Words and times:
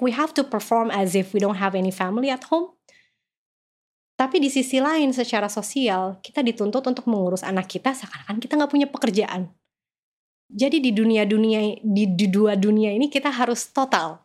we 0.00 0.12
have 0.12 0.32
to 0.36 0.44
perform 0.44 0.92
as 0.92 1.16
if 1.16 1.32
we 1.32 1.40
don't 1.40 1.60
have 1.60 1.74
any 1.74 1.92
family 1.92 2.28
at 2.28 2.44
home. 2.48 2.76
Tapi 4.16 4.40
di 4.40 4.48
sisi 4.48 4.80
lain 4.80 5.12
secara 5.12 5.44
sosial 5.52 6.16
kita 6.24 6.40
dituntut 6.40 6.80
untuk 6.88 7.04
mengurus 7.04 7.44
anak 7.44 7.68
kita 7.68 7.92
seakan-akan 7.92 8.40
kita 8.40 8.56
nggak 8.56 8.72
punya 8.72 8.88
pekerjaan. 8.88 9.52
Jadi 10.46 10.80
di 10.80 10.90
dunia-dunia 10.94 11.82
di, 11.84 12.04
di 12.16 12.26
dua 12.32 12.56
dunia 12.56 12.94
ini 12.96 13.12
kita 13.12 13.28
harus 13.28 13.68
total. 13.68 14.24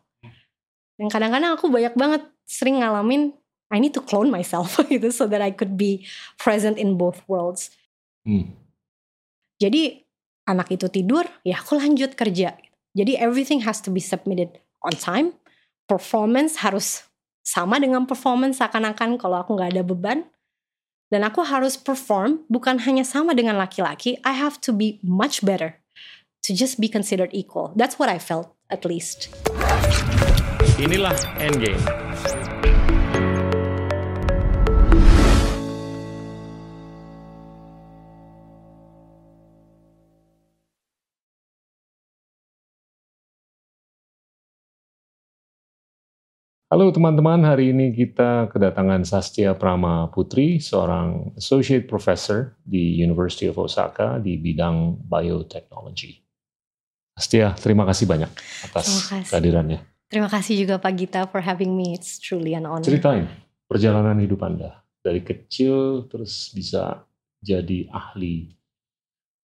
Dan 0.96 1.12
kadang-kadang 1.12 1.60
aku 1.60 1.68
banyak 1.68 1.92
banget 1.92 2.22
sering 2.48 2.80
ngalamin 2.80 3.36
I 3.72 3.80
need 3.80 3.96
to 3.96 4.04
clone 4.04 4.28
myself 4.28 4.76
gitu 4.92 5.08
so 5.12 5.24
that 5.28 5.40
I 5.40 5.52
could 5.52 5.80
be 5.80 6.04
present 6.40 6.76
in 6.80 7.00
both 7.00 7.20
worlds. 7.28 7.72
Hmm. 8.24 8.56
Jadi 9.60 10.04
anak 10.48 10.72
itu 10.72 10.88
tidur, 10.92 11.24
ya 11.44 11.60
aku 11.60 11.80
lanjut 11.80 12.12
kerja. 12.12 12.56
Jadi 12.92 13.12
everything 13.16 13.64
has 13.64 13.80
to 13.80 13.88
be 13.88 14.00
submitted 14.00 14.60
on 14.84 14.92
time. 14.92 15.32
Performance 15.92 16.64
harus 16.64 17.04
sama 17.44 17.76
dengan 17.76 18.08
performance 18.08 18.64
seakan-akan 18.64 19.20
kalau 19.20 19.44
aku 19.44 19.60
nggak 19.60 19.76
ada 19.76 19.84
beban. 19.84 20.24
Dan 21.12 21.20
aku 21.20 21.44
harus 21.44 21.76
perform 21.76 22.48
bukan 22.48 22.80
hanya 22.88 23.04
sama 23.04 23.36
dengan 23.36 23.60
laki-laki. 23.60 24.16
I 24.24 24.32
have 24.32 24.56
to 24.64 24.72
be 24.72 24.96
much 25.04 25.44
better 25.44 25.76
to 26.48 26.56
just 26.56 26.80
be 26.80 26.88
considered 26.88 27.28
equal. 27.36 27.76
That's 27.76 28.00
what 28.00 28.08
I 28.08 28.16
felt 28.16 28.56
at 28.72 28.88
least. 28.88 29.28
Inilah 30.80 31.12
Endgame. 31.36 31.76
Halo 46.72 46.88
teman-teman, 46.88 47.44
hari 47.44 47.68
ini 47.68 47.92
kita 47.92 48.48
kedatangan 48.48 49.04
Sastia 49.04 49.52
Prama 49.52 50.08
Putri, 50.08 50.56
seorang 50.56 51.36
Associate 51.36 51.84
Professor 51.84 52.56
di 52.64 52.96
University 52.96 53.44
of 53.44 53.60
Osaka 53.60 54.16
di 54.16 54.40
bidang 54.40 54.96
Biotechnology. 55.04 56.24
Sastia, 57.12 57.52
terima 57.60 57.84
kasih 57.84 58.08
banyak 58.08 58.32
atas 58.64 59.04
kasih. 59.04 59.28
kehadirannya. 59.28 59.84
Terima 60.08 60.32
kasih 60.32 60.64
juga 60.64 60.80
Pak 60.80 60.92
Gita 60.96 61.28
for 61.28 61.44
having 61.44 61.76
me. 61.76 61.92
It's 61.92 62.16
truly 62.16 62.56
an 62.56 62.64
honor. 62.64 62.88
Ceritain 62.88 63.28
perjalanan 63.68 64.16
hidup 64.24 64.40
Anda. 64.40 64.80
Dari 65.04 65.20
kecil 65.20 66.08
terus 66.08 66.56
bisa 66.56 67.04
jadi 67.44 67.84
ahli 67.92 68.48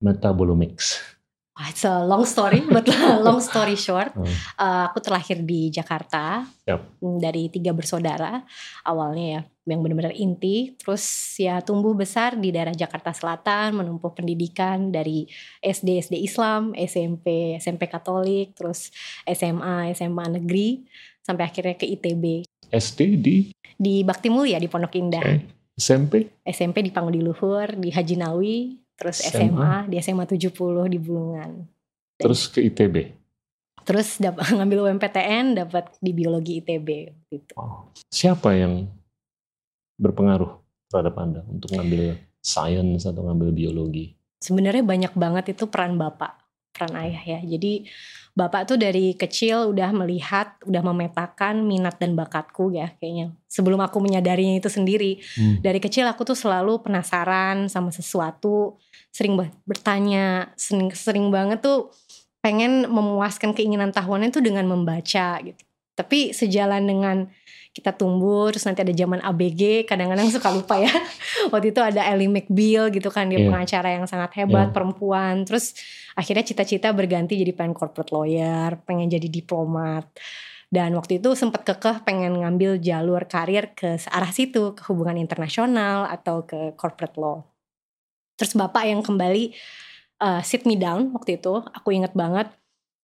metabolomics. 0.01 1.18
It's 1.67 1.83
a 1.83 2.07
long 2.07 2.23
story, 2.23 2.63
but 2.63 2.87
long 3.27 3.43
story 3.43 3.75
short, 3.75 4.15
uh, 4.15 4.87
aku 4.87 5.03
terlahir 5.03 5.43
di 5.43 5.75
Jakarta 5.75 6.47
yep. 6.63 6.87
dari 7.03 7.51
tiga 7.51 7.75
bersaudara 7.75 8.47
awalnya 8.87 9.27
ya, 9.27 9.41
yang 9.75 9.83
benar-benar 9.83 10.15
inti. 10.15 10.79
Terus 10.79 11.03
ya 11.35 11.59
tumbuh 11.59 11.99
besar 11.99 12.39
di 12.39 12.55
daerah 12.55 12.71
Jakarta 12.71 13.11
Selatan, 13.11 13.75
menempuh 13.75 14.15
pendidikan 14.15 14.95
dari 14.95 15.27
SD 15.59 16.07
SD 16.07 16.23
Islam, 16.23 16.79
SMP 16.79 17.59
SMP 17.59 17.91
Katolik, 17.91 18.55
terus 18.55 18.95
SMA 19.27 19.91
SMA 19.99 20.39
Negeri, 20.39 20.87
sampai 21.27 21.43
akhirnya 21.43 21.75
ke 21.75 21.91
ITB. 21.91 22.47
SD 22.71 23.01
di? 23.19 23.37
Di 23.75 24.07
Bakti 24.07 24.31
Mulia 24.31 24.63
di 24.63 24.71
Pondok 24.71 24.95
Indah. 24.95 25.27
Okay. 25.27 25.43
SMP? 25.75 26.27
SMP 26.47 26.87
di 26.87 26.91
Pangudi 26.95 27.19
Luhur, 27.19 27.75
di 27.79 27.91
Haji 27.91 28.17
Nawi, 28.19 28.79
terus 28.99 29.23
SMA, 29.23 29.31
SMA 29.31 29.73
di 29.87 29.97
SMA 30.03 30.25
70 30.27 30.91
di 30.91 30.99
Bulungan. 30.99 31.51
Terus 32.19 32.51
ke 32.51 32.67
ITB. 32.67 33.15
Terus 33.87 34.19
dapat 34.19 34.51
ngambil 34.59 34.91
UMPTN, 34.91 35.55
dapat 35.55 35.95
di 36.03 36.11
biologi 36.11 36.59
ITB 36.59 36.89
gitu. 37.31 37.55
Oh. 37.55 37.95
Siapa 38.11 38.53
yang 38.59 38.91
berpengaruh 39.97 40.59
terhadap 40.91 41.15
Anda 41.17 41.41
untuk 41.47 41.73
ngambil 41.73 42.19
sains 42.43 43.07
atau 43.07 43.23
ngambil 43.31 43.55
biologi? 43.55 44.19
Sebenarnya 44.43 44.83
banyak 44.83 45.13
banget 45.15 45.55
itu 45.55 45.67
peran 45.71 45.99
bapak, 45.99 46.48
peran 46.79 46.95
ayah 46.95 47.23
ya. 47.27 47.39
Jadi 47.43 47.91
Bapak 48.39 48.71
tuh 48.71 48.79
dari 48.79 49.19
kecil 49.19 49.75
udah 49.75 49.91
melihat, 49.91 50.55
udah 50.63 50.79
memetakan 50.79 51.67
minat 51.67 51.99
dan 51.99 52.15
bakatku 52.15 52.71
ya 52.71 52.95
kayaknya. 53.03 53.35
Sebelum 53.51 53.83
aku 53.83 53.99
menyadarinya 53.99 54.63
itu 54.63 54.71
sendiri. 54.71 55.19
Hmm. 55.35 55.59
Dari 55.59 55.83
kecil 55.83 56.07
aku 56.07 56.23
tuh 56.23 56.39
selalu 56.39 56.79
penasaran 56.87 57.67
sama 57.67 57.91
sesuatu, 57.91 58.79
sering 59.11 59.35
bertanya, 59.67 60.55
sering, 60.55 60.95
sering 60.95 61.35
banget 61.35 61.67
tuh 61.67 61.91
pengen 62.39 62.87
memuaskan 62.87 63.59
keinginan 63.59 63.91
tahuannya 63.91 64.31
tuh 64.31 64.47
dengan 64.47 64.71
membaca 64.71 65.43
gitu. 65.43 65.59
Tapi 65.99 66.31
sejalan 66.31 66.87
dengan 66.87 67.27
kita 67.73 67.95
tumbuh 67.95 68.51
terus 68.51 68.67
nanti 68.67 68.83
ada 68.83 68.95
zaman 68.95 69.23
ABG 69.23 69.87
kadang-kadang 69.87 70.29
suka 70.33 70.49
lupa 70.51 70.81
ya 70.81 70.91
waktu 71.53 71.71
itu 71.71 71.81
ada 71.81 72.03
Ellie 72.11 72.31
McBeal 72.31 72.91
gitu 72.91 73.13
kan 73.13 73.31
dia 73.31 73.39
yeah. 73.39 73.47
pengacara 73.47 73.89
yang 73.95 74.05
sangat 74.11 74.35
hebat 74.41 74.71
yeah. 74.71 74.75
perempuan 74.75 75.47
terus 75.47 75.77
akhirnya 76.19 76.43
cita-cita 76.43 76.91
berganti 76.91 77.39
jadi 77.39 77.55
pengen 77.55 77.77
corporate 77.77 78.11
lawyer 78.11 78.81
pengen 78.83 79.07
jadi 79.13 79.29
diplomat 79.31 80.11
dan 80.69 80.93
waktu 80.99 81.17
itu 81.23 81.33
sempat 81.33 81.65
kekeh 81.65 82.05
pengen 82.05 82.45
ngambil 82.45 82.77
jalur 82.77 83.25
karir 83.25 83.73
ke 83.73 83.97
arah 84.13 84.33
situ 84.35 84.77
ke 84.77 84.83
hubungan 84.93 85.17
internasional 85.17 86.05
atau 86.11 86.45
ke 86.45 86.75
corporate 86.75 87.17
law 87.17 87.47
terus 88.35 88.53
bapak 88.59 88.91
yang 88.91 89.01
kembali 89.01 89.55
uh, 90.21 90.43
sit 90.43 90.67
me 90.67 90.75
down 90.75 91.15
waktu 91.15 91.39
itu 91.39 91.63
aku 91.73 91.95
inget 91.95 92.13
banget 92.13 92.51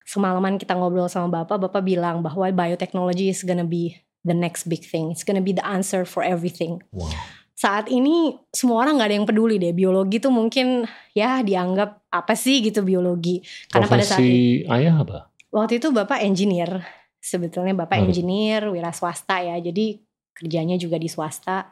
semalaman 0.05 0.61
kita 0.61 0.77
ngobrol 0.77 1.09
sama 1.09 1.43
bapak 1.43 1.57
bapak 1.57 1.81
bilang 1.81 2.21
bahwa 2.21 2.45
biotechnology 2.53 3.33
is 3.33 3.41
gonna 3.41 3.65
be 3.65 3.97
the 4.25 4.35
next 4.35 4.67
big 4.67 4.83
thing. 4.83 5.13
It's 5.13 5.23
gonna 5.23 5.45
be 5.45 5.53
the 5.53 5.65
answer 5.65 6.09
for 6.09 6.25
everything. 6.25 6.81
Wow. 6.91 7.13
Saat 7.55 7.87
ini 7.93 8.35
semua 8.51 8.83
orang 8.83 8.99
nggak 8.99 9.09
ada 9.09 9.17
yang 9.23 9.29
peduli 9.29 9.57
deh 9.63 9.71
biologi 9.71 10.19
tuh 10.19 10.35
mungkin 10.35 10.89
ya 11.15 11.45
dianggap 11.45 12.03
apa 12.11 12.35
sih 12.35 12.65
gitu 12.65 12.83
biologi. 12.83 13.45
Karena 13.71 13.87
Profesi 13.87 13.95
pada 13.95 14.05
saat 14.05 14.25
itu, 14.25 14.67
ayah 14.73 14.95
apa? 14.99 15.19
Waktu 15.55 15.79
itu 15.79 15.89
bapak 15.95 16.19
engineer. 16.27 16.83
Sebetulnya 17.25 17.73
bapak 17.73 18.03
hmm. 18.03 18.07
engineer, 18.11 18.63
wira 18.69 18.91
swasta 18.91 19.39
ya. 19.39 19.57
Jadi 19.63 20.03
kerjanya 20.35 20.75
juga 20.75 20.99
di 20.99 21.07
swasta. 21.07 21.71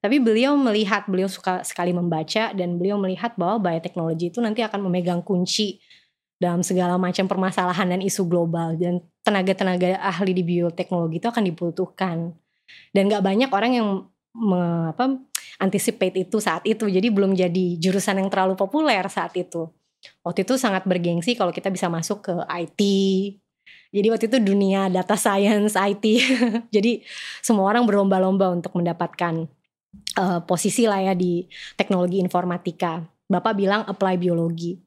Tapi 0.00 0.16
beliau 0.16 0.56
melihat, 0.56 1.04
beliau 1.06 1.28
suka 1.28 1.60
sekali 1.60 1.92
membaca 1.92 2.56
dan 2.56 2.80
beliau 2.80 2.96
melihat 2.96 3.36
bahwa 3.36 3.70
bioteknologi 3.70 4.32
itu 4.32 4.40
nanti 4.40 4.64
akan 4.64 4.88
memegang 4.88 5.20
kunci 5.20 5.76
dalam 6.40 6.64
segala 6.64 6.96
macam 6.96 7.28
permasalahan 7.28 7.92
dan 7.92 8.00
isu 8.00 8.24
global 8.24 8.72
dan 8.80 9.04
tenaga-tenaga 9.22 10.00
ahli 10.00 10.32
di 10.32 10.42
bioteknologi 10.46 11.20
itu 11.20 11.28
akan 11.28 11.44
dibutuhkan. 11.44 12.32
Dan 12.94 13.10
nggak 13.10 13.24
banyak 13.24 13.50
orang 13.50 13.72
yang 13.74 13.88
me, 14.36 14.92
apa 14.94 15.18
anticipate 15.58 16.24
itu 16.24 16.38
saat 16.38 16.64
itu. 16.64 16.86
Jadi 16.86 17.08
belum 17.10 17.36
jadi 17.36 17.76
jurusan 17.76 18.18
yang 18.22 18.28
terlalu 18.32 18.54
populer 18.56 19.02
saat 19.10 19.34
itu. 19.36 19.68
Waktu 20.24 20.48
itu 20.48 20.56
sangat 20.56 20.88
bergengsi 20.88 21.36
kalau 21.36 21.52
kita 21.52 21.68
bisa 21.68 21.92
masuk 21.92 22.24
ke 22.24 22.34
IT 22.48 22.80
jadi 23.90 24.06
waktu 24.14 24.30
itu 24.30 24.38
dunia 24.38 24.86
data 24.86 25.18
science 25.18 25.74
IT 25.74 26.04
jadi 26.74 27.02
semua 27.42 27.74
orang 27.74 27.82
berlomba-lomba 27.86 28.54
untuk 28.54 28.78
mendapatkan 28.78 29.50
uh, 30.14 30.40
posisi 30.46 30.86
lah 30.86 31.02
ya 31.02 31.14
di 31.18 31.46
teknologi 31.74 32.22
informatika. 32.22 33.02
Bapak 33.30 33.54
bilang 33.58 33.82
apply 33.86 34.18
biologi 34.18 34.78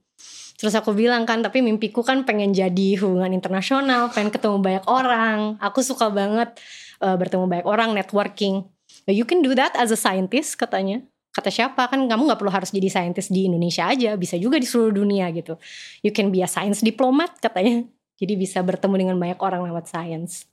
Terus 0.63 0.79
aku 0.79 0.95
bilang 0.95 1.27
kan, 1.27 1.43
tapi 1.43 1.59
mimpiku 1.59 2.07
kan 2.07 2.23
pengen 2.23 2.55
jadi 2.55 2.95
hubungan 3.03 3.35
internasional, 3.35 4.07
pengen 4.15 4.31
ketemu 4.31 4.63
banyak 4.63 4.87
orang. 4.87 5.59
Aku 5.59 5.83
suka 5.83 6.07
banget 6.07 6.55
uh, 7.03 7.19
bertemu 7.19 7.51
banyak 7.51 7.67
orang, 7.67 7.91
networking. 7.91 8.63
You 9.03 9.27
can 9.27 9.43
do 9.43 9.51
that 9.59 9.75
as 9.75 9.91
a 9.91 9.99
scientist 9.99 10.55
katanya. 10.55 11.03
Kata 11.35 11.51
siapa 11.51 11.91
kan 11.91 12.07
kamu 12.07 12.31
gak 12.31 12.39
perlu 12.39 12.47
harus 12.47 12.71
jadi 12.71 12.87
scientist 12.87 13.27
di 13.35 13.51
Indonesia 13.51 13.91
aja, 13.91 14.15
bisa 14.15 14.39
juga 14.39 14.55
di 14.55 14.63
seluruh 14.63 15.03
dunia 15.03 15.27
gitu. 15.35 15.59
You 15.99 16.15
can 16.15 16.31
be 16.31 16.39
a 16.39 16.47
science 16.47 16.79
diplomat 16.79 17.43
katanya. 17.43 17.83
Jadi 18.23 18.39
bisa 18.39 18.63
bertemu 18.63 18.95
dengan 18.95 19.15
banyak 19.19 19.43
orang 19.43 19.67
lewat 19.67 19.91
science. 19.91 20.47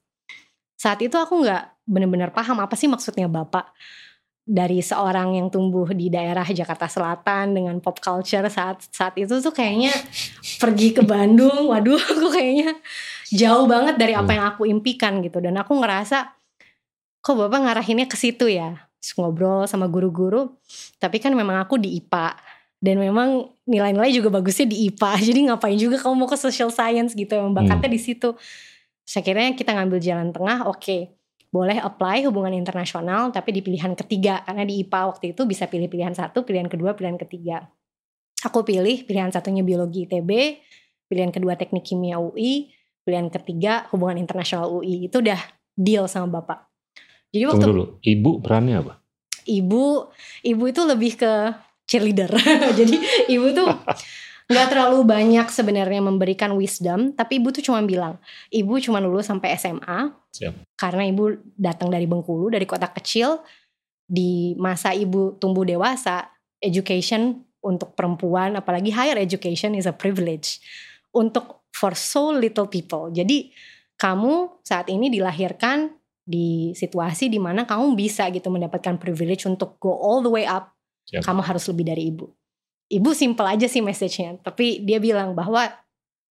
Saat 0.75 1.07
itu 1.07 1.15
aku 1.15 1.47
gak 1.47 1.71
benar-benar 1.87 2.35
paham 2.35 2.59
apa 2.59 2.75
sih 2.75 2.91
maksudnya 2.91 3.31
bapak 3.31 3.71
dari 4.51 4.83
seorang 4.83 5.39
yang 5.39 5.47
tumbuh 5.47 5.87
di 5.95 6.11
daerah 6.11 6.43
Jakarta 6.43 6.91
Selatan 6.91 7.55
dengan 7.55 7.79
pop 7.79 8.03
culture 8.03 8.51
saat 8.51 8.83
saat 8.91 9.15
itu 9.15 9.39
tuh 9.39 9.55
kayaknya 9.55 9.95
pergi 10.59 10.91
ke 10.91 11.07
Bandung, 11.07 11.71
waduh 11.71 11.95
aku 12.11 12.35
kayaknya 12.35 12.75
jauh 13.31 13.71
banget 13.71 13.95
dari 13.95 14.19
apa 14.19 14.35
yang 14.35 14.45
aku 14.51 14.67
impikan 14.67 15.23
gitu. 15.23 15.39
Dan 15.39 15.55
aku 15.55 15.79
ngerasa 15.79 16.35
kok 17.23 17.37
bapak 17.39 17.63
ngarahinnya 17.63 18.11
ke 18.11 18.19
situ 18.19 18.51
ya? 18.51 18.75
Terus 18.99 19.15
ngobrol 19.15 19.71
sama 19.71 19.87
guru-guru. 19.87 20.59
Tapi 20.99 21.23
kan 21.23 21.31
memang 21.31 21.63
aku 21.63 21.79
di 21.79 22.03
IPA 22.03 22.35
dan 22.83 22.99
memang 22.99 23.55
nilai-nilai 23.71 24.11
juga 24.11 24.35
bagusnya 24.35 24.67
di 24.67 24.91
IPA 24.91 25.11
jadi 25.31 25.41
ngapain 25.47 25.79
juga 25.79 26.03
kamu 26.03 26.27
mau 26.27 26.27
ke 26.27 26.35
social 26.35 26.75
science 26.75 27.15
gitu? 27.15 27.39
Memang 27.39 27.55
bakatnya 27.55 27.87
hmm. 27.87 27.95
di 27.95 28.01
situ. 28.03 28.35
Saya 29.07 29.23
kira 29.23 29.47
kita 29.55 29.79
ngambil 29.79 30.03
jalan 30.03 30.35
tengah. 30.35 30.67
Oke. 30.67 30.83
okay 30.83 31.20
boleh 31.51 31.83
apply 31.83 32.31
hubungan 32.31 32.55
internasional 32.55 33.35
tapi 33.35 33.51
di 33.51 33.61
pilihan 33.61 33.99
ketiga 33.99 34.47
karena 34.47 34.63
di 34.63 34.87
IPA 34.87 35.01
waktu 35.11 35.35
itu 35.35 35.43
bisa 35.51 35.67
pilih 35.67 35.91
pilihan 35.91 36.15
satu, 36.15 36.47
pilihan 36.47 36.71
kedua, 36.71 36.95
pilihan 36.95 37.19
ketiga. 37.19 37.67
Aku 38.47 38.63
pilih 38.63 39.05
pilihan 39.05 39.35
satunya 39.35 39.67
biologi 39.67 40.07
ITB, 40.07 40.31
pilihan 41.11 41.35
kedua 41.35 41.59
teknik 41.59 41.85
kimia 41.85 42.23
UI, 42.23 42.71
pilihan 43.03 43.29
ketiga 43.29 43.91
hubungan 43.91 44.17
internasional 44.23 44.71
UI 44.71 45.11
itu 45.11 45.19
udah 45.19 45.43
deal 45.75 46.07
sama 46.07 46.41
bapak. 46.41 46.71
Jadi 47.35 47.45
waktu 47.47 47.59
Tunggu 47.59 47.71
dulu, 47.75 47.85
ibu 48.03 48.31
perannya 48.39 48.77
apa? 48.81 48.95
Ibu, 49.45 49.85
ibu 50.47 50.63
itu 50.71 50.81
lebih 50.87 51.13
ke 51.19 51.33
cheerleader. 51.91 52.31
Jadi 52.79 52.97
ibu 53.35 53.51
tuh 53.51 53.67
nggak 54.51 54.67
terlalu 54.67 55.07
banyak 55.07 55.47
sebenarnya 55.47 56.03
memberikan 56.03 56.51
wisdom, 56.59 57.15
tapi 57.15 57.39
ibu 57.39 57.55
tuh 57.55 57.63
cuma 57.63 57.79
bilang, 57.87 58.19
ibu 58.51 58.83
cuma 58.83 58.99
lulus 58.99 59.31
sampai 59.31 59.55
SMA, 59.55 60.11
Siap. 60.35 60.75
karena 60.75 61.07
ibu 61.07 61.39
datang 61.55 61.87
dari 61.87 62.11
Bengkulu, 62.11 62.51
dari 62.51 62.67
kota 62.67 62.91
kecil, 62.91 63.47
di 64.11 64.59
masa 64.59 64.91
ibu 64.91 65.39
tumbuh 65.39 65.63
dewasa, 65.63 66.27
education 66.59 67.47
untuk 67.63 67.95
perempuan, 67.95 68.59
apalagi 68.59 68.91
higher 68.91 69.15
education 69.23 69.79
is 69.79 69.87
a 69.87 69.95
privilege 69.95 70.59
untuk 71.15 71.63
for 71.71 71.95
so 71.95 72.35
little 72.35 72.67
people. 72.67 73.07
Jadi 73.15 73.55
kamu 73.95 74.67
saat 74.67 74.91
ini 74.91 75.15
dilahirkan 75.15 75.95
di 76.27 76.75
situasi 76.75 77.31
di 77.31 77.39
mana 77.39 77.71
kamu 77.71 77.95
bisa 77.95 78.27
gitu 78.35 78.51
mendapatkan 78.51 78.99
privilege 78.99 79.47
untuk 79.47 79.79
go 79.79 79.95
all 79.95 80.27
the 80.27 80.33
way 80.33 80.43
up. 80.43 80.75
Siap. 81.07 81.23
Kamu 81.23 81.39
harus 81.47 81.71
lebih 81.71 81.87
dari 81.87 82.11
ibu 82.11 82.40
ibu 82.91 83.11
simple 83.15 83.47
aja 83.47 83.71
sih 83.71 83.81
message-nya. 83.81 84.43
Tapi 84.43 84.83
dia 84.83 84.99
bilang 84.99 85.33
bahwa 85.33 85.71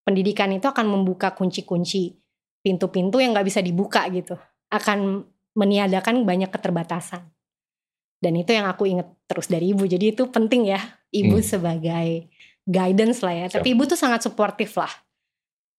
pendidikan 0.03 0.51
itu 0.51 0.67
akan 0.67 0.85
membuka 0.85 1.31
kunci-kunci 1.33 2.19
pintu-pintu 2.59 3.23
yang 3.23 3.31
gak 3.31 3.47
bisa 3.47 3.63
dibuka 3.63 4.03
gitu. 4.11 4.35
Akan 4.69 5.25
meniadakan 5.55 6.27
banyak 6.27 6.51
keterbatasan. 6.51 7.23
Dan 8.19 8.35
itu 8.35 8.51
yang 8.51 8.67
aku 8.67 8.83
inget 8.85 9.07
terus 9.31 9.47
dari 9.47 9.71
ibu. 9.71 9.87
Jadi 9.87 10.11
itu 10.11 10.27
penting 10.27 10.67
ya 10.75 10.83
ibu 11.15 11.39
hmm. 11.39 11.47
sebagai 11.47 12.27
guidance 12.67 13.23
lah 13.23 13.33
ya. 13.33 13.45
Siap. 13.47 13.63
Tapi 13.63 13.67
ibu 13.71 13.87
tuh 13.87 13.95
sangat 13.95 14.27
suportif 14.27 14.75
lah. 14.75 14.91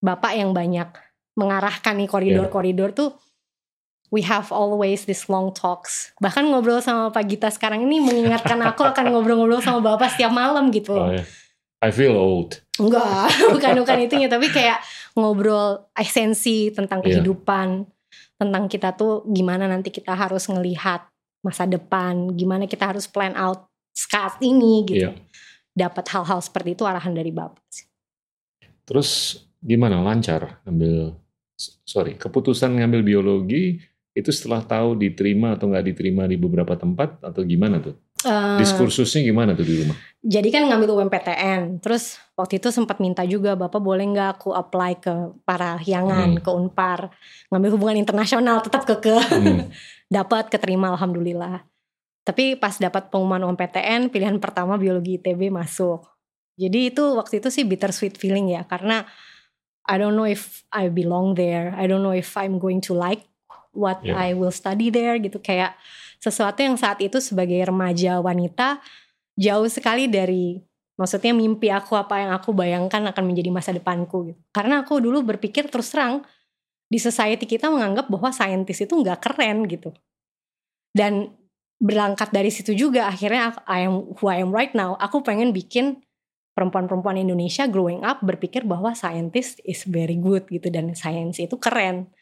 Bapak 0.00 0.32
yang 0.32 0.56
banyak 0.56 0.88
mengarahkan 1.36 1.94
nih 2.00 2.08
koridor-koridor 2.08 2.96
tuh 2.96 3.12
we 4.10 4.26
have 4.26 4.50
always 4.50 5.06
this 5.06 5.30
long 5.30 5.54
talks. 5.54 6.10
Bahkan 6.18 6.50
ngobrol 6.50 6.82
sama 6.82 7.14
Pak 7.14 7.24
Gita 7.30 7.48
sekarang 7.48 7.86
ini 7.86 8.02
mengingatkan 8.02 8.58
aku 8.66 8.82
akan 8.82 9.14
ngobrol-ngobrol 9.14 9.62
sama 9.62 9.80
Bapak 9.80 10.14
setiap 10.14 10.34
malam 10.34 10.68
gitu. 10.74 10.94
Oh, 10.94 11.14
yeah. 11.14 11.26
I 11.80 11.88
feel 11.94 12.12
old. 12.12 12.60
Enggak, 12.76 13.32
bukan 13.54 13.80
bukan 13.80 13.98
itunya, 14.04 14.28
tapi 14.28 14.52
kayak 14.52 14.84
ngobrol 15.16 15.88
esensi 15.96 16.68
tentang 16.74 17.00
iya. 17.00 17.18
kehidupan, 17.18 17.88
yeah. 17.88 18.36
tentang 18.36 18.68
kita 18.68 18.92
tuh 18.92 19.24
gimana 19.24 19.64
nanti 19.64 19.88
kita 19.88 20.12
harus 20.12 20.44
ngelihat 20.50 21.08
masa 21.40 21.64
depan, 21.64 22.36
gimana 22.36 22.68
kita 22.68 22.92
harus 22.92 23.08
plan 23.08 23.32
out 23.32 23.64
saat 23.96 24.36
ini 24.44 24.84
gitu. 24.84 25.08
Yeah. 25.08 25.16
Dapat 25.70 26.12
hal-hal 26.12 26.44
seperti 26.44 26.76
itu 26.76 26.84
arahan 26.84 27.14
dari 27.14 27.30
Bapak 27.30 27.62
Terus 28.84 29.38
gimana 29.62 30.02
lancar 30.02 30.60
ngambil 30.66 31.14
sorry 31.84 32.16
keputusan 32.16 32.80
ngambil 32.80 33.04
biologi 33.04 33.78
itu 34.10 34.30
setelah 34.34 34.60
tahu 34.66 34.98
diterima 34.98 35.54
atau 35.54 35.70
nggak 35.70 35.86
diterima 35.94 36.26
di 36.26 36.34
beberapa 36.34 36.74
tempat 36.74 37.22
atau 37.22 37.42
gimana 37.46 37.78
tuh? 37.78 37.94
Uh, 38.20 38.60
Diskursusnya 38.60 39.24
gimana 39.24 39.56
tuh 39.56 39.64
di 39.64 39.80
rumah? 39.80 39.96
Jadi 40.20 40.52
kan 40.52 40.68
ngambil 40.68 40.92
UMPTN, 40.92 41.80
terus 41.80 42.20
waktu 42.36 42.60
itu 42.60 42.68
sempat 42.68 43.00
minta 43.00 43.24
juga 43.24 43.56
bapak 43.56 43.80
boleh 43.80 44.04
nggak 44.12 44.30
aku 44.36 44.52
apply 44.52 44.92
ke 45.00 45.14
para 45.48 45.80
hiangan, 45.80 46.36
hmm. 46.36 46.42
ke 46.44 46.50
Unpar, 46.52 47.08
ngambil 47.48 47.70
hubungan 47.78 47.96
internasional, 47.96 48.60
tetap 48.60 48.84
ke 48.84 49.00
ke 49.00 49.16
hmm. 49.16 49.72
dapat 50.20 50.52
keterima 50.52 50.92
alhamdulillah. 50.92 51.64
Tapi 52.20 52.60
pas 52.60 52.76
dapat 52.76 53.08
pengumuman 53.08 53.48
UMPTN, 53.48 54.12
pilihan 54.12 54.36
pertama 54.36 54.76
biologi 54.76 55.16
ITB 55.16 55.48
masuk. 55.48 56.04
Jadi 56.60 56.92
itu 56.92 57.16
waktu 57.16 57.40
itu 57.40 57.48
sih 57.48 57.64
bittersweet 57.64 58.20
feeling 58.20 58.52
ya, 58.52 58.68
karena 58.68 59.08
I 59.88 59.96
don't 59.96 60.12
know 60.12 60.28
if 60.28 60.68
I 60.68 60.92
belong 60.92 61.40
there, 61.40 61.72
I 61.72 61.88
don't 61.88 62.04
know 62.04 62.12
if 62.12 62.36
I'm 62.36 62.60
going 62.60 62.84
to 62.84 62.92
like 62.92 63.29
what 63.74 64.02
yeah. 64.02 64.18
I 64.18 64.34
will 64.34 64.54
study 64.54 64.90
there 64.90 65.18
gitu 65.18 65.38
kayak 65.38 65.74
sesuatu 66.20 66.60
yang 66.60 66.76
saat 66.76 67.00
itu 67.00 67.18
sebagai 67.18 67.58
remaja 67.64 68.20
wanita 68.20 68.82
jauh 69.40 69.68
sekali 69.70 70.04
dari 70.10 70.60
maksudnya 71.00 71.32
mimpi 71.32 71.72
aku 71.72 71.96
apa 71.96 72.20
yang 72.20 72.30
aku 72.36 72.52
bayangkan 72.52 73.08
akan 73.08 73.24
menjadi 73.24 73.48
masa 73.48 73.72
depanku 73.72 74.28
gitu. 74.28 74.40
Karena 74.52 74.84
aku 74.84 75.00
dulu 75.00 75.24
berpikir 75.24 75.72
terus 75.72 75.88
terang 75.96 76.20
di 76.92 77.00
society 77.00 77.48
kita 77.48 77.72
menganggap 77.72 78.12
bahwa 78.12 78.28
saintis 78.28 78.84
itu 78.84 78.92
nggak 78.92 79.24
keren 79.24 79.64
gitu. 79.64 79.96
Dan 80.92 81.32
berangkat 81.80 82.28
dari 82.28 82.52
situ 82.52 82.76
juga 82.76 83.08
akhirnya 83.08 83.56
I 83.64 83.88
am 83.88 84.12
who 84.20 84.28
I 84.28 84.44
am 84.44 84.52
right 84.52 84.76
now. 84.76 85.00
Aku 85.00 85.24
pengen 85.24 85.56
bikin 85.56 86.04
perempuan-perempuan 86.52 87.16
Indonesia 87.16 87.64
growing 87.64 88.04
up 88.04 88.20
berpikir 88.20 88.68
bahwa 88.68 88.92
scientist 88.92 89.64
is 89.64 89.88
very 89.88 90.20
good 90.20 90.44
gitu 90.52 90.68
dan 90.68 90.92
science 90.92 91.40
itu 91.40 91.56
keren. 91.56 92.12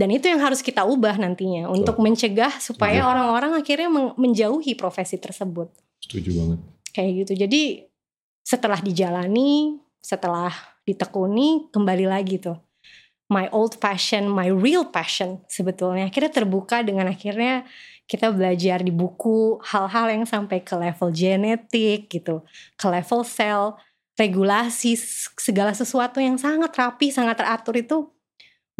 Dan 0.00 0.08
itu 0.16 0.32
yang 0.32 0.40
harus 0.40 0.64
kita 0.64 0.88
ubah 0.88 1.20
nantinya 1.20 1.68
Betul. 1.68 1.76
untuk 1.76 1.96
mencegah 2.00 2.56
supaya 2.56 3.04
orang-orang 3.04 3.52
akhirnya 3.52 3.92
menjauhi 4.16 4.72
profesi 4.72 5.20
tersebut. 5.20 5.68
Setuju 6.00 6.40
banget. 6.40 6.58
Kayak 6.96 7.10
gitu. 7.20 7.32
Jadi 7.44 7.62
setelah 8.40 8.80
dijalani, 8.80 9.76
setelah 10.00 10.48
ditekuni, 10.88 11.68
kembali 11.68 12.08
lagi 12.08 12.40
tuh. 12.40 12.56
My 13.28 13.52
old 13.52 13.76
passion, 13.76 14.24
my 14.26 14.48
real 14.48 14.88
passion 14.88 15.44
sebetulnya 15.46 16.08
akhirnya 16.08 16.32
terbuka 16.32 16.80
dengan 16.82 17.06
akhirnya 17.06 17.62
kita 18.08 18.32
belajar 18.34 18.82
di 18.82 18.90
buku 18.90 19.62
hal-hal 19.62 20.10
yang 20.10 20.24
sampai 20.26 20.64
ke 20.64 20.74
level 20.74 21.14
genetik 21.14 22.10
gitu, 22.10 22.42
ke 22.74 22.86
level 22.90 23.22
sel, 23.22 23.78
regulasi 24.18 24.98
segala 25.38 25.70
sesuatu 25.76 26.18
yang 26.18 26.34
sangat 26.34 26.74
rapi, 26.74 27.14
sangat 27.14 27.38
teratur 27.38 27.78
itu 27.78 28.10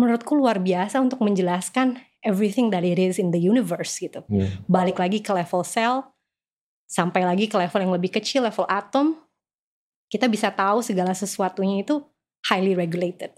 menurutku 0.00 0.32
luar 0.32 0.56
biasa 0.56 0.97
untuk 0.97 1.20
menjelaskan 1.20 2.00
everything 2.25 2.73
that 2.73 2.85
it 2.85 2.97
is 2.97 3.20
in 3.20 3.32
the 3.32 3.41
universe 3.41 4.00
gitu. 4.00 4.25
Yeah. 4.32 4.49
Balik 4.64 4.97
lagi 4.97 5.20
ke 5.20 5.32
level 5.32 5.61
sel, 5.64 6.08
sampai 6.88 7.29
lagi 7.29 7.47
ke 7.47 7.56
level 7.61 7.81
yang 7.81 7.93
lebih 7.93 8.17
kecil, 8.17 8.49
level 8.49 8.64
atom, 8.67 9.20
kita 10.11 10.26
bisa 10.26 10.50
tahu 10.50 10.82
segala 10.82 11.12
sesuatunya 11.14 11.85
itu 11.85 12.02
highly 12.49 12.75
regulated. 12.75 13.31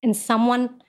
And 0.00 0.16
someone, 0.16 0.80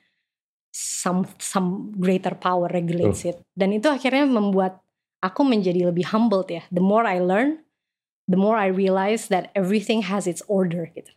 some 0.72 1.28
some 1.42 1.92
greater 1.98 2.32
power 2.32 2.70
regulates 2.70 3.26
oh. 3.26 3.30
it. 3.34 3.36
Dan 3.52 3.76
itu 3.76 3.90
akhirnya 3.90 4.24
membuat 4.24 4.80
aku 5.20 5.44
menjadi 5.44 5.88
lebih 5.88 6.08
humbled 6.08 6.48
ya. 6.48 6.64
The 6.72 6.84
more 6.84 7.04
I 7.04 7.20
learn, 7.20 7.66
the 8.28 8.40
more 8.40 8.56
I 8.56 8.72
realize 8.72 9.28
that 9.28 9.52
everything 9.52 10.08
has 10.08 10.24
its 10.24 10.40
order 10.48 10.88
gitu. 10.92 11.12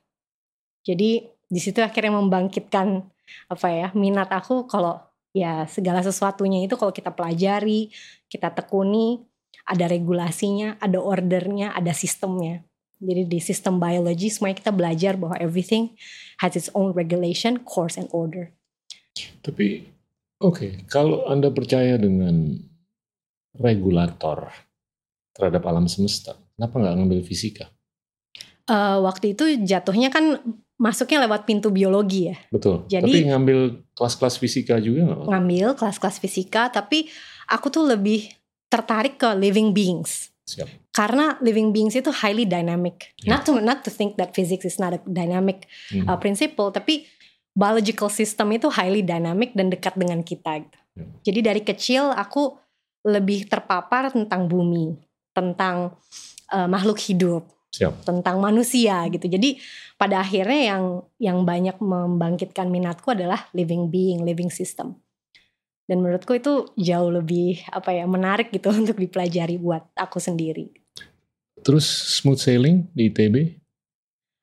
Jadi 0.84 1.28
di 1.50 1.60
situ 1.60 1.82
akhirnya 1.82 2.14
membangkitkan 2.14 3.10
apa 3.48 3.68
ya 3.70 3.88
minat 3.98 4.30
aku 4.30 4.66
kalau 4.70 5.00
ya 5.34 5.66
segala 5.70 6.02
sesuatunya 6.02 6.66
itu 6.66 6.76
kalau 6.76 6.94
kita 6.94 7.14
pelajari, 7.14 7.94
kita 8.30 8.50
tekuni, 8.54 9.22
ada 9.70 9.86
regulasinya, 9.86 10.82
ada 10.82 10.98
ordernya, 10.98 11.74
ada 11.78 11.94
sistemnya. 11.94 12.66
Jadi 13.00 13.32
di 13.32 13.40
sistem 13.40 13.80
biologi 13.80 14.28
semuanya 14.28 14.60
kita 14.60 14.74
belajar 14.76 15.16
bahwa 15.16 15.40
everything 15.40 15.96
has 16.44 16.60
its 16.60 16.68
own 16.76 16.92
regulation, 16.92 17.64
course 17.64 17.96
and 17.96 18.12
order. 18.12 18.52
Tapi 19.40 19.88
oke, 20.44 20.60
okay, 20.60 20.72
kalau 20.92 21.24
Anda 21.32 21.48
percaya 21.54 21.96
dengan 21.96 22.60
regulator 23.56 24.52
terhadap 25.32 25.64
alam 25.64 25.88
semesta, 25.88 26.36
kenapa 26.60 26.76
nggak 26.76 26.96
ngambil 27.00 27.22
fisika? 27.24 27.72
Uh, 28.68 29.02
waktu 29.02 29.34
itu 29.34 29.64
jatuhnya 29.64 30.12
kan 30.12 30.44
masuknya 30.80 31.28
lewat 31.28 31.44
pintu 31.44 31.70
biologi 31.70 32.32
ya. 32.32 32.38
Betul. 32.48 32.88
Jadi 32.88 33.12
tapi 33.12 33.28
ngambil 33.28 33.60
kelas-kelas 33.94 34.40
fisika 34.40 34.80
juga 34.80 35.12
gak? 35.12 35.28
Ngambil 35.28 35.68
kelas-kelas 35.76 36.18
fisika, 36.24 36.72
tapi 36.72 37.12
aku 37.52 37.68
tuh 37.68 37.84
lebih 37.84 38.32
tertarik 38.72 39.20
ke 39.20 39.30
living 39.36 39.76
beings. 39.76 40.32
Siap. 40.48 40.66
Karena 40.96 41.38
living 41.44 41.76
beings 41.76 41.94
itu 42.00 42.10
highly 42.10 42.48
dynamic. 42.48 43.12
Yeah. 43.22 43.38
Not 43.38 43.42
to 43.46 43.60
not 43.60 43.80
to 43.86 43.92
think 43.92 44.16
that 44.18 44.34
physics 44.34 44.66
is 44.66 44.80
not 44.80 44.96
a 44.96 45.00
dynamic 45.04 45.68
hmm. 45.92 46.08
uh, 46.08 46.18
principle, 46.18 46.72
tapi 46.72 47.06
biological 47.54 48.08
system 48.08 48.56
itu 48.56 48.72
highly 48.72 49.04
dynamic 49.04 49.52
dan 49.54 49.68
dekat 49.68 50.00
dengan 50.00 50.24
kita. 50.24 50.64
Gitu. 50.64 50.80
Yeah. 50.96 51.10
Jadi 51.28 51.40
dari 51.44 51.62
kecil 51.62 52.04
aku 52.16 52.56
lebih 53.04 53.52
terpapar 53.52 54.16
tentang 54.16 54.48
bumi, 54.48 54.96
tentang 55.36 55.92
uh, 56.56 56.68
makhluk 56.72 56.98
hidup, 57.04 57.48
Siap. 57.70 58.02
tentang 58.02 58.42
manusia 58.42 59.06
gitu. 59.14 59.30
Jadi 59.30 59.62
pada 59.94 60.26
akhirnya 60.26 60.74
yang 60.74 60.84
yang 61.22 61.38
banyak 61.46 61.78
membangkitkan 61.78 62.66
minatku 62.66 63.14
adalah 63.14 63.46
living 63.54 63.94
being, 63.94 64.26
living 64.26 64.50
system. 64.50 64.98
Dan 65.86 66.06
menurutku 66.06 66.38
itu 66.38 66.70
jauh 66.78 67.10
lebih 67.14 67.62
apa 67.70 67.94
ya 67.94 68.10
menarik 68.10 68.50
gitu 68.50 68.74
untuk 68.82 68.98
dipelajari 68.98 69.62
buat 69.62 69.86
aku 69.94 70.18
sendiri. 70.18 70.74
Terus 71.62 71.86
smooth 72.22 72.42
sailing 72.42 72.90
di 72.94 73.14
ITB? 73.14 73.36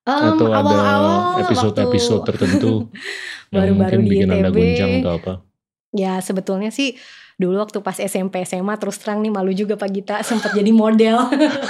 Um, 0.06 0.38
atau 0.38 0.54
awal 0.54 0.78
-awal 0.78 1.16
ada 1.34 1.42
episode-episode 1.50 2.22
tertentu 2.30 2.86
yang 3.50 3.74
baru 3.74 3.74
-baru 3.74 3.74
mungkin 3.74 4.00
bikin 4.06 4.28
ITB, 4.30 4.34
anda 4.38 4.50
guncang 4.54 4.90
atau 5.02 5.12
apa? 5.18 5.32
Ya 5.90 6.14
sebetulnya 6.22 6.70
sih 6.70 6.94
dulu 7.36 7.60
waktu 7.60 7.84
pas 7.84 7.96
SMP 8.00 8.40
SMA 8.48 8.80
terus 8.80 8.96
terang 8.96 9.20
nih 9.20 9.28
malu 9.28 9.52
juga 9.52 9.76
Pak 9.76 9.90
Gita 9.92 10.16
sempat 10.24 10.56
jadi 10.56 10.72
model. 10.72 11.20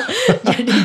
jadi 0.50 0.76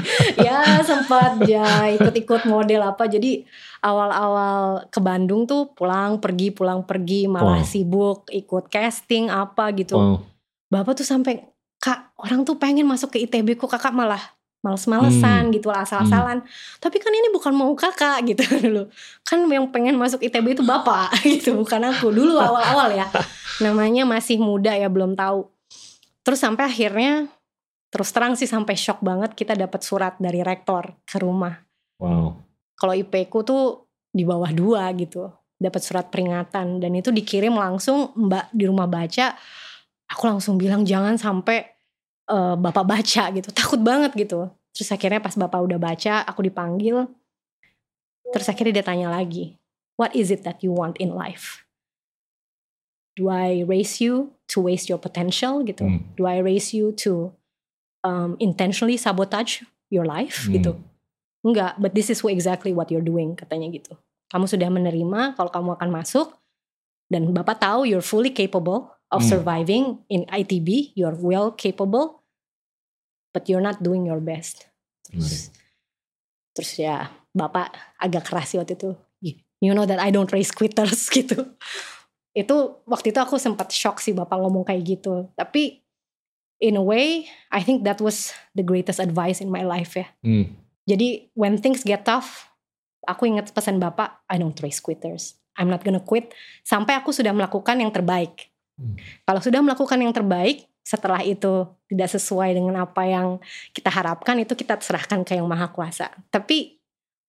ya 0.41 0.81
sempat 0.81 1.37
ya 1.45 1.85
ikut-ikut 1.93 2.49
model 2.49 2.81
apa. 2.81 3.05
Jadi 3.05 3.45
awal-awal 3.85 4.89
ke 4.89 4.97
Bandung 4.97 5.45
tuh 5.45 5.69
pulang 5.77 6.17
pergi 6.17 6.49
pulang 6.49 6.81
pergi 6.81 7.29
malah 7.29 7.61
wow. 7.61 7.69
sibuk 7.69 8.25
ikut 8.33 8.73
casting 8.73 9.29
apa 9.29 9.69
gitu. 9.77 9.97
Wow. 9.97 10.25
Bapak 10.73 10.97
tuh 10.97 11.05
sampai 11.05 11.45
kak 11.77 12.17
orang 12.17 12.41
tuh 12.41 12.57
pengen 12.57 12.89
masuk 12.89 13.13
ke 13.13 13.21
ITB 13.25 13.57
kok 13.61 13.69
kakak 13.69 13.93
malah 13.93 14.21
males-malesan 14.61 15.49
hmm. 15.49 15.53
gitu 15.57 15.73
asal-asalan. 15.73 16.45
Hmm. 16.45 16.49
Tapi 16.77 17.01
kan 17.01 17.09
ini 17.09 17.33
bukan 17.33 17.53
mau 17.53 17.73
kakak 17.73 18.21
gitu 18.29 18.43
dulu. 18.61 18.83
Kan 19.25 19.49
yang 19.49 19.69
pengen 19.73 19.97
masuk 19.97 20.21
ITB 20.21 20.57
itu 20.57 20.63
bapak 20.63 21.17
gitu, 21.27 21.57
bukan 21.57 21.81
aku. 21.89 22.13
Dulu 22.13 22.37
awal-awal 22.37 22.93
ya. 22.93 23.09
Namanya 23.59 24.05
masih 24.05 24.37
muda 24.37 24.73
ya, 24.77 24.87
belum 24.87 25.17
tahu. 25.17 25.49
Terus 26.21 26.39
sampai 26.39 26.69
akhirnya 26.69 27.27
terus 27.91 28.07
terang 28.15 28.39
sih 28.39 28.47
sampai 28.47 28.79
shock 28.79 29.03
banget 29.03 29.35
kita 29.35 29.51
dapat 29.51 29.83
surat 29.83 30.15
dari 30.21 30.45
rektor 30.45 30.95
ke 31.03 31.19
rumah. 31.19 31.59
Wow. 31.99 32.39
Kalau 32.77 32.93
IP 32.95 33.27
ku 33.27 33.43
tuh 33.43 33.89
di 34.13 34.23
bawah 34.23 34.53
dua 34.53 34.87
gitu. 34.95 35.27
Dapat 35.61 35.81
surat 35.81 36.05
peringatan 36.09 36.81
dan 36.81 36.91
itu 36.97 37.13
dikirim 37.13 37.53
langsung 37.53 38.13
Mbak 38.17 38.53
di 38.53 38.65
rumah 38.65 38.89
baca. 38.89 39.37
Aku 40.09 40.23
langsung 40.25 40.57
bilang 40.57 40.81
jangan 40.81 41.17
sampai 41.21 41.80
uh, 42.31 42.55
bapak 42.55 42.87
baca 42.87 43.23
gitu. 43.35 43.51
Takut 43.51 43.83
banget 43.83 44.15
gitu. 44.15 44.47
Terus 44.71 44.89
akhirnya 44.95 45.19
pas 45.19 45.35
bapak 45.35 45.59
udah 45.59 45.77
baca 45.77 46.23
aku 46.23 46.47
dipanggil. 46.47 47.11
Terus 48.31 48.47
akhirnya 48.47 48.79
dia 48.79 48.85
tanya 48.87 49.11
lagi 49.11 49.59
what 50.01 50.17
is 50.17 50.33
it 50.33 50.41
that 50.41 50.65
you 50.65 50.73
want 50.73 50.97
in 50.97 51.13
life? 51.13 51.61
Do 53.13 53.29
I 53.29 53.61
raise 53.61 54.01
you 54.01 54.33
to 54.49 54.65
waste 54.65 54.89
your 54.89 54.97
potential? 54.97 55.61
Gitu. 55.61 55.85
Hmm. 55.85 56.01
do 56.17 56.25
I 56.25 56.41
raise 56.41 56.73
you 56.73 56.89
to 57.05 57.29
um, 58.01 58.33
intentionally 58.41 58.97
sabotage 58.97 59.61
your 59.93 60.09
life? 60.09 60.49
Hmm. 60.49 60.57
gitu. 60.57 60.71
Enggak 61.45 61.77
but 61.77 61.93
this 61.93 62.09
is 62.09 62.25
exactly 62.25 62.73
what 62.73 62.89
you're 62.89 63.05
doing 63.05 63.37
katanya 63.37 63.69
gitu. 63.69 63.93
Kamu 64.33 64.49
sudah 64.49 64.73
menerima 64.73 65.37
kalau 65.37 65.51
kamu 65.53 65.69
akan 65.77 65.89
masuk 65.93 66.33
dan 67.11 67.29
bapak 67.29 67.61
tahu 67.61 67.85
you're 67.85 68.01
fully 68.01 68.33
capable 68.33 68.89
of 69.11 69.21
hmm. 69.21 69.29
surviving 69.29 70.01
in 70.09 70.25
ITB 70.31 70.95
you're 70.97 71.17
well 71.19 71.53
capable 71.53 72.20
but 73.31 73.47
you're 73.47 73.63
not 73.63 73.79
doing 73.83 74.07
your 74.07 74.19
best. 74.19 74.67
Terus, 75.07 75.49
hmm. 75.49 75.51
terus 76.55 76.71
ya 76.79 77.11
bapak 77.31 77.71
agak 77.99 78.27
keras 78.27 78.55
sih 78.55 78.59
waktu 78.59 78.75
itu. 78.75 78.95
You 79.61 79.77
know 79.77 79.85
that 79.85 80.01
I 80.01 80.09
don't 80.09 80.31
raise 80.33 80.49
quitters 80.49 81.07
gitu. 81.15 81.53
Itu 82.33 82.81
waktu 82.89 83.13
itu 83.13 83.19
aku 83.21 83.37
sempat 83.37 83.69
shock 83.69 84.01
sih 84.01 84.11
bapak 84.11 84.41
ngomong 84.41 84.65
kayak 84.65 84.81
gitu. 84.97 85.29
Tapi 85.37 85.85
in 86.57 86.77
a 86.77 86.83
way, 86.83 87.29
I 87.53 87.61
think 87.61 87.85
that 87.85 88.01
was 88.01 88.33
the 88.57 88.65
greatest 88.65 88.97
advice 88.97 89.37
in 89.37 89.53
my 89.53 89.61
life 89.61 89.93
ya. 89.93 90.09
Hmm. 90.25 90.57
Jadi 90.89 91.29
when 91.37 91.61
things 91.61 91.85
get 91.85 92.09
tough, 92.09 92.49
aku 93.05 93.29
ingat 93.29 93.53
pesan 93.53 93.77
bapak, 93.77 94.25
I 94.25 94.41
don't 94.41 94.57
raise 94.65 94.81
quitters. 94.81 95.37
I'm 95.53 95.69
not 95.69 95.85
gonna 95.85 96.01
quit 96.01 96.33
sampai 96.65 96.97
aku 96.97 97.13
sudah 97.13 97.29
melakukan 97.29 97.77
yang 97.77 97.93
terbaik. 97.93 98.49
Hmm. 98.81 98.97
Kalau 99.29 99.41
sudah 99.45 99.61
melakukan 99.61 100.01
yang 100.01 100.15
terbaik, 100.15 100.70
setelah 100.81 101.21
itu 101.21 101.69
tidak 101.87 102.09
sesuai 102.09 102.57
dengan 102.57 102.83
apa 102.83 103.05
yang 103.05 103.37
kita 103.71 103.89
harapkan 103.93 104.37
itu 104.41 104.57
kita 104.57 104.81
serahkan 104.81 105.21
ke 105.21 105.37
yang 105.37 105.45
maha 105.45 105.69
kuasa. 105.69 106.09
Tapi 106.33 106.81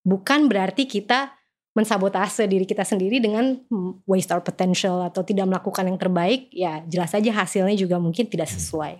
bukan 0.02 0.49
berarti 0.49 0.88
kita 0.88 1.37
mensabotase 1.73 2.44
diri 2.44 2.68
kita 2.68 2.85
sendiri 2.85 3.16
dengan 3.16 3.56
waste 4.04 4.32
our 4.37 4.44
potential 4.44 5.00
atau 5.00 5.25
tidak 5.25 5.49
melakukan 5.49 5.88
yang 5.88 5.97
terbaik, 5.97 6.52
ya 6.52 6.85
jelas 6.85 7.16
saja 7.16 7.32
hasilnya 7.32 7.76
juga 7.76 7.97
mungkin 7.97 8.28
tidak 8.28 8.52
hmm. 8.52 8.56
sesuai. 8.61 8.94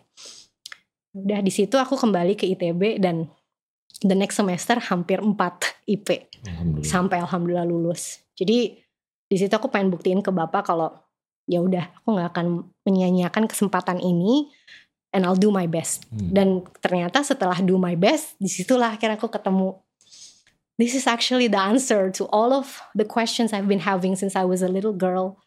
Udah 1.13 1.45
di 1.45 1.53
situ 1.53 1.77
aku 1.77 2.01
kembali 2.01 2.33
ke 2.33 2.49
ITB 2.57 2.97
dan 2.97 3.29
the 4.01 4.17
next 4.17 4.41
semester 4.41 4.81
hampir 4.81 5.21
4 5.21 5.37
IP. 5.85 6.33
Alhamdulillah. 6.49 6.89
Sampai 6.89 7.21
alhamdulillah 7.21 7.69
lulus. 7.69 8.25
Jadi 8.33 8.81
di 9.29 9.37
situ 9.37 9.53
aku 9.53 9.69
pengen 9.69 9.93
buktiin 9.93 10.25
ke 10.25 10.33
Bapak 10.33 10.73
kalau 10.73 10.97
ya 11.47 11.59
udah 11.63 11.91
aku 12.03 12.09
nggak 12.15 12.29
akan 12.35 12.47
menyanyiakan 12.87 13.45
kesempatan 13.51 13.99
ini 13.99 14.51
and 15.13 15.27
I'll 15.27 15.39
do 15.39 15.53
my 15.53 15.67
best 15.67 16.07
hmm. 16.09 16.33
dan 16.33 16.49
ternyata 16.81 17.21
setelah 17.27 17.59
do 17.61 17.77
my 17.77 17.99
best 17.99 18.39
di 18.39 18.49
situlah 18.49 18.95
akhirnya 18.95 19.19
aku 19.19 19.29
ketemu 19.29 19.77
this 20.79 20.97
is 20.97 21.05
actually 21.05 21.47
the 21.51 21.61
answer 21.61 22.09
to 22.15 22.27
all 22.31 22.55
of 22.55 22.81
the 22.97 23.05
questions 23.05 23.53
I've 23.53 23.69
been 23.69 23.85
having 23.85 24.15
since 24.17 24.39
I 24.39 24.47
was 24.47 24.65
a 24.65 24.71
little 24.71 24.95
girl 24.95 25.39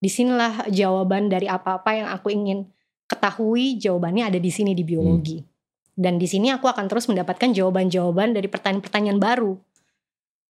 di 0.00 0.08
sinilah 0.12 0.68
jawaban 0.70 1.32
dari 1.32 1.48
apa-apa 1.48 1.90
yang 1.96 2.08
aku 2.12 2.32
ingin 2.32 2.68
ketahui 3.08 3.76
jawabannya 3.80 4.32
ada 4.32 4.38
di 4.40 4.50
sini 4.50 4.72
di 4.72 4.86
biologi 4.86 5.42
hmm. 5.42 5.98
dan 5.98 6.16
di 6.16 6.30
sini 6.30 6.54
aku 6.54 6.70
akan 6.70 6.86
terus 6.88 7.10
mendapatkan 7.10 7.52
jawaban-jawaban 7.52 8.32
dari 8.32 8.48
pertanyaan-pertanyaan 8.48 9.20
baru 9.20 9.58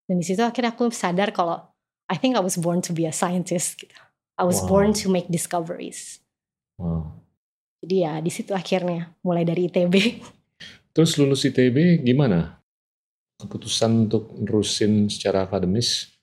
dan 0.06 0.20
di 0.20 0.26
situ 0.28 0.44
akhirnya 0.44 0.76
aku 0.76 0.92
sadar 0.92 1.32
kalau 1.32 1.64
I 2.12 2.20
think 2.20 2.36
I 2.36 2.44
was 2.44 2.60
born 2.60 2.84
to 2.86 2.92
be 2.92 3.08
a 3.08 3.16
scientist 3.16 3.80
gitu. 3.80 3.96
I 4.38 4.44
was 4.46 4.62
wow. 4.66 4.70
born 4.70 4.90
to 5.02 5.14
make 5.14 5.30
discoveries. 5.30 6.24
Wow. 6.82 7.22
Jadi 7.84 7.96
ya 8.08 8.18
di 8.24 8.32
situ 8.32 8.56
akhirnya 8.56 9.14
mulai 9.22 9.46
dari 9.46 9.70
ITB. 9.70 9.96
Terus 10.96 11.18
lulus 11.20 11.46
ITB 11.46 12.02
gimana? 12.02 12.62
Keputusan 13.38 14.08
untuk 14.10 14.34
nerusin 14.40 15.12
secara 15.12 15.46
akademis 15.46 16.14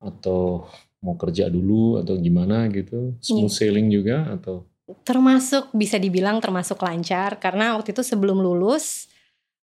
atau 0.00 0.66
mau 1.04 1.14
kerja 1.14 1.46
dulu 1.52 2.00
atau 2.00 2.16
gimana 2.16 2.66
gitu? 2.72 3.14
Smooth 3.20 3.52
yeah. 3.52 3.58
sailing 3.60 3.88
juga 3.92 4.16
atau? 4.30 4.64
Termasuk 5.02 5.74
bisa 5.74 5.98
dibilang 5.98 6.38
termasuk 6.38 6.78
lancar 6.82 7.42
karena 7.42 7.74
waktu 7.74 7.90
itu 7.90 8.06
sebelum 8.06 8.38
lulus 8.38 9.10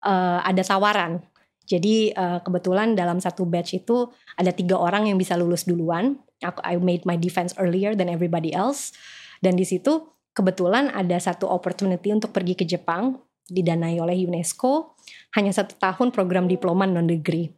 uh, 0.03 0.43
ada 0.43 0.61
tawaran. 0.61 1.23
Jadi 1.63 2.11
uh, 2.11 2.43
kebetulan 2.43 2.91
dalam 2.91 3.23
satu 3.23 3.47
batch 3.47 3.79
itu 3.79 4.11
ada 4.35 4.51
tiga 4.51 4.75
orang 4.75 5.07
yang 5.07 5.15
bisa 5.15 5.39
lulus 5.39 5.63
duluan 5.63 6.19
Aku 6.43 6.59
I 6.61 6.77
made 6.77 7.07
my 7.07 7.15
defense 7.15 7.55
earlier 7.57 7.95
than 7.95 8.11
everybody 8.11 8.51
else. 8.51 8.91
Dan 9.39 9.55
di 9.55 9.63
situ 9.63 10.13
kebetulan 10.35 10.91
ada 10.91 11.15
satu 11.17 11.47
opportunity 11.47 12.11
untuk 12.11 12.35
pergi 12.35 12.53
ke 12.57 12.65
Jepang 12.67 13.19
didanai 13.47 13.99
oleh 13.99 14.23
UNESCO 14.23 14.95
hanya 15.35 15.51
satu 15.51 15.75
tahun 15.75 16.15
program 16.15 16.47
diploma 16.47 16.87
non 16.87 17.07
degree. 17.07 17.51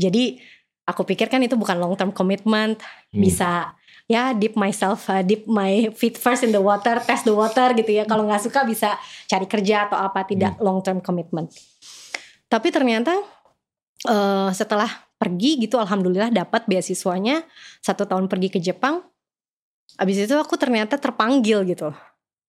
Jadi 0.00 0.40
aku 0.88 1.04
pikir 1.04 1.28
kan 1.28 1.44
itu 1.44 1.54
bukan 1.54 1.76
long 1.76 1.94
term 1.94 2.10
commitment, 2.10 2.80
hmm. 3.12 3.20
bisa 3.20 3.76
ya 4.10 4.34
dip 4.34 4.58
myself, 4.58 5.06
uh, 5.06 5.22
dip 5.22 5.46
my 5.46 5.92
feet 5.94 6.18
first 6.18 6.42
in 6.42 6.50
the 6.50 6.58
water, 6.58 6.98
test 7.04 7.28
the 7.28 7.34
water 7.34 7.70
gitu 7.76 7.94
ya. 7.94 8.08
Kalau 8.08 8.26
nggak 8.26 8.42
suka 8.42 8.64
bisa 8.64 8.96
cari 9.28 9.46
kerja 9.46 9.86
atau 9.86 9.98
apa, 10.00 10.24
tidak 10.26 10.56
hmm. 10.58 10.62
long 10.64 10.80
term 10.80 10.98
commitment. 10.98 11.52
Tapi 12.50 12.74
ternyata 12.74 13.14
uh, 14.08 14.50
setelah 14.50 14.88
pergi 15.20 15.60
gitu 15.60 15.76
alhamdulillah 15.76 16.32
dapat 16.32 16.64
beasiswanya. 16.64 17.44
Satu 17.84 18.08
tahun 18.08 18.32
pergi 18.32 18.48
ke 18.48 18.58
Jepang 18.58 19.04
abis 20.00 20.24
itu 20.24 20.34
aku 20.38 20.56
ternyata 20.56 20.96
terpanggil 20.96 21.66
gitu. 21.68 21.92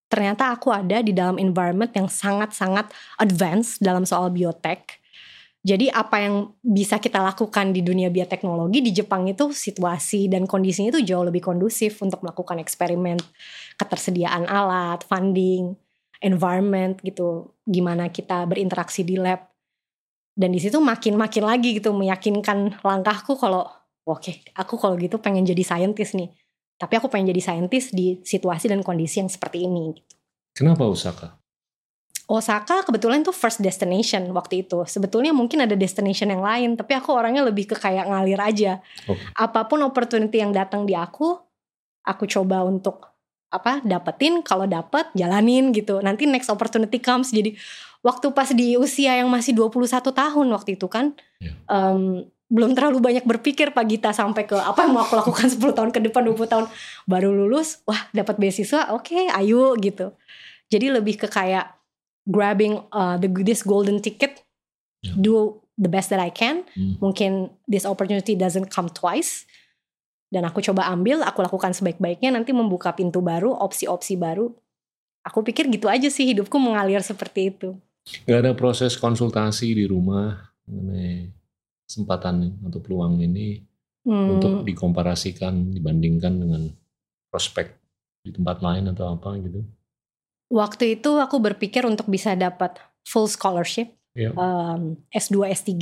Ternyata 0.08 0.56
aku 0.56 0.72
ada 0.72 1.04
di 1.04 1.12
dalam 1.12 1.36
environment 1.36 1.92
yang 1.92 2.08
sangat-sangat 2.08 2.88
advance 3.20 3.76
dalam 3.84 4.08
soal 4.08 4.32
biotek 4.32 5.02
jadi 5.62 5.94
apa 5.94 6.18
yang 6.18 6.58
bisa 6.66 6.98
kita 6.98 7.22
lakukan 7.22 7.70
di 7.70 7.86
dunia 7.86 8.10
bioteknologi 8.10 8.82
di 8.82 8.90
Jepang 8.90 9.30
itu 9.30 9.54
situasi 9.54 10.26
dan 10.26 10.50
kondisinya 10.50 10.90
itu 10.90 11.06
jauh 11.06 11.22
lebih 11.22 11.46
kondusif 11.46 12.02
untuk 12.02 12.26
melakukan 12.26 12.58
eksperimen 12.58 13.22
ketersediaan 13.78 14.50
alat 14.50 15.06
funding 15.06 15.78
environment 16.18 16.98
gitu. 17.06 17.54
Gimana 17.70 18.10
kita 18.10 18.42
berinteraksi 18.50 19.06
di 19.06 19.22
lab 19.22 19.51
dan 20.36 20.50
di 20.52 20.60
situ 20.64 20.80
makin 20.80 21.20
makin 21.20 21.44
lagi 21.44 21.78
gitu 21.78 21.92
meyakinkan 21.92 22.82
langkahku 22.82 23.36
kalau 23.36 23.68
oke 24.08 24.22
okay, 24.24 24.42
aku 24.56 24.80
kalau 24.80 24.96
gitu 24.96 25.20
pengen 25.20 25.44
jadi 25.44 25.62
saintis 25.62 26.16
nih 26.16 26.32
tapi 26.82 26.98
aku 26.98 27.14
pengen 27.14 27.30
jadi 27.30 27.54
saintis 27.54 27.94
di 27.94 28.18
situasi 28.26 28.66
dan 28.66 28.82
kondisi 28.82 29.22
yang 29.22 29.30
seperti 29.30 29.70
ini 29.70 30.02
gitu. 30.02 30.18
Kenapa 30.58 30.82
Osaka? 30.90 31.38
Osaka 32.26 32.82
kebetulan 32.90 33.22
tuh 33.22 33.36
first 33.38 33.62
destination 33.62 34.34
waktu 34.34 34.66
itu. 34.66 34.82
Sebetulnya 34.90 35.30
mungkin 35.30 35.62
ada 35.62 35.78
destination 35.78 36.34
yang 36.34 36.42
lain, 36.42 36.74
tapi 36.74 36.98
aku 36.98 37.14
orangnya 37.14 37.46
lebih 37.46 37.70
ke 37.70 37.76
kayak 37.78 38.10
ngalir 38.10 38.42
aja. 38.42 38.72
Okay. 39.06 39.22
Apa 39.38 39.70
pun 39.70 39.86
opportunity 39.86 40.42
yang 40.42 40.50
datang 40.50 40.90
di 40.90 40.98
aku, 40.98 41.38
aku 42.02 42.24
coba 42.26 42.66
untuk 42.66 43.14
apa 43.54 43.84
dapetin. 43.86 44.42
Kalau 44.42 44.66
dapet 44.66 45.12
jalanin 45.14 45.70
gitu. 45.76 46.02
Nanti 46.02 46.26
next 46.26 46.50
opportunity 46.50 46.98
comes. 46.98 47.30
Jadi 47.30 47.54
waktu 48.02 48.28
pas 48.34 48.50
di 48.50 48.78
usia 48.78 49.18
yang 49.22 49.30
masih 49.30 49.54
21 49.54 50.02
tahun 50.10 50.48
waktu 50.54 50.78
itu 50.78 50.90
kan 50.90 51.14
yeah. 51.38 51.54
Ya. 51.70 51.94
um, 51.94 52.26
belum 52.52 52.76
terlalu 52.76 53.00
banyak 53.00 53.24
berpikir 53.24 53.72
Pak 53.72 53.86
Gita 53.88 54.12
sampai 54.12 54.44
ke 54.44 54.60
apa 54.60 54.84
yang 54.84 54.92
mau 54.92 55.08
aku 55.08 55.16
lakukan 55.16 55.48
10 55.56 55.72
tahun 55.72 55.90
ke 55.96 56.00
depan 56.12 56.28
20 56.28 56.52
tahun 56.52 56.66
baru 57.08 57.32
lulus 57.32 57.80
wah 57.88 58.12
dapat 58.12 58.36
beasiswa 58.42 58.92
oke 58.92 59.08
okay, 59.08 59.32
ayo 59.32 59.78
gitu 59.80 60.12
jadi 60.68 61.00
lebih 61.00 61.16
ke 61.16 61.28
kayak 61.32 61.72
grabbing 62.28 62.82
uh, 62.92 63.16
the 63.16 63.32
this 63.42 63.64
golden 63.64 64.04
ticket 64.04 64.44
yeah. 65.00 65.16
do 65.16 65.62
the 65.80 65.88
best 65.88 66.12
that 66.12 66.20
I 66.20 66.34
can 66.34 66.68
hmm. 66.76 67.00
mungkin 67.00 67.56
this 67.70 67.88
opportunity 67.88 68.36
doesn't 68.36 68.68
come 68.68 68.92
twice 68.92 69.48
dan 70.32 70.48
aku 70.48 70.64
coba 70.64 70.88
ambil 70.92 71.24
aku 71.24 71.44
lakukan 71.44 71.76
sebaik-baiknya 71.76 72.32
nanti 72.36 72.56
membuka 72.56 72.92
pintu 72.96 73.24
baru 73.24 73.52
opsi-opsi 73.56 74.20
baru 74.20 74.52
aku 75.24 75.40
pikir 75.46 75.72
gitu 75.72 75.88
aja 75.88 76.08
sih 76.12 76.28
hidupku 76.28 76.56
mengalir 76.60 77.00
seperti 77.00 77.52
itu 77.54 77.80
Gak 78.02 78.40
ada 78.42 78.54
proses 78.58 78.98
konsultasi 78.98 79.78
di 79.78 79.86
rumah 79.86 80.38
mengenai 80.66 81.30
kesempatan 81.86 82.64
atau 82.66 82.80
peluang 82.80 83.20
ini 83.20 83.62
hmm. 84.08 84.28
untuk 84.38 84.54
dikomparasikan 84.64 85.76
dibandingkan 85.76 86.34
dengan 86.40 86.72
prospek 87.28 87.76
di 88.22 88.32
tempat 88.32 88.62
lain 88.62 88.90
atau 88.94 89.18
apa 89.18 89.34
gitu 89.42 89.66
waktu 90.52 91.00
itu 91.00 91.12
aku 91.18 91.40
berpikir 91.40 91.88
untuk 91.88 92.12
bisa 92.12 92.36
dapat 92.36 92.78
full 93.08 93.26
scholarship 93.26 93.90
yeah. 94.14 94.36
um, 94.36 95.00
S2 95.10 95.48
S3 95.56 95.74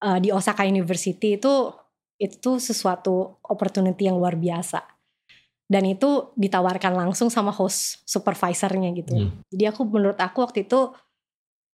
uh, 0.00 0.18
di 0.22 0.30
Osaka 0.30 0.64
University 0.64 1.36
itu 1.36 1.74
itu 2.16 2.56
sesuatu 2.56 3.36
opportunity 3.44 4.08
yang 4.08 4.16
luar 4.16 4.38
biasa 4.40 4.80
dan 5.66 5.84
itu 5.84 6.32
ditawarkan 6.38 6.94
langsung 6.94 7.28
sama 7.28 7.52
host 7.52 8.00
supervisornya 8.08 8.94
gitu 8.96 9.12
hmm. 9.12 9.44
jadi 9.52 9.74
aku 9.74 9.84
menurut 9.84 10.16
aku 10.16 10.46
waktu 10.46 10.64
itu 10.64 10.94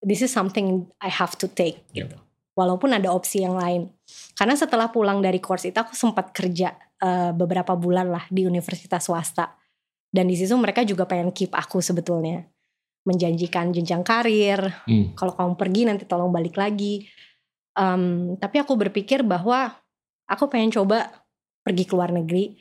this 0.03 0.21
is 0.21 0.35
something 0.35 0.91
I 0.99 1.09
have 1.09 1.39
to 1.41 1.47
take 1.49 1.87
yeah. 1.95 2.05
gitu. 2.05 2.19
Walaupun 2.53 2.93
ada 2.93 3.09
opsi 3.09 3.41
yang 3.41 3.57
lain. 3.57 3.89
Karena 4.37 4.53
setelah 4.53 4.93
pulang 4.93 5.25
dari 5.25 5.41
course 5.41 5.73
itu 5.73 5.79
aku 5.81 5.97
sempat 5.97 6.37
kerja 6.37 6.77
uh, 7.01 7.33
beberapa 7.33 7.73
bulan 7.73 8.13
lah 8.13 8.29
di 8.29 8.45
universitas 8.45 9.09
swasta. 9.09 9.57
Dan 10.13 10.29
di 10.29 10.37
situ 10.37 10.53
mereka 10.61 10.85
juga 10.85 11.09
pengen 11.09 11.33
keep 11.33 11.49
aku 11.57 11.81
sebetulnya. 11.81 12.45
Menjanjikan 13.09 13.73
jenjang 13.73 14.05
karir. 14.05 14.61
Hmm. 14.85 15.17
kalau 15.17 15.33
kamu 15.33 15.53
pergi 15.57 15.83
nanti 15.89 16.05
tolong 16.05 16.29
balik 16.29 16.61
lagi. 16.61 17.09
Um, 17.73 18.37
tapi 18.37 18.61
aku 18.61 18.77
berpikir 18.77 19.25
bahwa 19.25 19.73
aku 20.29 20.45
pengen 20.53 20.69
coba 20.77 21.09
pergi 21.65 21.89
ke 21.89 21.97
luar 21.97 22.13
negeri, 22.13 22.61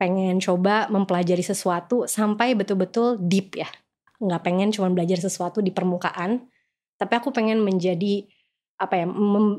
pengen 0.00 0.40
coba 0.40 0.88
mempelajari 0.88 1.44
sesuatu 1.44 2.08
sampai 2.08 2.56
betul-betul 2.56 3.20
deep 3.20 3.60
ya. 3.60 3.68
Nggak 4.16 4.42
pengen 4.48 4.72
cuma 4.72 4.88
belajar 4.88 5.20
sesuatu 5.20 5.60
di 5.60 5.68
permukaan, 5.68 6.48
tapi 6.96 7.12
aku 7.16 7.32
pengen 7.32 7.60
menjadi 7.62 8.24
apa 8.76 9.00
ya 9.00 9.06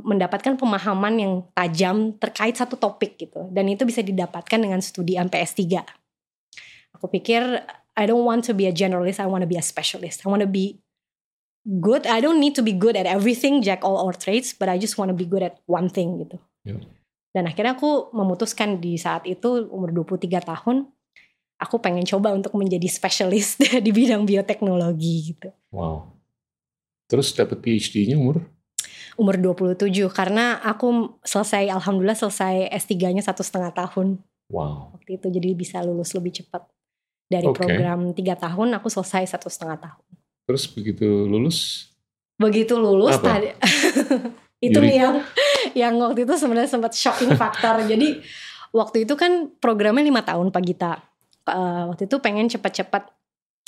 mendapatkan 0.06 0.62
pemahaman 0.62 1.14
yang 1.18 1.34
tajam 1.58 2.14
terkait 2.22 2.54
satu 2.54 2.78
topik 2.78 3.18
gitu 3.18 3.50
dan 3.50 3.66
itu 3.66 3.82
bisa 3.82 4.06
didapatkan 4.06 4.62
dengan 4.62 4.78
studi 4.78 5.18
MPS 5.18 5.58
3 5.58 5.82
aku 6.94 7.06
pikir 7.10 7.42
I 7.98 8.06
don't 8.06 8.22
want 8.22 8.46
to 8.46 8.54
be 8.54 8.70
a 8.70 8.74
generalist 8.74 9.18
I 9.18 9.26
want 9.26 9.42
to 9.42 9.50
be 9.50 9.58
a 9.58 9.66
specialist 9.66 10.22
I 10.22 10.30
want 10.30 10.46
to 10.46 10.50
be 10.50 10.78
good 11.66 12.06
I 12.06 12.22
don't 12.22 12.38
need 12.38 12.54
to 12.62 12.64
be 12.66 12.78
good 12.78 12.94
at 12.94 13.10
everything 13.10 13.66
jack 13.66 13.82
all 13.82 13.98
our 13.98 14.14
trades 14.14 14.54
but 14.54 14.70
I 14.70 14.78
just 14.78 15.02
want 15.02 15.10
to 15.10 15.18
be 15.18 15.26
good 15.26 15.42
at 15.42 15.58
one 15.66 15.90
thing 15.90 16.22
gitu 16.22 16.38
yeah. 16.62 16.82
Dan 17.38 17.46
akhirnya 17.46 17.78
aku 17.78 18.10
memutuskan 18.18 18.82
di 18.82 18.98
saat 18.98 19.22
itu 19.30 19.70
umur 19.70 19.94
23 19.94 20.42
tahun 20.42 20.90
aku 21.62 21.76
pengen 21.78 22.02
coba 22.02 22.34
untuk 22.34 22.58
menjadi 22.58 22.90
spesialis 22.90 23.62
di 23.86 23.92
bidang 23.94 24.26
bioteknologi 24.26 25.38
gitu. 25.38 25.54
Wow. 25.70 26.17
Terus 27.08 27.32
dapat 27.32 27.64
PhD-nya 27.64 28.20
umur? 28.20 28.44
Umur 29.18 29.36
27 29.40 29.90
karena 30.14 30.60
aku 30.62 31.18
selesai 31.26 31.72
alhamdulillah 31.74 32.20
selesai 32.20 32.70
S3-nya 32.70 33.24
satu 33.24 33.42
setengah 33.42 33.74
tahun. 33.74 34.22
Wow. 34.52 34.94
Waktu 35.00 35.18
itu 35.18 35.28
jadi 35.32 35.50
bisa 35.58 35.82
lulus 35.82 36.14
lebih 36.14 36.44
cepat. 36.44 36.68
Dari 37.28 37.44
okay. 37.44 37.60
program 37.60 38.16
tiga 38.16 38.40
tahun 38.40 38.78
aku 38.80 38.88
selesai 38.88 39.36
satu 39.36 39.52
setengah 39.52 39.80
tahun. 39.80 40.06
Terus 40.48 40.64
begitu 40.72 41.08
lulus? 41.28 41.92
Begitu 42.38 42.78
lulus 42.78 43.18
tadi 43.18 43.52
itu 44.68 44.78
nih 44.78 44.96
yang 45.02 45.16
yang 45.74 45.94
waktu 45.98 46.24
itu 46.24 46.38
sebenarnya 46.38 46.70
sempat 46.70 46.94
shocking 46.94 47.34
faktor. 47.34 47.82
Jadi 47.92 48.22
waktu 48.72 49.10
itu 49.10 49.18
kan 49.18 49.50
programnya 49.58 50.06
lima 50.06 50.22
tahun 50.22 50.54
Pak 50.54 50.64
Gita. 50.64 50.94
Uh, 51.48 51.92
waktu 51.92 52.12
itu 52.12 52.20
pengen 52.20 52.52
cepat-cepat 52.52 53.17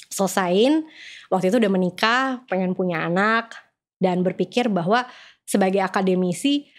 selesain. 0.09 0.83
Waktu 1.29 1.53
itu 1.53 1.57
udah 1.61 1.71
menikah, 1.71 2.43
pengen 2.49 2.73
punya 2.73 3.05
anak 3.05 3.53
dan 4.01 4.25
berpikir 4.25 4.67
bahwa 4.67 5.05
sebagai 5.45 5.79
akademisi 5.81 6.69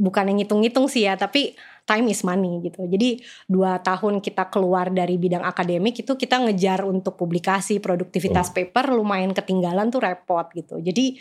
bukan 0.00 0.32
yang 0.32 0.42
ngitung-ngitung 0.42 0.86
sih 0.90 1.06
ya, 1.06 1.14
tapi 1.14 1.54
time 1.86 2.06
is 2.10 2.22
money 2.22 2.62
gitu. 2.62 2.86
Jadi 2.86 3.20
dua 3.50 3.82
tahun 3.82 4.22
kita 4.22 4.46
keluar 4.50 4.94
dari 4.94 5.18
bidang 5.18 5.42
akademik 5.42 6.02
itu 6.02 6.12
kita 6.14 6.38
ngejar 6.42 6.86
untuk 6.86 7.18
publikasi, 7.18 7.82
produktivitas 7.82 8.50
oh. 8.50 8.54
paper 8.54 8.94
lumayan 8.94 9.34
ketinggalan 9.34 9.90
tuh 9.90 10.02
repot 10.02 10.46
gitu. 10.54 10.78
Jadi 10.78 11.18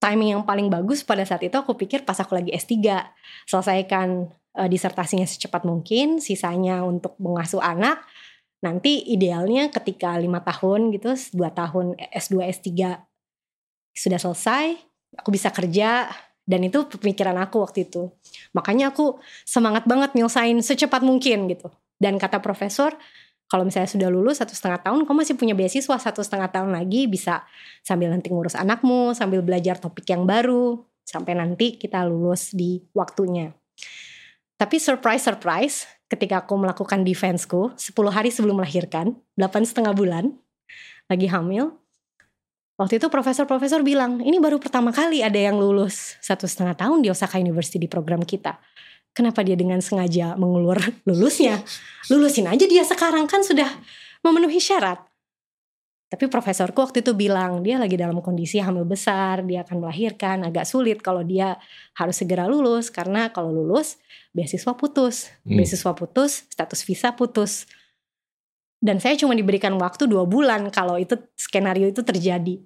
timing 0.00 0.40
yang 0.40 0.42
paling 0.48 0.72
bagus 0.72 1.04
pada 1.04 1.22
saat 1.28 1.44
itu 1.44 1.52
aku 1.52 1.76
pikir 1.76 2.08
pas 2.08 2.16
aku 2.16 2.32
lagi 2.32 2.50
S3 2.56 2.80
selesaikan 3.44 4.32
uh, 4.56 4.68
disertasinya 4.68 5.28
secepat 5.28 5.68
mungkin 5.68 6.24
sisanya 6.24 6.80
untuk 6.80 7.20
mengasuh 7.20 7.60
anak 7.60 8.00
nanti 8.60 9.00
idealnya 9.08 9.72
ketika 9.72 10.16
lima 10.20 10.44
tahun 10.44 10.92
gitu 10.92 11.16
dua 11.32 11.48
tahun 11.52 11.96
S2 12.12 12.44
S3 12.60 12.68
sudah 13.96 14.18
selesai 14.20 14.76
aku 15.16 15.32
bisa 15.32 15.48
kerja 15.48 16.12
dan 16.44 16.60
itu 16.64 16.84
pemikiran 16.88 17.36
aku 17.40 17.64
waktu 17.64 17.88
itu 17.88 18.12
makanya 18.52 18.92
aku 18.92 19.16
semangat 19.48 19.88
banget 19.88 20.12
nyelesain 20.12 20.60
secepat 20.60 21.00
mungkin 21.00 21.48
gitu 21.48 21.72
dan 21.96 22.20
kata 22.20 22.40
profesor 22.44 22.92
kalau 23.50 23.66
misalnya 23.66 23.90
sudah 23.90 24.06
lulus 24.14 24.38
satu 24.38 24.54
setengah 24.54 24.78
tahun, 24.86 25.02
kamu 25.02 25.26
masih 25.26 25.34
punya 25.34 25.58
beasiswa 25.58 25.98
satu 25.98 26.22
setengah 26.22 26.54
tahun 26.54 26.70
lagi 26.70 27.10
bisa 27.10 27.42
sambil 27.82 28.06
nanti 28.14 28.30
ngurus 28.30 28.54
anakmu, 28.54 29.10
sambil 29.10 29.42
belajar 29.42 29.74
topik 29.74 30.06
yang 30.06 30.22
baru, 30.22 30.86
sampai 31.02 31.34
nanti 31.34 31.74
kita 31.74 32.06
lulus 32.06 32.54
di 32.54 32.78
waktunya. 32.94 33.50
Tapi 34.54 34.78
surprise 34.78 35.26
surprise, 35.26 35.82
ketika 36.10 36.42
aku 36.42 36.58
melakukan 36.58 37.06
defenseku 37.06 37.72
10 37.78 37.94
hari 38.10 38.34
sebelum 38.34 38.58
melahirkan, 38.58 39.14
8 39.38 39.62
setengah 39.62 39.94
bulan, 39.94 40.34
lagi 41.06 41.30
hamil, 41.30 41.78
waktu 42.74 42.98
itu 42.98 43.06
profesor-profesor 43.06 43.86
bilang, 43.86 44.18
ini 44.18 44.42
baru 44.42 44.58
pertama 44.58 44.90
kali 44.90 45.22
ada 45.22 45.38
yang 45.38 45.56
lulus 45.56 46.18
satu 46.18 46.50
setengah 46.50 46.74
tahun 46.74 47.06
di 47.06 47.08
Osaka 47.08 47.38
University 47.38 47.78
di 47.78 47.86
program 47.86 48.26
kita 48.26 48.58
kenapa 49.14 49.42
dia 49.42 49.58
dengan 49.58 49.82
sengaja 49.82 50.38
mengulur 50.38 50.78
lulusnya? 51.08 51.62
Lulusin 52.08 52.46
aja 52.50 52.64
dia 52.66 52.82
sekarang 52.86 53.26
kan 53.26 53.42
sudah 53.42 53.68
memenuhi 54.22 54.58
syarat. 54.62 55.09
Tapi 56.10 56.26
profesorku 56.26 56.82
waktu 56.82 57.06
itu 57.06 57.14
bilang 57.14 57.62
dia 57.62 57.78
lagi 57.78 57.94
dalam 57.94 58.18
kondisi 58.18 58.58
hamil 58.58 58.82
besar, 58.82 59.46
dia 59.46 59.62
akan 59.62 59.86
melahirkan, 59.86 60.42
agak 60.42 60.66
sulit 60.66 60.98
kalau 60.98 61.22
dia 61.22 61.54
harus 61.94 62.18
segera 62.18 62.50
lulus 62.50 62.90
karena 62.90 63.30
kalau 63.30 63.54
lulus 63.54 63.94
beasiswa 64.34 64.74
putus, 64.74 65.30
hmm. 65.46 65.54
beasiswa 65.54 65.92
putus, 65.94 66.50
status 66.50 66.82
visa 66.82 67.14
putus. 67.14 67.70
Dan 68.82 68.98
saya 68.98 69.14
cuma 69.14 69.38
diberikan 69.38 69.70
waktu 69.78 70.10
dua 70.10 70.26
bulan 70.26 70.74
kalau 70.74 70.98
itu 70.98 71.14
skenario 71.38 71.86
itu 71.86 72.02
terjadi. 72.02 72.58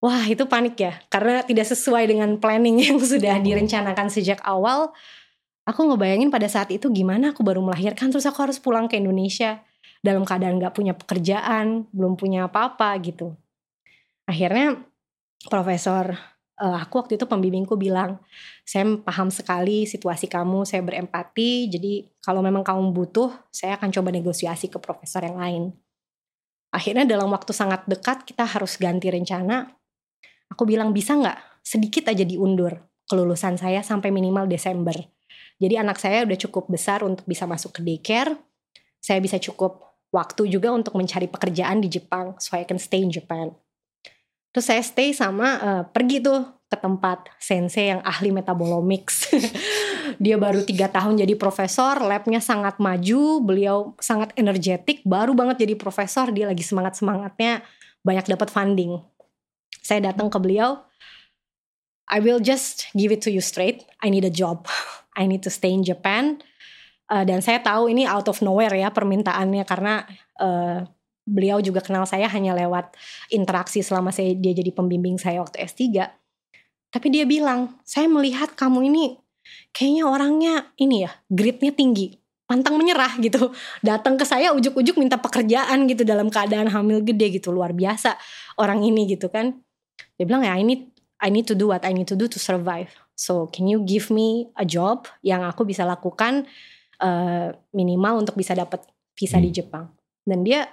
Wah 0.00 0.24
itu 0.24 0.48
panik 0.48 0.80
ya, 0.80 0.96
karena 1.12 1.44
tidak 1.44 1.68
sesuai 1.68 2.08
dengan 2.08 2.40
planning 2.40 2.80
yang 2.80 2.96
sudah 3.12 3.36
oh. 3.36 3.44
direncanakan 3.44 4.08
sejak 4.08 4.40
awal 4.48 4.96
aku 5.62 5.80
ngebayangin 5.92 6.30
pada 6.30 6.48
saat 6.50 6.70
itu 6.74 6.90
gimana 6.90 7.30
aku 7.30 7.46
baru 7.46 7.62
melahirkan 7.62 8.10
terus 8.10 8.26
aku 8.26 8.42
harus 8.42 8.58
pulang 8.58 8.90
ke 8.90 8.98
Indonesia 8.98 9.62
dalam 10.02 10.26
keadaan 10.26 10.58
gak 10.58 10.74
punya 10.74 10.92
pekerjaan, 10.92 11.86
belum 11.94 12.18
punya 12.18 12.50
apa-apa 12.50 12.92
gitu. 13.00 13.32
Akhirnya 14.26 14.82
profesor 15.46 16.18
uh, 16.58 16.78
aku 16.82 17.06
waktu 17.06 17.16
itu 17.16 17.24
pembimbingku 17.26 17.78
bilang, 17.78 18.18
saya 18.66 18.84
paham 18.98 19.30
sekali 19.30 19.86
situasi 19.86 20.26
kamu, 20.26 20.66
saya 20.66 20.82
berempati, 20.82 21.70
jadi 21.70 22.06
kalau 22.20 22.42
memang 22.42 22.66
kamu 22.66 22.90
butuh, 22.90 23.30
saya 23.54 23.78
akan 23.78 23.94
coba 23.94 24.10
negosiasi 24.10 24.66
ke 24.66 24.82
profesor 24.82 25.22
yang 25.22 25.38
lain. 25.38 25.62
Akhirnya 26.74 27.06
dalam 27.06 27.30
waktu 27.30 27.54
sangat 27.54 27.86
dekat 27.86 28.26
kita 28.26 28.42
harus 28.42 28.80
ganti 28.80 29.06
rencana. 29.12 29.70
Aku 30.50 30.66
bilang 30.66 30.90
bisa 30.90 31.14
nggak 31.16 31.64
sedikit 31.64 32.10
aja 32.10 32.26
diundur 32.26 32.74
kelulusan 33.06 33.60
saya 33.60 33.84
sampai 33.84 34.08
minimal 34.08 34.48
Desember 34.48 34.96
jadi 35.62 35.78
anak 35.78 36.02
saya 36.02 36.26
udah 36.26 36.34
cukup 36.34 36.66
besar 36.66 37.06
untuk 37.06 37.22
bisa 37.22 37.46
masuk 37.46 37.78
ke 37.78 37.80
daycare. 37.86 38.34
Saya 38.98 39.22
bisa 39.22 39.38
cukup 39.38 39.91
waktu 40.12 40.46
juga 40.46 40.68
untuk 40.70 40.94
mencari 40.94 41.26
pekerjaan 41.26 41.80
di 41.80 41.88
Jepang 41.88 42.36
so 42.36 42.54
I 42.54 42.68
can 42.68 42.76
stay 42.76 43.00
in 43.00 43.08
Japan. 43.08 43.50
Terus 44.52 44.68
saya 44.68 44.84
stay 44.84 45.16
sama 45.16 45.48
uh, 45.58 45.82
pergi 45.88 46.20
tuh 46.20 46.44
ke 46.68 46.76
tempat 46.76 47.28
sensei 47.40 47.88
yang 47.88 48.04
ahli 48.04 48.28
metabolomics. 48.28 49.32
dia 50.24 50.36
baru 50.36 50.60
tiga 50.64 50.92
tahun 50.92 51.20
jadi 51.20 51.36
profesor, 51.40 52.04
labnya 52.04 52.40
sangat 52.40 52.76
maju, 52.76 53.40
beliau 53.40 53.96
sangat 53.96 54.36
energetik, 54.36 55.00
baru 55.08 55.32
banget 55.32 55.64
jadi 55.64 55.74
profesor, 55.76 56.28
dia 56.32 56.48
lagi 56.48 56.60
semangat 56.60 57.00
semangatnya 57.00 57.64
banyak 58.04 58.28
dapat 58.28 58.52
funding. 58.52 59.00
Saya 59.80 60.12
datang 60.12 60.28
ke 60.28 60.36
beliau, 60.36 60.84
I 62.12 62.20
will 62.20 62.40
just 62.40 62.92
give 62.92 63.08
it 63.08 63.24
to 63.24 63.32
you 63.32 63.40
straight, 63.40 63.88
I 64.04 64.12
need 64.12 64.28
a 64.28 64.32
job. 64.32 64.68
I 65.12 65.28
need 65.28 65.44
to 65.44 65.52
stay 65.52 65.72
in 65.72 65.84
Japan. 65.84 66.40
Uh, 67.10 67.24
dan 67.26 67.42
saya 67.42 67.60
tahu 67.60 67.90
ini 67.90 68.06
out 68.08 68.26
of 68.30 68.40
nowhere 68.40 68.72
ya 68.72 68.88
permintaannya 68.88 69.64
karena 69.68 70.06
uh, 70.40 70.86
beliau 71.22 71.62
juga 71.62 71.78
kenal 71.82 72.02
saya 72.06 72.26
hanya 72.30 72.54
lewat 72.54 72.94
interaksi 73.30 73.80
selama 73.80 74.10
saya 74.10 74.34
dia 74.34 74.52
jadi 74.54 74.70
pembimbing 74.74 75.18
saya 75.18 75.42
waktu 75.42 75.62
S3. 75.62 76.02
Tapi 76.92 77.06
dia 77.08 77.24
bilang, 77.24 77.80
saya 77.88 78.04
melihat 78.04 78.52
kamu 78.52 78.92
ini 78.92 79.16
kayaknya 79.72 80.04
orangnya 80.04 80.54
ini 80.76 81.08
ya, 81.08 81.10
gritnya 81.32 81.72
tinggi, 81.72 82.20
pantang 82.44 82.76
menyerah 82.76 83.16
gitu. 83.16 83.54
Datang 83.80 84.20
ke 84.20 84.28
saya 84.28 84.52
ujuk-ujuk 84.52 85.00
minta 85.00 85.16
pekerjaan 85.16 85.88
gitu 85.88 86.04
dalam 86.04 86.28
keadaan 86.28 86.68
hamil 86.68 87.00
gede 87.00 87.40
gitu 87.40 87.48
luar 87.48 87.72
biasa 87.72 88.18
orang 88.60 88.84
ini 88.84 89.08
gitu 89.08 89.32
kan. 89.32 89.56
Dia 90.20 90.24
bilang 90.28 90.44
ya 90.44 90.52
I 90.52 90.62
need 90.66 90.92
I 91.22 91.30
need 91.30 91.46
to 91.48 91.56
do 91.56 91.70
what 91.70 91.86
I 91.86 91.94
need 91.96 92.10
to 92.12 92.18
do 92.18 92.28
to 92.28 92.36
survive. 92.36 92.92
So 93.16 93.48
can 93.48 93.70
you 93.70 93.86
give 93.86 94.12
me 94.12 94.50
a 94.58 94.66
job 94.66 95.08
yang 95.24 95.46
aku 95.46 95.64
bisa 95.64 95.86
lakukan 95.86 96.50
uh, 97.02 97.50
minimal 97.74 98.22
untuk 98.22 98.38
bisa 98.38 98.54
dapat 98.54 98.86
visa 99.18 99.36
hmm. 99.36 99.44
di 99.44 99.50
Jepang. 99.50 99.84
Dan 100.22 100.46
dia 100.46 100.70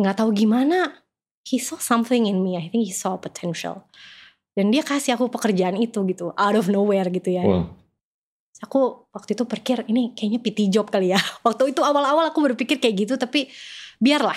nggak 0.00 0.24
tahu 0.24 0.30
gimana 0.32 1.04
he 1.44 1.60
saw 1.60 1.76
something 1.78 2.24
in 2.24 2.40
me. 2.40 2.56
I 2.56 2.72
think 2.72 2.88
he 2.88 2.94
saw 2.94 3.20
potential. 3.20 3.84
Dan 4.56 4.74
dia 4.74 4.82
kasih 4.82 5.14
aku 5.14 5.30
pekerjaan 5.30 5.78
itu 5.78 6.02
gitu 6.08 6.34
out 6.34 6.56
of 6.56 6.66
nowhere 6.66 7.06
gitu 7.12 7.30
ya. 7.30 7.46
Wow. 7.46 7.70
Aku 8.66 9.06
waktu 9.14 9.38
itu 9.38 9.46
pikir 9.46 9.86
ini 9.86 10.10
kayaknya 10.18 10.40
PT 10.42 10.58
job 10.74 10.90
kali 10.90 11.14
ya. 11.14 11.20
Waktu 11.46 11.70
itu 11.70 11.78
awal-awal 11.78 12.34
aku 12.34 12.42
berpikir 12.42 12.82
kayak 12.82 13.06
gitu 13.06 13.14
tapi 13.14 13.46
biarlah. 14.02 14.34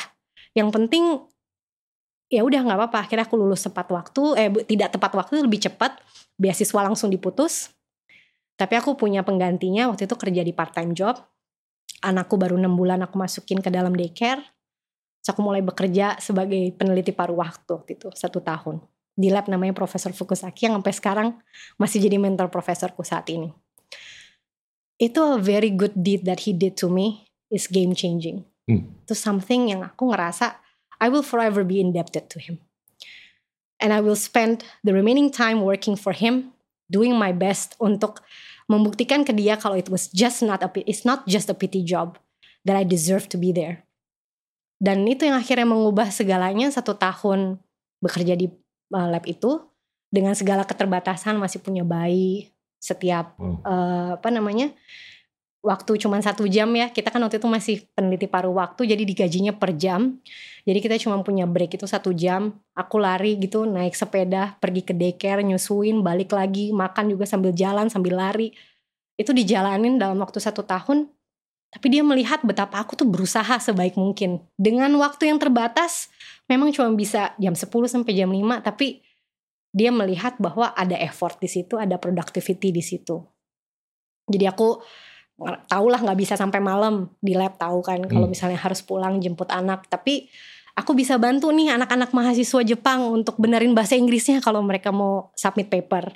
Yang 0.53 0.69
penting 0.77 1.03
ya 2.29 2.45
udah 2.45 2.61
nggak 2.61 2.77
apa-apa. 2.77 3.09
Akhirnya 3.09 3.25
aku 3.25 3.33
lulus 3.33 3.65
tepat 3.65 3.89
waktu 3.89 4.23
eh 4.37 4.49
tidak 4.69 4.93
tepat 4.93 5.17
waktu 5.17 5.41
lebih 5.41 5.65
cepat. 5.65 5.97
Beasiswa 6.37 6.85
langsung 6.85 7.09
diputus 7.09 7.73
tapi 8.61 8.77
aku 8.77 8.93
punya 8.93 9.25
penggantinya 9.25 9.89
waktu 9.89 10.05
itu 10.05 10.13
kerja 10.13 10.45
di 10.45 10.53
part 10.53 10.77
time 10.77 10.93
job 10.93 11.17
anakku 12.05 12.37
baru 12.37 12.61
enam 12.61 12.77
bulan 12.77 13.01
aku 13.01 13.17
masukin 13.17 13.57
ke 13.57 13.73
dalam 13.73 13.97
daycare 13.97 14.45
Terus 15.21 15.37
aku 15.37 15.41
mulai 15.45 15.61
bekerja 15.61 16.17
sebagai 16.17 16.73
peneliti 16.77 17.13
paruh 17.13 17.41
waktu 17.41 17.69
waktu 17.73 17.97
itu 17.97 18.13
satu 18.13 18.41
tahun 18.41 18.81
di 19.17 19.33
lab 19.33 19.49
namanya 19.49 19.73
Profesor 19.73 20.13
Fukusaki 20.13 20.69
yang 20.69 20.81
sampai 20.81 20.93
sekarang 20.93 21.27
masih 21.77 22.01
jadi 22.01 22.21
mentor 22.21 22.49
profesorku 22.53 23.01
saat 23.01 23.29
ini 23.33 23.49
itu 25.01 25.17
a 25.17 25.41
very 25.41 25.73
good 25.73 25.97
deed 25.97 26.29
that 26.29 26.45
he 26.45 26.53
did 26.53 26.77
to 26.77 26.85
me 26.85 27.25
is 27.49 27.65
game 27.65 27.97
changing. 27.97 28.45
Hmm. 28.69 28.93
Itu 29.01 29.17
something 29.17 29.73
yang 29.73 29.81
aku 29.81 30.13
ngerasa 30.13 30.61
I 31.01 31.09
will 31.09 31.25
forever 31.25 31.65
be 31.65 31.81
indebted 31.81 32.29
to 32.29 32.37
him. 32.37 32.61
And 33.81 33.89
I 33.89 34.05
will 34.05 34.15
spend 34.15 34.61
the 34.85 34.93
remaining 34.93 35.33
time 35.33 35.65
working 35.65 35.97
for 35.97 36.13
him, 36.13 36.53
doing 36.85 37.17
my 37.17 37.33
best 37.33 37.73
untuk 37.81 38.21
membuktikan 38.71 39.27
ke 39.27 39.35
dia 39.35 39.59
kalau 39.59 39.75
it 39.75 39.91
was 39.91 40.07
just 40.15 40.39
not 40.47 40.63
a 40.63 40.69
it's 40.87 41.03
not 41.03 41.27
just 41.27 41.51
a 41.51 41.55
pity 41.55 41.83
job 41.83 42.15
that 42.63 42.79
I 42.79 42.87
deserve 42.87 43.27
to 43.35 43.37
be 43.37 43.51
there. 43.51 43.83
Dan 44.81 45.05
itu 45.05 45.27
yang 45.27 45.37
akhirnya 45.37 45.67
mengubah 45.67 46.09
segalanya 46.09 46.71
satu 46.71 46.97
tahun 46.97 47.59
bekerja 48.01 48.33
di 48.33 48.49
uh, 48.95 49.07
lab 49.11 49.27
itu 49.29 49.61
dengan 50.09 50.33
segala 50.33 50.65
keterbatasan 50.65 51.37
masih 51.37 51.61
punya 51.61 51.85
bayi, 51.85 52.49
setiap 52.81 53.37
hmm. 53.37 53.61
uh, 53.61 54.17
apa 54.17 54.29
namanya 54.33 54.73
waktu 55.61 56.01
cuma 56.01 56.17
satu 56.19 56.49
jam 56.49 56.67
ya. 56.73 56.89
Kita 56.89 57.13
kan 57.13 57.21
waktu 57.21 57.37
itu 57.37 57.47
masih 57.49 57.75
peneliti 57.93 58.25
paruh 58.25 58.53
waktu 58.53 58.89
jadi 58.89 59.03
digajinya 59.05 59.53
per 59.55 59.77
jam. 59.77 60.17
Jadi 60.65 60.79
kita 60.81 60.97
cuma 61.01 61.21
punya 61.21 61.45
break 61.45 61.77
itu 61.77 61.85
satu 61.85 62.11
jam. 62.13 62.53
Aku 62.73 62.97
lari 62.97 63.37
gitu 63.37 63.65
naik 63.65 63.93
sepeda 63.93 64.57
pergi 64.57 64.81
ke 64.85 64.93
daycare 64.93 65.45
nyusuin 65.45 66.01
balik 66.01 66.33
lagi 66.33 66.73
makan 66.73 67.13
juga 67.13 67.29
sambil 67.29 67.53
jalan 67.53 67.87
sambil 67.87 68.17
lari. 68.17 68.53
Itu 69.15 69.31
dijalanin 69.31 70.01
dalam 70.01 70.17
waktu 70.19 70.41
satu 70.41 70.65
tahun. 70.65 71.09
Tapi 71.71 71.87
dia 71.87 72.03
melihat 72.03 72.43
betapa 72.43 72.83
aku 72.83 72.99
tuh 72.99 73.07
berusaha 73.07 73.55
sebaik 73.61 73.95
mungkin. 73.95 74.43
Dengan 74.59 74.91
waktu 74.99 75.31
yang 75.31 75.39
terbatas 75.39 76.11
memang 76.51 76.75
cuma 76.75 76.91
bisa 76.91 77.31
jam 77.39 77.55
10 77.55 77.71
sampai 77.87 78.11
jam 78.11 78.27
5 78.27 78.59
tapi 78.59 78.99
dia 79.71 79.87
melihat 79.87 80.35
bahwa 80.35 80.75
ada 80.75 80.99
effort 80.99 81.39
di 81.39 81.47
situ, 81.47 81.79
ada 81.79 81.95
productivity 81.95 82.75
di 82.75 82.83
situ. 82.83 83.23
Jadi 84.27 84.43
aku 84.43 84.83
tau 85.67 85.85
lah 85.89 85.99
nggak 86.01 86.19
bisa 86.19 86.33
sampai 86.37 86.61
malam 86.61 87.09
di 87.17 87.33
lab 87.33 87.57
tahu 87.57 87.81
kan 87.81 88.05
kalau 88.05 88.29
hmm. 88.29 88.33
misalnya 88.33 88.59
harus 88.61 88.85
pulang 88.85 89.17
jemput 89.17 89.49
anak, 89.49 89.89
tapi 89.89 90.29
aku 90.77 90.93
bisa 90.93 91.17
bantu 91.17 91.49
nih 91.49 91.73
anak-anak 91.75 92.13
mahasiswa 92.13 92.61
Jepang 92.63 93.09
untuk 93.09 93.35
benerin 93.41 93.73
bahasa 93.73 93.97
Inggrisnya 93.97 94.39
kalau 94.39 94.61
mereka 94.61 94.93
mau 94.93 95.33
submit 95.33 95.67
paper. 95.67 96.13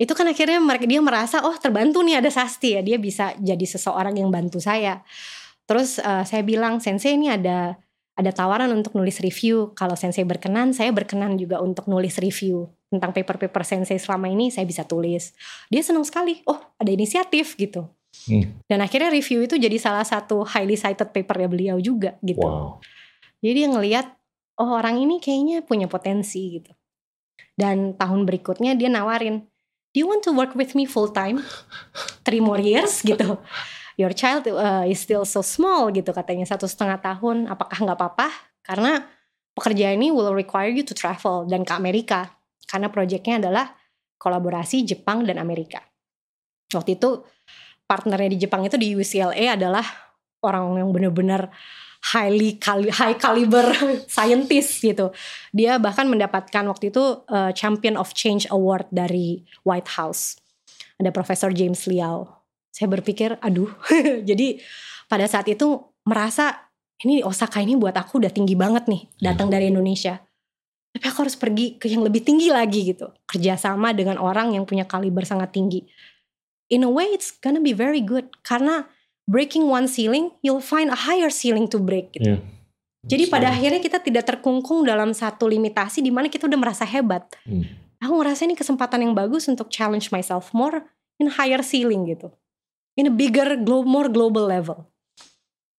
Itu 0.00 0.16
kan 0.16 0.32
akhirnya 0.32 0.62
mereka 0.64 0.88
dia 0.88 1.02
merasa 1.04 1.44
oh 1.44 1.52
terbantu 1.60 2.00
nih 2.00 2.24
ada 2.24 2.32
Sasti 2.32 2.72
ya 2.72 2.80
dia 2.80 2.96
bisa 2.96 3.36
jadi 3.36 3.66
seseorang 3.68 4.16
yang 4.16 4.32
bantu 4.32 4.56
saya. 4.56 5.04
Terus 5.68 6.00
uh, 6.00 6.24
saya 6.24 6.40
bilang 6.40 6.80
sensei 6.80 7.20
ini 7.20 7.28
ada 7.28 7.76
ada 8.16 8.30
tawaran 8.32 8.72
untuk 8.72 8.96
nulis 8.96 9.20
review. 9.20 9.76
Kalau 9.76 9.96
sensei 9.96 10.24
berkenan, 10.24 10.72
saya 10.72 10.92
berkenan 10.92 11.36
juga 11.36 11.60
untuk 11.60 11.88
nulis 11.88 12.16
review 12.20 12.68
tentang 12.90 13.14
paper-paper 13.14 13.62
sensei 13.62 13.96
selama 13.96 14.28
ini 14.28 14.52
saya 14.52 14.66
bisa 14.66 14.84
tulis. 14.84 15.32
Dia 15.72 15.80
senang 15.80 16.04
sekali. 16.04 16.42
Oh, 16.44 16.58
ada 16.80 16.90
inisiatif 16.90 17.54
gitu. 17.56 17.86
Hmm. 18.10 18.58
Dan 18.66 18.78
akhirnya 18.82 19.10
review 19.14 19.46
itu 19.46 19.54
jadi 19.56 19.76
salah 19.78 20.04
satu 20.04 20.42
highly 20.42 20.74
cited 20.74 21.14
papernya 21.14 21.48
beliau 21.48 21.76
juga 21.78 22.18
gitu. 22.20 22.42
Wow. 22.42 22.82
Jadi 23.40 23.70
ngelihat 23.70 24.06
oh 24.60 24.76
orang 24.76 25.00
ini 25.00 25.22
kayaknya 25.22 25.62
punya 25.64 25.86
potensi 25.86 26.60
gitu. 26.60 26.72
Dan 27.54 27.94
tahun 27.96 28.26
berikutnya 28.26 28.76
dia 28.76 28.90
nawarin, 28.92 29.46
"Do 29.94 29.96
you 29.96 30.08
want 30.10 30.26
to 30.26 30.32
work 30.34 30.52
with 30.58 30.74
me 30.74 30.84
full 30.84 31.12
time? 31.14 31.40
Three 32.26 32.42
more 32.42 32.60
years?" 32.60 33.00
gitu 33.08 33.40
your 34.00 34.16
child 34.16 34.48
uh, 34.48 34.88
is 34.88 35.04
still 35.04 35.28
so 35.28 35.44
small 35.44 35.92
gitu 35.92 36.08
katanya 36.16 36.48
satu 36.48 36.64
setengah 36.64 36.96
tahun 37.04 37.44
apakah 37.52 37.76
nggak 37.84 37.98
apa-apa 38.00 38.28
karena 38.64 39.04
pekerjaan 39.52 40.00
ini 40.00 40.08
will 40.08 40.32
require 40.32 40.72
you 40.72 40.80
to 40.80 40.96
travel 40.96 41.44
dan 41.44 41.68
ke 41.68 41.72
Amerika 41.76 42.32
karena 42.64 42.88
proyeknya 42.88 43.44
adalah 43.44 43.76
kolaborasi 44.16 44.88
Jepang 44.88 45.28
dan 45.28 45.36
Amerika 45.36 45.84
waktu 46.72 46.96
itu 46.96 47.20
partnernya 47.90 48.30
di 48.30 48.38
Jepang 48.46 48.62
itu 48.62 48.78
di 48.78 48.94
UCLA 48.94 49.58
adalah 49.58 49.82
orang 50.46 50.78
yang 50.78 50.94
benar-benar 50.94 51.50
highly 52.14 52.56
kali, 52.62 52.94
high 52.94 53.18
caliber 53.18 53.66
scientist 54.14 54.78
gitu. 54.78 55.10
Dia 55.50 55.82
bahkan 55.82 56.06
mendapatkan 56.06 56.62
waktu 56.70 56.94
itu 56.94 57.26
uh, 57.26 57.50
Champion 57.50 57.98
of 57.98 58.14
Change 58.14 58.46
Award 58.54 58.86
dari 58.94 59.42
White 59.66 59.98
House. 59.98 60.38
Ada 61.02 61.10
Profesor 61.10 61.50
James 61.50 61.90
Liao 61.90 62.40
saya 62.70 62.88
berpikir 62.88 63.36
aduh 63.42 63.68
jadi 64.28 64.62
pada 65.10 65.26
saat 65.26 65.50
itu 65.50 65.82
merasa 66.06 66.70
ini 67.02 67.20
Osaka 67.26 67.60
ini 67.60 67.74
buat 67.76 67.92
aku 67.92 68.22
udah 68.22 68.32
tinggi 68.32 68.54
banget 68.54 68.86
nih 68.86 69.10
datang 69.20 69.50
yeah. 69.50 69.54
dari 69.60 69.66
Indonesia 69.68 70.16
tapi 70.90 71.04
aku 71.06 71.28
harus 71.28 71.36
pergi 71.38 71.78
ke 71.78 71.86
yang 71.86 72.02
lebih 72.02 72.24
tinggi 72.24 72.50
lagi 72.50 72.94
gitu 72.94 73.10
kerjasama 73.26 73.94
dengan 73.94 74.18
orang 74.18 74.54
yang 74.54 74.64
punya 74.66 74.86
kaliber 74.86 75.22
sangat 75.26 75.52
tinggi 75.54 75.86
in 76.70 76.86
a 76.86 76.90
way 76.90 77.10
it's 77.10 77.34
gonna 77.42 77.60
be 77.60 77.74
very 77.74 78.00
good 78.00 78.30
karena 78.46 78.86
breaking 79.26 79.66
one 79.66 79.90
ceiling 79.90 80.30
you'll 80.40 80.64
find 80.64 80.88
a 80.88 81.04
higher 81.06 81.28
ceiling 81.28 81.66
to 81.66 81.76
break 81.76 82.14
gitu 82.16 82.38
yeah. 82.38 82.42
Jadi 83.00 83.32
pada 83.32 83.48
akhirnya 83.48 83.80
kita 83.80 83.96
tidak 83.96 84.28
terkungkung 84.28 84.84
dalam 84.84 85.16
satu 85.16 85.48
limitasi 85.48 86.04
di 86.04 86.12
mana 86.12 86.28
kita 86.28 86.44
udah 86.44 86.60
merasa 86.60 86.84
hebat. 86.84 87.24
Hmm. 87.48 87.64
Aku 87.96 88.12
ngerasa 88.20 88.44
ini 88.44 88.52
kesempatan 88.52 89.00
yang 89.00 89.16
bagus 89.16 89.48
untuk 89.48 89.72
challenge 89.72 90.12
myself 90.12 90.52
more 90.52 90.84
in 91.16 91.32
higher 91.32 91.64
ceiling 91.64 92.04
gitu 92.04 92.28
in 93.00 93.08
a 93.08 93.14
bigger, 93.14 93.56
more 93.64 94.12
global 94.12 94.44
level. 94.44 94.84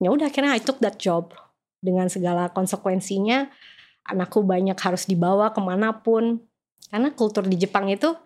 Ya 0.01 0.09
udah 0.09 0.33
akhirnya 0.33 0.57
I 0.57 0.61
took 0.61 0.81
that 0.81 0.97
job 0.97 1.37
dengan 1.77 2.09
segala 2.09 2.49
konsekuensinya. 2.49 3.53
Anakku 4.01 4.41
banyak 4.41 4.77
harus 4.81 5.05
dibawa 5.05 5.53
ke 5.53 5.61
mana 5.61 6.01
pun 6.01 6.41
karena 6.89 7.13
kultur 7.13 7.45
di 7.45 7.53
Jepang 7.53 7.85
itu 7.85 8.17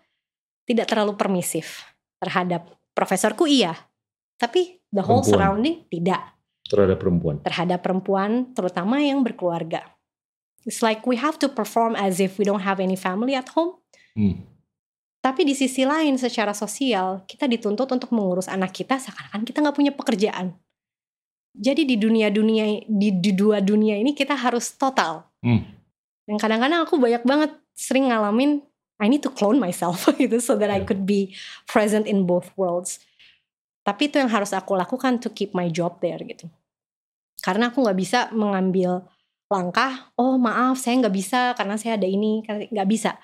tidak 0.64 0.88
terlalu 0.88 1.20
permisif 1.20 1.84
terhadap 2.26 2.74
profesorku 2.98 3.46
iya, 3.46 3.78
tapi 4.42 4.82
the 4.90 5.06
whole 5.06 5.22
perempuan. 5.22 5.30
surrounding 5.30 5.76
tidak 5.94 6.36
terhadap 6.66 6.98
perempuan. 6.98 7.36
Terhadap 7.46 7.80
perempuan, 7.86 8.32
terutama 8.58 8.98
yang 9.02 9.22
berkeluarga. 9.22 9.86
It's 10.66 10.82
like 10.82 11.06
we 11.06 11.22
have 11.22 11.38
to 11.46 11.48
perform 11.48 11.94
as 11.94 12.18
if 12.18 12.42
we 12.42 12.46
don't 12.46 12.66
have 12.66 12.82
any 12.82 12.98
family 12.98 13.38
at 13.38 13.54
home. 13.54 13.78
Hmm. 14.18 14.42
Tapi 15.22 15.46
di 15.46 15.54
sisi 15.58 15.86
lain 15.86 16.18
secara 16.18 16.54
sosial 16.54 17.26
kita 17.26 17.46
dituntut 17.46 17.90
untuk 17.90 18.14
mengurus 18.14 18.50
anak 18.50 18.74
kita 18.74 18.98
seakan-akan 18.98 19.46
kita 19.46 19.62
nggak 19.62 19.78
punya 19.78 19.94
pekerjaan. 19.94 20.58
Jadi 21.56 21.88
di 21.88 21.96
dunia-dunia 21.96 22.86
di, 22.86 23.10
di 23.16 23.32
dua 23.32 23.62
dunia 23.62 23.96
ini 23.98 24.18
kita 24.18 24.34
harus 24.34 24.74
total. 24.74 25.30
Hmm. 25.46 25.66
Dan 26.26 26.42
kadang-kadang 26.42 26.90
aku 26.90 26.98
banyak 26.98 27.22
banget 27.22 27.54
sering 27.78 28.10
ngalamin 28.10 28.66
I 29.00 29.12
need 29.12 29.24
to 29.28 29.32
clone 29.32 29.60
myself 29.60 30.08
gitu 30.22 30.40
so 30.40 30.56
that 30.56 30.72
I 30.72 30.84
could 30.84 31.04
be 31.04 31.36
present 31.68 32.08
in 32.08 32.24
both 32.24 32.52
worlds. 32.56 33.04
Tapi 33.86 34.10
itu 34.10 34.18
yang 34.18 34.32
harus 34.32 34.50
aku 34.56 34.74
lakukan 34.74 35.22
to 35.22 35.30
keep 35.30 35.54
my 35.54 35.70
job 35.70 36.02
there 36.02 36.20
gitu. 36.24 36.50
Karena 37.44 37.70
aku 37.70 37.86
nggak 37.86 38.00
bisa 38.00 38.20
mengambil 38.34 39.06
langkah, 39.46 40.10
oh 40.18 40.42
maaf 40.42 40.82
saya 40.82 41.06
nggak 41.06 41.16
bisa 41.16 41.54
karena 41.54 41.78
saya 41.78 42.00
ada 42.00 42.10
ini, 42.10 42.42
nggak 42.48 42.90
bisa. 42.90 43.22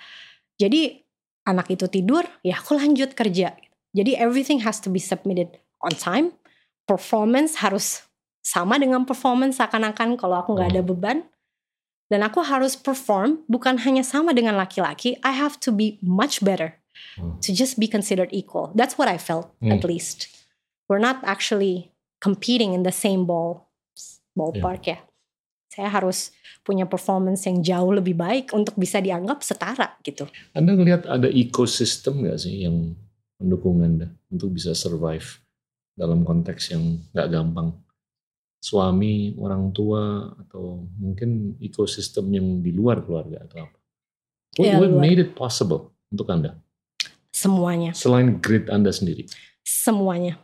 Jadi 0.61 1.01
anak 1.49 1.73
itu 1.73 1.89
tidur, 1.89 2.21
ya 2.45 2.61
aku 2.61 2.77
lanjut 2.77 3.17
kerja. 3.17 3.57
Jadi 3.91 4.11
everything 4.15 4.61
has 4.61 4.77
to 4.77 4.93
be 4.93 5.01
submitted 5.01 5.57
on 5.81 5.91
time. 5.97 6.37
Performance 6.85 7.57
harus 7.57 8.05
sama 8.41 8.77
dengan 8.77 9.05
performance 9.05 9.57
seakan-akan 9.57 10.17
kalau 10.17 10.41
aku 10.41 10.53
nggak 10.53 10.77
ada 10.77 10.81
hmm. 10.85 10.91
beban. 10.93 11.17
Dan 12.11 12.27
aku 12.27 12.43
harus 12.43 12.75
perform 12.75 13.47
bukan 13.47 13.79
hanya 13.87 14.03
sama 14.03 14.35
dengan 14.35 14.59
laki-laki. 14.59 15.15
I 15.23 15.31
have 15.31 15.55
to 15.63 15.71
be 15.71 15.95
much 16.03 16.43
better 16.43 16.75
hmm. 17.15 17.39
to 17.39 17.55
just 17.55 17.79
be 17.79 17.87
considered 17.87 18.27
equal. 18.35 18.75
That's 18.75 18.99
what 18.99 19.07
I 19.07 19.15
felt 19.15 19.55
hmm. 19.63 19.71
at 19.71 19.87
least. 19.87 20.27
We're 20.91 20.99
not 20.99 21.23
actually 21.23 21.95
competing 22.19 22.75
in 22.75 22.83
the 22.83 22.91
same 22.91 23.23
ball 23.23 23.71
ballpark 24.35 24.83
yeah. 24.83 24.99
ya. 24.99 25.07
Saya 25.71 25.87
harus 25.87 26.35
punya 26.67 26.83
performance 26.83 27.47
yang 27.47 27.63
jauh 27.63 27.95
lebih 27.95 28.19
baik 28.19 28.51
untuk 28.51 28.75
bisa 28.75 28.99
dianggap 28.99 29.39
setara 29.39 29.95
gitu. 30.03 30.27
Anda 30.51 30.75
ngelihat 30.75 31.07
ada 31.07 31.31
ekosistem 31.31 32.27
nggak 32.27 32.37
sih 32.43 32.67
yang 32.67 32.91
mendukung 33.39 33.79
Anda 33.79 34.11
untuk 34.27 34.51
bisa 34.51 34.75
survive 34.75 35.39
dalam 35.95 36.27
konteks 36.27 36.75
yang 36.75 36.99
nggak 37.15 37.27
gampang? 37.31 37.71
Suami, 38.61 39.33
orang 39.41 39.73
tua, 39.73 40.29
atau 40.37 40.85
mungkin 41.01 41.57
ekosistem 41.57 42.29
yang 42.29 42.47
di 42.61 42.69
luar 42.69 43.01
keluarga 43.01 43.41
atau 43.41 43.65
apa? 43.65 43.77
What, 44.61 44.67
ya, 44.69 44.77
what 44.77 44.93
made 45.01 45.17
it 45.17 45.33
possible 45.33 45.97
untuk 46.13 46.29
Anda? 46.29 46.61
Semuanya. 47.33 47.97
Selain 47.97 48.37
grit 48.37 48.69
Anda 48.69 48.93
sendiri? 48.93 49.25
Semuanya. 49.65 50.37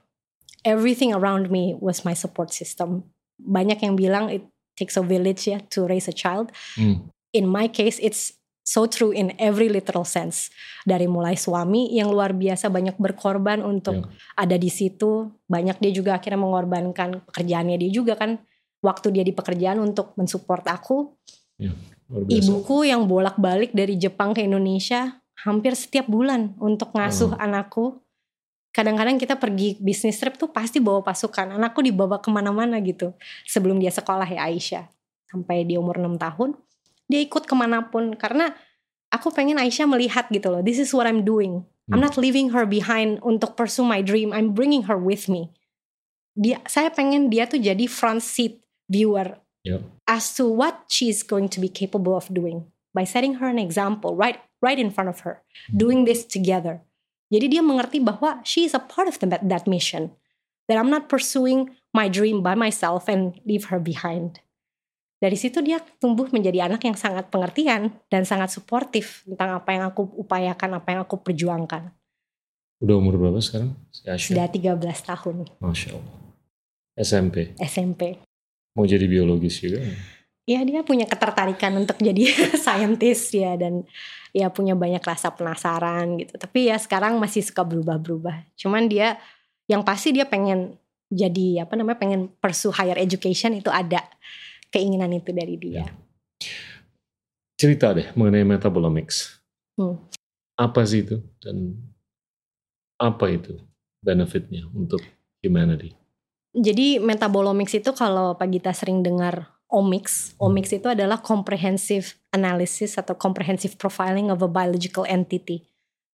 Everything 0.66 1.14
around 1.14 1.54
me 1.54 1.78
was 1.78 2.02
my 2.02 2.18
support 2.18 2.50
system. 2.50 3.06
Banyak 3.38 3.86
yang 3.86 3.94
bilang 3.94 4.34
it 4.34 4.42
takes 4.74 4.98
a 4.98 5.06
village 5.06 5.46
ya 5.46 5.62
to 5.70 5.86
raise 5.86 6.10
a 6.10 6.16
child. 6.16 6.50
Hmm. 6.74 7.14
In 7.38 7.46
my 7.46 7.70
case 7.70 8.02
it's 8.02 8.34
so 8.68 8.84
true 8.92 9.16
in 9.16 9.32
every 9.40 9.72
literal 9.72 10.04
sense. 10.04 10.52
Dari 10.84 11.08
mulai 11.08 11.40
suami 11.40 11.96
yang 11.96 12.12
luar 12.12 12.36
biasa 12.36 12.68
banyak 12.68 13.00
berkorban 13.00 13.64
untuk 13.64 14.04
yeah. 14.04 14.36
ada 14.44 14.60
di 14.60 14.68
situ, 14.68 15.32
banyak 15.48 15.80
dia 15.80 15.92
juga 15.96 16.20
akhirnya 16.20 16.44
mengorbankan 16.44 17.24
pekerjaannya 17.32 17.80
dia 17.80 17.92
juga 17.96 18.20
kan 18.20 18.36
waktu 18.84 19.16
dia 19.16 19.24
di 19.24 19.32
pekerjaan 19.32 19.80
untuk 19.80 20.12
mensupport 20.20 20.68
aku. 20.68 21.16
Yeah, 21.56 21.80
Ibuku 22.08 22.88
yang 22.88 23.08
bolak-balik 23.08 23.72
dari 23.72 23.96
Jepang 23.96 24.36
ke 24.36 24.44
Indonesia 24.44 25.20
hampir 25.44 25.76
setiap 25.76 26.08
bulan 26.08 26.56
untuk 26.60 26.92
ngasuh 26.96 27.36
oh. 27.36 27.40
anakku 27.40 28.00
kadang-kadang 28.72 29.18
kita 29.18 29.36
pergi 29.42 29.74
bisnis 29.82 30.22
trip 30.22 30.38
tuh 30.38 30.54
pasti 30.54 30.78
bawa 30.78 31.02
pasukan 31.02 31.58
anakku 31.58 31.82
dibawa 31.82 32.22
ke 32.22 32.30
mana-mana 32.30 32.78
gitu 32.80 33.12
sebelum 33.44 33.82
dia 33.82 33.90
sekolah 33.90 34.30
ya 34.30 34.46
Aisyah 34.46 34.86
sampai 35.28 35.66
di 35.66 35.76
umur 35.76 35.98
6 35.98 36.16
tahun 36.16 36.56
dia 37.08 37.24
ikut 37.24 37.48
ke 37.48 37.56
mana 37.56 37.88
pun 37.88 38.14
karena 38.16 38.54
aku 39.12 39.32
pengen 39.32 39.58
Aisyah 39.58 39.88
melihat 39.88 40.28
gitu 40.32 40.52
loh 40.52 40.62
this 40.62 40.80
is 40.80 40.92
what 40.92 41.08
I'm 41.08 41.24
doing 41.24 41.64
I'm 41.88 42.04
not 42.04 42.20
leaving 42.20 42.52
her 42.52 42.68
behind 42.68 43.24
untuk 43.24 43.56
pursue 43.56 43.88
my 43.88 44.04
dream 44.04 44.36
I'm 44.36 44.52
bringing 44.52 44.92
her 44.92 45.00
with 45.00 45.32
me 45.32 45.52
dia 46.36 46.60
saya 46.68 46.92
pengen 46.92 47.32
dia 47.32 47.48
tuh 47.48 47.64
jadi 47.64 47.88
front 47.88 48.22
seat 48.22 48.60
viewer 48.92 49.40
yep. 49.64 49.82
as 50.06 50.36
to 50.36 50.46
what 50.46 50.86
she's 50.92 51.24
going 51.24 51.48
to 51.52 51.64
be 51.64 51.72
capable 51.72 52.14
of 52.14 52.28
doing 52.30 52.68
by 52.92 53.08
setting 53.08 53.40
her 53.40 53.48
an 53.48 53.58
example 53.58 54.14
right 54.14 54.44
right 54.60 54.78
in 54.78 54.92
front 54.92 55.08
of 55.08 55.24
her 55.24 55.42
doing 55.72 56.04
this 56.04 56.28
together 56.28 56.84
jadi 57.28 57.46
dia 57.52 57.62
mengerti 57.64 58.00
bahwa 58.00 58.40
she 58.48 58.64
is 58.64 58.72
a 58.72 58.84
part 58.84 59.12
of 59.12 59.20
the, 59.20 59.28
that 59.28 59.68
mission. 59.68 60.16
That 60.68 60.80
I'm 60.80 60.92
not 60.92 61.08
pursuing 61.08 61.76
my 61.96 62.12
dream 62.12 62.44
by 62.44 62.56
myself 62.56 63.08
and 63.08 63.40
leave 63.48 63.72
her 63.72 63.80
behind. 63.80 64.44
Dari 65.18 65.34
situ 65.34 65.66
dia 65.66 65.82
tumbuh 65.98 66.30
menjadi 66.30 66.70
anak 66.70 66.86
yang 66.86 66.94
sangat 66.94 67.34
pengertian 67.34 67.90
dan 68.06 68.22
sangat 68.22 68.54
suportif 68.54 69.26
tentang 69.26 69.58
apa 69.58 69.70
yang 69.74 69.84
aku 69.90 70.06
upayakan, 70.14 70.78
apa 70.78 70.88
yang 70.94 71.02
aku 71.02 71.18
perjuangkan. 71.26 71.90
Udah 72.78 72.96
umur 73.02 73.18
berapa 73.18 73.42
sekarang? 73.42 73.74
Sudah 74.22 74.46
13 74.46 74.78
tahun. 74.78 75.50
Masya 75.58 75.98
Allah. 75.98 76.18
SMP? 76.94 77.58
SMP. 77.58 78.22
Mau 78.78 78.86
jadi 78.86 79.10
biologis 79.10 79.58
juga? 79.58 79.82
ya 80.48 80.64
dia 80.64 80.80
punya 80.82 81.04
ketertarikan 81.04 81.76
untuk 81.76 82.00
jadi 82.00 82.24
scientist 82.64 83.36
ya 83.36 83.60
dan 83.60 83.84
ya 84.32 84.48
punya 84.48 84.74
banyak 84.74 85.04
rasa 85.04 85.36
penasaran 85.36 86.24
gitu. 86.24 86.40
Tapi 86.40 86.72
ya 86.72 86.80
sekarang 86.80 87.20
masih 87.20 87.44
suka 87.44 87.68
berubah-berubah. 87.68 88.56
Cuman 88.56 88.88
dia 88.88 89.20
yang 89.68 89.84
pasti 89.84 90.16
dia 90.16 90.24
pengen 90.24 90.80
jadi 91.12 91.68
apa 91.68 91.76
namanya 91.76 92.00
pengen 92.00 92.32
pursue 92.40 92.72
higher 92.72 92.96
education 92.96 93.60
itu 93.60 93.68
ada 93.68 94.00
keinginan 94.72 95.12
itu 95.16 95.32
dari 95.32 95.56
dia. 95.60 95.84
Ya. 95.84 95.86
Cerita 97.58 97.94
deh 97.94 98.14
mengenai 98.14 98.46
metabolomics. 98.46 99.42
Hmm. 99.78 99.98
Apa 100.58 100.86
sih 100.86 101.06
itu 101.06 101.22
dan 101.42 101.78
apa 102.98 103.30
itu 103.30 103.58
benefitnya 104.02 104.66
untuk 104.74 105.02
humanity? 105.42 105.94
Jadi 106.58 106.98
metabolomics 106.98 107.78
itu 107.78 107.94
kalau 107.94 108.34
Pak 108.34 108.50
Gita 108.50 108.74
sering 108.74 109.06
dengar 109.06 109.58
omics. 109.70 110.34
Omics 110.42 110.74
itu 110.74 110.88
adalah 110.90 111.22
comprehensive 111.22 112.18
analysis 112.34 112.98
atau 112.98 113.14
comprehensive 113.14 113.78
profiling 113.78 114.34
of 114.34 114.42
a 114.42 114.50
biological 114.50 115.06
entity. 115.06 115.68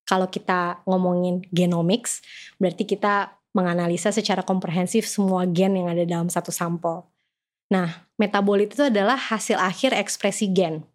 Kalau 0.03 0.27
kita 0.27 0.83
ngomongin 0.83 1.47
genomics, 1.47 2.19
berarti 2.59 2.83
kita 2.83 3.39
menganalisa 3.55 4.11
secara 4.11 4.43
komprehensif 4.43 5.07
semua 5.07 5.47
gen 5.47 5.79
yang 5.79 5.87
ada 5.87 6.03
dalam 6.03 6.27
satu 6.27 6.51
sampel. 6.51 7.07
Nah, 7.73 8.05
metabolit 8.21 8.77
itu 8.77 8.86
adalah 8.86 9.17
hasil 9.17 9.57
akhir 9.57 9.97
ekspresi 9.97 10.53
gen. 10.53 10.86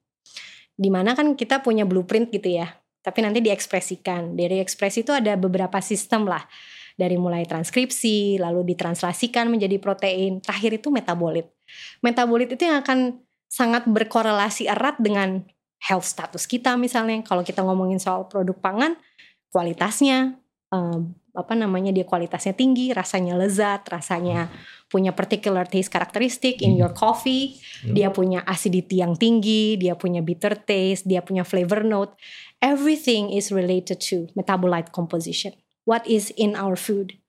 Di 0.78 0.94
mana 0.94 1.18
kan 1.18 1.34
kita 1.34 1.58
punya 1.58 1.82
blueprint 1.82 2.30
gitu 2.30 2.54
ya, 2.62 2.70
tapi 3.02 3.26
nanti 3.26 3.42
diekspresikan. 3.42 4.38
Dari 4.38 4.62
ekspresi 4.62 5.02
itu 5.02 5.10
ada 5.10 5.34
beberapa 5.34 5.82
sistem 5.82 6.30
lah. 6.30 6.46
Dari 6.94 7.18
mulai 7.18 7.46
transkripsi, 7.46 8.38
lalu 8.38 8.74
ditranslasikan 8.74 9.50
menjadi 9.50 9.78
protein, 9.82 10.38
terakhir 10.38 10.78
itu 10.78 10.90
metabolit. 10.94 11.50
Metabolit 12.02 12.54
itu 12.54 12.62
yang 12.62 12.82
akan 12.82 13.22
sangat 13.50 13.86
berkorelasi 13.90 14.70
erat 14.70 14.98
dengan 15.02 15.42
health 15.82 16.06
status 16.06 16.46
kita 16.46 16.74
misalnya. 16.78 17.22
Kalau 17.26 17.42
kita 17.42 17.62
ngomongin 17.62 17.98
soal 18.02 18.26
produk 18.26 18.54
pangan, 18.58 18.98
kualitasnya 19.50 20.38
um, 20.74 21.14
apa 21.38 21.54
namanya 21.54 21.94
dia 21.94 22.02
kualitasnya 22.02 22.54
tinggi, 22.54 22.90
rasanya 22.90 23.38
lezat, 23.38 23.86
rasanya 23.86 24.50
punya 24.88 25.12
particular 25.12 25.68
taste 25.68 25.92
karakteristik 25.92 26.64
in 26.64 26.74
your 26.74 26.96
coffee, 26.96 27.60
hmm. 27.84 27.92
dia 27.92 28.08
punya 28.08 28.40
acidity 28.48 29.04
yang 29.04 29.14
tinggi, 29.14 29.76
dia 29.76 29.94
punya 29.94 30.24
bitter 30.24 30.56
taste, 30.56 31.04
dia 31.04 31.20
punya 31.20 31.44
flavor 31.44 31.84
note. 31.84 32.16
Everything 32.64 33.30
is 33.30 33.52
related 33.52 34.00
to 34.00 34.32
metabolite 34.32 34.90
composition. 34.90 35.52
What 35.84 36.08
is 36.08 36.32
in 36.34 36.56
our 36.56 36.74
food? 36.74 37.20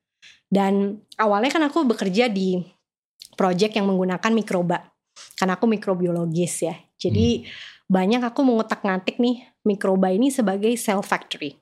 Dan 0.50 1.04
awalnya 1.20 1.60
kan 1.60 1.64
aku 1.68 1.86
bekerja 1.86 2.32
di 2.32 2.64
project 3.36 3.76
yang 3.76 3.92
menggunakan 3.92 4.32
mikroba. 4.34 4.90
Karena 5.36 5.60
aku 5.60 5.68
mikrobiologis 5.68 6.64
ya. 6.64 6.76
Jadi 6.96 7.44
hmm. 7.44 7.92
banyak 7.92 8.24
aku 8.24 8.42
mengutak-ngatik 8.48 9.20
nih 9.20 9.44
mikroba 9.68 10.16
ini 10.16 10.32
sebagai 10.32 10.72
cell 10.80 11.04
factory. 11.04 11.60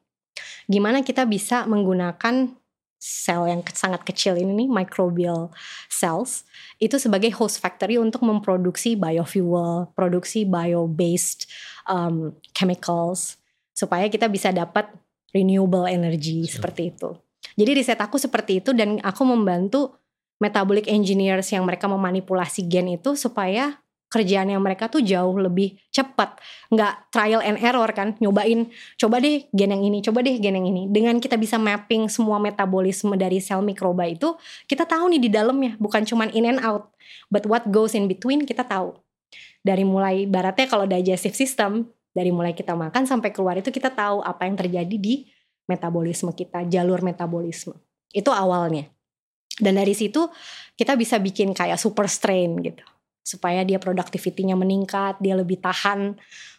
Gimana 0.69 1.01
kita 1.01 1.25
bisa 1.25 1.65
menggunakan 1.65 2.53
sel 2.97 3.45
yang 3.45 3.61
sangat 3.71 4.01
kecil 4.01 4.33
ini 4.37 4.65
nih 4.65 4.69
microbial 4.69 5.53
cells 5.87 6.43
itu 6.81 6.97
sebagai 6.97 7.29
host 7.37 7.61
factory 7.61 8.01
untuk 8.01 8.25
memproduksi 8.25 8.97
biofuel, 8.97 9.93
produksi 9.93 10.43
bio-based 10.49 11.45
um, 11.85 12.33
chemicals 12.57 13.37
supaya 13.77 14.09
kita 14.09 14.25
bisa 14.25 14.49
dapat 14.49 14.89
renewable 15.29 15.85
energy 15.85 16.49
so. 16.49 16.57
seperti 16.57 16.93
itu. 16.93 17.13
Jadi 17.57 17.71
riset 17.77 18.01
aku 18.01 18.17
seperti 18.17 18.61
itu 18.65 18.73
dan 18.73 18.97
aku 19.05 19.21
membantu 19.25 19.97
metabolic 20.37 20.85
engineers 20.89 21.49
yang 21.49 21.65
mereka 21.65 21.89
memanipulasi 21.89 22.65
gen 22.65 22.97
itu 22.97 23.17
supaya 23.17 23.81
kerjaan 24.07 24.47
yang 24.47 24.63
mereka 24.63 24.87
tuh 24.87 25.03
jauh 25.03 25.35
lebih 25.35 25.75
cepat. 25.91 26.39
Nggak 26.71 27.11
trial 27.11 27.43
and 27.43 27.59
error 27.59 27.87
kan 27.91 28.15
nyobain 28.23 28.71
coba 28.95 29.19
deh 29.19 29.47
gen 29.51 29.75
yang 29.75 29.83
ini 29.83 29.99
coba 29.99 30.23
deh 30.23 30.39
gen 30.39 30.55
yang 30.59 30.67
ini. 30.67 30.87
Dengan 30.87 31.19
kita 31.19 31.35
bisa 31.35 31.59
mapping 31.59 32.07
semua 32.07 32.39
metabolisme 32.39 33.13
dari 33.19 33.43
sel 33.43 33.59
mikroba 33.59 34.07
itu 34.07 34.35
kita 34.65 34.87
tahu 34.87 35.11
nih 35.11 35.21
di 35.27 35.29
dalamnya 35.31 35.75
bukan 35.77 36.07
cuman 36.07 36.31
in 36.31 36.47
and 36.47 36.63
out 36.63 36.91
but 37.27 37.43
what 37.45 37.67
goes 37.67 37.91
in 37.93 38.07
between 38.07 38.47
kita 38.47 38.63
tahu. 38.63 38.95
Dari 39.61 39.83
mulai 39.83 40.23
baratnya 40.23 40.67
kalau 40.71 40.87
digestive 40.87 41.35
system 41.35 41.91
dari 42.15 42.31
mulai 42.31 42.55
kita 42.55 42.73
makan 42.73 43.05
sampai 43.05 43.29
keluar 43.29 43.59
itu 43.59 43.69
kita 43.69 43.91
tahu 43.93 44.23
apa 44.23 44.47
yang 44.47 44.55
terjadi 44.55 44.95
di 44.97 45.27
metabolisme 45.67 46.31
kita 46.31 46.63
jalur 46.65 47.03
metabolisme. 47.03 47.75
Itu 48.09 48.31
awalnya. 48.31 48.87
Dan 49.57 49.75
dari 49.75 49.91
situ 49.91 50.31
kita 50.79 50.95
bisa 50.95 51.19
bikin 51.19 51.51
kayak 51.51 51.75
super 51.75 52.07
strain 52.07 52.55
gitu. 52.63 52.81
Supaya 53.27 53.67
dia 53.67 53.75
productivity-nya 53.75 54.55
meningkat, 54.55 55.19
dia 55.19 55.35
lebih 55.35 55.59
tahan 55.59 56.15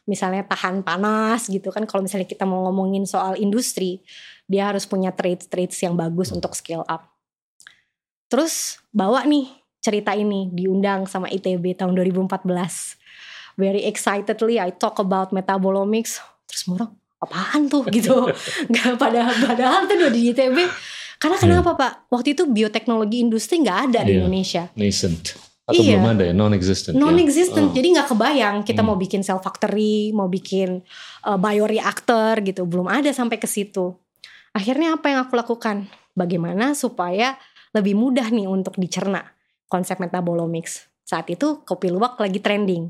misalnya 0.08 0.40
tahan 0.48 0.80
panas 0.80 1.52
gitu 1.52 1.68
kan 1.68 1.84
kalau 1.84 2.00
misalnya 2.00 2.24
kita 2.24 2.48
mau 2.48 2.64
ngomongin 2.68 3.04
soal 3.04 3.36
industri, 3.36 4.00
dia 4.48 4.72
harus 4.72 4.88
punya 4.88 5.12
traits-traits 5.12 5.80
yang 5.84 5.96
bagus 5.96 6.32
untuk 6.32 6.56
scale 6.56 6.84
up. 6.88 7.12
Terus 8.28 8.80
bawa 8.92 9.24
nih 9.24 9.48
cerita 9.80 10.12
ini 10.12 10.48
diundang 10.52 11.08
sama 11.08 11.28
ITB 11.32 11.76
tahun 11.76 11.96
2014. 11.96 12.44
Very 13.56 13.84
excitedly 13.84 14.60
I 14.60 14.72
talk 14.72 15.00
about 15.00 15.32
metabolomics. 15.32 16.20
Terus 16.48 16.68
orang 16.68 16.92
apaan 17.20 17.68
tuh 17.68 17.88
gitu. 17.96 18.28
Gak 18.68 18.96
padahal 19.00 19.32
padahal 19.44 19.88
tuh 19.88 20.08
di 20.12 20.32
ITB 20.32 20.56
karena 21.18 21.36
iya. 21.36 21.42
kenapa 21.42 21.70
yeah. 21.74 21.80
Pak? 21.82 21.92
Waktu 22.14 22.28
itu 22.38 22.42
bioteknologi 22.46 23.18
industri 23.20 23.58
nggak 23.58 23.90
ada 23.90 24.00
yeah. 24.00 24.06
di 24.06 24.10
iya. 24.14 24.18
Indonesia. 24.22 24.62
Nascent. 24.78 25.47
Atau 25.68 25.84
iya. 25.84 26.00
belum 26.00 26.08
ada 26.16 26.24
ya, 26.24 26.32
non-existent. 26.32 26.96
Ya? 26.96 27.00
Non-existent, 27.04 27.66
ya? 27.68 27.70
oh. 27.70 27.76
jadi 27.76 27.86
nggak 27.92 28.08
kebayang 28.08 28.56
kita 28.64 28.80
hmm. 28.80 28.88
mau 28.88 28.96
bikin 28.96 29.20
cell 29.20 29.36
factory, 29.44 30.16
mau 30.16 30.24
bikin 30.24 30.80
uh, 31.28 31.36
bioreactor 31.36 32.40
gitu, 32.40 32.64
belum 32.64 32.88
ada 32.88 33.12
sampai 33.12 33.36
ke 33.36 33.44
situ. 33.44 33.92
Akhirnya 34.56 34.96
apa 34.96 35.12
yang 35.12 35.28
aku 35.28 35.36
lakukan? 35.36 35.84
Bagaimana 36.16 36.72
supaya 36.72 37.36
lebih 37.76 37.94
mudah 37.94 38.32
nih 38.32 38.48
untuk 38.48 38.80
dicerna 38.80 39.22
konsep 39.68 40.00
metabolomics. 40.00 40.88
Saat 41.04 41.28
itu 41.28 41.60
kopi 41.68 41.92
luwak 41.92 42.16
lagi 42.16 42.40
trending. 42.40 42.88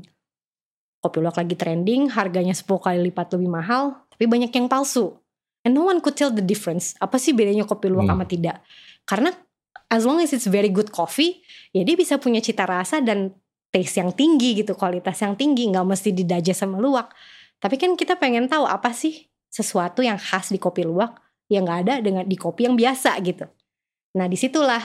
Kopi 1.03 1.19
luwak 1.19 1.35
lagi 1.35 1.55
trending, 1.59 2.15
harganya 2.15 2.55
10 2.55 2.63
kali 2.67 2.99
lipat 3.11 3.35
lebih 3.35 3.51
mahal, 3.51 4.07
tapi 4.11 4.23
banyak 4.27 4.51
yang 4.55 4.71
palsu. 4.71 5.19
And 5.67 5.75
no 5.75 5.91
one 5.91 5.99
could 5.99 6.15
tell 6.15 6.31
the 6.31 6.43
difference. 6.43 6.95
Apa 7.03 7.19
sih 7.19 7.35
bedanya 7.35 7.67
kopi 7.67 7.91
luwak 7.91 8.07
hmm. 8.07 8.15
sama 8.15 8.25
tidak? 8.27 8.63
Karena 9.03 9.35
as 9.89 10.05
long 10.05 10.21
as 10.21 10.31
it's 10.31 10.45
very 10.45 10.69
good 10.69 10.93
coffee, 10.93 11.41
ya 11.73 11.81
dia 11.81 11.97
bisa 11.97 12.21
punya 12.21 12.39
cita 12.39 12.63
rasa 12.69 13.01
dan 13.01 13.33
taste 13.69 14.01
yang 14.01 14.13
tinggi 14.13 14.61
gitu, 14.61 14.77
kualitas 14.77 15.17
yang 15.21 15.33
tinggi, 15.37 15.69
nggak 15.69 15.85
mesti 15.85 16.13
didajes 16.13 16.61
sama 16.61 16.77
luwak. 16.77 17.13
Tapi 17.59 17.75
kan 17.75 17.97
kita 17.97 18.15
pengen 18.15 18.47
tahu 18.47 18.65
apa 18.65 18.93
sih 18.95 19.27
sesuatu 19.49 20.05
yang 20.05 20.15
khas 20.15 20.53
di 20.53 20.61
kopi 20.61 20.85
luwak 20.85 21.17
yang 21.49 21.65
nggak 21.65 21.79
ada 21.85 21.95
dengan 21.99 22.23
di 22.23 22.37
kopi 22.37 22.69
yang 22.69 22.77
biasa 22.77 23.17
gitu. 23.25 23.49
Nah 24.15 24.29
di 24.29 24.37
situlah 24.37 24.81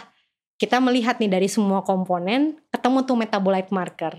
kita 0.57 0.81
melihat 0.81 1.21
nih 1.21 1.29
dari 1.29 1.49
semua 1.49 1.85
komponen 1.85 2.57
ketemu 2.73 2.99
tuh 3.05 3.17
metabolite 3.21 3.71
marker. 3.71 4.15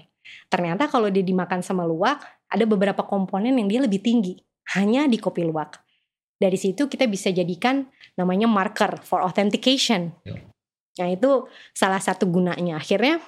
Ternyata 0.50 0.90
kalau 0.90 1.10
dia 1.10 1.26
dimakan 1.26 1.66
sama 1.66 1.86
luwak 1.86 2.22
ada 2.50 2.66
beberapa 2.70 3.02
komponen 3.06 3.58
yang 3.58 3.68
dia 3.68 3.82
lebih 3.82 4.02
tinggi 4.02 4.38
hanya 4.78 5.10
di 5.10 5.18
kopi 5.18 5.46
luwak. 5.46 5.82
Dari 6.38 6.58
situ 6.58 6.86
kita 6.86 7.10
bisa 7.10 7.34
jadikan 7.34 7.90
namanya 8.18 8.46
marker 8.46 9.02
for 9.02 9.26
authentication. 9.26 10.14
Nah 11.00 11.10
itu 11.12 11.48
salah 11.76 12.00
satu 12.00 12.28
gunanya. 12.28 12.80
Akhirnya 12.80 13.20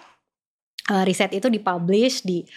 uh, 0.92 1.04
riset 1.04 1.36
itu 1.36 1.52
dipublish 1.52 2.24
di 2.24 2.48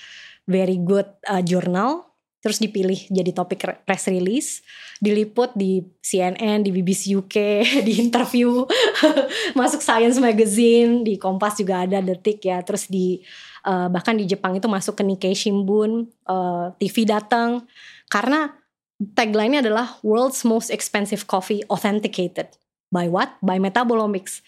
very 0.47 0.79
good 0.81 1.07
uh, 1.27 1.43
journal 1.43 2.11
terus 2.41 2.57
dipilih 2.57 2.97
jadi 3.13 3.37
topik 3.37 3.85
press 3.85 4.09
release, 4.09 4.65
diliput 4.97 5.53
di 5.53 5.85
CNN, 6.01 6.65
di 6.65 6.73
BBC 6.73 7.13
UK, 7.13 7.37
di 7.87 8.01
interview, 8.01 8.65
masuk 9.61 9.85
Science 9.85 10.17
Magazine, 10.17 11.05
di 11.05 11.21
Kompas 11.21 11.61
juga 11.61 11.85
ada 11.85 12.01
detik 12.01 12.41
ya, 12.41 12.65
terus 12.65 12.89
di 12.89 13.21
uh, 13.69 13.93
bahkan 13.93 14.17
di 14.17 14.25
Jepang 14.25 14.57
itu 14.57 14.67
masuk 14.73 14.97
ke 14.97 15.05
Nikkei 15.05 15.37
Shimbun, 15.37 16.09
uh, 16.25 16.73
TV 16.81 17.05
datang 17.05 17.69
karena 18.09 18.57
tagline-nya 19.01 19.61
adalah 19.61 20.01
World's 20.01 20.41
Most 20.49 20.73
Expensive 20.73 21.29
Coffee 21.29 21.61
Authenticated 21.69 22.57
by 22.89 23.05
what? 23.09 23.37
By 23.45 23.61
Metabolomics. 23.61 24.41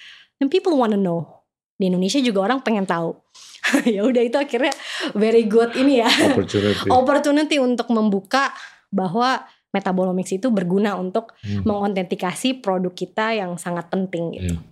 And 0.42 0.50
people 0.50 0.74
wanna 0.74 0.98
know. 0.98 1.46
Di 1.78 1.87
Indonesia 1.87 2.18
juga 2.18 2.50
orang 2.50 2.66
pengen 2.66 2.83
tahu 2.83 3.14
ya 3.94 4.02
udah 4.02 4.22
itu 4.22 4.37
akhirnya 4.37 4.74
very 5.14 5.46
good 5.46 5.72
ini 5.78 6.02
ya 6.02 6.11
opportunity, 6.11 6.88
opportunity 7.00 7.57
untuk 7.62 7.88
membuka 7.94 8.50
bahwa 8.90 9.46
metabolomics 9.72 10.35
itu 10.37 10.52
berguna 10.52 10.98
untuk 10.98 11.33
hmm. 11.40 11.64
mengotentikasi 11.64 12.61
produk 12.61 12.92
kita 12.92 13.38
yang 13.38 13.57
sangat 13.57 13.88
penting 13.88 14.37
gitu. 14.37 14.55
Hmm. 14.59 14.66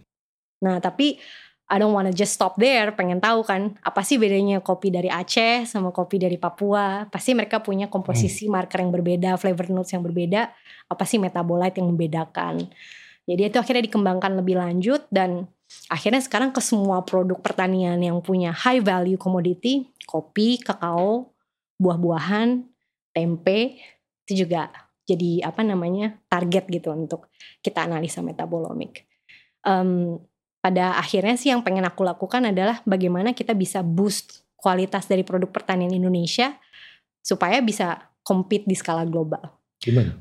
Nah 0.60 0.76
tapi 0.82 1.16
I 1.70 1.78
don't 1.78 1.94
wanna 1.94 2.10
just 2.10 2.34
stop 2.34 2.58
there, 2.58 2.90
pengen 2.98 3.22
tahu 3.22 3.46
kan 3.46 3.78
apa 3.86 4.02
sih 4.02 4.18
bedanya 4.18 4.58
kopi 4.58 4.90
dari 4.90 5.06
Aceh 5.06 5.70
sama 5.70 5.94
kopi 5.94 6.18
dari 6.18 6.34
Papua. 6.34 7.06
Pasti 7.06 7.30
mereka 7.32 7.62
punya 7.62 7.86
komposisi 7.86 8.50
hmm. 8.50 8.52
marker 8.52 8.82
yang 8.82 8.90
berbeda, 8.90 9.38
flavor 9.38 9.70
notes 9.70 9.94
yang 9.94 10.02
berbeda. 10.02 10.50
Apa 10.90 11.06
sih 11.06 11.22
metabolite 11.22 11.78
yang 11.78 11.94
membedakan? 11.94 12.66
Jadi 13.22 13.42
itu 13.46 13.56
akhirnya 13.62 13.86
dikembangkan 13.86 14.34
lebih 14.42 14.58
lanjut 14.58 15.06
dan 15.14 15.46
Akhirnya 15.90 16.22
sekarang 16.22 16.50
ke 16.50 16.62
semua 16.62 17.02
produk 17.06 17.38
pertanian 17.38 17.98
yang 17.98 18.18
punya 18.22 18.50
high 18.50 18.82
value 18.82 19.18
commodity, 19.18 19.90
kopi, 20.06 20.58
kakao, 20.58 21.30
buah-buahan, 21.78 22.66
tempe, 23.14 23.78
itu 24.26 24.46
juga 24.46 24.70
jadi 25.06 25.42
apa 25.42 25.66
namanya 25.66 26.14
target 26.30 26.70
gitu 26.70 26.94
untuk 26.94 27.30
kita 27.62 27.86
analisa 27.86 28.22
metabolomik. 28.22 29.06
Um, 29.66 30.22
pada 30.60 30.94
akhirnya 31.00 31.34
sih 31.40 31.50
yang 31.50 31.64
pengen 31.64 31.88
aku 31.88 32.04
lakukan 32.04 32.46
adalah 32.46 32.84
bagaimana 32.84 33.32
kita 33.34 33.56
bisa 33.56 33.80
boost 33.80 34.44
kualitas 34.60 35.08
dari 35.08 35.24
produk 35.24 35.48
pertanian 35.48 35.90
Indonesia 35.90 36.52
supaya 37.24 37.58
bisa 37.64 38.12
compete 38.20 38.68
di 38.68 38.76
skala 38.76 39.08
global. 39.08 39.40
Gimana 39.80 40.14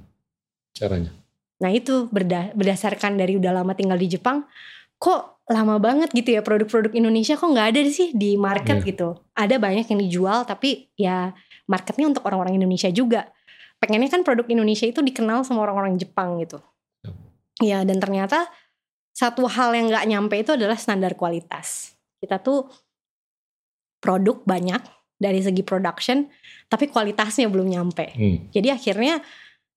caranya? 0.72 1.12
Nah 1.60 1.72
itu 1.76 2.08
berda 2.08 2.56
berdasarkan 2.56 3.20
dari 3.20 3.36
udah 3.36 3.52
lama 3.52 3.76
tinggal 3.76 4.00
di 4.00 4.08
Jepang, 4.08 4.48
kok 4.96 5.39
lama 5.50 5.82
banget 5.82 6.14
gitu 6.14 6.38
ya 6.38 6.46
produk-produk 6.46 6.94
Indonesia 6.94 7.34
kok 7.34 7.50
nggak 7.50 7.68
ada 7.74 7.82
sih 7.90 8.14
di 8.14 8.38
market 8.38 8.86
yeah. 8.86 8.86
gitu. 8.86 9.10
Ada 9.34 9.58
banyak 9.58 9.90
yang 9.90 10.00
dijual 10.06 10.46
tapi 10.46 10.94
ya 10.94 11.34
marketnya 11.66 12.06
untuk 12.06 12.22
orang-orang 12.30 12.62
Indonesia 12.62 12.88
juga. 12.94 13.34
Pengennya 13.82 14.14
kan 14.14 14.22
produk 14.22 14.46
Indonesia 14.46 14.86
itu 14.86 15.02
dikenal 15.02 15.42
sama 15.42 15.66
orang-orang 15.66 15.98
Jepang 15.98 16.38
gitu. 16.38 16.62
Ya 17.60 17.82
dan 17.82 17.98
ternyata 17.98 18.46
satu 19.10 19.50
hal 19.50 19.74
yang 19.74 19.90
nggak 19.90 20.06
nyampe 20.06 20.36
itu 20.38 20.54
adalah 20.54 20.78
standar 20.78 21.18
kualitas. 21.18 21.98
Kita 22.22 22.38
tuh 22.38 22.70
produk 24.00 24.46
banyak 24.46 24.80
dari 25.20 25.42
segi 25.42 25.66
production 25.66 26.30
tapi 26.70 26.94
kualitasnya 26.94 27.50
belum 27.50 27.74
nyampe. 27.74 28.14
Hmm. 28.14 28.38
Jadi 28.54 28.70
akhirnya 28.70 29.20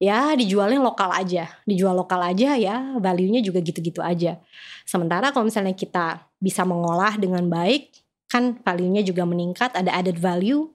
ya 0.02 0.34
dijualnya 0.34 0.82
lokal 0.82 1.14
aja. 1.14 1.46
Dijual 1.62 1.94
lokal 1.94 2.34
aja 2.34 2.58
ya 2.58 2.98
value-nya 2.98 3.38
juga 3.38 3.62
gitu-gitu 3.62 4.02
aja. 4.02 4.42
Sementara 4.82 5.30
kalau 5.30 5.46
misalnya 5.46 5.78
kita 5.78 6.26
bisa 6.42 6.66
mengolah 6.66 7.14
dengan 7.14 7.46
baik 7.46 7.94
kan 8.26 8.58
value-nya 8.66 9.06
juga 9.06 9.22
meningkat 9.22 9.70
ada 9.78 9.94
added 9.94 10.18
value 10.18 10.66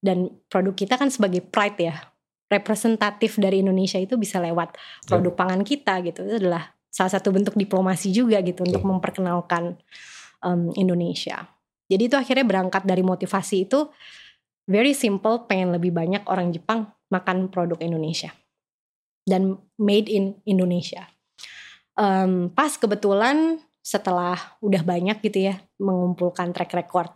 dan 0.00 0.32
produk 0.48 0.72
kita 0.72 0.96
kan 0.96 1.12
sebagai 1.12 1.44
pride 1.44 1.92
ya 1.92 1.96
representatif 2.48 3.36
dari 3.36 3.60
Indonesia 3.60 4.00
itu 4.00 4.16
bisa 4.16 4.40
lewat 4.40 4.80
produk 5.04 5.36
pangan 5.36 5.60
kita 5.60 6.00
gitu. 6.00 6.24
Itu 6.24 6.40
adalah 6.40 6.72
salah 6.88 7.12
satu 7.12 7.36
bentuk 7.36 7.52
diplomasi 7.60 8.14
juga 8.14 8.40
gitu 8.40 8.64
untuk 8.64 8.80
memperkenalkan 8.80 9.76
um, 10.40 10.72
Indonesia. 10.80 11.52
Jadi 11.84 12.08
itu 12.08 12.16
akhirnya 12.16 12.46
berangkat 12.48 12.88
dari 12.88 13.04
motivasi 13.04 13.68
itu 13.68 13.92
very 14.64 14.96
simple 14.96 15.44
pengen 15.44 15.76
lebih 15.76 15.92
banyak 15.92 16.24
orang 16.24 16.48
Jepang 16.48 16.88
makan 17.12 17.52
produk 17.52 17.76
Indonesia 17.84 18.32
dan 19.24 19.56
made 19.80 20.08
in 20.08 20.36
Indonesia. 20.44 21.08
Um, 21.96 22.52
pas 22.52 22.74
kebetulan 22.76 23.60
setelah 23.84 24.40
udah 24.64 24.80
banyak 24.80 25.20
gitu 25.20 25.52
ya 25.52 25.60
mengumpulkan 25.76 26.56
track 26.56 26.72
record 26.72 27.12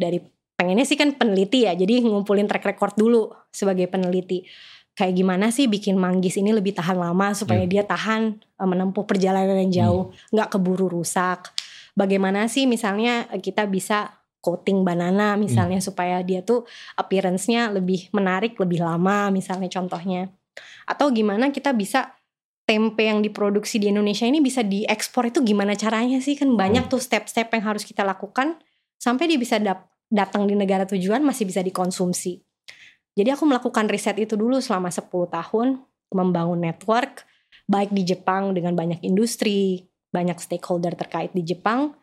dari 0.00 0.24
pengennya 0.56 0.88
sih 0.88 0.96
kan 0.96 1.12
peneliti 1.12 1.68
ya 1.68 1.76
jadi 1.76 2.00
ngumpulin 2.00 2.48
track 2.48 2.64
record 2.64 2.96
dulu 2.96 3.28
sebagai 3.52 3.84
peneliti 3.92 4.48
kayak 4.96 5.12
gimana 5.12 5.52
sih 5.52 5.68
bikin 5.68 6.00
manggis 6.00 6.40
ini 6.40 6.56
lebih 6.56 6.72
tahan 6.72 6.96
lama 6.96 7.36
supaya 7.36 7.68
hmm. 7.68 7.70
dia 7.70 7.84
tahan 7.84 8.40
uh, 8.56 8.64
menempuh 8.64 9.04
perjalanan 9.04 9.60
yang 9.68 9.72
jauh 9.84 10.04
hmm. 10.08 10.32
nggak 10.32 10.48
hmm. 10.48 10.56
keburu 10.56 10.88
rusak 10.88 11.52
bagaimana 11.92 12.48
sih 12.48 12.64
misalnya 12.64 13.28
kita 13.36 13.68
bisa 13.68 14.16
coating 14.40 14.88
banana 14.88 15.36
misalnya 15.36 15.84
hmm. 15.84 15.86
supaya 15.92 16.24
dia 16.24 16.40
tuh 16.40 16.64
appearance-nya 16.96 17.68
lebih 17.76 18.08
menarik 18.16 18.56
lebih 18.56 18.80
lama 18.80 19.28
misalnya 19.28 19.68
contohnya 19.68 20.32
atau 20.86 21.10
gimana 21.10 21.50
kita 21.50 21.74
bisa 21.74 22.14
tempe 22.66 23.06
yang 23.06 23.22
diproduksi 23.22 23.78
di 23.78 23.90
Indonesia 23.94 24.26
ini 24.26 24.42
bisa 24.42 24.62
diekspor 24.66 25.30
itu 25.30 25.42
gimana 25.42 25.78
caranya 25.78 26.18
sih? 26.18 26.34
Kan 26.34 26.58
banyak 26.58 26.86
hmm. 26.86 26.92
tuh 26.92 27.02
step-step 27.02 27.50
yang 27.54 27.64
harus 27.66 27.86
kita 27.86 28.02
lakukan 28.02 28.58
sampai 28.98 29.30
dia 29.30 29.38
bisa 29.38 29.58
dap 29.62 29.90
datang 30.06 30.46
di 30.46 30.54
negara 30.54 30.86
tujuan 30.86 31.22
masih 31.22 31.46
bisa 31.46 31.62
dikonsumsi. 31.62 32.42
Jadi 33.16 33.28
aku 33.32 33.42
melakukan 33.48 33.90
riset 33.90 34.18
itu 34.22 34.38
dulu 34.38 34.62
selama 34.62 34.92
10 34.92 35.08
tahun, 35.08 35.82
membangun 36.14 36.62
network 36.62 37.26
baik 37.66 37.90
di 37.90 38.06
Jepang 38.06 38.54
dengan 38.54 38.78
banyak 38.78 39.02
industri, 39.02 39.88
banyak 40.14 40.38
stakeholder 40.38 40.94
terkait 40.94 41.34
di 41.34 41.42
Jepang 41.42 41.98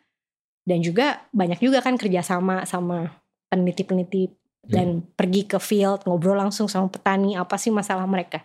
dan 0.64 0.80
juga 0.80 1.24
banyak 1.32 1.60
juga 1.60 1.80
kan 1.80 1.96
kerjasama 1.96 2.68
sama 2.68 3.08
peneliti-peneliti 3.48 4.32
dan 4.64 5.00
hmm. 5.00 5.16
pergi 5.16 5.42
ke 5.44 5.58
field 5.60 6.08
ngobrol 6.08 6.40
langsung 6.40 6.68
sama 6.68 6.88
petani 6.88 7.36
apa 7.36 7.60
sih 7.60 7.68
masalah 7.68 8.08
mereka 8.08 8.44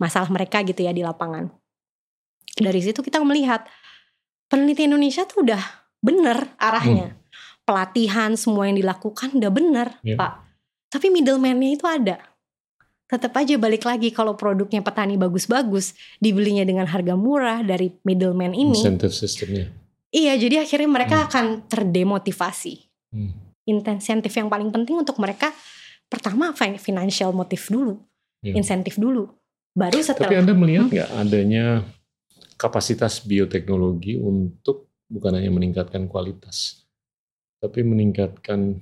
masalah 0.00 0.28
mereka 0.28 0.62
gitu 0.64 0.84
ya 0.84 0.92
di 0.92 1.02
lapangan 1.04 1.48
dari 2.56 2.80
situ 2.80 3.04
kita 3.04 3.20
melihat 3.22 3.64
peneliti 4.48 4.88
Indonesia 4.88 5.24
tuh 5.28 5.44
udah 5.44 5.62
bener 6.00 6.54
arahnya 6.56 7.12
hmm. 7.12 7.18
pelatihan 7.66 8.32
semua 8.34 8.70
yang 8.70 8.76
dilakukan 8.78 9.36
udah 9.36 9.50
bener 9.52 9.88
yeah. 10.02 10.16
pak 10.18 10.44
tapi 10.88 11.10
middleman-nya 11.12 11.76
itu 11.76 11.84
ada 11.84 12.22
tetap 13.06 13.38
aja 13.38 13.54
balik 13.54 13.86
lagi 13.86 14.10
kalau 14.10 14.34
produknya 14.34 14.82
petani 14.82 15.14
bagus-bagus 15.14 15.94
dibelinya 16.18 16.66
dengan 16.66 16.90
harga 16.90 17.14
murah 17.14 17.62
dari 17.62 17.94
middleman 18.02 18.50
ini 18.50 18.74
incentive 18.74 19.14
systemnya 19.14 19.70
iya 20.10 20.34
jadi 20.34 20.66
akhirnya 20.66 20.90
mereka 20.90 21.16
hmm. 21.22 21.26
akan 21.30 21.44
terdemotivasi 21.70 22.74
hmm 23.14 23.46
insentif 23.66 24.30
yang 24.38 24.46
paling 24.46 24.70
penting 24.70 24.94
untuk 24.94 25.18
mereka 25.18 25.50
pertama 26.06 26.54
financial 26.54 27.34
motif 27.34 27.66
dulu, 27.66 27.98
ya. 28.40 28.54
insentif 28.54 28.94
dulu. 28.94 29.26
Baru 29.76 30.00
setelah 30.00 30.32
Tapi 30.32 30.40
Anda 30.40 30.56
melihat 30.56 30.88
nggak 30.88 31.10
hmm? 31.12 31.20
adanya 31.20 31.66
kapasitas 32.56 33.20
bioteknologi 33.20 34.16
untuk 34.16 34.88
bukan 35.12 35.36
hanya 35.36 35.52
meningkatkan 35.52 36.08
kualitas, 36.08 36.88
tapi 37.60 37.84
meningkatkan 37.84 38.80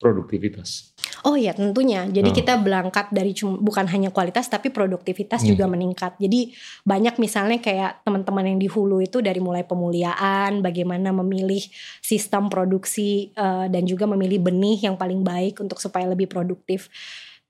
produktivitas. 0.00 0.96
Oh 1.28 1.36
iya 1.36 1.52
tentunya. 1.52 2.08
Jadi 2.08 2.32
Oh. 2.32 2.36
kita 2.40 2.56
berangkat 2.56 3.12
dari 3.12 3.36
bukan 3.36 3.84
hanya 3.92 4.08
kualitas 4.08 4.48
tapi 4.48 4.72
produktivitas 4.72 5.44
Hmm. 5.44 5.52
juga 5.52 5.68
meningkat. 5.68 6.16
Jadi 6.16 6.56
banyak 6.88 7.20
misalnya 7.20 7.60
kayak 7.60 8.00
teman-teman 8.08 8.54
yang 8.54 8.58
di 8.62 8.64
hulu 8.72 9.04
itu 9.04 9.20
dari 9.20 9.36
mulai 9.36 9.60
pemuliaan, 9.68 10.64
bagaimana 10.64 11.12
memilih 11.12 11.60
sistem 12.00 12.48
produksi 12.48 13.36
eh, 13.36 13.66
dan 13.68 13.84
juga 13.84 14.08
memilih 14.08 14.40
benih 14.40 14.80
yang 14.88 14.96
paling 14.96 15.20
baik 15.20 15.60
untuk 15.60 15.76
supaya 15.76 16.08
lebih 16.08 16.24
produktif. 16.30 16.88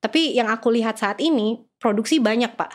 Tapi 0.01 0.35
yang 0.35 0.49
aku 0.49 0.73
lihat 0.73 0.97
saat 0.97 1.21
ini 1.21 1.61
produksi 1.77 2.19
banyak 2.19 2.57
pak. 2.57 2.73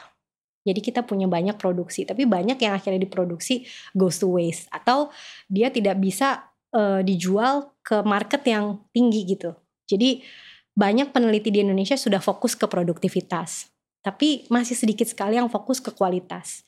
Jadi 0.66 0.82
kita 0.82 1.06
punya 1.06 1.30
banyak 1.30 1.62
produksi, 1.62 2.10
tapi 2.10 2.26
banyak 2.26 2.58
yang 2.58 2.74
akhirnya 2.74 2.98
diproduksi 2.98 3.70
goes 3.94 4.18
to 4.18 4.34
waste 4.34 4.66
atau 4.74 5.14
dia 5.46 5.70
tidak 5.70 6.02
bisa 6.02 6.50
eh, 6.74 7.06
dijual 7.06 7.78
ke 7.86 8.02
market 8.02 8.42
yang 8.50 8.82
tinggi 8.90 9.30
gitu. 9.30 9.54
Jadi 9.86 10.26
banyak 10.74 11.14
peneliti 11.14 11.54
di 11.54 11.62
Indonesia 11.62 11.94
sudah 11.94 12.18
fokus 12.18 12.58
ke 12.58 12.66
produktivitas, 12.66 13.70
tapi 14.02 14.50
masih 14.50 14.74
sedikit 14.74 15.06
sekali 15.06 15.38
yang 15.38 15.54
fokus 15.54 15.78
ke 15.78 15.94
kualitas. 15.94 16.66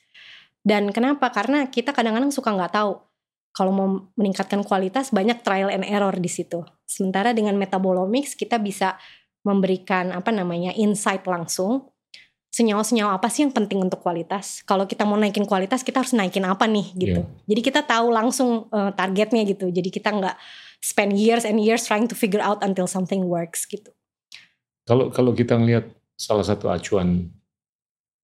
Dan 0.62 0.94
kenapa? 0.94 1.34
Karena 1.34 1.66
kita 1.66 1.90
kadang-kadang 1.90 2.30
suka 2.30 2.54
nggak 2.54 2.78
tahu 2.78 3.02
kalau 3.50 3.72
mau 3.74 3.88
meningkatkan 4.14 4.62
kualitas 4.62 5.10
banyak 5.10 5.42
trial 5.42 5.74
and 5.74 5.82
error 5.82 6.14
di 6.14 6.30
situ. 6.30 6.62
Sementara 6.86 7.34
dengan 7.34 7.58
metabolomics 7.58 8.38
kita 8.38 8.62
bisa 8.62 8.94
memberikan 9.48 10.12
apa 10.12 10.28
namanya 10.28 10.76
insight 10.76 11.24
langsung 11.24 11.88
senyawa-senyawa 12.48 13.16
apa 13.20 13.28
sih 13.28 13.44
yang 13.44 13.52
penting 13.52 13.80
untuk 13.80 14.00
kualitas. 14.00 14.64
Kalau 14.64 14.88
kita 14.88 15.04
mau 15.04 15.16
naikin 15.16 15.44
kualitas 15.44 15.84
kita 15.84 16.00
harus 16.04 16.16
naikin 16.16 16.44
apa 16.48 16.64
nih 16.64 16.86
gitu. 16.96 17.20
Jadi 17.48 17.60
kita 17.60 17.80
tahu 17.84 18.12
langsung 18.12 18.68
eh, 18.72 18.90
targetnya 18.92 19.44
gitu. 19.48 19.68
Jadi 19.68 19.88
kita 19.88 20.12
nggak 20.12 20.36
spend 20.80 21.16
years 21.16 21.44
and 21.44 21.60
years 21.60 21.84
trying 21.84 22.08
to 22.08 22.16
figure 22.16 22.42
out 22.42 22.60
until 22.64 22.88
something 22.88 23.24
works 23.28 23.68
gitu. 23.68 23.92
Kalau 24.88 25.12
kalau 25.12 25.36
kita 25.36 25.56
ngelihat 25.60 25.92
salah 26.16 26.44
satu 26.44 26.72
acuan 26.72 27.28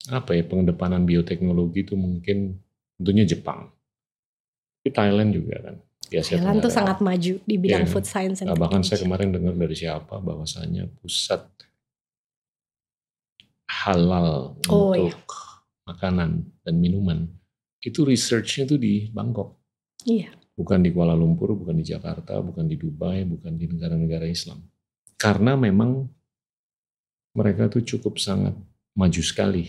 apa 0.09 0.37
ya 0.37 0.45
pengedepanan 0.45 1.05
bioteknologi 1.05 1.85
itu 1.85 1.95
mungkin 1.97 2.61
tentunya 2.97 3.25
Jepang. 3.29 3.72
Tapi 4.81 4.91
Thailand 4.93 5.31
juga 5.33 5.61
kan. 5.61 5.77
Asia 6.13 6.37
Thailand 6.37 6.61
tuh 6.61 6.73
sangat 6.73 6.99
maju 7.01 7.35
di 7.41 7.57
bidang 7.57 7.85
Iya. 7.85 7.91
food 7.91 8.05
science 8.05 8.45
and 8.45 8.53
Nah, 8.53 8.59
bahkan 8.59 8.85
saya 8.85 9.01
kemarin 9.01 9.33
dengar 9.33 9.57
dari 9.57 9.73
siapa 9.73 10.21
bahwasanya 10.21 10.87
pusat 11.01 11.49
halal 13.65 14.55
Oh, 14.69 14.93
untuk 14.93 15.17
makanan 15.85 16.45
dan 16.65 16.75
minuman 16.77 17.29
itu 17.81 18.05
researchnya 18.05 18.65
tuh 18.65 18.81
di 18.81 19.13
Bangkok, 19.13 19.61
Iya. 20.09 20.33
bukan 20.57 20.81
di 20.81 20.89
Kuala 20.89 21.13
Lumpur, 21.13 21.53
bukan 21.53 21.77
di 21.77 21.85
Jakarta, 21.85 22.41
bukan 22.41 22.65
di 22.65 22.81
Dubai, 22.81 23.25
bukan 23.29 23.53
di 23.57 23.69
negara-negara 23.69 24.25
Islam. 24.25 24.65
Karena 25.21 25.53
memang 25.53 26.09
mereka 27.37 27.69
tuh 27.69 27.85
cukup 27.85 28.17
sangat 28.17 28.57
maju 28.97 29.23
sekali. 29.25 29.69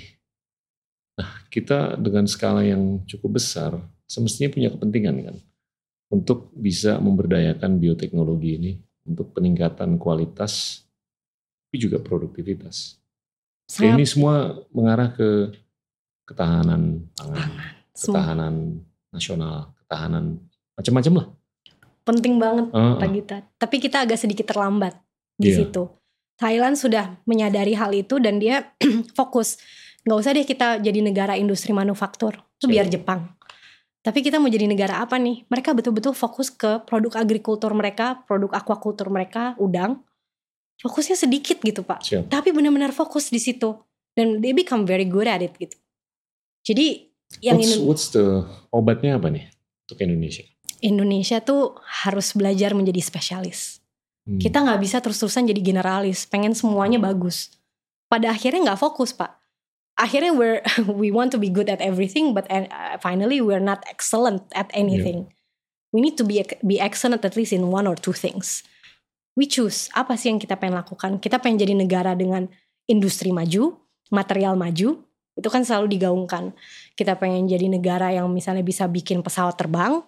Nah, 1.15 1.43
kita 1.47 1.95
dengan 1.99 2.27
skala 2.27 2.63
yang 2.63 3.03
cukup 3.07 3.39
besar, 3.39 3.75
semestinya 4.05 4.51
punya 4.51 4.69
kepentingan 4.71 5.15
kan 5.25 5.35
untuk 6.07 6.53
bisa 6.53 6.97
memberdayakan 6.97 7.77
bioteknologi 7.77 8.51
ini 8.55 8.71
untuk 9.03 9.33
peningkatan 9.33 9.97
kualitas, 9.97 10.85
tapi 11.67 11.77
juga 11.77 11.97
produktivitas. 11.97 12.97
Ya, 13.65 13.89
Sangat 13.89 13.97
ini 13.97 14.05
semua 14.05 14.33
mengarah 14.69 15.09
ke 15.09 15.53
ketahanan 16.23 17.05
pangan, 17.13 17.49
semua 17.93 18.13
ketahanan 18.13 18.55
nasional, 19.09 19.55
ketahanan 19.79 20.25
macam-macam 20.75 21.13
lah. 21.15 21.27
penting 22.05 22.37
banget 22.37 22.69
Ah, 22.69 23.01
Pak 23.01 23.09
ah. 23.09 23.09
Gita. 23.09 23.37
Tapi 23.57 23.75
kita 23.81 24.05
agak 24.05 24.21
sedikit 24.21 24.45
terlambat 24.45 24.93
di 25.35 25.49
Iya. 25.49 25.65
situ. 25.65 25.89
Thailand 26.37 26.77
sudah 26.77 27.17
menyadari 27.25 27.73
hal 27.73 27.89
itu 27.91 28.21
dan 28.21 28.37
dia 28.37 28.77
fokus. 29.17 29.57
Nggak 30.05 30.17
usah 30.21 30.31
deh 30.37 30.45
kita 30.45 30.67
jadi 30.77 31.01
negara 31.01 31.33
industri 31.33 31.73
manufaktur. 31.73 32.37
Itu 32.61 32.69
biar 32.69 32.85
Siap. 32.85 32.93
Jepang. 32.93 33.33
Tapi 34.05 34.21
kita 34.21 34.37
mau 34.37 34.45
jadi 34.45 34.69
negara 34.69 35.01
apa 35.01 35.17
nih? 35.17 35.49
Mereka 35.49 35.73
betul-betul 35.73 36.13
fokus 36.13 36.53
ke 36.53 36.85
produk 36.85 37.25
agrikultur 37.25 37.73
mereka, 37.73 38.21
produk 38.29 38.53
aquaculture 38.53 39.09
mereka, 39.09 39.57
udang. 39.57 40.05
Fokusnya 40.77 41.17
sedikit 41.17 41.57
gitu 41.65 41.81
Pak. 41.81 42.05
Siap. 42.05 42.29
Tapi 42.29 42.53
benar-benar 42.53 42.93
fokus 42.93 43.33
di 43.33 43.41
situ. 43.41 43.73
Dan 44.13 44.45
they 44.45 44.53
become 44.53 44.85
very 44.85 45.09
good 45.09 45.25
at 45.25 45.41
it 45.41 45.57
gitu. 45.57 45.73
Jadi 46.61 47.09
yang 47.41 47.57
What's, 47.57 47.81
what's 47.81 48.05
the 48.13 48.45
obatnya 48.69 49.17
apa 49.17 49.33
nih 49.33 49.49
untuk 49.89 49.97
Indonesia? 50.05 50.45
Indonesia 50.85 51.41
tuh 51.41 51.73
harus 52.05 52.29
belajar 52.37 52.77
menjadi 52.77 53.01
spesialis. 53.01 53.81
Hmm. 54.29 54.37
Kita 54.37 54.61
nggak 54.61 54.79
bisa 54.85 55.01
terus-terusan 55.01 55.49
jadi 55.49 55.61
generalis, 55.65 56.29
pengen 56.29 56.53
semuanya 56.53 57.01
bagus. 57.01 57.57
Pada 58.05 58.29
akhirnya 58.29 58.69
nggak 58.69 58.81
fokus 58.81 59.17
pak. 59.17 59.33
Akhirnya 59.95 60.35
we're 60.35 60.59
we 61.01 61.11
want 61.11 61.31
to 61.31 61.39
be 61.39 61.47
good 61.47 61.71
at 61.71 61.79
everything, 61.79 62.35
but 62.35 62.47
uh, 62.51 62.67
finally 62.99 63.39
we're 63.39 63.63
not 63.63 63.83
excellent 63.87 64.43
at 64.51 64.67
anything. 64.75 65.31
We 65.95 66.03
need 66.03 66.19
to 66.19 66.27
be 66.27 66.43
be 66.63 66.77
excellent 66.79 67.23
at 67.23 67.39
least 67.39 67.55
in 67.55 67.71
one 67.71 67.87
or 67.87 67.95
two 67.95 68.11
things. 68.11 68.67
We 69.35 69.47
choose 69.47 69.87
apa 69.95 70.19
sih 70.19 70.31
yang 70.31 70.39
kita 70.39 70.59
pengen 70.59 70.79
lakukan. 70.79 71.23
Kita 71.23 71.39
pengen 71.39 71.63
jadi 71.63 71.75
negara 71.75 72.15
dengan 72.15 72.47
industri 72.87 73.31
maju, 73.31 73.75
material 74.11 74.59
maju, 74.59 74.99
itu 75.35 75.47
kan 75.51 75.63
selalu 75.63 75.95
digaungkan. 75.99 76.55
Kita 76.95 77.19
pengen 77.19 77.47
jadi 77.47 77.67
negara 77.67 78.11
yang 78.11 78.31
misalnya 78.31 78.63
bisa 78.63 78.87
bikin 78.87 79.19
pesawat 79.19 79.59
terbang, 79.59 80.03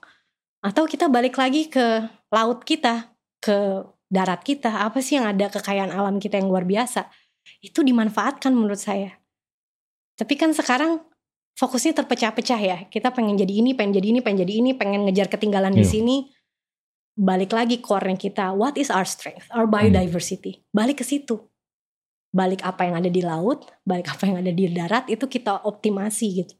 atau 0.64 0.84
kita 0.88 1.12
balik 1.12 1.36
lagi 1.36 1.68
ke 1.68 2.08
laut 2.32 2.64
kita, 2.64 3.12
ke 3.44 3.84
darat 4.08 4.42
kita, 4.42 4.88
apa 4.88 5.04
sih 5.04 5.20
yang 5.20 5.28
ada 5.28 5.52
kekayaan 5.52 5.92
alam 5.92 6.18
kita 6.18 6.40
yang 6.40 6.48
luar 6.48 6.64
biasa. 6.64 7.12
Itu 7.60 7.84
dimanfaatkan 7.84 8.52
menurut 8.52 8.80
saya. 8.80 9.16
Tapi 10.18 10.34
kan 10.34 10.50
sekarang 10.52 11.06
fokusnya 11.54 11.94
terpecah-pecah 11.94 12.60
ya. 12.62 12.78
Kita 12.90 13.14
pengen 13.14 13.38
jadi 13.38 13.62
ini, 13.62 13.78
pengen 13.78 14.02
jadi 14.02 14.08
ini, 14.10 14.20
pengen 14.26 14.40
jadi 14.46 14.54
ini, 14.58 14.72
pengen 14.74 15.06
ngejar 15.06 15.30
ketinggalan 15.30 15.74
di 15.78 15.86
Iya. 15.86 15.94
sini. 15.94 16.18
Balik 17.18 17.54
lagi 17.54 17.82
core-nya 17.82 18.18
kita, 18.18 18.54
what 18.54 18.78
is 18.78 18.94
our 18.94 19.06
strength? 19.06 19.50
Our 19.50 19.66
biodiversity. 19.66 20.62
Balik 20.70 21.02
ke 21.02 21.06
situ. 21.06 21.42
Balik 22.30 22.62
apa 22.62 22.86
yang 22.86 23.02
ada 23.02 23.10
di 23.10 23.26
laut, 23.26 23.66
balik 23.82 24.14
apa 24.14 24.30
yang 24.30 24.38
ada 24.38 24.54
di 24.54 24.70
darat, 24.70 25.10
itu 25.10 25.26
kita 25.26 25.66
optimasi 25.66 26.46
gitu. 26.46 26.54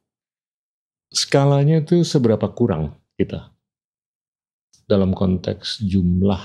Skalanya 1.14 1.86
tuh 1.86 2.02
seberapa 2.02 2.50
kurang 2.50 2.98
kita 3.14 3.54
dalam 4.90 5.14
konteks 5.14 5.84
jumlah 5.84 6.42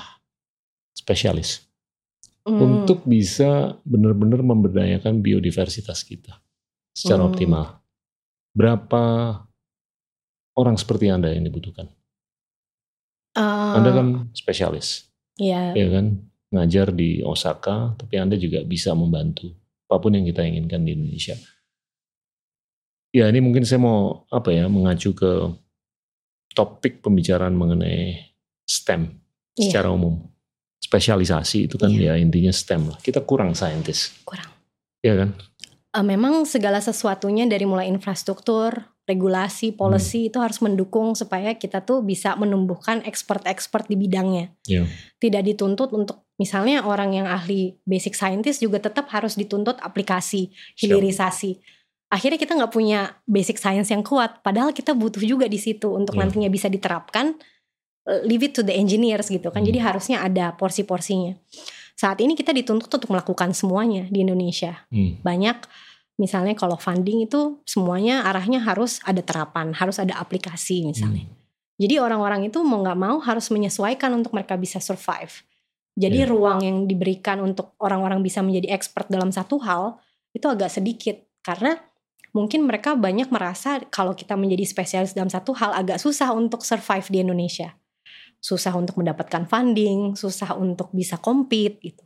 spesialis 0.93 1.65
Hmm. 2.43 2.59
untuk 2.59 3.07
bisa 3.07 3.79
benar-benar 3.87 4.43
memberdayakan 4.43 5.23
biodiversitas 5.23 6.03
kita 6.03 6.42
secara 6.93 7.25
Hmm. 7.25 7.31
optimal. 7.33 7.67
Berapa 8.53 9.03
orang 10.55 10.77
seperti 10.77 11.09
Anda 11.09 11.33
yang 11.33 11.49
dibutuhkan? 11.49 11.89
Eh, 13.33 13.73
Anda 13.81 13.91
kan 13.91 14.07
spesialis, 14.37 15.09
ya, 15.41 15.73
ya 15.73 15.89
kan? 15.89 16.21
Ngajar 16.53 16.93
di 16.93 17.25
Osaka, 17.25 17.97
tapi 17.97 18.21
Anda 18.21 18.37
juga 18.37 18.61
bisa 18.61 18.93
membantu 18.93 19.57
apa 19.89 19.97
pun 19.97 20.13
yang 20.13 20.29
kita 20.29 20.45
inginkan 20.45 20.85
di 20.85 20.93
Indonesia. 20.93 21.33
Ya, 23.13 23.29
ini 23.29 23.41
mungkin 23.45 23.65
saya 23.65 23.81
mau 23.81 24.25
apa 24.29 24.53
ya, 24.53 24.69
mengacu 24.69 25.13
ke 25.13 25.33
topik 26.53 27.01
pembicaraan 27.01 27.57
mengenai 27.57 28.33
STEM 28.69 29.17
Iya. 29.57 29.69
secara 29.69 29.89
umum. 29.93 30.29
Spesialisasi 30.81 31.69
itu 31.69 31.77
kan 31.81 31.89
Iya. 31.89 32.17
ya 32.17 32.21
intinya 32.21 32.53
STEM 32.53 32.93
lah. 32.93 32.99
Kita 33.01 33.25
kurang 33.25 33.57
saintis, 33.57 34.13
kurang. 34.25 34.49
ya 35.01 35.17
kan? 35.17 35.33
Eh, 35.93 36.01
memang 36.01 36.49
segala 36.49 36.81
sesuatunya 36.81 37.45
dari 37.45 37.69
mulai 37.69 37.85
infrastruktur, 37.93 38.73
regulasi, 39.05 39.77
policy 39.77 40.33
itu 40.33 40.41
harus 40.41 40.63
mendukung 40.65 41.13
supaya 41.13 41.53
kita 41.53 41.85
tuh 41.85 42.01
bisa 42.01 42.33
menumbuhkan 42.39 43.05
expert-expert 43.05 43.91
di 43.93 44.01
bidangnya. 44.01 44.57
Iya. 44.65 44.89
Tidak 45.21 45.43
dituntut 45.45 45.93
untuk 45.93 46.25
misalnya 46.41 46.81
orang 46.89 47.13
yang 47.13 47.29
ahli 47.29 47.77
basic 47.85 48.17
scientist 48.17 48.65
juga 48.65 48.81
tetap 48.81 49.13
harus 49.13 49.37
dituntut 49.37 49.77
aplikasi, 49.85 50.55
hilirisasi. 50.81 51.61
Akhirnya 52.09 52.41
kita 52.41 52.57
nggak 52.57 52.73
punya 52.73 53.21
basic 53.29 53.61
science 53.61 53.93
yang 53.93 54.01
kuat, 54.01 54.41
padahal 54.41 54.73
kita 54.73 54.97
butuh 54.97 55.21
juga 55.21 55.45
di 55.45 55.61
situ 55.61 55.93
untuk 55.93 56.17
Iya. 56.17 56.21
nantinya 56.25 56.49
bisa 56.49 56.73
diterapkan. 56.73 57.37
eh, 58.03 58.19
Leave 58.27 58.51
it 58.51 58.53
to 58.59 58.67
the 58.67 58.75
engineers 58.75 59.31
gitu 59.31 59.47
kan. 59.55 59.63
Hmm. 59.63 59.69
Jadi 59.71 59.79
harusnya 59.79 60.27
ada 60.27 60.59
porsi-porsinya. 60.59 61.39
Saat 61.97 62.19
ini 62.25 62.35
kita 62.35 62.51
dituntut 62.51 62.91
untuk 62.91 63.11
melakukan 63.13 63.53
semuanya 63.55 64.09
di 64.11 64.25
Indonesia 64.25 64.85
Hmm. 64.91 65.21
banyak 65.23 65.57
misalnya 66.21 66.55
kalau 66.55 66.77
funding 66.77 67.25
itu 67.27 67.59
semuanya 67.65 68.23
arahnya 68.29 68.63
harus 68.63 69.01
ada 69.03 69.25
terapan, 69.25 69.73
harus 69.75 69.99
ada 69.99 70.19
aplikasi 70.21 70.85
misalnya. 70.87 71.25
Hmm. 71.27 71.35
Jadi 71.81 71.99
orang-orang 71.99 72.47
itu 72.47 72.63
mau 72.63 72.79
nggak 72.85 72.99
mau 73.01 73.17
harus 73.19 73.51
menyesuaikan 73.51 74.13
untuk 74.15 74.31
mereka 74.37 74.55
bisa 74.55 74.79
survive. 74.79 75.43
Jadi 75.93 76.25
Iya. 76.25 76.31
ruang 76.31 76.63
yang 76.65 76.89
diberikan 76.89 77.43
untuk 77.43 77.77
orang-orang 77.83 78.23
bisa 78.25 78.41
menjadi 78.41 78.73
expert 78.73 79.11
dalam 79.13 79.29
satu 79.35 79.61
hal 79.61 79.99
itu 80.33 80.47
agak 80.49 80.73
sedikit 80.73 81.21
karena 81.45 81.77
mungkin 82.33 82.65
mereka 82.65 82.97
banyak 82.97 83.29
merasa 83.29 83.83
kalau 83.93 84.17
kita 84.17 84.33
menjadi 84.39 84.65
spesialis 84.65 85.13
dalam 85.13 85.29
satu 85.29 85.53
hal 85.53 85.77
agak 85.77 86.01
susah 86.01 86.33
untuk 86.33 86.65
survive 86.65 87.05
di 87.13 87.19
Indonesia. 87.21 87.77
Susah 88.43 88.75
untuk 88.75 88.99
mendapatkan 88.99 89.47
funding, 89.47 90.19
susah 90.19 90.59
untuk 90.59 90.91
bisa 90.91 91.15
compete 91.17 91.79
gitu. 91.81 92.03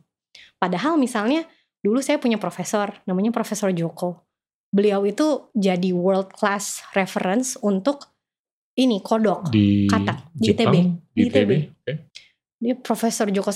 Padahal 0.55 0.95
misalnya 0.95 1.49
dulu 1.81 1.97
saya 1.97 2.21
punya 2.21 2.37
profesor 2.37 2.93
namanya 3.03 3.33
Profesor 3.33 3.73
Joko. 3.73 4.21
Beliau 4.69 5.01
itu 5.03 5.49
jadi 5.51 5.89
world 5.91 6.29
class 6.29 6.85
reference 6.93 7.57
untuk 7.57 8.05
ini 8.77 9.01
kodok 9.01 9.49
di 9.49 9.89
kata 9.89 10.29
di 10.29 10.53
Jepang, 10.53 10.69
ITB. 10.69 10.75
di 11.09 11.21
ITB. 11.25 11.51
Oke. 11.73 11.93
Dia 12.57 12.73
Profesor 12.77 13.25
Joko 13.29 13.49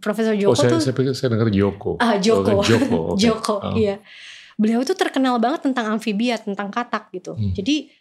Profesor 0.00 0.32
Joko 0.32 0.52
Oh, 0.52 0.56
saya, 0.56 0.72
tuh 0.72 0.80
saya, 0.80 0.94
pikir- 0.96 1.16
saya 1.16 1.28
dengar 1.36 1.52
Joko. 1.52 2.00
Ah, 2.00 2.16
Joko. 2.16 2.60
Oh, 2.60 2.64
Joko. 2.64 2.98
oke. 3.12 3.20
Joko, 3.20 3.54
Oh. 3.60 3.76
iya. 3.76 4.00
Beliau 4.56 4.80
itu 4.80 4.96
terkenal 4.96 5.36
banget 5.36 5.68
tentang 5.68 5.92
amfibia, 5.92 6.40
tentang 6.40 6.72
katak 6.72 7.12
gitu. 7.12 7.36
Hmm. 7.36 7.52
Jadi 7.52 7.92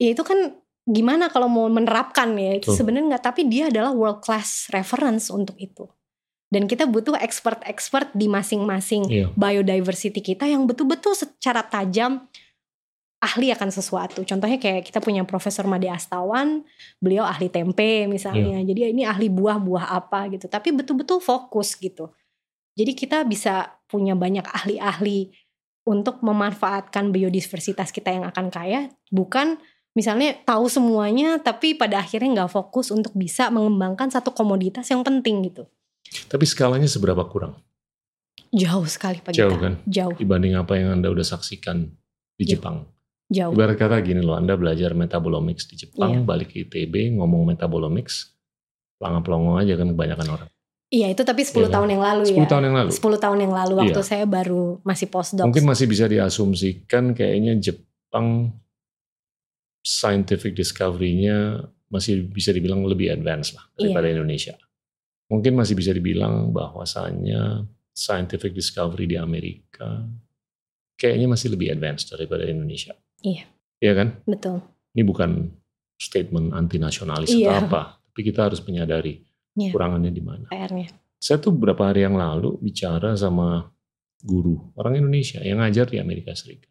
ya 0.00 0.16
itu 0.16 0.22
kan 0.24 0.56
gimana 0.90 1.30
kalau 1.30 1.46
mau 1.46 1.70
menerapkan 1.70 2.34
ya 2.34 2.58
itu 2.58 2.74
sebenarnya 2.74 3.16
nggak 3.16 3.24
tapi 3.24 3.46
dia 3.46 3.70
adalah 3.70 3.94
world 3.94 4.20
class 4.20 4.68
reference 4.74 5.30
untuk 5.30 5.54
itu. 5.56 5.86
Dan 6.50 6.66
kita 6.66 6.90
butuh 6.90 7.14
expert-expert 7.14 8.10
di 8.10 8.26
masing-masing 8.26 9.06
Iya. 9.06 9.26
biodiversity 9.38 10.18
kita 10.18 10.50
yang 10.50 10.66
betul-betul 10.66 11.14
secara 11.14 11.62
tajam 11.62 12.26
ahli 13.22 13.54
akan 13.54 13.70
sesuatu. 13.70 14.24
Contohnya 14.26 14.58
kayak 14.58 14.82
kita 14.82 14.98
punya 14.98 15.22
Profesor 15.22 15.68
Made 15.70 15.86
Astawan, 15.86 16.66
beliau 16.98 17.22
ahli 17.22 17.46
tempe 17.52 18.10
misalnya. 18.10 18.58
Iya. 18.58 18.74
Jadi 18.74 18.80
ini 18.96 19.06
ahli 19.06 19.30
buah-buah 19.30 19.94
apa 19.94 20.26
gitu. 20.34 20.50
Tapi 20.50 20.74
betul-betul 20.74 21.22
fokus 21.22 21.78
gitu. 21.78 22.10
Jadi 22.74 22.98
kita 22.98 23.22
bisa 23.28 23.76
punya 23.86 24.18
banyak 24.18 24.48
ahli-ahli 24.48 25.30
untuk 25.86 26.24
memanfaatkan 26.24 27.12
biodiversitas 27.12 27.92
kita 27.92 28.10
yang 28.10 28.24
akan 28.24 28.48
kaya, 28.48 28.88
bukan 29.12 29.60
misalnya 30.00 30.32
tahu 30.42 30.64
semuanya 30.66 31.36
tapi 31.36 31.76
pada 31.76 32.00
akhirnya 32.00 32.42
nggak 32.42 32.52
fokus 32.56 32.88
untuk 32.88 33.12
bisa 33.12 33.52
mengembangkan 33.52 34.08
satu 34.08 34.32
komoditas 34.32 34.88
yang 34.88 35.04
penting 35.04 35.44
gitu. 35.44 35.68
Tapi 36.26 36.42
skalanya 36.48 36.88
seberapa 36.88 37.20
kurang 37.28 37.60
Jauh 38.50 38.82
sekali 38.88 39.20
Pak 39.22 39.30
Jauh 39.30 39.54
kan? 39.60 39.78
Jauh, 39.86 40.16
dibanding 40.16 40.58
apa 40.58 40.74
yang 40.74 40.98
Anda 40.98 41.12
udah 41.12 41.22
saksikan 41.22 41.86
di 42.34 42.44
Jauh. 42.48 42.56
Jepang? 42.56 42.76
jauh. 43.30 43.54
Ibarat 43.54 43.78
kata 43.78 44.02
gini 44.02 44.26
loh, 44.26 44.34
Anda 44.34 44.58
belajar 44.58 44.90
metabolomics 44.90 45.70
di 45.70 45.78
Jepang, 45.78 46.18
Iya. 46.18 46.26
balik 46.26 46.50
ke 46.50 46.66
ITB, 46.66 47.14
ngomong 47.14 47.46
metabolomics, 47.54 48.34
pelangga-pelongo 48.98 49.54
aja 49.54 49.78
kan 49.78 49.94
kebanyakan 49.94 50.28
orang. 50.34 50.48
Iya 50.90 51.14
itu 51.14 51.22
tapi 51.22 51.46
10 51.46 51.62
Iya 51.62 51.66
kan? 51.70 51.74
tahun 51.78 51.88
yang 51.94 52.02
lalu 52.02 52.22
10 52.26 52.42
ya. 52.42 52.50
tahun 52.50 52.62
yang 52.66 52.76
lalu. 52.82 52.90
10 52.90 53.18
tahun 53.22 53.38
yang 53.46 53.54
lalu 53.54 53.72
waktu 53.78 54.00
Iya. 54.02 54.08
saya 54.10 54.24
baru 54.26 54.82
masih 54.82 55.06
postdoc. 55.06 55.46
Mungkin 55.46 55.62
masih 55.62 55.86
bisa 55.86 56.10
diasumsikan 56.10 57.14
kayaknya 57.14 57.54
Jepang 57.62 58.50
scientific 59.80 60.52
discovery-nya 60.52 61.64
masih 61.90 62.28
bisa 62.28 62.52
dibilang 62.52 62.84
lebih 62.86 63.10
advance 63.10 63.56
lah 63.56 63.64
Iya. 63.74 63.90
daripada 63.90 64.06
Indonesia. 64.12 64.54
Mungkin 65.30 65.52
masih 65.54 65.74
bisa 65.78 65.90
dibilang 65.90 66.50
bahwasannya 66.50 67.66
scientific 67.90 68.54
discovery 68.54 69.06
di 69.10 69.16
Amerika 69.18 70.06
kayaknya 70.94 71.26
masih 71.32 71.54
lebih 71.54 71.72
advance 71.72 72.06
daripada 72.06 72.44
Indonesia. 72.44 72.92
Iya. 73.24 73.48
Iya 73.80 73.92
kan? 73.96 74.08
Betul. 74.28 74.60
Ini 74.92 75.02
bukan 75.02 75.30
statement 75.96 76.52
anti 76.52 76.76
nasionalis 76.76 77.32
Iya. 77.32 77.56
atau 77.56 77.66
apa, 77.68 77.82
tapi 78.04 78.20
kita 78.24 78.48
harus 78.52 78.60
menyadari 78.64 79.24
Iya. 79.56 79.72
kurangannya 79.72 80.12
di 80.12 80.22
mana. 80.22 80.46
PR-nya. 80.52 80.92
Saya 81.20 81.36
tuh 81.36 81.52
beberapa 81.52 81.88
hari 81.88 82.04
yang 82.04 82.16
lalu 82.16 82.56
bicara 82.60 83.12
sama 83.16 83.68
guru 84.20 84.72
orang 84.76 85.00
Indonesia 85.00 85.40
yang 85.40 85.60
ngajar 85.60 85.88
di 85.88 85.96
Amerika 86.00 86.32
Serikat. 86.36 86.68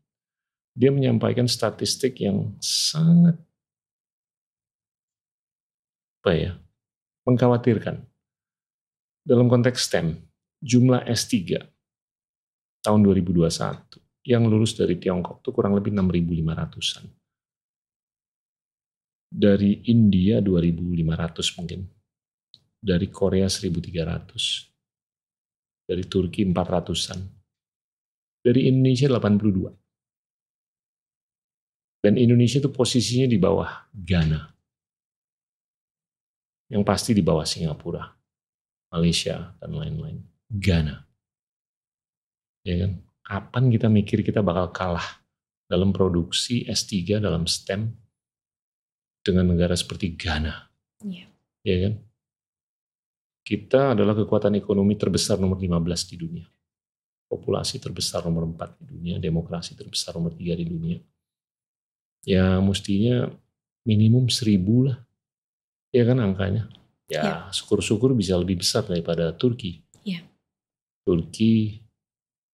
Dia 0.79 0.95
menyampaikan 0.95 1.43
statistik 1.43 2.23
yang 2.23 2.55
sangat 2.63 3.35
apa 6.23 6.31
ya, 6.35 6.51
mengkhawatirkan. 7.27 7.99
Dalam 9.27 9.51
konteks 9.51 9.91
STEM, 9.91 10.15
jumlah 10.63 11.03
S3 11.03 11.35
tahun 12.79 12.99
2021 13.03 13.99
yang 14.27 14.43
lulus 14.47 14.75
dari 14.75 14.99
Tiongkok 14.99 15.39
itu 15.43 15.51
kurang 15.55 15.75
lebih 15.75 15.91
6.500-an. 15.95 17.05
Dari 19.29 19.83
India 19.91 20.39
2.500 20.39 21.59
mungkin 21.59 21.85
dari 22.79 23.11
Korea 23.11 23.47
1300, 23.47 25.87
dari 25.87 26.03
Turki 26.07 26.45
400-an, 26.47 27.19
dari 28.43 28.67
Indonesia 28.71 29.07
82. 29.11 29.78
Dan 31.99 32.15
Indonesia 32.15 32.63
itu 32.63 32.71
posisinya 32.71 33.27
di 33.27 33.35
bawah 33.35 33.91
Ghana. 33.91 34.39
Yang 36.71 36.83
pasti 36.87 37.11
di 37.11 37.19
bawah 37.19 37.43
Singapura, 37.43 38.07
Malaysia, 38.95 39.51
dan 39.59 39.75
lain-lain. 39.75 40.23
Ghana. 40.47 40.95
Ya 42.63 42.75
kan? 42.87 42.91
Kapan 43.25 43.63
kita 43.69 43.87
mikir 43.91 44.25
kita 44.25 44.41
bakal 44.41 44.71
kalah 44.73 45.21
dalam 45.69 45.93
produksi 45.93 46.65
S3 46.65 47.21
dalam 47.21 47.45
STEM 47.45 47.93
dengan 49.21 49.45
negara 49.53 49.75
seperti 49.77 50.15
Ghana? 50.15 50.55
Iya. 51.05 51.27
Ya 51.67 51.77
kan? 51.85 51.93
Kita 53.43 53.81
adalah 53.97 54.13
kekuatan 54.13 54.55
ekonomi 54.57 54.93
terbesar 54.93 55.41
nomor 55.41 55.57
15 55.57 56.09
di 56.09 56.15
dunia. 56.15 56.47
Populasi 57.29 57.77
terbesar 57.77 58.25
nomor 58.25 58.45
4 58.45 58.81
di 58.81 58.85
dunia, 58.89 59.15
demokrasi 59.21 59.77
terbesar 59.77 60.17
nomor 60.17 60.33
3 60.33 60.53
di 60.57 60.65
dunia. 60.65 60.97
Ya 62.27 62.59
mestinya 62.59 63.31
minimum 63.87 64.27
seribu 64.27 64.91
lah. 64.91 64.97
Ya 65.93 66.03
kan 66.05 66.19
angkanya. 66.19 66.69
Ya 67.09 67.21
Ya. 67.25 67.35
syukur-syukur 67.49 68.13
bisa 68.13 68.37
lebih 68.37 68.61
besar 68.61 68.85
daripada 68.85 69.33
Turki. 69.33 69.81
Ya. 70.05 70.21
Turki 71.07 71.81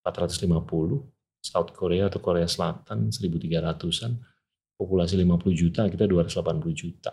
450, 0.05 1.03
South 1.43 1.75
Korea 1.75 2.07
atau 2.07 2.23
Korea 2.23 2.47
Selatan 2.47 3.11
1300-an, 3.11 4.15
populasi 4.79 5.19
50 5.19 5.51
juta, 5.51 5.89
kita 5.91 6.07
280 6.07 6.71
juta 6.71 7.11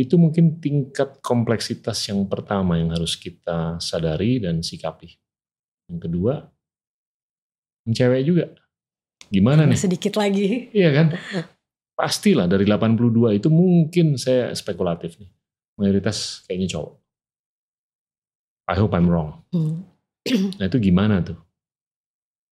itu 0.00 0.14
mungkin 0.16 0.62
tingkat 0.62 1.20
kompleksitas 1.20 2.00
yang 2.08 2.24
pertama 2.24 2.80
yang 2.80 2.88
harus 2.94 3.18
kita 3.20 3.76
sadari 3.82 4.40
dan 4.40 4.64
sikapi. 4.64 5.12
Yang 5.92 6.00
kedua, 6.08 6.34
cewek 7.84 8.22
juga. 8.24 8.46
Gimana 9.30 9.62
nih? 9.64 9.78
Sedikit 9.78 10.18
lagi. 10.18 10.68
Iya 10.74 10.90
kan? 10.90 11.06
Pastilah 11.94 12.50
dari 12.50 12.66
82 12.66 13.38
itu 13.38 13.48
mungkin 13.48 14.18
saya 14.18 14.50
spekulatif 14.52 15.16
nih. 15.22 15.30
Mayoritas 15.78 16.42
kayaknya 16.44 16.76
cowok. 16.76 16.94
I 18.70 18.76
hope 18.78 18.92
I'm 18.92 19.06
wrong. 19.06 19.46
Hmm. 19.54 19.86
Nah 20.60 20.68
itu 20.68 20.76
gimana 20.82 21.24
tuh? 21.24 21.38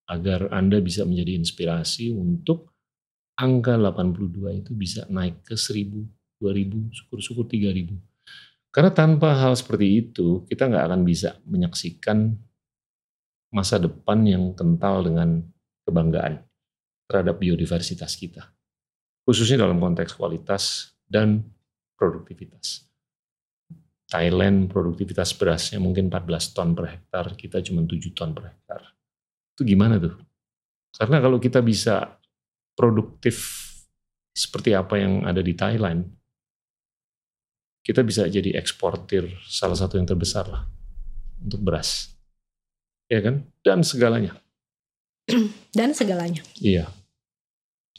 Agar 0.09 0.49
Anda 0.55 0.81
bisa 0.81 1.05
menjadi 1.05 1.37
inspirasi 1.37 2.17
untuk 2.17 2.73
angka 3.37 3.77
82 3.77 4.65
itu 4.65 4.73
bisa 4.73 5.05
naik 5.13 5.45
ke 5.45 5.53
1000 5.53 6.09
2000, 6.39 6.95
syukur-syukur 6.95 7.51
3000. 7.51 7.99
Karena 8.71 8.91
tanpa 8.95 9.35
hal 9.35 9.59
seperti 9.59 10.07
itu, 10.07 10.47
kita 10.47 10.71
nggak 10.71 10.85
akan 10.87 11.03
bisa 11.03 11.35
menyaksikan 11.51 12.39
masa 13.51 13.81
depan 13.83 14.23
yang 14.23 14.55
kental 14.55 15.03
dengan 15.03 15.43
kebanggaan 15.89 16.48
terhadap 17.09 17.41
biodiversitas 17.41 18.15
kita. 18.15 18.53
Khususnya 19.25 19.65
dalam 19.65 19.81
konteks 19.81 20.13
kualitas 20.15 20.93
dan 21.09 21.41
produktivitas. 21.97 22.85
Thailand 24.09 24.73
produktivitas 24.73 25.37
berasnya 25.37 25.81
mungkin 25.81 26.09
14 26.09 26.57
ton 26.57 26.73
per 26.73 26.97
hektar, 26.97 27.37
kita 27.37 27.61
cuma 27.61 27.85
7 27.85 28.17
ton 28.17 28.33
per 28.33 28.53
hektar. 28.53 28.81
Itu 29.53 29.69
gimana 29.69 30.01
tuh? 30.01 30.17
Karena 30.97 31.21
kalau 31.21 31.37
kita 31.37 31.61
bisa 31.61 32.17
produktif 32.73 33.69
seperti 34.33 34.73
apa 34.73 34.97
yang 34.97 35.29
ada 35.29 35.45
di 35.45 35.53
Thailand, 35.53 36.09
kita 37.85 38.01
bisa 38.01 38.25
jadi 38.29 38.57
eksportir 38.57 39.29
salah 39.45 39.77
satu 39.77 40.01
yang 40.01 40.09
terbesar 40.09 40.49
lah 40.49 40.65
untuk 41.41 41.61
beras. 41.61 42.17
Ya 43.13 43.21
kan? 43.21 43.45
Dan 43.61 43.85
segalanya. 43.85 44.37
Dan 45.77 45.93
segalanya. 45.93 46.41
Iya. 46.61 46.89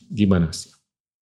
Gimana 0.08 0.54
sih? 0.56 0.72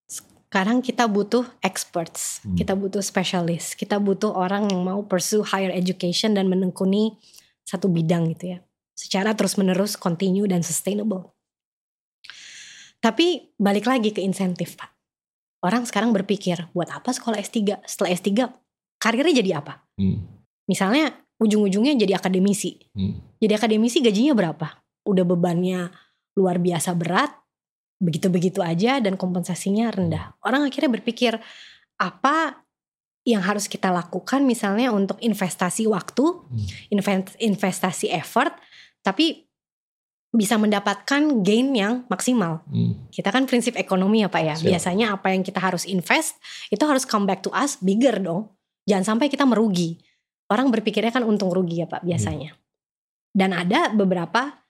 Sekarang 0.06 0.80
kita 0.80 1.04
butuh 1.04 1.44
experts, 1.60 2.40
Hmm. 2.40 2.56
kita 2.56 2.72
butuh 2.72 3.04
spesialis, 3.04 3.76
kita 3.76 4.00
butuh 4.00 4.32
orang 4.32 4.72
yang 4.72 4.80
mau 4.80 5.04
pursue 5.04 5.44
higher 5.44 5.68
education 5.74 6.32
dan 6.32 6.48
menekuni 6.48 7.20
satu 7.68 7.90
bidang 7.92 8.32
gitu 8.32 8.56
ya. 8.56 8.58
Secara 8.96 9.36
terus-menerus 9.36 10.00
continue 10.00 10.48
dan 10.48 10.64
sustainable. 10.64 11.36
Tapi 12.98 13.54
balik 13.54 13.86
lagi 13.86 14.10
ke 14.10 14.24
insentif, 14.24 14.74
Pak. 14.74 14.90
Orang 15.62 15.86
sekarang 15.86 16.10
berpikir, 16.10 16.66
buat 16.74 16.90
apa 16.90 17.14
sekolah 17.14 17.38
S3? 17.38 17.82
Setelah 17.86 18.10
S3, 18.14 18.30
karirnya 18.98 19.34
jadi 19.38 19.62
apa? 19.62 19.86
Hmm. 20.00 20.26
Misalnya 20.66 21.14
ujung-ujungnya 21.38 21.94
jadi 21.94 22.18
akademisi. 22.18 22.78
Hmm. 22.94 23.22
Jadi 23.38 23.52
akademisi 23.54 24.02
gajinya 24.02 24.34
berapa? 24.34 24.82
Udah 25.06 25.24
bebannya 25.28 25.90
luar 26.34 26.58
biasa 26.58 26.94
berat, 26.98 27.30
begitu-begitu 27.98 28.62
aja 28.62 29.02
dan 29.02 29.18
kompensasinya 29.18 29.90
rendah. 29.90 30.38
Orang 30.42 30.66
akhirnya 30.66 30.90
berpikir, 30.90 31.38
apa 31.98 32.62
yang 33.26 33.44
harus 33.44 33.68
kita 33.68 33.90
lakukan 33.92 34.46
misalnya 34.46 34.94
untuk 34.94 35.20
investasi 35.20 35.84
waktu, 35.90 36.24
Hmm. 36.24 37.28
investasi 37.42 38.08
effort, 38.14 38.54
tapi 39.04 39.44
bisa 40.28 40.60
mendapatkan 40.60 41.40
gain 41.40 41.72
yang 41.72 42.04
maksimal. 42.12 42.60
Hmm. 42.68 43.08
Kita 43.08 43.32
kan 43.32 43.48
prinsip 43.48 43.74
ekonomi 43.80 44.20
ya 44.24 44.28
Pak 44.28 44.42
ya. 44.44 44.54
Siap. 44.56 44.68
Biasanya 44.68 45.06
apa 45.16 45.32
yang 45.32 45.40
kita 45.40 45.56
harus 45.58 45.88
invest 45.88 46.36
itu 46.68 46.84
harus 46.84 47.08
come 47.08 47.24
back 47.24 47.40
to 47.40 47.50
us 47.56 47.80
bigger 47.80 48.20
dong. 48.20 48.52
Jangan 48.84 49.16
sampai 49.16 49.32
kita 49.32 49.48
merugi. 49.48 49.96
Orang 50.48 50.72
berpikirnya 50.72 51.12
kan 51.12 51.24
untung 51.24 51.52
rugi 51.52 51.84
ya 51.84 51.88
Pak 51.88 52.04
biasanya. 52.04 52.56
Dan 53.32 53.56
ada 53.56 53.92
beberapa 53.92 54.67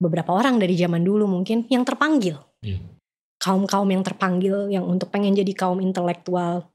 beberapa 0.00 0.32
orang 0.32 0.56
dari 0.56 0.74
zaman 0.74 1.04
dulu 1.04 1.28
mungkin 1.28 1.68
yang 1.68 1.84
terpanggil. 1.84 2.40
Iya. 2.64 2.80
Kaum-kaum 3.40 3.88
yang 3.88 4.00
terpanggil 4.00 4.72
yang 4.72 4.88
untuk 4.88 5.12
pengen 5.12 5.36
jadi 5.36 5.52
kaum 5.52 5.78
intelektual 5.84 6.72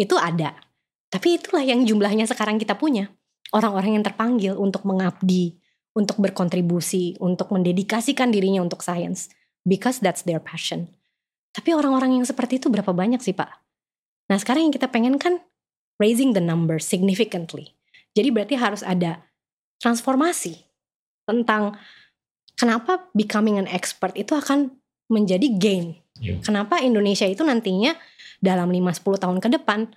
itu 0.00 0.16
ada. 0.16 0.56
Tapi 1.12 1.38
itulah 1.38 1.62
yang 1.62 1.84
jumlahnya 1.84 2.26
sekarang 2.26 2.56
kita 2.56 2.74
punya. 2.74 3.12
Orang-orang 3.54 4.00
yang 4.00 4.04
terpanggil 4.04 4.58
untuk 4.58 4.82
mengabdi, 4.82 5.60
untuk 5.94 6.18
berkontribusi, 6.18 7.14
untuk 7.22 7.54
mendedikasikan 7.54 8.34
dirinya 8.34 8.64
untuk 8.64 8.82
sains. 8.82 9.30
Because 9.62 10.02
that's 10.02 10.26
their 10.26 10.42
passion. 10.42 10.90
Tapi 11.54 11.70
orang-orang 11.70 12.18
yang 12.18 12.26
seperti 12.26 12.58
itu 12.58 12.66
berapa 12.66 12.90
banyak 12.90 13.22
sih 13.22 13.32
Pak? 13.32 13.48
Nah 14.28 14.36
sekarang 14.40 14.68
yang 14.68 14.74
kita 14.74 14.90
pengen 14.90 15.16
kan 15.22 15.38
raising 16.02 16.34
the 16.34 16.42
number 16.42 16.82
significantly. 16.82 17.78
Jadi 18.18 18.28
berarti 18.34 18.54
harus 18.58 18.82
ada 18.82 19.22
transformasi 19.78 20.58
tentang 21.24 21.78
kenapa 22.64 23.12
becoming 23.12 23.60
an 23.60 23.68
expert 23.68 24.16
itu 24.16 24.32
akan 24.32 24.72
menjadi 25.12 25.44
gain. 25.60 26.00
Iya. 26.16 26.40
Kenapa 26.40 26.80
Indonesia 26.80 27.28
itu 27.28 27.44
nantinya 27.44 27.92
dalam 28.40 28.72
5-10 28.72 29.20
tahun 29.20 29.38
ke 29.44 29.48
depan 29.60 29.92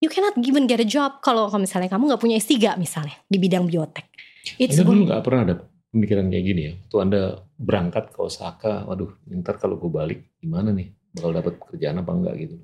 you 0.00 0.08
cannot 0.08 0.32
even 0.40 0.64
get 0.64 0.80
a 0.80 0.88
job 0.88 1.20
kalau 1.20 1.52
misalnya 1.60 1.92
kamu 1.92 2.08
nggak 2.08 2.22
punya 2.24 2.40
S3 2.40 2.80
misalnya 2.80 3.20
di 3.28 3.36
bidang 3.36 3.68
biotek. 3.68 4.08
It's 4.56 4.80
Anda 4.80 4.88
dulu 4.88 5.12
nggak 5.12 5.20
pernah 5.20 5.42
ada 5.44 5.54
pemikiran 5.92 6.32
kayak 6.32 6.44
gini 6.48 6.60
ya? 6.64 6.72
Tuh 6.88 7.04
Anda 7.04 7.36
berangkat 7.60 8.16
ke 8.16 8.18
Osaka, 8.24 8.88
waduh, 8.88 9.12
ntar 9.28 9.60
kalau 9.60 9.76
gue 9.76 9.92
balik 9.92 10.40
gimana 10.40 10.72
nih? 10.72 10.88
Bakal 11.12 11.30
dapat 11.36 11.52
pekerjaan 11.60 12.00
apa 12.00 12.10
enggak 12.16 12.34
gitu? 12.40 12.56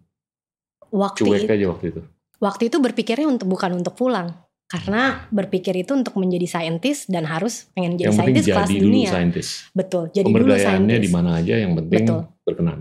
waktu 0.91 1.23
Cuek 1.27 1.45
itu, 1.47 1.53
aja 1.53 1.67
waktu 1.71 1.85
itu. 1.91 2.01
waktu 2.39 2.63
itu 2.71 2.77
berpikirnya 2.79 3.27
untuk 3.27 3.49
bukan 3.51 3.75
untuk 3.75 3.95
pulang 3.99 4.31
karena 4.67 5.31
berpikir 5.31 5.79
itu 5.79 5.95
untuk 5.95 6.19
menjadi 6.19 6.59
saintis 6.59 7.07
dan 7.07 7.23
harus 7.23 7.71
pengen 7.71 7.95
jadi 7.95 8.11
saintis 8.11 8.45
kelas 8.45 8.67
jadi 8.67 8.79
dulu 8.83 8.91
dunia. 8.91 9.11
saintis. 9.15 9.49
Betul, 9.71 10.05
jadi 10.11 10.27
dulu 10.27 10.53
saintis. 10.59 11.01
di 11.01 11.11
mana 11.15 11.31
aja, 11.39 11.55
yang 11.55 11.73
penting 11.79 12.03
Betul. 12.03 12.21
berkenan. 12.43 12.79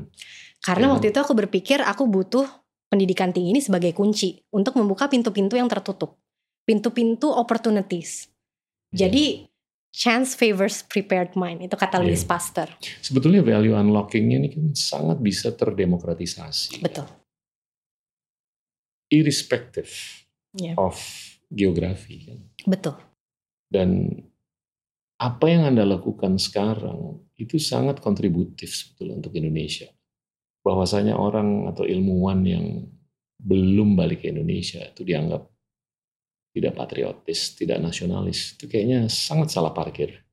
Karena 0.66 0.86
Ya. 0.90 0.92
waktu 0.98 1.06
itu 1.14 1.20
aku 1.22 1.34
berpikir 1.38 1.78
aku 1.80 2.10
butuh 2.10 2.50
pendidikan 2.90 3.30
tinggi 3.30 3.54
ini 3.54 3.62
sebagai 3.62 3.94
kunci 3.94 4.42
untuk 4.50 4.74
membuka 4.76 5.06
pintu-pintu 5.06 5.54
yang 5.54 5.70
tertutup. 5.70 6.18
Pintu-pintu 6.66 7.30
opportunities. 7.30 8.34
Jadi 8.90 9.46
chance 9.94 10.34
favors 10.34 10.82
prepared 10.82 11.38
mind 11.38 11.62
itu 11.62 11.76
kata 11.78 12.02
Louis 12.02 12.18
Iya. 12.18 12.26
Pasteur. 12.26 12.70
Sebetulnya 12.82 13.46
value 13.46 13.78
unlockingnya 13.78 14.42
ini 14.42 14.50
kan 14.50 14.66
sangat 14.74 15.22
bisa 15.22 15.54
terdemokratisasi. 15.54 16.82
Betul. 16.82 17.06
Irrespective 19.14 19.92
Iya. 20.58 20.74
of 20.82 20.98
geografi 21.56 22.28
kan. 22.28 22.40
Betul. 22.68 22.96
Dan 23.72 24.12
apa 25.16 25.46
yang 25.48 25.64
Anda 25.72 25.88
lakukan 25.88 26.36
sekarang 26.36 27.24
itu 27.40 27.56
sangat 27.56 28.04
kontributif 28.04 28.76
sebetulnya 28.76 29.24
untuk 29.24 29.34
Indonesia. 29.40 29.88
Bahwasanya 30.60 31.16
orang 31.16 31.72
atau 31.72 31.88
ilmuwan 31.88 32.44
yang 32.44 32.84
belum 33.40 33.96
balik 33.96 34.28
ke 34.28 34.36
Indonesia 34.36 34.84
itu 34.84 35.08
dianggap 35.08 35.48
tidak 36.56 36.74
patriotis, 36.76 37.56
tidak 37.56 37.84
nasionalis. 37.84 38.56
Itu 38.56 38.72
kayaknya 38.72 39.12
sangat 39.12 39.52
salah 39.52 39.76
parkir. 39.76 40.24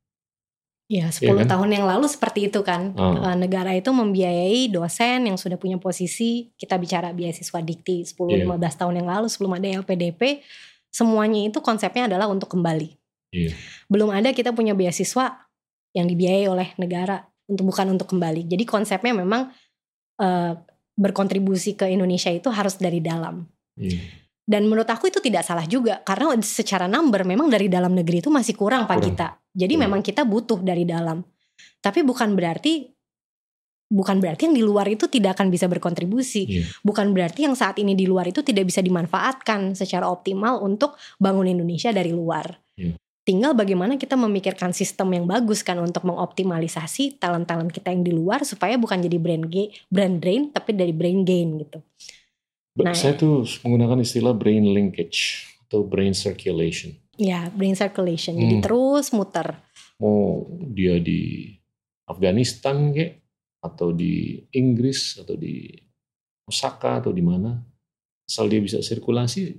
Ya, 0.90 1.08
10 1.08 1.24
Iya 1.24 1.32
kan? 1.46 1.56
tahun 1.56 1.70
yang 1.72 1.86
lalu 1.88 2.06
seperti 2.06 2.52
itu 2.52 2.60
kan. 2.62 2.92
Ah. 3.00 3.32
Eh, 3.32 3.36
negara 3.40 3.72
itu 3.72 3.90
membiayai 3.90 4.68
dosen 4.68 5.24
yang 5.24 5.40
sudah 5.40 5.56
punya 5.56 5.80
posisi, 5.80 6.52
kita 6.54 6.76
bicara 6.76 7.10
beasiswa 7.16 7.58
dikti 7.64 8.04
10-15 8.04 8.76
tahun 8.76 8.94
yang 9.00 9.08
lalu 9.08 9.26
sebelum 9.32 9.56
ada 9.56 9.68
LPDP, 9.82 10.44
semuanya 10.93 11.49
itu 11.49 11.59
konsepnya 11.64 12.07
adalah 12.07 12.28
untuk 12.28 12.53
kembali. 12.53 12.93
Iya. 13.32 13.57
Belum 13.88 14.12
ada 14.12 14.30
kita 14.36 14.53
punya 14.53 14.76
beasiswa 14.76 15.49
yang 15.97 16.05
dibiayai 16.05 16.47
oleh 16.47 16.68
negara 16.76 17.24
untuk 17.49 17.72
bukan 17.72 17.97
untuk 17.97 18.12
kembali. 18.12 18.45
Jadi 18.45 18.64
konsepnya 18.68 19.16
memang 19.16 19.49
eh, 20.20 20.53
berkontribusi 20.93 21.74
ke 21.74 21.88
Indonesia 21.88 22.28
itu 22.28 22.53
harus 22.53 22.76
dari 22.76 23.01
dalam. 23.01 23.49
Iya. 23.80 24.20
Dan 24.43 24.68
menurut 24.68 24.90
aku 24.90 25.09
itu 25.09 25.22
tidak 25.22 25.47
salah 25.49 25.64
juga 25.64 26.03
karena 26.05 26.34
secara 26.45 26.84
number 26.90 27.24
memang 27.24 27.49
dari 27.49 27.72
dalam 27.72 27.95
negeri 27.97 28.20
itu 28.20 28.28
masih 28.28 28.53
kurang 28.53 28.84
Pak 28.84 29.01
Kurang. 29.01 29.09
kita. 29.09 29.28
Jadi 29.55 29.74
Kurang. 29.74 29.84
memang 29.88 30.01
kita 30.05 30.22
butuh 30.28 30.61
dari 30.61 30.84
dalam. 30.84 31.24
Tapi 31.80 32.05
bukan 32.05 32.36
berarti 32.36 32.90
bukan 33.93 34.24
berarti 34.24 34.49
yang 34.49 34.57
di 34.57 34.64
luar 34.64 34.88
itu 34.88 35.05
tidak 35.05 35.36
akan 35.36 35.53
bisa 35.53 35.68
berkontribusi. 35.68 36.49
Iya. 36.49 36.64
Bukan 36.80 37.12
berarti 37.12 37.45
yang 37.45 37.53
saat 37.53 37.76
ini 37.76 37.93
di 37.93 38.09
luar 38.09 38.32
itu 38.32 38.40
tidak 38.40 38.72
bisa 38.72 38.80
dimanfaatkan 38.80 39.76
secara 39.76 40.09
optimal 40.09 40.64
untuk 40.64 40.97
bangun 41.20 41.45
Indonesia 41.45 41.93
dari 41.93 42.09
luar. 42.09 42.57
Iya. 42.80 42.97
Tinggal 43.22 43.55
bagaimana 43.55 43.95
kita 44.01 44.18
memikirkan 44.18 44.74
sistem 44.74 45.14
yang 45.14 45.30
bagus 45.30 45.62
kan 45.62 45.78
untuk 45.78 46.03
mengoptimalisasi 46.03 47.22
talent-talent 47.22 47.70
kita 47.70 47.95
yang 47.95 48.03
di 48.03 48.11
luar 48.11 48.43
supaya 48.43 48.74
bukan 48.74 48.99
jadi 48.99 49.14
brand 49.20 49.47
gain, 49.47 49.70
brand 49.86 50.18
drain 50.18 50.51
tapi 50.51 50.74
dari 50.74 50.90
brain 50.90 51.22
gain 51.22 51.62
gitu. 51.62 51.78
Nah, 52.82 52.97
Saya 52.97 53.14
tuh 53.14 53.47
menggunakan 53.62 54.01
istilah 54.03 54.34
brain 54.34 54.64
linkage 54.64 55.47
atau 55.68 55.86
brain 55.86 56.16
circulation. 56.16 56.97
Ya, 57.14 57.47
brain 57.55 57.78
circulation. 57.78 58.34
Jadi 58.34 58.59
Hmm. 58.59 58.64
terus 58.64 59.14
muter. 59.14 59.55
Mau 60.03 60.49
dia 60.72 60.99
di 60.99 61.53
Afghanistan 62.11 62.90
kek, 62.90 63.21
atau 63.62 63.94
di 63.94 64.42
Inggris, 64.52 65.22
atau 65.22 65.38
di 65.38 65.70
Osaka, 66.44 66.98
atau 66.98 67.14
di 67.14 67.22
mana. 67.22 67.54
Asal 68.26 68.50
dia 68.50 68.58
bisa 68.58 68.82
sirkulasi. 68.82 69.54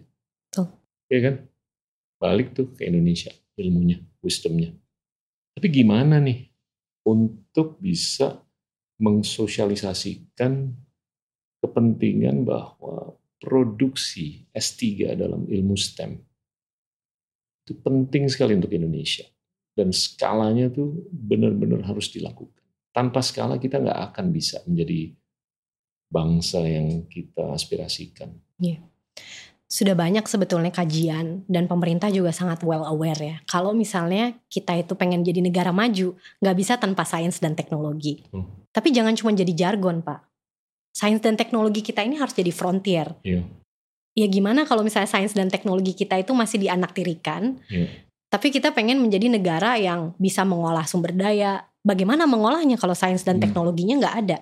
Betul. 0.51 0.67
Iya 1.07 1.19
kan? 1.23 1.35
Balik 2.19 2.55
tuh 2.55 2.75
ke 2.75 2.87
Indonesia 2.87 3.31
ilmunya, 3.55 3.99
wisdomnya. 4.19 4.75
Tapi 5.53 5.67
gimana 5.69 6.17
nih 6.19 6.49
untuk 7.05 7.77
bisa 7.79 8.41
mensosialisasikan 8.97 10.73
kepentingan 11.63 12.43
bahwa 12.43 13.15
produksi 13.39 14.47
S3 14.55 15.13
dalam 15.19 15.43
ilmu 15.47 15.75
STEM 15.75 16.15
itu 17.63 17.79
penting 17.79 18.27
sekali 18.27 18.55
untuk 18.55 18.71
Indonesia 18.71 19.23
dan 19.75 19.91
skalanya 19.91 20.71
tuh 20.71 21.07
benar-benar 21.11 21.83
harus 21.87 22.11
dilakukan. 22.11 22.62
Tanpa 22.93 23.25
skala 23.25 23.57
kita 23.57 23.81
nggak 23.81 23.99
akan 24.13 24.29
bisa 24.29 24.61
menjadi 24.69 25.11
bangsa 26.13 26.61
yang 26.61 27.09
kita 27.09 27.57
aspirasikan. 27.57 28.29
Sudah 29.73 29.97
banyak 29.97 30.29
sebetulnya 30.29 30.69
kajian 30.69 31.49
dan 31.49 31.65
pemerintah 31.65 32.13
juga 32.13 32.29
sangat 32.29 32.61
well 32.61 32.85
aware 32.85 33.17
ya. 33.17 33.35
Kalau 33.49 33.73
misalnya 33.73 34.37
kita 34.45 34.77
itu 34.77 34.93
pengen 34.93 35.25
jadi 35.25 35.41
negara 35.41 35.73
maju, 35.73 36.13
nggak 36.45 36.57
bisa 36.61 36.77
tanpa 36.77 37.01
sains 37.01 37.41
dan 37.41 37.57
teknologi. 37.57 38.21
Hmm. 38.29 38.45
Tapi 38.69 38.93
jangan 38.93 39.17
cuma 39.17 39.33
jadi 39.33 39.49
jargon, 39.49 40.05
Pak. 40.05 40.29
Sains 40.93 41.17
dan 41.25 41.33
teknologi 41.33 41.81
kita 41.81 42.05
ini 42.05 42.21
harus 42.21 42.37
jadi 42.37 42.53
frontier. 42.53 43.17
Iya. 43.25 43.41
Ya 44.13 44.29
gimana 44.29 44.69
kalau 44.69 44.85
misalnya 44.85 45.09
sains 45.09 45.33
dan 45.33 45.49
teknologi 45.49 45.97
kita 45.97 46.21
itu 46.21 46.37
masih 46.37 46.61
dianaktirikan, 46.61 47.57
Iya. 47.65 47.89
tapi 48.29 48.53
kita 48.53 48.77
pengen 48.77 49.01
menjadi 49.01 49.25
negara 49.25 49.73
yang 49.81 50.13
bisa 50.21 50.45
mengolah 50.45 50.85
sumber 50.85 51.17
daya. 51.17 51.65
Bagaimana 51.83 52.23
mengolahnya 52.23 52.79
kalau 52.79 52.95
sains 52.95 53.27
dan 53.27 53.37
Hmm. 53.37 53.43
teknologinya 53.43 53.99
nggak 53.99 54.15
ada? 54.23 54.37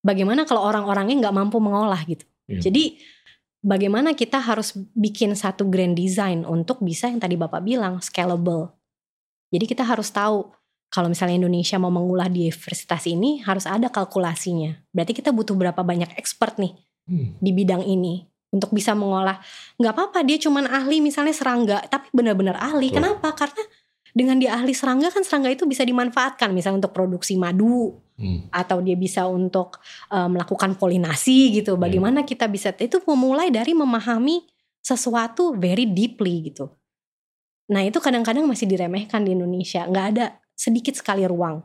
Bagaimana 0.00 0.48
kalau 0.48 0.64
orang-orangnya 0.64 1.28
nggak 1.28 1.36
mampu 1.36 1.60
mengolah 1.60 2.00
gitu? 2.08 2.24
Iya. 2.48 2.70
Jadi 2.70 2.96
bagaimana 3.60 4.16
kita 4.16 4.40
harus 4.40 4.72
bikin 4.96 5.36
satu 5.36 5.68
grand 5.68 5.92
design 5.92 6.48
untuk 6.48 6.80
bisa 6.80 7.10
yang 7.12 7.20
tadi 7.20 7.36
Bapak 7.36 7.60
bilang 7.60 8.00
scalable. 8.00 8.72
Jadi 9.52 9.64
kita 9.66 9.84
harus 9.84 10.08
tahu 10.08 10.48
kalau 10.88 11.10
misalnya 11.10 11.36
Indonesia 11.42 11.76
mau 11.76 11.90
mengolah 11.90 12.30
di 12.30 12.46
universitas 12.48 13.04
ini 13.04 13.42
harus 13.42 13.66
ada 13.66 13.90
kalkulasinya. 13.90 14.72
Berarti 14.94 15.12
kita 15.12 15.34
butuh 15.34 15.58
berapa 15.58 15.82
banyak 15.82 16.14
expert 16.16 16.56
nih 16.56 16.72
Hmm. 17.06 17.38
di 17.38 17.50
bidang 17.52 17.82
ini 17.84 18.24
untuk 18.54 18.70
bisa 18.70 18.94
mengolah. 18.94 19.38
Nggak 19.76 19.92
apa-apa 19.92 20.24
dia 20.24 20.38
cuman 20.40 20.70
ahli 20.70 21.02
misalnya 21.02 21.34
serangga, 21.34 21.82
tapi 21.90 22.08
benar-benar 22.14 22.56
ahli. 22.56 22.88
Betul. 22.88 23.02
Kenapa? 23.02 23.28
Karena 23.34 23.62
dengan 24.16 24.40
dia 24.40 24.56
ahli 24.56 24.72
serangga 24.72 25.12
kan 25.12 25.20
serangga 25.20 25.52
itu 25.52 25.68
bisa 25.68 25.84
dimanfaatkan 25.84 26.48
misalnya 26.56 26.88
untuk 26.88 26.96
produksi 26.96 27.36
madu 27.36 28.00
Hmm. 28.16 28.48
atau 28.48 28.80
dia 28.80 28.96
bisa 28.96 29.28
untuk 29.28 29.76
eh, 30.08 30.24
melakukan 30.24 30.80
polinasi 30.80 31.60
gitu. 31.60 31.76
Bagaimana 31.76 32.24
kita 32.24 32.48
bisa 32.48 32.72
itu 32.80 32.96
memulai 33.04 33.52
dari 33.52 33.76
memahami 33.76 34.40
sesuatu 34.80 35.52
very 35.52 35.84
deeply 35.84 36.48
gitu. 36.48 36.72
Nah 37.68 37.84
itu 37.84 38.00
kadang-kadang 38.00 38.48
masih 38.48 38.64
diremehkan 38.64 39.20
di 39.20 39.36
Indonesia. 39.36 39.84
Nggak 39.84 40.06
ada 40.16 40.26
sedikit 40.56 40.96
sekali 40.96 41.28
ruang 41.28 41.60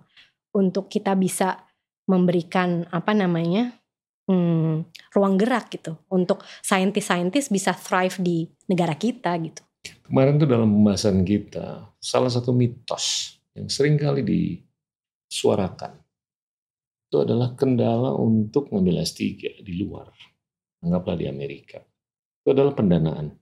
untuk 0.52 0.92
kita 0.92 1.16
bisa 1.16 1.56
memberikan 2.04 2.84
apa 2.92 3.16
namanya 3.16 3.72
hmm, 4.28 4.92
ruang 5.16 5.40
gerak 5.40 5.72
gitu 5.72 5.96
untuk 6.12 6.44
saintis-saintis 6.60 7.48
bisa 7.48 7.72
thrive 7.72 8.20
di 8.20 8.52
negara 8.68 9.00
kita 9.00 9.32
gitu. 9.40 9.64
Kemarin 9.82 10.38
tuh 10.38 10.50
dalam 10.50 10.70
pembahasan 10.70 11.24
kita, 11.24 11.88
salah 11.98 12.28
satu 12.28 12.52
mitos 12.52 13.38
yang 13.56 13.72
sering 13.72 13.96
kali 13.96 14.22
disuarakan 14.22 16.02
itu 17.12 17.28
adalah 17.28 17.52
kendala 17.60 18.16
untuk 18.16 18.72
ngambil 18.72 19.04
S3 19.04 19.60
di 19.60 19.74
luar. 19.84 20.08
Anggaplah 20.80 21.20
di 21.20 21.28
Amerika. 21.28 21.84
Itu 22.40 22.56
adalah 22.56 22.72
pendanaan. 22.72 23.36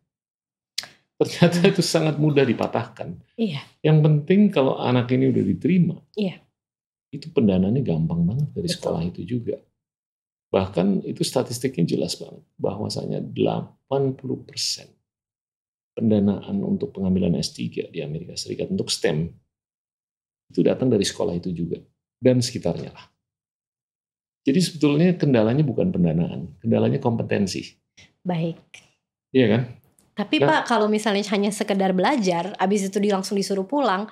Ternyata 1.19 1.69
itu 1.69 1.85
sangat 1.85 2.17
mudah 2.17 2.41
dipatahkan. 2.49 3.37
Iya. 3.37 3.61
Yang 3.85 3.97
penting 4.05 4.39
kalau 4.49 4.81
anak 4.81 5.13
ini 5.13 5.29
udah 5.29 5.43
diterima, 5.45 6.01
Iya. 6.17 6.41
itu 7.13 7.29
pendanaannya 7.29 7.85
gampang 7.85 8.25
banget 8.25 8.47
dari 8.57 8.65
Betul. 8.65 8.77
sekolah 8.77 9.01
itu 9.05 9.21
juga. 9.25 9.57
Bahkan 10.49 11.05
itu 11.05 11.21
statistiknya 11.21 11.85
jelas 11.85 12.17
banget. 12.17 12.41
Bahwasanya 12.57 13.21
80% 13.21 14.98
pendanaan 15.99 16.63
untuk 16.63 16.95
pengambilan 16.95 17.35
S3 17.35 17.91
di 17.91 17.99
Amerika 17.99 18.39
Serikat 18.39 18.71
untuk 18.71 18.87
STEM 18.87 19.27
itu 20.49 20.65
datang 20.65 20.89
dari 20.89 21.05
sekolah 21.05 21.35
itu 21.37 21.51
juga. 21.53 21.77
Dan 22.19 22.39
sekitarnya 22.43 22.91
lah. 22.91 23.05
Jadi 24.43 24.59
sebetulnya 24.59 25.15
kendalanya 25.15 25.63
bukan 25.63 25.91
pendanaan, 25.93 26.57
kendalanya 26.59 26.99
kompetensi. 26.99 27.75
Baik. 28.23 28.59
Iya 29.29 29.45
kan? 29.51 29.61
Tapi 30.19 30.35
Nah. 30.43 30.47
Pak 30.51 30.61
kalau 30.67 30.91
misalnya 30.91 31.23
hanya 31.31 31.51
sekedar 31.53 31.95
belajar, 31.95 32.51
abis 32.59 32.91
itu 32.91 32.97
langsung 33.07 33.39
disuruh 33.39 33.63
pulang, 33.63 34.09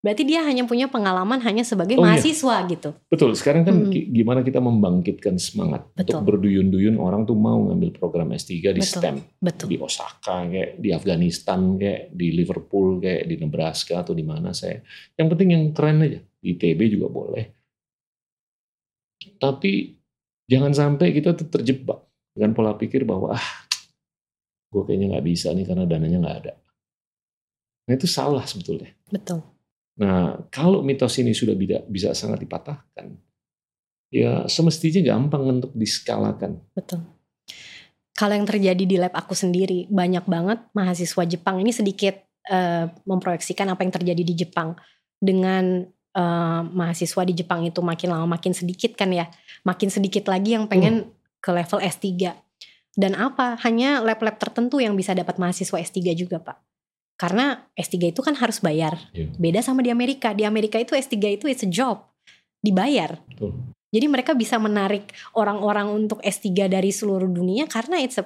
berarti 0.00 0.24
dia 0.24 0.40
hanya 0.42 0.64
punya 0.64 0.88
pengalaman 0.88 1.38
hanya 1.40 1.60
sebagai 1.60 1.94
Oh, 1.94 2.02
iya. 2.02 2.16
mahasiswa 2.16 2.56
gitu. 2.66 2.90
Betul, 3.06 3.36
sekarang 3.36 3.62
kan 3.62 3.76
gi- 3.86 4.08
gimana 4.08 4.40
kita 4.40 4.56
membangkitkan 4.56 5.36
semangat 5.36 5.84
Betul. 5.92 6.18
untuk 6.18 6.40
berduyun-duyun 6.40 6.96
orang 6.96 7.22
tuh 7.22 7.34
mau 7.34 7.60
ngambil 7.62 7.92
program 7.92 8.32
S3 8.32 8.48
di 8.72 8.80
Betul. 8.80 8.80
STEM. 8.80 9.16
Betul. 9.36 9.66
di 9.68 9.76
Osaka 9.76 10.44
kayak 10.46 10.70
di 10.76 10.88
Afghanistan 10.90 11.60
kayak 11.76 12.10
di 12.10 12.32
Liverpool 12.32 12.96
kayak 12.96 13.24
di 13.24 13.36
Nebraska 13.36 14.00
atau 14.00 14.12
di 14.12 14.22
mana 14.22 14.50
saya 14.50 14.80
yang 15.14 15.28
penting 15.28 15.48
yang 15.50 15.64
keren 15.70 16.00
aja 16.00 16.16
di 16.16 16.48
ITB 16.50 16.80
juga 16.90 17.06
boleh 17.06 17.44
tapi 19.36 20.00
jangan 20.46 20.72
sampai 20.72 21.12
kita 21.12 21.32
tuh 21.34 21.48
terjebak 21.50 22.00
dengan 22.30 22.50
pola 22.50 22.72
pikir 22.74 23.04
bahwa 23.04 23.32
ah 23.32 23.46
gue 24.66 24.82
kayaknya 24.82 25.12
nggak 25.12 25.26
bisa 25.26 25.50
nih 25.50 25.64
karena 25.64 25.84
dananya 25.84 26.18
nggak 26.18 26.38
ada 26.40 26.52
nah 27.84 27.94
itu 27.94 28.06
salah 28.06 28.42
sebetulnya 28.42 28.88
Betul. 29.06 29.44
Nah 30.00 30.40
kalau 30.48 30.80
mitos 30.80 31.20
ini 31.20 31.36
sudah 31.36 31.52
bisa, 31.52 31.84
bisa 31.84 32.16
sangat 32.16 32.40
dipatahkan 32.40 33.12
ya 34.08 34.48
semestinya 34.48 35.04
gampang 35.04 35.60
untuk 35.60 35.72
diskalakan 35.76 36.64
Betul. 36.72 37.04
Kalau 38.20 38.36
yang 38.36 38.44
terjadi 38.44 38.84
di 38.84 39.00
lab 39.00 39.16
aku 39.16 39.32
sendiri, 39.32 39.88
banyak 39.88 40.28
banget 40.28 40.60
mahasiswa 40.76 41.24
Jepang 41.24 41.56
ini 41.56 41.72
sedikit 41.72 42.20
eh, 42.52 42.84
memproyeksikan 43.08 43.64
apa 43.72 43.80
yang 43.80 43.96
terjadi 43.96 44.20
di 44.20 44.34
Jepang 44.44 44.76
dengan 45.16 45.88
eh, 46.12 46.62
mahasiswa 46.68 47.22
di 47.24 47.32
Jepang 47.32 47.64
itu 47.64 47.80
makin 47.80 48.12
lama 48.12 48.36
makin 48.36 48.52
sedikit 48.52 48.92
kan 48.92 49.08
ya, 49.08 49.24
makin 49.64 49.88
sedikit 49.88 50.28
lagi 50.28 50.52
yang 50.52 50.68
pengen 50.68 51.08
ke 51.40 51.48
level 51.48 51.80
S3. 51.80 52.36
Dan 52.92 53.16
apa? 53.16 53.56
Hanya 53.64 54.04
lab-lab 54.04 54.36
tertentu 54.36 54.84
yang 54.84 54.92
bisa 55.00 55.16
dapat 55.16 55.40
mahasiswa 55.40 55.80
S3 55.80 56.12
juga, 56.12 56.44
Pak. 56.44 56.60
Karena 57.20 57.68
S3 57.76 58.16
itu 58.16 58.24
kan 58.24 58.32
harus 58.32 58.64
bayar. 58.64 58.96
Iya. 59.12 59.28
Beda 59.36 59.60
sama 59.60 59.84
di 59.84 59.92
Amerika. 59.92 60.32
Di 60.32 60.48
Amerika 60.48 60.80
itu 60.80 60.96
S3 60.96 61.36
itu 61.36 61.44
it's 61.52 61.60
a 61.60 61.68
job. 61.68 62.00
Dibayar. 62.64 63.20
Betul. 63.28 63.52
Jadi 63.92 64.06
mereka 64.08 64.32
bisa 64.32 64.56
menarik 64.56 65.12
orang-orang 65.36 65.92
untuk 65.92 66.24
S3 66.24 66.72
dari 66.72 66.88
seluruh 66.88 67.28
dunia 67.28 67.68
karena 67.68 68.00
it's 68.00 68.16
a 68.16 68.24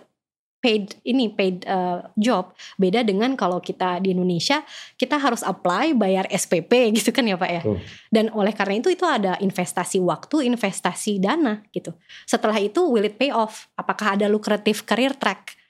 paid 0.64 0.96
ini 1.04 1.28
paid 1.28 1.66
uh, 1.68 2.08
job. 2.16 2.56
Beda 2.80 3.04
dengan 3.04 3.36
kalau 3.36 3.60
kita 3.60 4.00
di 4.00 4.16
Indonesia 4.16 4.64
kita 4.96 5.20
harus 5.20 5.44
apply 5.44 5.92
bayar 5.92 6.24
SPP 6.32 6.72
gitu 7.02 7.10
kan 7.10 7.26
ya 7.26 7.36
Pak 7.36 7.50
ya. 7.50 7.62
Betul. 7.66 7.78
Dan 8.14 8.30
oleh 8.30 8.54
karena 8.54 8.78
itu 8.78 8.88
itu 8.94 9.04
ada 9.04 9.36
investasi 9.42 9.98
waktu, 10.00 10.48
investasi 10.48 11.18
dana 11.18 11.60
gitu. 11.74 11.92
Setelah 12.24 12.56
itu 12.62 12.80
will 12.86 13.04
it 13.04 13.18
pay 13.20 13.34
off? 13.34 13.68
Apakah 13.74 14.16
ada 14.16 14.30
lucrative 14.30 14.86
career 14.88 15.12
track? 15.18 15.63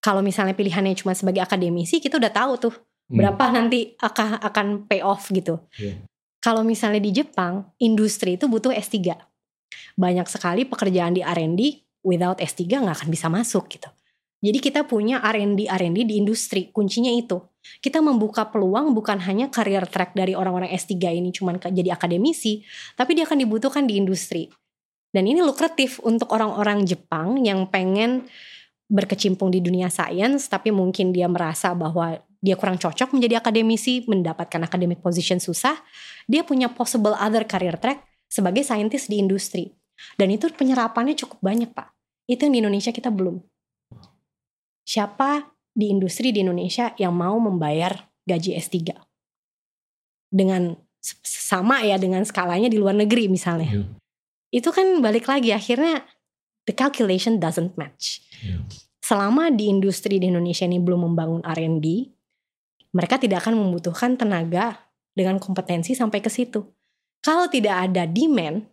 Kalau 0.00 0.24
misalnya 0.24 0.56
pilihannya 0.56 0.96
cuma 0.96 1.12
sebagai 1.12 1.44
akademisi 1.44 2.00
kita 2.00 2.16
udah 2.16 2.32
tahu 2.32 2.52
tuh 2.56 2.74
Hmm. 3.10 3.18
berapa 3.18 3.44
nanti 3.50 3.98
akan 3.98 4.38
akan 4.38 4.66
pay 4.86 5.02
off 5.02 5.34
gitu. 5.34 5.58
Iya. 5.74 6.06
Kalau 6.40 6.62
misalnya 6.62 7.02
di 7.02 7.10
Jepang, 7.10 7.68
industri 7.82 8.38
itu 8.38 8.46
butuh 8.46 8.72
S3. 8.72 9.18
Banyak 9.98 10.30
sekali 10.30 10.64
pekerjaan 10.64 11.12
di 11.12 11.20
R&D 11.20 11.84
without 12.06 12.40
S3 12.40 12.80
nggak 12.80 12.96
akan 13.04 13.10
bisa 13.12 13.26
masuk 13.28 13.68
gitu. 13.68 13.90
Jadi 14.40 14.56
kita 14.56 14.88
punya 14.88 15.20
R&D 15.20 15.68
R&D 15.68 16.08
di 16.08 16.16
industri, 16.16 16.72
kuncinya 16.72 17.12
itu. 17.12 17.44
Kita 17.84 18.00
membuka 18.00 18.48
peluang 18.48 18.96
bukan 18.96 19.20
hanya 19.20 19.52
career 19.52 19.84
track 19.84 20.16
dari 20.16 20.32
orang-orang 20.32 20.72
S3 20.72 20.96
ini 21.12 21.28
cuman 21.28 21.60
jadi 21.60 21.92
akademisi, 21.92 22.64
tapi 22.96 23.12
dia 23.12 23.28
akan 23.28 23.36
dibutuhkan 23.36 23.84
di 23.84 24.00
industri. 24.00 24.48
Dan 25.12 25.28
ini 25.28 25.44
lukratif 25.44 26.00
untuk 26.00 26.32
orang-orang 26.32 26.88
Jepang 26.88 27.36
yang 27.44 27.68
pengen 27.68 28.24
berkecimpung 28.90 29.54
di 29.54 29.62
dunia 29.62 29.86
sains, 29.86 30.50
tapi 30.50 30.74
mungkin 30.74 31.14
dia 31.14 31.30
merasa 31.30 31.70
bahwa 31.72 32.18
dia 32.42 32.58
kurang 32.58 32.76
cocok 32.76 33.14
menjadi 33.14 33.38
akademisi, 33.38 34.02
mendapatkan 34.10 34.58
academic 34.66 34.98
position 34.98 35.38
susah, 35.38 35.78
dia 36.26 36.42
punya 36.42 36.66
possible 36.66 37.14
other 37.14 37.46
career 37.46 37.78
track 37.78 38.02
sebagai 38.26 38.66
saintis 38.66 39.06
di 39.06 39.22
industri. 39.22 39.70
Dan 40.18 40.34
itu 40.34 40.50
penyerapannya 40.50 41.14
cukup 41.14 41.38
banyak, 41.38 41.70
Pak. 41.70 41.94
Itu 42.26 42.48
yang 42.48 42.52
di 42.56 42.60
Indonesia 42.66 42.90
kita 42.90 43.12
belum. 43.14 43.38
Siapa 44.82 45.54
di 45.70 45.92
industri 45.92 46.34
di 46.34 46.42
Indonesia 46.42 46.90
yang 46.98 47.14
mau 47.14 47.38
membayar 47.38 48.10
gaji 48.26 48.58
S3? 48.58 48.96
Dengan 50.32 50.74
sama 51.22 51.80
ya 51.84 51.96
dengan 51.96 52.24
skalanya 52.24 52.68
di 52.72 52.80
luar 52.80 52.96
negeri 52.96 53.28
misalnya. 53.28 53.70
Iya. 53.70 53.86
Itu 54.50 54.74
kan 54.74 54.98
balik 54.98 55.30
lagi 55.30 55.54
akhirnya 55.54 56.02
the 56.68 56.74
calculation 56.74 57.40
doesn't 57.40 57.76
match. 57.76 58.24
Iya. 58.44 58.60
Selama 59.00 59.50
di 59.50 59.66
industri 59.66 60.20
di 60.20 60.28
Indonesia 60.28 60.68
ini 60.68 60.78
belum 60.78 61.10
membangun 61.10 61.42
R&D, 61.42 61.86
mereka 62.94 63.16
tidak 63.18 63.42
akan 63.46 63.58
membutuhkan 63.58 64.14
tenaga 64.14 64.86
dengan 65.16 65.40
kompetensi 65.42 65.96
sampai 65.96 66.22
ke 66.22 66.30
situ. 66.30 66.62
Kalau 67.20 67.50
tidak 67.50 67.90
ada 67.90 68.06
demand, 68.06 68.64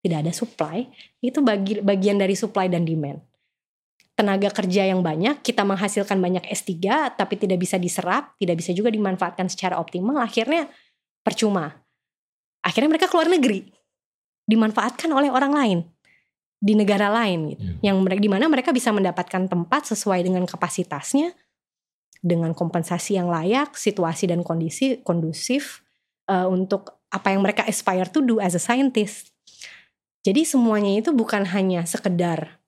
tidak 0.00 0.18
ada 0.24 0.32
supply, 0.32 0.88
itu 1.20 1.38
bagi, 1.42 1.84
bagian 1.84 2.16
dari 2.16 2.32
supply 2.32 2.70
dan 2.70 2.86
demand. 2.86 3.20
Tenaga 4.18 4.50
kerja 4.50 4.88
yang 4.88 4.98
banyak, 4.98 5.46
kita 5.46 5.62
menghasilkan 5.62 6.18
banyak 6.18 6.42
S3, 6.50 6.74
tapi 7.14 7.34
tidak 7.38 7.62
bisa 7.62 7.78
diserap, 7.78 8.34
tidak 8.40 8.58
bisa 8.58 8.74
juga 8.74 8.90
dimanfaatkan 8.90 9.46
secara 9.46 9.78
optimal, 9.78 10.18
akhirnya 10.18 10.66
percuma. 11.22 11.70
Akhirnya 12.64 12.90
mereka 12.90 13.06
keluar 13.06 13.30
negeri, 13.30 13.70
dimanfaatkan 14.48 15.12
oleh 15.14 15.30
orang 15.30 15.52
lain 15.54 15.78
di 16.58 16.74
negara 16.74 17.06
lain 17.08 17.54
gitu. 17.54 17.62
Iya. 17.62 17.92
Yang 17.92 17.96
mereka 18.02 18.20
di 18.20 18.30
mana 18.30 18.44
mereka 18.50 18.70
bisa 18.74 18.90
mendapatkan 18.90 19.46
tempat 19.46 19.82
sesuai 19.94 20.26
dengan 20.26 20.42
kapasitasnya 20.44 21.34
dengan 22.18 22.50
kompensasi 22.50 23.14
yang 23.14 23.30
layak, 23.30 23.78
situasi 23.78 24.26
dan 24.26 24.42
kondisi 24.42 24.98
kondusif 25.06 25.86
uh, 26.26 26.50
untuk 26.50 26.98
apa 27.08 27.30
yang 27.32 27.46
mereka 27.46 27.62
aspire 27.64 28.10
to 28.10 28.20
do 28.20 28.42
as 28.42 28.58
a 28.58 28.62
scientist. 28.62 29.30
Jadi 30.26 30.42
semuanya 30.44 30.98
itu 30.98 31.14
bukan 31.14 31.46
hanya 31.54 31.86
sekedar 31.86 32.58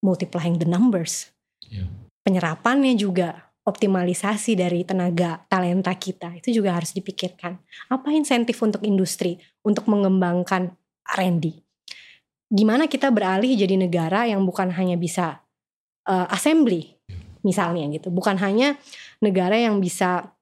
multiplying 0.00 0.56
the 0.56 0.66
numbers. 0.66 1.30
Iya. 1.68 1.86
Penyerapannya 2.24 2.96
juga 2.96 3.52
optimalisasi 3.64 4.56
dari 4.56 4.84
tenaga 4.84 5.44
talenta 5.48 5.92
kita 5.96 6.36
itu 6.36 6.60
juga 6.60 6.76
harus 6.76 6.92
dipikirkan. 6.92 7.56
Apa 7.88 8.12
insentif 8.12 8.60
untuk 8.60 8.84
industri 8.84 9.40
untuk 9.64 9.88
mengembangkan 9.88 10.72
R&D? 11.16 11.63
Gimana 12.54 12.86
kita 12.86 13.10
beralih 13.10 13.58
jadi 13.58 13.74
negara 13.74 14.30
yang 14.30 14.46
bukan 14.46 14.70
hanya 14.70 14.94
bisa 14.94 15.42
uh, 16.06 16.26
assembly 16.30 16.94
misalnya 17.42 17.84
gitu, 17.90 18.14
bukan 18.14 18.38
hanya 18.38 18.78
negara 19.18 19.58
yang 19.58 19.82
bisa 19.82 20.32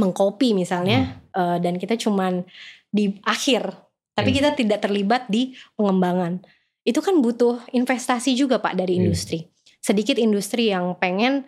mengcopy 0.00 0.56
misalnya 0.56 1.20
uh, 1.36 1.60
dan 1.60 1.76
kita 1.76 2.00
cuman 2.00 2.42
di 2.90 3.20
akhir, 3.22 3.70
tapi 4.16 4.32
Hmm. 4.32 4.38
kita 4.40 4.50
tidak 4.56 4.78
terlibat 4.82 5.28
di 5.28 5.54
pengembangan. 5.78 6.42
Itu 6.82 7.04
kan 7.04 7.20
butuh 7.20 7.60
investasi 7.70 8.34
juga 8.34 8.58
Pak 8.58 8.74
dari 8.74 8.96
Iya. 8.96 9.00
industri. 9.06 9.46
Sedikit 9.78 10.16
industri 10.18 10.72
yang 10.72 10.96
pengen 10.96 11.44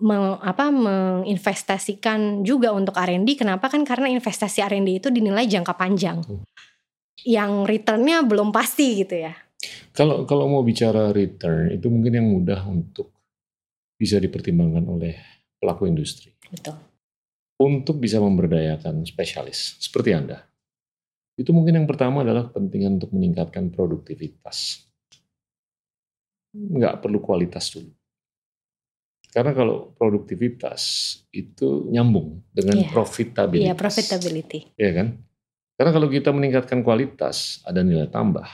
meng, 0.00 0.38
apa 0.40 0.72
menginvestasikan 0.72 2.42
juga 2.42 2.72
untuk 2.72 2.96
R&D. 2.96 3.36
Kenapa 3.38 3.70
kan 3.70 3.84
karena 3.86 4.10
investasi 4.10 4.62
R&D 4.64 5.02
itu 5.02 5.08
dinilai 5.12 5.46
jangka 5.46 5.74
panjang. 5.76 6.22
Betul. 6.24 6.40
Yang 7.24 7.52
returnnya 7.68 8.24
belum 8.24 8.52
pasti 8.52 9.04
gitu 9.04 9.20
ya. 9.20 9.34
Kalau 9.92 10.24
kalau 10.24 10.48
mau 10.48 10.62
bicara 10.64 11.12
return 11.12 11.74
itu 11.74 11.86
mungkin 11.92 12.12
yang 12.16 12.26
mudah 12.30 12.64
untuk 12.64 13.12
bisa 14.00 14.16
dipertimbangkan 14.16 14.88
oleh 14.88 15.12
pelaku 15.60 15.84
industri 15.84 16.32
Betul. 16.48 16.80
untuk 17.60 18.00
bisa 18.00 18.16
memberdayakan 18.16 19.04
spesialis 19.04 19.76
seperti 19.76 20.16
Anda. 20.16 20.40
Itu 21.36 21.52
mungkin 21.52 21.76
yang 21.76 21.88
pertama 21.88 22.24
adalah 22.24 22.48
kepentingan 22.48 22.96
untuk 23.00 23.12
meningkatkan 23.12 23.68
produktivitas. 23.68 24.88
nggak 26.50 26.98
perlu 27.06 27.22
kualitas 27.22 27.70
dulu. 27.70 27.94
Karena 29.30 29.54
kalau 29.54 29.94
produktivitas 29.94 30.82
itu 31.30 31.86
nyambung 31.86 32.42
dengan 32.50 32.82
Iya. 32.82 32.90
profitabilitas. 32.90 33.70
Iya, 33.70 33.74
profitability. 33.78 34.58
Iya 34.74 34.90
kan? 34.98 35.08
Karena 35.80 35.96
kalau 35.96 36.12
kita 36.12 36.28
meningkatkan 36.28 36.84
kualitas, 36.84 37.64
ada 37.64 37.80
nilai 37.80 38.04
tambah. 38.12 38.44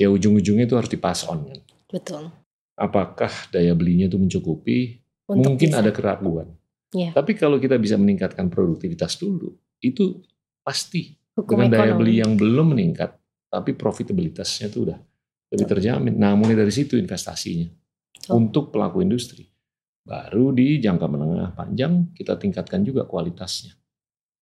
Ya 0.00 0.08
ujung-ujungnya 0.08 0.64
itu 0.64 0.72
harus 0.72 0.88
dipas 0.88 1.28
on 1.28 1.44
kan. 1.44 1.60
Betul. 1.92 2.32
Apakah 2.72 3.28
daya 3.52 3.76
belinya 3.76 4.08
itu 4.08 4.16
mencukupi? 4.16 4.96
Untuk 5.28 5.60
Mungkin 5.60 5.76
bisa. 5.76 5.84
ada 5.84 5.92
keraguan. 5.92 6.56
Iya. 6.96 7.12
Tapi 7.12 7.36
kalau 7.36 7.60
kita 7.60 7.76
bisa 7.76 8.00
meningkatkan 8.00 8.48
produktivitas 8.48 9.20
dulu, 9.20 9.52
itu 9.84 10.24
pasti 10.64 11.20
hukum 11.36 11.68
dengan 11.68 11.68
daya 11.68 11.92
ekonomi. 11.92 12.00
beli 12.00 12.14
yang 12.24 12.32
belum 12.32 12.72
meningkat, 12.72 13.20
tapi 13.52 13.76
profitabilitasnya 13.76 14.72
itu 14.72 14.88
udah 14.88 14.98
lebih 15.52 15.66
terjamin. 15.68 16.16
Nah, 16.16 16.32
mulai 16.32 16.56
dari 16.56 16.72
situ 16.72 16.96
investasinya 16.96 17.68
Betul. 17.68 18.40
untuk 18.40 18.72
pelaku 18.72 19.04
industri. 19.04 19.44
Baru 20.00 20.56
di 20.56 20.80
jangka 20.80 21.06
menengah 21.12 21.52
panjang 21.52 22.16
kita 22.16 22.40
tingkatkan 22.40 22.80
juga 22.88 23.04
kualitasnya. 23.04 23.76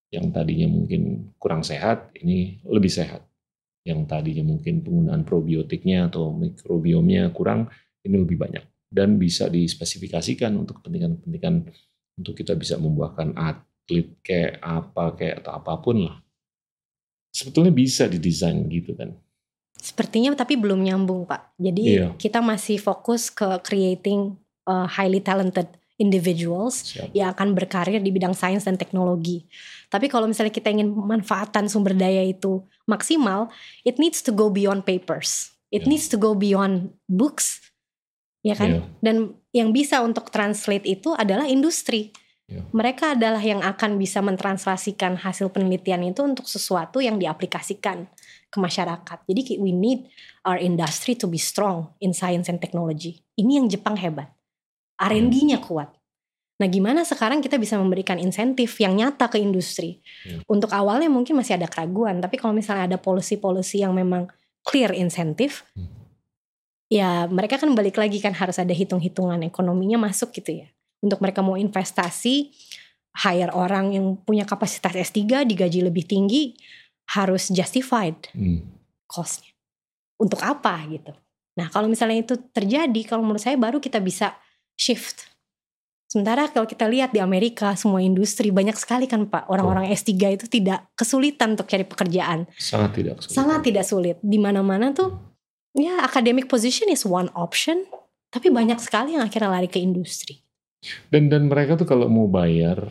Yang 0.09 0.25
tadinya 0.33 0.67
mungkin 0.69 1.33
kurang 1.37 1.61
sehat, 1.61 2.09
ini 2.17 2.57
lebih 2.65 2.89
sehat. 2.89 3.25
Yang 3.85 4.09
tadinya 4.09 4.43
mungkin 4.45 4.81
penggunaan 4.81 5.21
probiotiknya 5.21 6.09
atau 6.09 6.33
mikrobiomnya 6.33 7.29
kurang, 7.29 7.69
ini 8.01 8.17
lebih 8.17 8.41
banyak. 8.41 8.65
Dan 8.89 9.21
bisa 9.21 9.45
dispesifikasikan 9.47 10.49
untuk 10.57 10.81
kepentingan-kepentingan 10.81 11.55
untuk 12.19 12.33
kita 12.33 12.57
bisa 12.57 12.81
membuahkan 12.81 13.37
atlet 13.37 14.17
kayak 14.25 14.57
apa 14.65 15.13
kayak 15.13 15.45
atau 15.45 15.51
apa 15.55 15.73
pun 15.77 16.09
lah. 16.09 16.17
Sebetulnya 17.29 17.69
bisa 17.69 18.09
didesain 18.09 18.65
gitu 18.67 18.97
kan. 18.97 19.13
Sepertinya 19.79 20.35
tapi 20.35 20.59
belum 20.59 20.83
nyambung 20.83 21.23
Pak. 21.23 21.55
Jadi 21.55 21.83
Iya. 21.85 22.07
kita 22.19 22.43
masih 22.43 22.81
fokus 22.81 23.31
ke 23.31 23.47
creating 23.63 24.35
uh, 24.67 24.89
highly 24.89 25.23
talented 25.23 25.71
individuals 25.99 26.95
Siap. 26.95 27.11
yang 27.11 27.35
akan 27.35 27.53
berkarir 27.53 27.99
di 27.99 28.09
bidang 28.09 28.31
sains 28.31 28.63
dan 28.65 28.79
teknologi. 28.79 29.43
Tapi 29.91 30.07
kalau 30.07 30.25
misalnya 30.25 30.55
kita 30.55 30.71
ingin 30.71 30.89
memanfaatkan 30.89 31.67
sumber 31.67 31.93
daya 31.93 32.23
itu 32.23 32.63
maksimal, 32.87 33.51
it 33.83 33.99
needs 33.99 34.23
to 34.23 34.31
go 34.31 34.47
beyond 34.47 34.87
papers. 34.87 35.51
It 35.69 35.85
Ya. 35.85 35.89
needs 35.93 36.09
to 36.09 36.17
go 36.17 36.33
beyond 36.33 36.95
books. 37.05 37.61
Ya 38.41 38.55
kan? 38.55 38.79
Iya. 38.79 38.81
Dan 39.03 39.15
yang 39.51 39.69
bisa 39.75 39.99
untuk 39.99 40.31
translate 40.31 40.87
itu 40.87 41.13
adalah 41.13 41.45
industri. 41.45 42.15
Ya. 42.49 42.65
Mereka 42.73 43.13
adalah 43.13 43.43
yang 43.43 43.61
akan 43.61 44.01
bisa 44.01 44.25
mentranslasikan 44.25 45.21
hasil 45.21 45.53
penelitian 45.53 46.01
itu 46.01 46.25
untuk 46.25 46.49
sesuatu 46.49 46.97
yang 46.97 47.21
diaplikasikan 47.21 48.09
ke 48.49 48.57
masyarakat. 48.57 49.21
Jadi 49.29 49.61
we 49.61 49.69
need 49.69 50.09
our 50.41 50.57
industry 50.57 51.13
to 51.13 51.29
be 51.29 51.37
strong 51.37 51.93
in 52.01 52.09
science 52.15 52.49
and 52.49 52.57
technology. 52.57 53.21
Ini 53.37 53.61
yang 53.61 53.67
Jepang 53.69 53.99
hebat. 54.01 54.33
R&D-nya 54.99 55.63
kuat. 55.63 55.95
Nah, 56.59 56.67
gimana 56.67 57.07
sekarang 57.07 57.39
kita 57.39 57.55
bisa 57.55 57.79
memberikan 57.79 58.19
insentif 58.19 58.75
yang 58.83 58.99
nyata 58.99 59.31
ke 59.31 59.39
industri? 59.39 60.03
Ya. 60.27 60.43
Untuk 60.43 60.75
awalnya 60.75 61.07
mungkin 61.07 61.39
masih 61.39 61.55
ada 61.55 61.71
keraguan, 61.71 62.19
tapi 62.19 62.35
kalau 62.35 62.51
misalnya 62.51 62.91
ada 62.91 62.99
policy-policy 62.99 63.79
yang 63.87 63.95
memang 63.95 64.27
clear 64.67 64.91
insentif, 64.91 65.63
Hmm. 65.71 65.87
ya 66.91 67.31
mereka 67.31 67.55
kan 67.55 67.71
balik 67.71 67.95
lagi 67.95 68.19
kan 68.19 68.35
harus 68.35 68.59
ada 68.59 68.75
hitung-hitungan 68.75 69.39
ekonominya 69.47 69.95
masuk 69.95 70.35
gitu 70.35 70.59
ya. 70.65 70.67
Untuk 70.99 71.23
mereka 71.23 71.39
mau 71.39 71.55
investasi, 71.55 72.51
hire 73.23 73.55
orang 73.55 73.95
yang 73.95 74.19
punya 74.19 74.43
kapasitas 74.43 74.99
S3 74.99 75.47
digaji 75.47 75.79
lebih 75.79 76.03
tinggi, 76.03 76.59
harus 77.15 77.47
justified 77.55 78.19
Hmm. 78.35 78.67
cost-nya. 79.07 79.55
Untuk 80.19 80.43
apa 80.43 80.75
gitu. 80.91 81.15
Nah 81.55 81.71
kalau 81.71 81.87
misalnya 81.87 82.19
itu 82.19 82.35
terjadi, 82.51 83.01
kalau 83.07 83.23
menurut 83.23 83.39
saya 83.39 83.55
baru 83.55 83.79
kita 83.79 84.03
bisa 84.03 84.35
shift. 84.79 85.27
Sementara 86.09 86.49
kalau 86.49 86.65
kita 86.65 86.89
lihat 86.89 87.13
di 87.13 87.21
Amerika, 87.21 87.77
semua 87.77 88.01
industri 88.01 88.49
banyak 88.49 88.73
sekali 88.73 89.05
kan 89.05 89.29
Pak, 89.29 89.45
orang-orang 89.45 89.93
S3 89.93 90.41
itu 90.41 90.49
tidak 90.49 90.89
kesulitan 90.97 91.53
untuk 91.53 91.69
cari 91.69 91.85
pekerjaan. 91.85 92.49
Sangat 92.57 92.97
tidak 92.97 93.21
kesulitan. 93.21 93.37
Sangat 93.37 93.59
tidak 93.61 93.85
sulit. 93.85 94.17
Di 94.23 94.41
mana-mana 94.41 94.89
tuh 94.89 95.13
ya 95.77 96.01
academic 96.01 96.49
position 96.49 96.89
is 96.89 97.05
one 97.05 97.29
option, 97.37 97.85
tapi 98.33 98.49
banyak 98.49 98.81
sekali 98.81 99.13
yang 99.13 99.29
akhirnya 99.29 99.53
lari 99.53 99.69
ke 99.69 99.77
industri. 99.77 100.41
Dan 101.13 101.29
dan 101.29 101.45
mereka 101.45 101.77
tuh 101.77 101.85
kalau 101.85 102.09
mau 102.09 102.25
bayar 102.25 102.89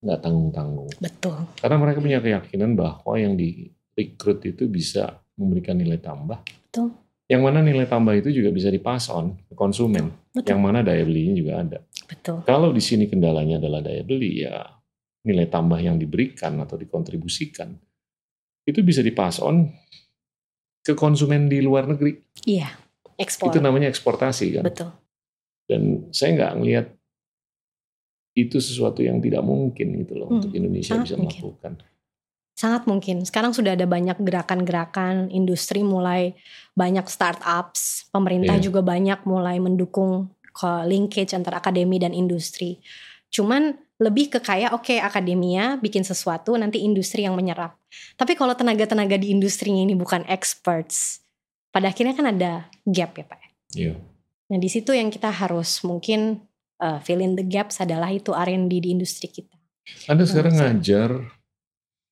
nggak 0.00 0.20
tanggung-tanggung. 0.24 0.88
Betul. 0.96 1.36
Karena 1.60 1.76
mereka 1.76 1.98
punya 2.00 2.24
keyakinan 2.24 2.72
bahwa 2.72 3.20
yang 3.20 3.36
direkrut 3.36 4.40
itu 4.48 4.64
bisa 4.64 5.20
memberikan 5.36 5.76
nilai 5.76 6.00
tambah. 6.00 6.40
Betul. 6.40 6.96
Yang 7.26 7.42
mana 7.42 7.58
nilai 7.58 7.90
tambah 7.90 8.14
itu 8.14 8.30
juga 8.30 8.54
bisa 8.54 8.70
dipas 8.70 9.10
on 9.10 9.34
ke 9.50 9.54
konsumen. 9.58 10.14
Betul. 10.30 10.46
Yang 10.54 10.60
mana 10.62 10.78
daya 10.86 11.02
belinya 11.02 11.34
juga 11.34 11.52
ada. 11.58 11.78
Betul. 12.06 12.46
Kalau 12.46 12.70
di 12.70 12.78
sini 12.78 13.10
kendalanya 13.10 13.58
adalah 13.58 13.82
daya 13.82 14.06
beli, 14.06 14.46
ya 14.46 14.62
nilai 15.26 15.50
tambah 15.50 15.82
yang 15.82 15.98
diberikan 15.98 16.54
atau 16.62 16.78
dikontribusikan 16.78 17.74
itu 18.62 18.78
bisa 18.82 19.02
dipas 19.02 19.42
on 19.42 19.66
ke 20.86 20.94
konsumen 20.94 21.50
di 21.50 21.58
luar 21.58 21.90
negeri. 21.90 22.14
Iya. 22.46 22.70
Ekspor. 23.18 23.50
Itu 23.50 23.58
namanya 23.58 23.90
eksportasi 23.90 24.46
kan. 24.54 24.62
Betul. 24.62 24.94
Dan 25.66 26.06
saya 26.14 26.30
nggak 26.38 26.52
ngelihat 26.62 26.86
itu 28.38 28.60
sesuatu 28.62 29.02
yang 29.02 29.18
tidak 29.18 29.42
mungkin 29.42 29.98
gitu 30.04 30.14
loh 30.14 30.28
Hmm, 30.30 30.38
untuk 30.38 30.52
Indonesia 30.54 30.94
sangat 30.94 31.06
bisa 31.10 31.16
mungkin. 31.18 31.40
melakukan. 31.42 31.72
Sangat 32.56 32.88
mungkin. 32.88 33.20
Sekarang 33.28 33.52
sudah 33.52 33.76
ada 33.76 33.84
banyak 33.84 34.16
gerakan-gerakan 34.16 35.28
industri 35.28 35.84
mulai 35.84 36.32
banyak 36.72 37.04
startups, 37.04 38.08
pemerintah 38.08 38.56
Iya. 38.56 38.64
juga 38.72 38.80
banyak 38.80 39.28
mulai 39.28 39.60
mendukung 39.60 40.32
ke 40.56 40.70
linkage 40.88 41.36
antara 41.36 41.60
akademi 41.60 42.00
dan 42.00 42.16
industri. 42.16 42.80
Cuman 43.28 43.76
lebih 44.00 44.32
ke 44.32 44.40
kayak 44.40 44.72
oke 44.72 44.96
akademia 44.96 45.76
bikin 45.80 46.00
sesuatu 46.00 46.56
nanti 46.56 46.80
industri 46.80 47.28
yang 47.28 47.36
menyerap. 47.36 47.76
Tapi 48.16 48.32
kalau 48.32 48.56
tenaga-tenaga 48.56 49.20
di 49.20 49.36
industrinya 49.36 49.84
ini 49.84 49.92
bukan 49.92 50.24
experts, 50.24 51.20
pada 51.68 51.92
akhirnya 51.92 52.16
kan 52.16 52.32
ada 52.32 52.72
gap 52.88 53.12
ya 53.20 53.24
Pak. 53.28 53.40
Iya. 53.76 54.00
Nah 54.48 54.56
di 54.56 54.68
situ 54.72 54.96
yang 54.96 55.12
kita 55.12 55.28
harus 55.28 55.84
mungkin 55.84 56.40
uh, 56.80 57.04
fill 57.04 57.20
in 57.20 57.36
the 57.36 57.44
gaps 57.44 57.84
adalah 57.84 58.08
itu 58.08 58.32
R&D 58.32 58.72
di 58.80 58.96
industri 58.96 59.28
kita. 59.28 59.52
Anda 60.08 60.24
sekarang 60.24 60.56
Nah, 60.56 60.72
ngajar 60.72 61.35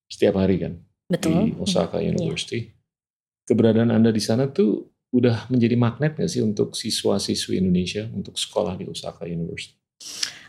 setiap 0.07 0.37
hari 0.37 0.61
kan 0.61 0.79
Betul? 1.09 1.33
di 1.33 1.57
Osaka 1.59 1.99
University. 1.99 2.71
Keberadaan 3.45 3.93
Anda 3.93 4.09
di 4.09 4.21
sana 4.21 4.49
tuh 4.49 4.89
udah 5.13 5.47
menjadi 5.47 5.77
magnet 5.77 6.17
nggak 6.17 6.31
sih 6.31 6.43
untuk 6.43 6.75
siswa-siswi 6.75 7.61
Indonesia 7.61 8.09
untuk 8.11 8.35
sekolah 8.35 8.75
di 8.75 8.89
Osaka 8.89 9.29
University? 9.29 9.77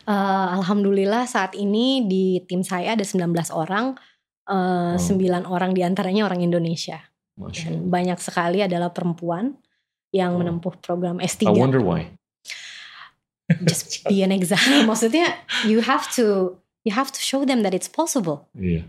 Eh, 0.06 0.48
Alhamdulillah 0.56 1.26
saat 1.26 1.54
ini 1.54 2.06
di 2.06 2.40
tim 2.46 2.62
saya 2.62 2.94
ada 2.94 3.04
19 3.04 3.50
orang, 3.50 3.94
eh, 4.48 4.96
Wow. 4.96 5.02
9 5.02 5.44
orang 5.46 5.70
di 5.74 5.82
antaranya 5.82 6.24
orang 6.26 6.40
Indonesia. 6.40 6.98
Dan 7.36 7.92
banyak 7.92 8.16
sekali 8.16 8.64
adalah 8.64 8.90
perempuan 8.90 9.60
yang 10.10 10.34
Wow. 10.34 10.40
menempuh 10.40 10.74
program 10.80 11.20
I 11.20 11.28
S3. 11.28 11.52
wonder 11.52 11.84
why. 11.84 12.16
Just 13.62 14.02
be 14.08 14.24
an 14.26 14.32
example. 14.34 14.82
Maksudnya 14.90 15.30
you 15.62 15.78
have 15.84 16.10
to 16.18 16.56
you 16.82 16.90
have 16.90 17.10
to 17.14 17.20
show 17.20 17.46
them 17.46 17.62
that 17.62 17.70
it's 17.70 17.86
possible. 17.86 18.50
Iya. 18.56 18.82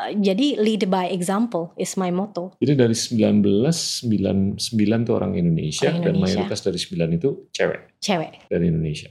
Eh, 0.00 0.16
jadi 0.16 0.56
lead 0.56 0.88
by 0.88 1.12
example 1.12 1.76
is 1.76 1.92
my 2.00 2.08
motto. 2.08 2.56
Jadi 2.56 2.72
dari 2.72 2.96
19, 2.96 3.44
9, 4.00 4.56
9 4.56 5.04
tuh 5.04 5.14
orang 5.14 5.36
Indonesia, 5.36 5.92
Orang 5.92 6.00
dan 6.00 6.14
Indonesia. 6.16 6.40
mayoritas 6.40 6.60
dari 6.64 6.78
9 6.80 7.18
itu 7.20 7.28
cewek 7.52 7.80
Cewek. 8.00 8.32
dari 8.48 8.64
Indonesia. 8.72 9.08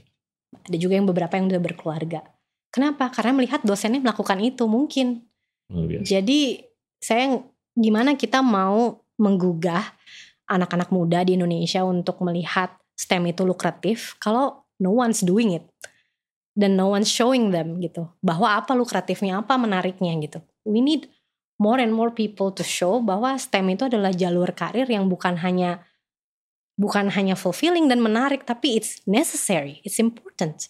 Ada 0.66 0.76
juga 0.76 0.98
yang 0.98 1.06
beberapa 1.06 1.38
yang 1.38 1.46
udah 1.46 1.62
berkeluarga. 1.62 2.20
Kenapa? 2.70 3.10
Karena 3.10 3.34
melihat 3.38 3.62
dosennya 3.62 4.02
melakukan 4.02 4.38
itu 4.42 4.66
mungkin. 4.66 5.26
Jadi 6.02 6.58
saya 6.98 7.38
gimana 7.78 8.18
kita 8.18 8.42
mau 8.42 8.98
menggugah 9.14 9.94
anak-anak 10.50 10.90
muda 10.90 11.22
di 11.22 11.38
Indonesia 11.38 11.86
untuk 11.86 12.18
melihat 12.26 12.74
STEM 12.98 13.30
itu 13.30 13.46
lukratif 13.46 14.18
kalau 14.18 14.66
no 14.82 14.98
one's 14.98 15.22
doing 15.22 15.54
it 15.54 15.64
dan 16.60 16.76
no 16.76 16.92
one's 16.92 17.08
showing 17.08 17.48
them 17.48 17.80
gitu 17.80 18.04
bahwa 18.20 18.60
apa 18.60 18.76
lukratifnya 18.76 19.40
apa 19.40 19.56
menariknya 19.56 20.12
gitu. 20.20 20.44
We 20.68 20.84
need 20.84 21.08
more 21.56 21.80
and 21.80 21.96
more 21.96 22.12
people 22.12 22.52
to 22.52 22.60
show 22.60 23.00
bahwa 23.00 23.32
STEM 23.40 23.72
itu 23.72 23.88
adalah 23.88 24.12
jalur 24.12 24.52
karir 24.52 24.84
yang 24.84 25.08
bukan 25.08 25.40
hanya 25.40 25.80
bukan 26.76 27.08
hanya 27.12 27.32
fulfilling 27.32 27.88
dan 27.88 28.04
menarik 28.04 28.44
tapi 28.44 28.76
it's 28.76 29.00
necessary, 29.08 29.80
it's 29.88 29.96
important. 29.96 30.68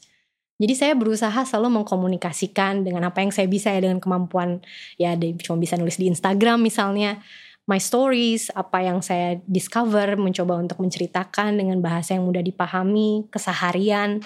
Jadi 0.60 0.74
saya 0.76 0.92
berusaha 0.94 1.42
selalu 1.42 1.82
mengkomunikasikan 1.82 2.84
dengan 2.84 3.08
apa 3.08 3.24
yang 3.24 3.32
saya 3.32 3.48
bisa 3.48 3.72
ya 3.72 3.80
dengan 3.80 3.98
kemampuan 3.98 4.60
ya 5.00 5.16
cuma 5.42 5.56
bisa 5.56 5.74
nulis 5.80 5.96
di 5.96 6.06
Instagram 6.06 6.60
misalnya 6.60 7.18
my 7.64 7.80
stories 7.80 8.52
apa 8.52 8.84
yang 8.84 9.00
saya 9.00 9.40
discover 9.48 10.20
mencoba 10.20 10.60
untuk 10.60 10.82
menceritakan 10.84 11.56
dengan 11.56 11.80
bahasa 11.80 12.12
yang 12.12 12.28
mudah 12.28 12.44
dipahami 12.44 13.30
keseharian 13.32 14.20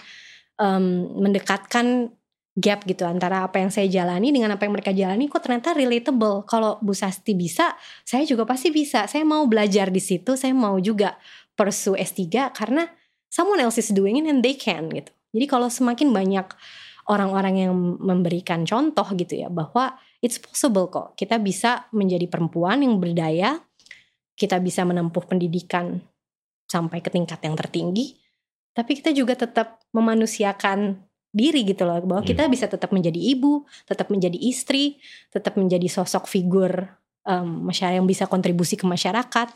em, 0.60 1.08
mendekatkan 1.18 2.12
gap 2.54 2.86
gitu 2.86 3.02
antara 3.02 3.42
apa 3.42 3.58
yang 3.58 3.74
saya 3.74 3.90
jalani 3.90 4.30
dengan 4.30 4.54
apa 4.54 4.62
yang 4.62 4.78
mereka 4.78 4.94
jalani 4.94 5.26
kok 5.26 5.42
ternyata 5.42 5.74
relatable 5.74 6.46
kalau 6.46 6.78
Bu 6.78 6.94
Sasti 6.94 7.34
bisa 7.34 7.74
saya 8.06 8.22
juga 8.22 8.46
pasti 8.46 8.70
bisa 8.70 9.10
saya 9.10 9.26
mau 9.26 9.42
belajar 9.50 9.90
di 9.90 9.98
situ 9.98 10.38
saya 10.38 10.54
mau 10.54 10.78
juga 10.78 11.18
pursue 11.58 11.98
S3 11.98 12.54
karena 12.54 12.86
someone 13.30 13.58
else 13.58 13.82
is 13.82 13.90
doing 13.90 14.22
it 14.22 14.26
and 14.30 14.46
they 14.46 14.54
can 14.54 14.86
gitu. 14.90 15.10
Jadi 15.34 15.46
kalau 15.50 15.66
semakin 15.66 16.14
banyak 16.14 16.46
orang-orang 17.10 17.66
yang 17.66 17.74
memberikan 17.98 18.62
contoh 18.62 19.06
gitu 19.18 19.42
ya 19.42 19.50
bahwa 19.50 19.98
it's 20.22 20.38
possible 20.38 20.86
kok 20.86 21.18
kita 21.18 21.42
bisa 21.42 21.90
menjadi 21.90 22.30
perempuan 22.30 22.86
yang 22.86 23.02
berdaya, 23.02 23.58
kita 24.38 24.62
bisa 24.62 24.86
menempuh 24.86 25.26
pendidikan 25.26 25.98
sampai 26.70 27.02
ke 27.02 27.10
tingkat 27.10 27.42
yang 27.42 27.58
tertinggi, 27.58 28.14
tapi 28.74 28.98
kita 28.98 29.14
juga 29.14 29.38
tetap 29.38 29.80
memanusiakan 29.94 30.98
diri 31.34 31.66
gitu 31.66 31.82
loh 31.82 31.98
bahwa 32.06 32.22
kita 32.22 32.46
iya. 32.46 32.50
bisa 32.50 32.66
tetap 32.70 32.94
menjadi 32.94 33.18
ibu, 33.18 33.66
tetap 33.86 34.06
menjadi 34.10 34.38
istri, 34.38 35.02
tetap 35.34 35.58
menjadi 35.58 35.86
sosok 35.90 36.30
figur 36.30 36.94
um, 37.26 37.66
masyarakat 37.66 37.98
yang 37.98 38.06
bisa 38.06 38.30
kontribusi 38.30 38.78
ke 38.78 38.86
masyarakat. 38.86 39.50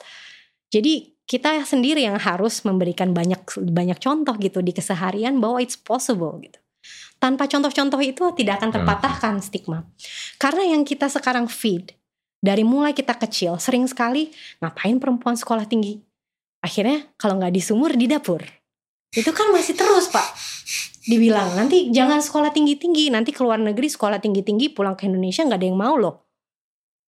Jadi 0.74 1.14
kita 1.28 1.62
sendiri 1.62 2.02
yang 2.02 2.18
harus 2.18 2.66
memberikan 2.66 3.14
banyak 3.14 3.38
banyak 3.70 3.98
contoh 4.02 4.34
gitu 4.42 4.58
di 4.58 4.74
keseharian 4.74 5.38
bahwa 5.38 5.62
it's 5.62 5.78
possible 5.78 6.34
gitu. 6.42 6.58
Tanpa 7.22 7.46
contoh-contoh 7.46 8.00
itu 8.02 8.24
tidak 8.34 8.62
akan 8.62 8.70
terpatahkan 8.74 9.34
stigma. 9.42 9.86
Karena 10.38 10.74
yang 10.74 10.82
kita 10.82 11.06
sekarang 11.10 11.46
feed 11.46 11.94
dari 12.38 12.62
mulai 12.62 12.94
kita 12.94 13.18
kecil 13.18 13.58
sering 13.58 13.86
sekali 13.90 14.30
ngapain 14.62 14.98
perempuan 14.98 15.34
sekolah 15.38 15.66
tinggi. 15.66 15.98
Akhirnya 16.58 17.06
kalau 17.14 17.38
nggak 17.38 17.54
di 17.54 17.62
sumur 17.62 17.94
di 17.94 18.10
dapur. 18.10 18.57
Itu 19.14 19.32
kan 19.32 19.48
masih 19.54 19.72
terus 19.72 20.12
pak 20.12 20.26
dibilang 21.08 21.56
nanti 21.56 21.88
jangan 21.88 22.20
sekolah 22.20 22.52
tinggi-tinggi 22.52 23.08
nanti 23.08 23.32
keluar 23.32 23.56
negeri 23.56 23.88
sekolah 23.88 24.20
tinggi-tinggi 24.20 24.76
pulang 24.76 24.92
ke 24.92 25.08
Indonesia 25.08 25.40
nggak 25.40 25.56
ada 25.56 25.66
yang 25.72 25.80
mau 25.80 25.96
loh 25.96 26.28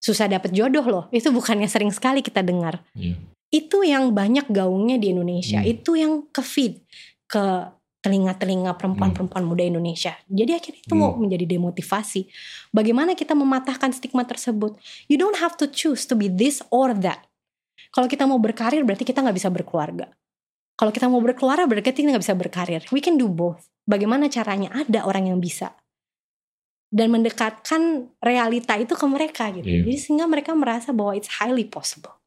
susah 0.01 0.25
dapet 0.25 0.57
jodoh 0.57 0.87
loh 0.89 1.05
itu 1.13 1.29
bukannya 1.29 1.69
sering 1.69 1.93
sekali 1.93 2.25
kita 2.25 2.41
dengar 2.41 2.81
yeah. 2.97 3.21
itu 3.53 3.85
yang 3.85 4.17
banyak 4.17 4.49
gaungnya 4.49 4.97
di 4.97 5.13
Indonesia 5.13 5.61
hmm. 5.61 5.69
itu 5.69 6.01
yang 6.01 6.25
ke 6.33 6.41
feed 6.41 6.81
ke 7.29 7.69
telinga-telinga 8.01 8.81
perempuan-perempuan 8.81 9.45
muda 9.45 9.61
Indonesia. 9.61 10.17
Jadi 10.25 10.57
akhirnya 10.57 10.81
itu 10.89 10.95
hmm. 10.97 11.05
mau 11.05 11.13
menjadi 11.21 11.45
demotivasi. 11.45 12.33
Bagaimana 12.73 13.13
kita 13.13 13.37
mematahkan 13.37 13.93
stigma 13.93 14.25
tersebut? 14.25 14.81
You 15.05 15.21
don't 15.21 15.37
have 15.37 15.53
to 15.61 15.69
choose 15.69 16.09
to 16.09 16.17
be 16.17 16.33
this 16.33 16.65
or 16.73 16.97
that. 17.05 17.29
Kalau 17.93 18.09
kita 18.09 18.25
mau 18.25 18.41
berkarir 18.41 18.89
berarti 18.89 19.05
kita 19.05 19.21
nggak 19.21 19.37
bisa 19.37 19.53
berkeluarga. 19.53 20.09
Kalau 20.81 20.89
kita 20.97 21.13
mau 21.13 21.21
berkeluarga 21.21 21.69
berarti 21.69 21.93
kita 21.93 22.09
nggak 22.09 22.25
bisa 22.25 22.33
berkarir. 22.33 22.81
We 22.89 23.05
can 23.05 23.21
do 23.21 23.29
both. 23.29 23.69
Bagaimana 23.85 24.33
caranya? 24.33 24.73
Ada 24.73 25.05
orang 25.05 25.29
yang 25.29 25.37
bisa 25.45 25.77
dan 26.91 27.15
mendekatkan 27.15 28.11
realita 28.19 28.75
itu 28.75 28.99
ke 28.99 29.07
mereka 29.07 29.55
gitu. 29.55 29.65
Yeah. 29.65 29.87
Jadi 29.87 29.97
sehingga 29.97 30.27
mereka 30.27 30.53
merasa 30.59 30.91
bahwa 30.91 31.15
it's 31.15 31.31
highly 31.39 31.63
possible. 31.63 32.19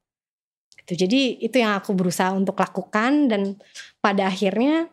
Gitu. 0.80 1.04
Jadi 1.04 1.44
itu 1.44 1.56
yang 1.60 1.76
aku 1.76 1.92
berusaha 1.92 2.32
untuk 2.32 2.56
lakukan 2.56 3.28
dan 3.28 3.60
pada 4.00 4.28
akhirnya 4.28 4.88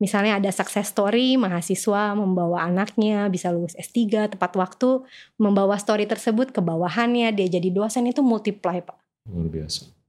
misalnya 0.00 0.40
ada 0.40 0.50
success 0.50 0.90
story 0.90 1.38
mahasiswa 1.38 2.16
membawa 2.18 2.66
anaknya 2.66 3.30
bisa 3.30 3.54
lulus 3.54 3.78
S3 3.78 4.34
tepat 4.34 4.52
waktu 4.58 5.06
membawa 5.38 5.78
story 5.78 6.10
tersebut 6.10 6.50
ke 6.50 6.58
bawahannya 6.58 7.30
dia 7.36 7.46
jadi 7.46 7.68
dosen 7.70 8.08
itu 8.08 8.24
multiply 8.24 8.82
Pak. 8.82 8.98
Luar 9.30 9.46
biasa. 9.46 10.01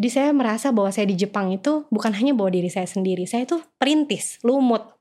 Jadi 0.00 0.08
saya 0.16 0.32
merasa 0.32 0.72
bahwa 0.72 0.88
saya 0.88 1.04
di 1.04 1.12
Jepang 1.12 1.52
itu 1.52 1.84
bukan 1.92 2.16
hanya 2.16 2.32
bawa 2.32 2.48
diri 2.48 2.72
saya 2.72 2.88
sendiri, 2.88 3.28
saya 3.28 3.44
itu 3.44 3.60
perintis, 3.76 4.40
lumut. 4.40 4.96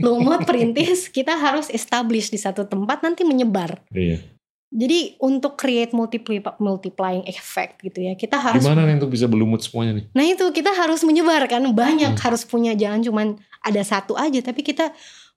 Lumut 0.00 0.48
perintis 0.48 1.06
kita 1.20 1.36
harus 1.36 1.68
establish 1.68 2.32
di 2.32 2.40
satu 2.40 2.64
tempat 2.64 3.04
nanti 3.04 3.20
menyebar. 3.20 3.84
Iya. 3.92 4.24
Jadi 4.72 5.20
untuk 5.20 5.60
create 5.60 5.92
multiply, 5.92 6.40
multiplying 6.56 7.20
effect 7.28 7.84
gitu 7.84 8.00
ya, 8.00 8.16
kita 8.16 8.40
harus 8.40 8.64
Gimana 8.64 8.88
nih 8.88 8.96
untuk 8.96 9.12
bisa 9.12 9.28
berlumut 9.28 9.60
semuanya 9.60 10.00
nih? 10.00 10.04
Nah 10.16 10.24
itu 10.24 10.44
kita 10.56 10.72
harus 10.72 11.04
menyebar 11.04 11.44
kan 11.44 11.60
banyak 11.68 12.16
hmm. 12.16 12.22
harus 12.24 12.48
punya 12.48 12.72
jangan 12.72 13.04
cuman 13.04 13.26
ada 13.60 13.82
satu 13.84 14.16
aja, 14.16 14.40
tapi 14.40 14.64
kita 14.64 14.88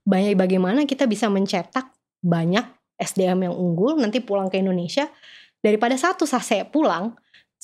banyak 0.08 0.32
bagaimana 0.32 0.88
kita 0.88 1.04
bisa 1.04 1.28
mencetak 1.28 1.92
banyak 2.24 2.64
SDM 2.96 3.52
yang 3.52 3.54
unggul 3.58 4.00
nanti 4.00 4.24
pulang 4.24 4.48
ke 4.48 4.64
Indonesia 4.64 5.12
daripada 5.60 5.92
satu 6.00 6.24
saya 6.24 6.64
pulang 6.64 7.12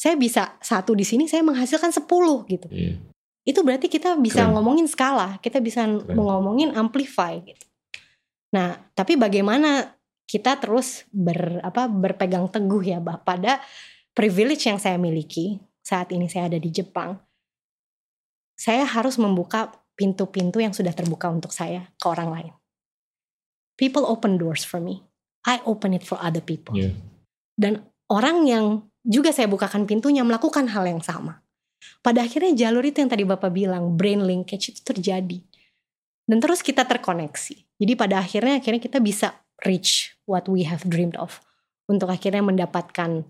saya 0.01 0.17
bisa 0.17 0.57
satu 0.65 0.97
di 0.97 1.05
sini 1.05 1.29
saya 1.29 1.45
menghasilkan 1.45 1.93
sepuluh 1.93 2.49
gitu. 2.49 2.65
Iya. 2.73 2.97
Itu 3.45 3.61
berarti 3.61 3.93
kita 3.93 4.17
bisa 4.17 4.49
Keren. 4.49 4.57
ngomongin 4.57 4.89
skala, 4.89 5.37
kita 5.45 5.61
bisa 5.61 5.85
Keren. 5.85 6.17
ngomongin 6.17 6.73
amplify 6.73 7.37
gitu. 7.45 7.69
Nah, 8.57 8.81
tapi 8.97 9.21
bagaimana 9.21 9.93
kita 10.25 10.57
terus 10.57 11.05
ber 11.13 11.61
apa 11.61 11.85
berpegang 11.85 12.49
teguh 12.49 12.81
ya 12.81 12.97
bah 12.97 13.21
pada 13.21 13.61
privilege 14.17 14.65
yang 14.73 14.81
saya 14.81 14.97
miliki 14.97 15.61
saat 15.85 16.09
ini 16.17 16.33
saya 16.33 16.49
ada 16.49 16.57
di 16.57 16.73
Jepang. 16.73 17.21
Saya 18.57 18.89
harus 18.89 19.21
membuka 19.21 19.69
pintu-pintu 20.01 20.65
yang 20.65 20.73
sudah 20.73 20.97
terbuka 20.97 21.29
untuk 21.29 21.53
saya 21.53 21.93
ke 22.01 22.07
orang 22.09 22.29
lain. 22.33 22.53
People 23.77 24.09
open 24.09 24.41
doors 24.41 24.65
for 24.65 24.81
me. 24.81 25.05
I 25.45 25.61
open 25.69 25.93
it 25.93 26.05
for 26.05 26.17
other 26.21 26.41
people. 26.41 26.77
Yeah. 26.77 26.97
Dan 27.57 27.85
orang 28.09 28.49
yang 28.49 28.90
juga 29.11 29.35
saya 29.35 29.51
bukakan 29.51 29.91
pintunya 29.91 30.23
melakukan 30.23 30.71
hal 30.71 30.87
yang 30.87 31.03
sama. 31.03 31.43
Pada 31.99 32.23
akhirnya 32.23 32.55
jalur 32.55 32.87
itu 32.87 33.03
yang 33.03 33.11
tadi 33.11 33.27
Bapak 33.27 33.51
bilang, 33.51 33.99
brain 33.99 34.23
linkage 34.23 34.71
itu 34.71 34.81
terjadi. 34.87 35.43
Dan 36.31 36.39
terus 36.39 36.63
kita 36.63 36.87
terkoneksi. 36.87 37.83
Jadi 37.83 37.93
pada 37.99 38.23
akhirnya 38.23 38.63
akhirnya 38.63 38.79
kita 38.79 39.03
bisa 39.03 39.35
reach 39.67 40.15
what 40.31 40.47
we 40.47 40.63
have 40.63 40.87
dreamed 40.87 41.19
of. 41.19 41.43
Untuk 41.91 42.07
akhirnya 42.07 42.47
mendapatkan 42.47 43.27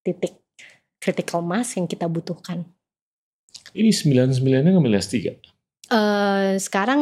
titik 0.00 0.40
critical 0.96 1.44
mass 1.44 1.76
yang 1.76 1.84
kita 1.84 2.08
butuhkan. 2.08 2.64
Ini 3.76 3.92
sembilan 3.92 4.32
sembilannya 4.32 4.70
ngambil 4.72 4.96
S3? 4.96 5.14
Uh, 5.92 6.56
sekarang 6.56 7.00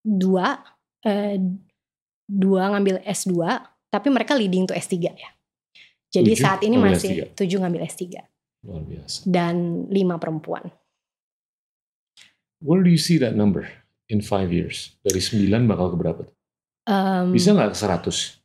dua, 0.00 0.56
uh, 1.04 1.36
dua 2.24 2.62
ngambil 2.72 3.04
S2, 3.04 3.36
tapi 3.92 4.08
mereka 4.08 4.32
leading 4.32 4.64
to 4.64 4.72
S3 4.72 4.96
ya. 5.04 5.30
Jadi 6.12 6.36
tujuh 6.36 6.44
saat 6.44 6.60
ini 6.60 6.76
masih 6.76 7.24
S3. 7.24 7.40
tujuh 7.40 7.58
ngambil 7.64 7.88
S3. 7.88 8.04
Luar 8.68 8.84
biasa. 8.84 9.24
Dan 9.24 9.88
lima 9.88 10.20
perempuan. 10.20 10.68
Where 12.60 12.84
do 12.84 12.92
you 12.92 13.00
see 13.00 13.16
that 13.18 13.34
number 13.34 13.66
in 14.12 14.20
five 14.20 14.52
years? 14.52 14.94
Dari 15.02 15.18
sembilan 15.18 15.66
bakal 15.66 15.86
ke 15.90 15.96
berapa? 15.98 16.22
Um, 16.86 17.32
bisa 17.32 17.56
nggak 17.56 17.74
ke 17.74 17.78
seratus? 17.80 18.38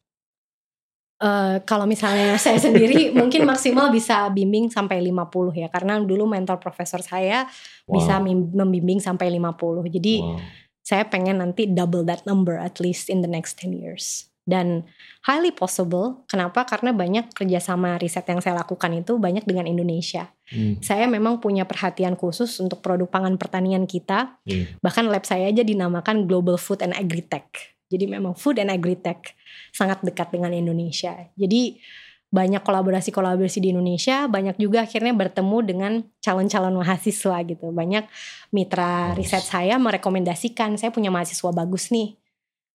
Uh, 1.19 1.59
kalau 1.67 1.83
misalnya 1.83 2.37
saya 2.41 2.57
sendiri 2.57 3.11
mungkin 3.11 3.43
maksimal 3.43 3.91
bisa 3.91 4.31
bimbing 4.31 4.71
sampai 4.71 5.03
50 5.03 5.53
ya 5.53 5.67
karena 5.67 5.99
dulu 5.99 6.29
mentor 6.29 6.61
profesor 6.61 7.03
saya 7.03 7.45
wow. 7.85 7.93
bisa 7.99 8.15
membimbing 8.55 9.03
sampai 9.03 9.27
50. 9.27 9.91
Jadi 9.91 10.23
wow. 10.23 10.39
saya 10.81 11.03
pengen 11.05 11.43
nanti 11.43 11.67
double 11.67 12.07
that 12.07 12.23
number 12.23 12.55
at 12.55 12.79
least 12.79 13.11
in 13.11 13.19
the 13.19 13.29
next 13.29 13.59
10 13.59 13.75
years 13.75 14.31
dan 14.47 14.87
highly 15.27 15.51
possible. 15.51 16.23
Kenapa? 16.31 16.63
Karena 16.63 16.95
banyak 16.95 17.35
kerjasama 17.35 17.99
riset 17.99 18.23
yang 18.31 18.39
saya 18.39 18.63
lakukan 18.63 18.95
itu 18.95 19.19
banyak 19.19 19.43
dengan 19.43 19.67
Indonesia. 19.67 20.31
Hmm. 20.47 20.79
Saya 20.79 21.05
memang 21.11 21.43
punya 21.43 21.67
perhatian 21.67 22.15
khusus 22.15 22.63
untuk 22.63 22.79
produk 22.79 23.11
pangan 23.11 23.35
pertanian 23.35 23.83
kita. 23.83 24.39
Hmm. 24.47 24.79
Bahkan 24.79 25.11
lab 25.11 25.27
saya 25.27 25.51
aja 25.51 25.67
dinamakan 25.67 26.25
Global 26.25 26.55
Food 26.55 26.81
and 26.87 26.95
Agritech. 26.95 27.75
Jadi 27.87 28.03
memang 28.07 28.35
food 28.35 28.59
and 28.59 28.67
agritech 28.67 29.31
sangat 29.71 30.03
dekat 30.03 30.27
dengan 30.35 30.51
Indonesia. 30.51 31.15
Jadi 31.39 31.79
banyak 32.27 32.59
kolaborasi-kolaborasi 32.59 33.63
di 33.63 33.71
Indonesia, 33.71 34.27
banyak 34.27 34.59
juga 34.59 34.83
akhirnya 34.83 35.15
bertemu 35.15 35.57
dengan 35.63 35.91
calon-calon 36.19 36.75
mahasiswa 36.75 37.39
gitu. 37.47 37.71
Banyak 37.71 38.03
mitra 38.51 39.15
riset 39.15 39.47
saya 39.47 39.79
merekomendasikan, 39.79 40.75
saya 40.75 40.91
punya 40.91 41.07
mahasiswa 41.07 41.47
bagus 41.55 41.87
nih 41.87 42.19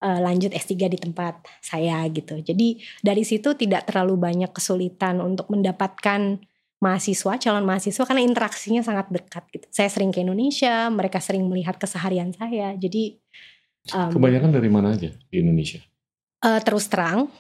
uh, 0.03 0.21
lanjut 0.21 0.51
S3 0.51 0.91
di 0.91 0.99
tempat 0.99 1.47
saya 1.63 2.03
gitu. 2.11 2.43
Jadi 2.43 2.83
dari 3.01 3.23
situ 3.23 3.55
tidak 3.55 3.87
terlalu 3.89 4.19
banyak 4.19 4.51
kesulitan 4.51 5.23
untuk 5.23 5.47
mendapatkan 5.49 6.43
mahasiswa, 6.83 7.39
calon 7.39 7.63
mahasiswa 7.63 8.03
karena 8.03 8.27
interaksinya 8.27 8.83
sangat 8.83 9.07
dekat 9.15 9.47
gitu. 9.55 9.67
Saya 9.71 9.87
sering 9.87 10.11
ke 10.11 10.19
Indonesia, 10.27 10.91
mereka 10.91 11.23
sering 11.23 11.47
melihat 11.47 11.79
keseharian 11.79 12.35
saya. 12.35 12.75
Jadi 12.75 13.23
um, 13.95 14.11
kebanyakan 14.11 14.51
dari 14.51 14.67
mana 14.67 14.99
aja 14.99 15.15
di 15.15 15.37
Indonesia? 15.39 15.79
Uh, 16.43 16.59
terus 16.59 16.91
terang, 16.91 17.31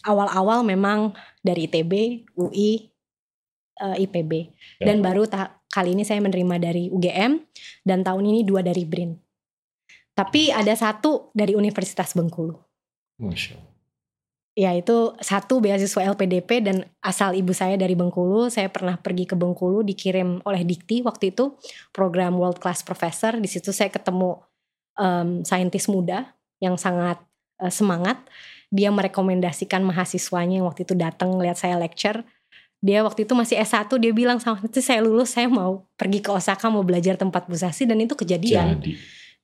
awal-awal 0.00 0.64
memang 0.64 1.12
dari 1.44 1.68
ITB, 1.68 2.24
UI, 2.40 2.88
uh, 3.84 3.92
eh, 3.92 4.08
IPB, 4.08 4.32
ya. 4.80 4.88
dan 4.88 5.04
baru 5.04 5.28
kali 5.68 5.92
ini 5.92 6.08
saya 6.08 6.24
menerima 6.24 6.56
dari 6.56 6.88
UGM 6.88 7.36
dan 7.84 8.00
tahun 8.00 8.24
ini 8.24 8.48
dua 8.48 8.64
dari 8.64 8.88
BRIN. 8.88 9.25
Tapi 10.16 10.48
ada 10.48 10.72
satu 10.72 11.28
dari 11.36 11.52
Universitas 11.52 12.16
Bengkulu. 12.16 12.56
Masya 13.20 13.76
Ya 14.56 14.72
itu 14.72 15.12
satu 15.20 15.60
beasiswa 15.60 16.16
LPDP 16.16 16.64
dan 16.64 16.88
asal 17.04 17.36
ibu 17.36 17.52
saya 17.52 17.76
dari 17.76 17.92
Bengkulu. 17.92 18.48
Saya 18.48 18.72
pernah 18.72 18.96
pergi 18.96 19.28
ke 19.28 19.36
Bengkulu 19.36 19.84
dikirim 19.84 20.40
oleh 20.48 20.64
Dikti 20.64 21.04
waktu 21.04 21.28
itu 21.28 21.60
program 21.92 22.40
World 22.40 22.56
Class 22.56 22.80
Professor. 22.80 23.36
Di 23.36 23.52
situ 23.52 23.68
saya 23.76 23.92
ketemu 23.92 24.40
um, 24.96 25.44
saintis 25.44 25.92
muda 25.92 26.32
yang 26.56 26.80
sangat 26.80 27.20
uh, 27.60 27.68
semangat. 27.68 28.16
Dia 28.72 28.88
merekomendasikan 28.88 29.84
mahasiswanya 29.84 30.64
yang 30.64 30.66
waktu 30.72 30.88
itu 30.88 30.96
datang 30.96 31.36
lihat 31.36 31.60
saya 31.60 31.76
lecture 31.76 32.24
Dia 32.80 33.04
waktu 33.04 33.28
itu 33.28 33.32
masih 33.36 33.60
S1 33.60 33.88
dia 34.00 34.12
bilang 34.12 34.40
sama 34.40 34.60
saya 34.72 35.00
lulus 35.04 35.36
saya 35.36 35.48
mau 35.52 35.84
pergi 35.96 36.20
ke 36.24 36.32
Osaka 36.32 36.68
mau 36.72 36.84
belajar 36.84 37.16
tempat 37.20 37.44
busasi 37.44 37.84
dan 37.84 38.00
itu 38.00 38.16
kejadian. 38.16 38.80
Jadi, 38.80 38.96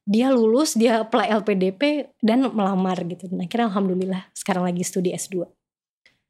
Dia 0.02 0.34
lulus, 0.34 0.74
dia 0.74 0.98
apply 1.00 1.30
LPDP 1.30 2.10
dan 2.18 2.50
melamar 2.50 2.98
gitu. 3.06 3.30
Dan 3.30 3.46
akhirnya 3.46 3.70
alhamdulillah 3.70 4.22
sekarang 4.34 4.66
lagi 4.66 4.82
studi 4.82 5.14
S2. 5.14 5.46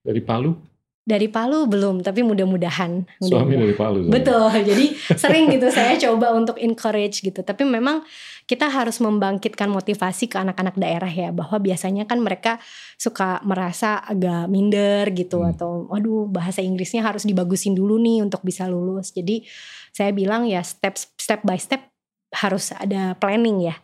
dari 0.02 0.18
Palu, 0.18 0.50
Dari 1.02 1.26
Palu 1.26 1.66
belum, 1.66 1.98
tapi 1.98 2.22
mudah-mudahan. 2.22 3.02
suami 3.18 3.26
mudah-mudahan. 3.54 3.58
dari 3.58 3.74
Palu. 3.74 3.98
soalnya. 4.02 4.14
Betul, 4.14 4.46
jadi 4.70 4.84
sering 5.14 5.44
gitu 5.50 5.66
saya 5.70 5.94
coba 5.98 6.30
untuk 6.30 6.54
encourage 6.58 7.22
gitu. 7.22 7.42
Tapi 7.42 7.66
memang 7.66 8.06
kita 8.46 8.70
harus 8.70 9.02
membangkitkan 9.02 9.66
motivasi 9.66 10.30
ke 10.30 10.38
anak-anak 10.38 10.78
daerah 10.78 11.10
ya, 11.10 11.34
bahwa 11.34 11.58
biasanya 11.58 12.06
kan 12.06 12.22
mereka 12.22 12.62
suka 12.94 13.42
merasa 13.42 13.98
agak 13.98 14.46
minder 14.46 15.10
gitu 15.10 15.42
Hmm. 15.42 15.50
atau, 15.50 15.70
waduh 15.90 16.30
bahasa 16.30 16.62
Inggrisnya 16.62 17.02
harus 17.02 17.26
dibagusin 17.26 17.74
dulu 17.74 17.98
nih 17.98 18.22
untuk 18.22 18.42
bisa 18.42 18.70
lulus. 18.70 19.10
Jadi 19.10 19.42
saya 19.90 20.14
bilang 20.14 20.46
ya 20.46 20.62
step 20.62 20.94
step 21.18 21.42
by 21.42 21.58
step 21.58 21.91
harus 22.32 22.72
ada 22.72 23.14
planning 23.16 23.68
ya. 23.68 23.76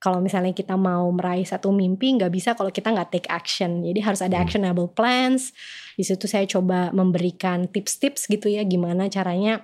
Kalau 0.00 0.24
misalnya 0.24 0.56
kita 0.56 0.80
mau 0.80 1.12
meraih 1.12 1.44
satu 1.44 1.68
mimpi 1.68 2.16
nggak 2.16 2.32
bisa 2.32 2.56
kalau 2.56 2.72
kita 2.72 2.88
nggak 2.88 3.12
take 3.12 3.28
action. 3.28 3.84
Jadi 3.84 4.00
harus 4.00 4.24
ada 4.24 4.40
Hmm. 4.40 4.44
actionable 4.48 4.88
plans. 4.88 5.52
Di 5.92 6.04
situ 6.08 6.24
saya 6.24 6.48
coba 6.48 6.88
memberikan 6.96 7.68
tips-tips 7.68 8.24
gitu 8.24 8.48
ya 8.48 8.64
gimana 8.64 9.12
caranya 9.12 9.60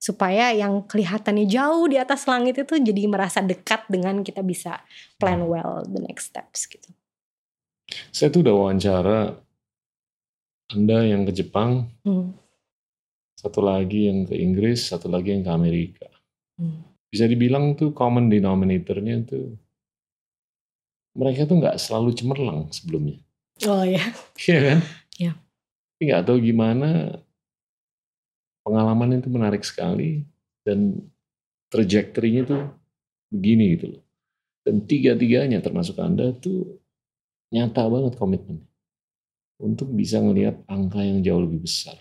supaya 0.00 0.52
yang 0.52 0.84
kelihatannya 0.84 1.48
jauh 1.48 1.84
di 1.88 1.96
atas 2.00 2.24
langit 2.28 2.60
itu 2.60 2.76
jadi 2.76 3.08
merasa 3.08 3.40
dekat 3.44 3.88
dengan 3.88 4.20
kita 4.20 4.40
bisa 4.44 4.80
plan 5.20 5.44
well 5.44 5.80
the 5.84 6.00
next 6.00 6.32
steps 6.32 6.64
gitu. 6.68 6.88
Saya 8.08 8.32
tuh 8.32 8.40
udah 8.44 8.52
wawancara 8.56 9.20
Anda 10.72 11.04
yang 11.04 11.28
ke 11.28 11.32
Jepang, 11.36 11.92
Hmm. 12.04 12.32
satu 13.36 13.60
lagi 13.60 14.08
yang 14.08 14.24
ke 14.24 14.32
Inggris, 14.32 14.88
satu 14.88 15.12
lagi 15.12 15.36
yang 15.36 15.44
ke 15.44 15.52
Amerika. 15.52 16.08
Hmm. 16.56 16.93
Bisa 17.14 17.30
dibilang 17.30 17.78
tuh 17.78 17.94
common 17.94 18.26
denominatornya 18.26 19.22
tuh 19.22 19.54
mereka 21.14 21.46
tuh 21.46 21.62
nggak 21.62 21.78
selalu 21.78 22.10
cemerlang 22.10 22.66
sebelumnya. 22.74 23.22
Oh 23.62 23.86
ya. 23.86 24.02
Iya 24.34 24.58
kan? 24.58 24.78
Iya. 25.14 25.32
Tapi 25.38 26.02
nggak 26.10 26.24
tahu 26.26 26.38
gimana 26.42 27.22
pengalaman 28.66 29.22
itu 29.22 29.30
menarik 29.30 29.62
sekali 29.62 30.26
dan 30.66 30.98
trajektorinya 31.70 32.42
tuh 32.50 32.62
begini 33.30 33.78
gitu 33.78 33.86
loh. 33.94 34.02
Dan 34.66 34.82
tiga-tiganya 34.90 35.62
termasuk 35.62 35.94
Anda 36.02 36.34
tuh 36.34 36.82
nyata 37.54 37.86
banget 37.86 38.18
komitmen 38.18 38.58
untuk 39.62 39.86
bisa 39.94 40.18
ngelihat 40.18 40.66
angka 40.66 40.98
yang 40.98 41.22
jauh 41.22 41.46
lebih 41.46 41.62
besar 41.62 41.94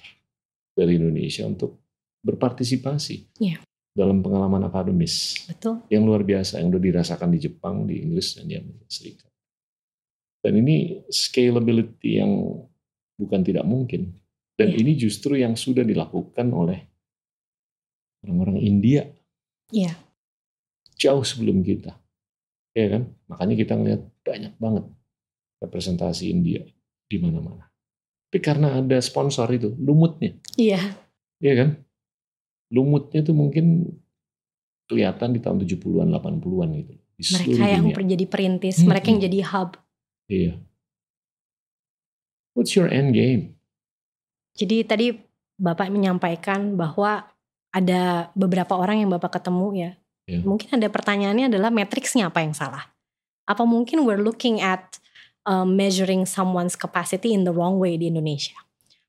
dari 0.74 0.98
Indonesia 0.98 1.46
untuk 1.46 1.78
berpartisipasi 2.26 3.38
Iya. 3.38 3.62
Dalam 3.94 4.26
pengalaman 4.26 4.66
akademis 4.66 5.46
Betul. 5.46 5.86
yang 5.94 6.04
luar 6.04 6.26
biasa 6.26 6.58
yang 6.58 6.74
udah 6.74 6.82
dirasakan 6.82 7.30
di 7.30 7.40
Jepang, 7.40 7.86
di 7.86 8.02
Inggris 8.02 8.34
dan 8.36 8.50
di 8.50 8.58
Amerika 8.58 8.90
Serikat. 8.90 9.30
Dan 10.44 10.60
ini 10.60 11.06
scalability 11.08 12.20
yang 12.20 12.34
bukan 13.16 13.42
tidak 13.46 13.64
mungkin. 13.64 14.12
Dan 14.58 14.74
Iya. 14.74 14.78
ini 14.82 14.92
justru 14.98 15.38
yang 15.40 15.54
sudah 15.54 15.86
dilakukan 15.86 16.50
oleh 16.52 16.80
orang-orang 18.26 18.60
India 18.60 19.06
Iya. 19.70 19.94
jauh 20.98 21.24
sebelum 21.24 21.62
kita. 21.62 21.94
Ya 22.74 22.90
kan? 22.98 23.14
Makanya 23.30 23.56
kita 23.56 23.74
ngelihat 23.78 24.02
banyak 24.26 24.54
banget 24.58 24.86
representasi 25.62 26.34
India 26.34 26.66
di 27.06 27.18
mana-mana. 27.22 27.70
Tapi 28.30 28.42
karena 28.42 28.82
ada 28.82 28.98
sponsor 28.98 29.46
itu, 29.54 29.70
lumutnya. 29.78 30.34
Iya. 30.58 30.82
Iya 31.38 31.54
kan? 31.54 31.70
Lumutnya 32.74 33.22
tuh 33.22 33.38
mungkin 33.38 33.86
kelihatan 34.90 35.38
di 35.38 35.40
tahun 35.40 35.62
70-an, 35.62 36.10
80-an 36.10 36.70
gitu. 36.74 36.94
Di 37.14 37.24
Mereka 37.30 37.66
yang 37.70 37.86
dunia. 37.86 37.98
menjadi 38.02 38.26
perintis, 38.26 38.82
Hmm. 38.82 38.90
mereka 38.90 39.06
yang 39.14 39.22
jadi 39.22 39.40
hub. 39.54 39.70
Iya. 40.26 40.54
What's 42.54 42.74
your 42.74 42.90
end 42.90 43.14
game? 43.14 43.58
Jadi 44.54 44.86
tadi 44.86 45.08
Bapak 45.54 45.94
menyampaikan 45.94 46.74
bahwa 46.74 47.30
ada 47.70 48.34
beberapa 48.34 48.74
orang 48.74 49.06
yang 49.06 49.10
Bapak 49.14 49.38
ketemu 49.42 49.68
ya. 49.78 49.92
Ya. 50.26 50.40
Mungkin 50.42 50.82
ada 50.82 50.90
pertanyaannya 50.90 51.54
adalah 51.54 51.70
matriksnya 51.70 52.30
apa 52.34 52.42
yang 52.42 52.58
salah? 52.58 52.90
Apa 53.46 53.66
mungkin 53.68 54.02
we're 54.08 54.22
looking 54.22 54.58
at 54.64 54.98
um, 55.44 55.76
measuring 55.78 56.24
someone's 56.26 56.74
capacity 56.74 57.36
in 57.36 57.44
the 57.46 57.54
wrong 57.54 57.78
way 57.78 57.98
di 58.00 58.10
Indonesia? 58.10 58.56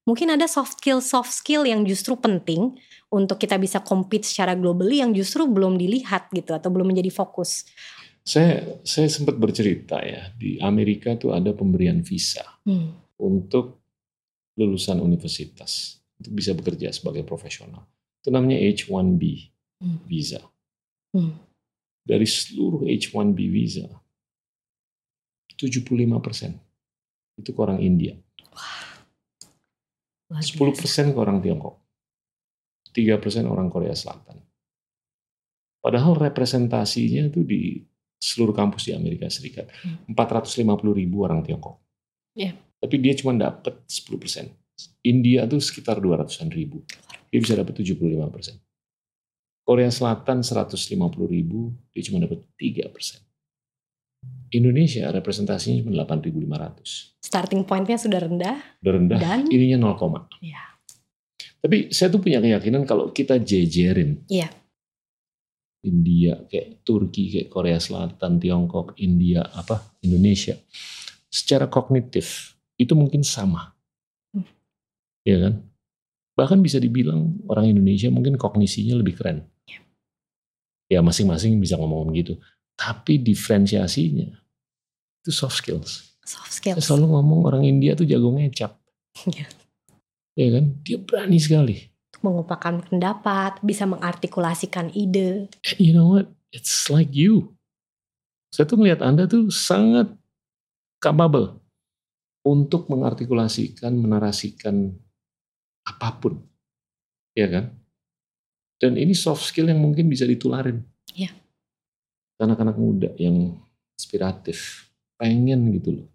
Mungkin 0.05 0.37
ada 0.37 0.45
soft 0.45 0.77
skill 0.81 1.01
soft 1.01 1.33
skill 1.33 1.65
yang 1.65 1.89
justru 1.89 2.13
penting 2.21 2.77
untuk 3.09 3.41
kita 3.41 3.57
bisa 3.57 3.81
compete 3.81 4.29
secara 4.29 4.53
globally 4.53 5.01
yang 5.01 5.17
justru 5.17 5.49
belum 5.49 5.81
dilihat 5.81 6.29
gitu 6.29 6.53
atau 6.53 6.69
belum 6.69 6.93
menjadi 6.93 7.09
fokus. 7.09 7.65
Saya 8.25 8.81
saya 8.85 9.09
sempat 9.09 9.37
bercerita 9.41 10.01
ya 10.05 10.29
di 10.37 10.61
Amerika 10.61 11.17
tuh 11.17 11.33
ada 11.33 11.53
pemberian 11.57 12.05
visa 12.05 12.45
Hmm. 12.65 12.97
untuk 13.21 13.81
lulusan 14.57 15.01
universitas 15.01 16.01
untuk 16.21 16.33
bisa 16.37 16.53
bekerja 16.57 16.89
sebagai 16.93 17.25
profesional. 17.25 17.85
Itu 18.21 18.29
namanya 18.33 18.61
H1B 18.61 19.53
Hmm. 19.81 20.01
visa. 20.09 20.41
Hmm. 21.17 21.37
Dari 22.05 22.29
seluruh 22.29 22.85
H1B 22.89 23.49
visa 23.49 23.89
75% 25.57 26.61
itu 27.41 27.51
ke 27.51 27.61
orang 27.61 27.81
India, 27.81 28.15
Luar 28.53 28.94
10% 30.33 31.13
ke 31.13 31.19
orang 31.19 31.39
Tiongkok, 31.45 31.81
3% 32.93 33.45
orang 33.45 33.69
Korea 33.69 33.93
Selatan. 33.93 34.41
Padahal 35.85 36.17
representasinya 36.17 37.29
itu 37.29 37.45
di 37.45 37.77
seluruh 38.17 38.57
kampus 38.57 38.89
di 38.89 38.97
Amerika 38.97 39.29
Serikat. 39.29 39.69
Hmm. 39.85 40.17
450 40.17 40.65
ribu 40.97 41.29
orang 41.29 41.45
Tiongkok. 41.45 41.77
Iya. 42.33 42.57
Tapi 42.57 42.97
dia 43.05 43.13
cuma 43.21 43.37
dapat 43.37 43.85
10%. 43.85 44.49
India 45.05 45.45
tuh 45.45 45.61
sekitar 45.61 46.01
200-an 46.01 46.49
ribu. 46.49 46.81
Dia 47.29 47.41
bisa 47.41 47.53
dapat 47.53 47.77
75%. 47.77 48.57
Korea 49.65 49.89
Selatan 49.89 50.45
150 50.45 50.97
ribu, 51.25 51.73
dia 51.93 52.03
cuma 52.05 52.21
dapat 52.21 52.45
3%. 52.57 53.21
Indonesia 54.55 55.11
representasinya 55.11 55.83
cuma 55.83 56.07
8.500. 56.07 57.19
Starting 57.19 57.67
pointnya 57.67 57.99
sudah 57.99 58.23
rendah 58.23 58.57
Udah 58.85 58.93
rendah, 58.95 59.19
dan 59.19 59.51
ininya 59.51 59.91
0, 59.99 60.31
ya. 60.39 60.63
Tapi 61.59 61.91
saya 61.91 62.13
tuh 62.13 62.21
punya 62.21 62.39
keyakinan 62.45 62.85
kalau 62.85 63.11
kita 63.11 63.41
jejerin 63.41 64.23
Iya. 64.29 64.53
India, 65.85 66.41
kayak 66.49 66.81
Turki, 66.81 67.29
kayak 67.29 67.49
Korea 67.53 67.77
Selatan, 67.77 68.41
Tiongkok, 68.41 68.97
India, 68.97 69.45
apa 69.53 69.85
Indonesia, 70.01 70.57
secara 71.29 71.69
kognitif 71.69 72.57
itu 72.81 72.97
mungkin 72.97 73.21
sama, 73.21 73.77
Hmm. 74.33 74.49
ya 75.29 75.37
kan? 75.45 75.55
Bahkan 76.35 76.59
bisa 76.65 76.81
dibilang 76.81 77.37
orang 77.47 77.71
Indonesia 77.71 78.09
mungkin 78.09 78.41
kognisinya 78.41 78.97
lebih 78.97 79.15
keren. 79.15 79.45
Iya. 79.69 79.81
Ya 80.89 81.01
masing-masing 81.05 81.61
bisa 81.61 81.77
ngomong 81.77 82.11
gitu. 82.17 82.41
Tapi 82.75 83.23
diferensiasinya 83.23 84.29
itu 85.25 85.31
soft 85.33 85.63
skills. 85.63 86.21
soft 86.25 86.53
Saya 86.53 86.77
skills. 86.77 86.85
selalu 86.85 87.07
ngomong 87.17 87.41
orang 87.49 87.63
India 87.65 87.97
tuh 87.97 88.05
jago 88.05 88.29
ngecap. 88.35 88.77
Iya. 89.25 89.47
Ya 90.35 90.49
kan? 90.51 90.65
Dia 90.83 90.99
berani 90.99 91.39
sekali. 91.39 91.77
Mengupahkan 92.21 92.85
pendapat, 92.91 93.63
bisa 93.63 93.87
mengartikulasikan 93.87 94.91
ide. 94.93 95.47
And 95.65 95.79
you 95.79 95.95
know 95.95 96.13
what? 96.19 96.29
It's 96.51 96.91
like 96.91 97.15
you. 97.15 97.55
Saya 98.51 98.67
tuh 98.67 98.79
melihat 98.79 99.03
Anda 99.03 99.31
tuh 99.31 99.51
sangat 99.51 100.11
capable 100.99 101.63
untuk 102.45 102.91
mengartikulasikan, 102.91 103.95
menarasikan 103.95 104.93
apa 105.87 106.09
pun. 106.21 106.41
Ya 107.37 107.49
kan? 107.51 107.75
Dan 108.79 108.99
ini 109.01 109.17
soft 109.17 109.47
skill 109.47 109.71
yang 109.71 109.81
mungkin 109.81 110.11
bisa 110.11 110.29
ditularin. 110.29 110.83
Iya. 111.15 111.33
Anak-anak 112.41 112.77
muda 112.77 113.11
yang 113.17 113.57
inspiratif, 113.95 114.91
pengen 115.17 115.71
gitu 115.79 116.03
loh. 116.03 116.09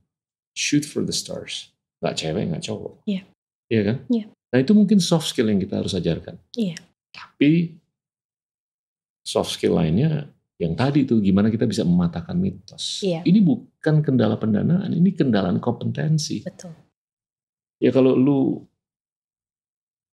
Shoot 0.53 0.83
for 0.83 1.07
the 1.07 1.15
stars. 1.15 1.71
Nggak 2.03 2.15
cewek, 2.19 2.43
nggak 2.51 2.63
cowok. 2.67 2.93
Iya. 3.07 3.21
Iya 3.71 3.81
kan? 3.85 3.97
Iya. 4.11 4.25
Nah 4.49 4.57
itu 4.59 4.71
mungkin 4.75 4.99
soft 4.99 5.31
skill 5.31 5.47
yang 5.47 5.61
kita 5.61 5.79
harus 5.79 5.95
ajarkan. 5.95 6.35
Iya. 6.57 6.75
Tapi 7.15 7.79
soft 9.23 9.55
skill 9.55 9.77
lainnya 9.77 10.27
yang 10.59 10.75
tadi 10.75 11.07
tuh 11.07 11.23
gimana 11.23 11.47
kita 11.47 11.63
bisa 11.63 11.87
mematahkan 11.87 12.35
mitos. 12.35 12.99
Iya. 12.99 13.23
Ini 13.23 13.39
bukan 13.39 14.03
kendala 14.03 14.35
pendanaan, 14.35 14.91
ini 14.91 15.15
kendala 15.15 15.55
kompetensi. 15.63 16.43
Betul. 16.43 16.75
Ya 17.79 17.95
kalau 17.95 18.11
lu 18.19 18.67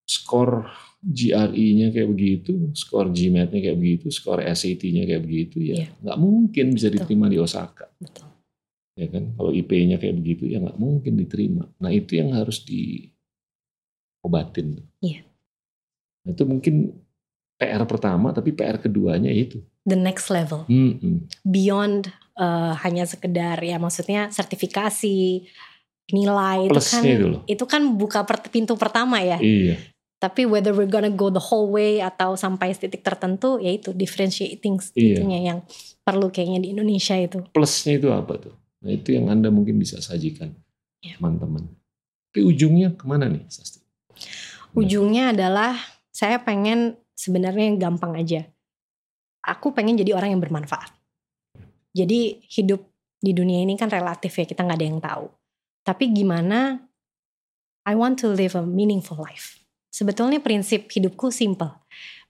skor 0.07 0.71
GRE-nya 1.01 1.91
kayak 1.91 2.09
begitu, 2.09 2.73
skor 2.73 3.09
GMAT-nya 3.09 3.61
kayak 3.63 3.79
begitu, 3.79 4.07
skor 4.09 4.41
SAT-nya 4.41 5.05
kayak 5.05 5.23
begitu, 5.23 5.61
ya 5.63 5.77
Iya. 5.77 5.87
nggak 6.03 6.19
mungkin 6.19 6.67
bisa 6.73 6.89
Betul. 6.89 6.97
diterima 6.99 7.27
di 7.29 7.39
Osaka. 7.39 7.87
Betul. 7.97 8.27
Ya 8.97 9.07
kan? 9.09 9.25
Kalau 9.33 9.53
IP-nya 9.53 9.97
kayak 9.97 10.17
begitu, 10.17 10.49
ya 10.49 10.59
nggak 10.59 10.77
mungkin 10.77 11.15
diterima. 11.15 11.69
Nah 11.79 11.91
itu 11.91 12.17
yang 12.17 12.33
harus 12.33 12.65
di 12.65 13.13
obatin. 14.21 14.81
Iya. 14.99 15.23
Nah, 16.25 16.33
itu 16.33 16.43
mungkin 16.43 16.75
PR 17.57 17.85
pertama, 17.85 18.33
tapi 18.33 18.51
PR 18.51 18.77
keduanya 18.77 19.31
itu. 19.31 19.63
The 19.85 19.95
next 19.95 20.29
level. 20.29 20.67
Hmm, 20.67 21.23
Beyond 21.41 22.11
uh, 22.35 22.75
hanya 22.83 23.07
sekedar 23.07 23.63
ya 23.63 23.79
maksudnya 23.79 24.29
sertifikasi, 24.29 25.45
nilai 26.11 26.67
Plusnya 26.67 27.01
itu 27.01 27.07
kan 27.07 27.07
itu 27.07 27.27
loh. 27.27 27.43
itu 27.47 27.65
kan 27.65 27.83
buka 27.95 28.21
per- 28.23 28.51
pintu 28.51 28.75
pertama 28.75 29.23
ya. 29.23 29.39
Iya. 29.39 29.79
Tapi 30.17 30.49
whether 30.49 30.73
we're 30.73 30.89
gonna 30.89 31.13
go 31.13 31.29
the 31.29 31.43
whole 31.43 31.69
way 31.69 32.01
atau 32.01 32.33
sampai 32.41 32.73
titik 32.73 33.05
tertentu 33.05 33.61
ya 33.61 33.77
itu 33.77 33.93
differentiating 33.93 34.81
Iya. 34.97 35.21
itunya 35.21 35.39
yang 35.53 35.59
perlu 36.01 36.33
kayaknya 36.33 36.65
di 36.65 36.69
Indonesia 36.73 37.13
itu. 37.21 37.45
Plusnya 37.53 38.01
itu 38.01 38.09
apa 38.09 38.41
tuh? 38.41 38.55
Nah 38.81 38.97
itu 38.97 39.13
yang 39.13 39.29
Anda 39.29 39.53
mungkin 39.53 39.77
bisa 39.77 40.01
sajikan 40.01 40.57
Iya. 41.05 41.21
teman-teman. 41.21 41.69
Tapi 42.33 42.41
ujungnya 42.49 42.97
ke 42.97 43.05
mana 43.05 43.29
nih 43.29 43.45
Sasti? 43.53 43.85
Ujungnya 44.73 45.37
adalah 45.37 45.77
saya 46.13 46.41
pengen 46.41 46.97
sebenarnya 47.13 47.65
yang 47.69 47.77
gampang 47.77 48.17
aja. 48.17 48.45
Aku 49.45 49.73
pengen 49.77 50.01
jadi 50.01 50.17
orang 50.17 50.37
yang 50.37 50.43
bermanfaat. 50.43 50.93
Jadi 51.97 52.45
hidup 52.53 52.85
di 53.21 53.33
dunia 53.33 53.65
ini 53.65 53.73
kan 53.77 53.89
relatif 53.89 54.37
ya, 54.37 54.45
kita 54.45 54.65
nggak 54.65 54.79
ada 54.81 54.87
yang 54.89 55.01
tahu. 55.01 55.27
Tapi 55.81 56.13
gimana 56.13 56.77
I 57.89 57.95
want 57.97 58.21
to 58.21 58.33
live 58.33 58.53
a 58.53 58.65
meaningful 58.65 59.17
life. 59.17 59.65
Sebetulnya 59.97 60.45
prinsip 60.45 60.93
hidupku 60.93 61.33
simple. 61.33 61.73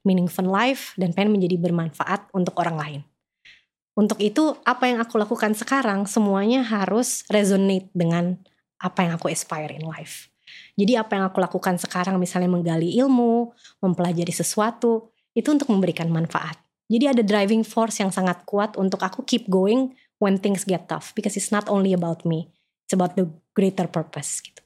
Meaningful 0.07 0.47
life 0.47 0.95
dan 0.95 1.11
pengen 1.11 1.35
menjadi 1.35 1.59
bermanfaat 1.59 2.31
untuk 2.31 2.55
orang 2.63 2.79
lain. 2.79 3.01
Untuk 3.99 4.23
itu 4.23 4.55
apa 4.63 4.87
yang 4.87 5.03
aku 5.03 5.19
lakukan 5.19 5.59
sekarang 5.59 6.07
semuanya 6.07 6.63
harus 6.63 7.27
resonate 7.27 7.91
dengan 7.91 8.39
apa 8.79 9.03
yang 9.03 9.19
aku 9.19 9.27
aspire 9.35 9.75
in 9.75 9.83
life. 9.83 10.31
Jadi 10.79 10.95
apa 10.95 11.19
yang 11.19 11.27
aku 11.27 11.43
lakukan 11.43 11.75
sekarang 11.81 12.23
misalnya 12.23 12.47
menggali 12.47 12.95
ilmu, 13.03 13.51
mempelajari 13.83 14.31
sesuatu, 14.31 15.11
itu 15.35 15.49
untuk 15.51 15.67
memberikan 15.73 16.07
manfaat. 16.07 16.61
Jadi 16.87 17.19
ada 17.19 17.23
driving 17.27 17.67
force 17.67 17.99
yang 17.99 18.15
sangat 18.15 18.47
kuat 18.47 18.79
untuk 18.79 19.03
aku 19.03 19.27
keep 19.27 19.51
going 19.51 19.91
when 20.23 20.39
things 20.39 20.63
get 20.63 20.87
tough 20.87 21.11
because 21.19 21.35
it's 21.35 21.51
not 21.51 21.67
only 21.67 21.91
about 21.91 22.23
me, 22.23 22.47
it's 22.87 22.95
about 22.95 23.19
the 23.19 23.27
greater 23.59 23.91
purpose 23.91 24.39
gitu. 24.39 24.66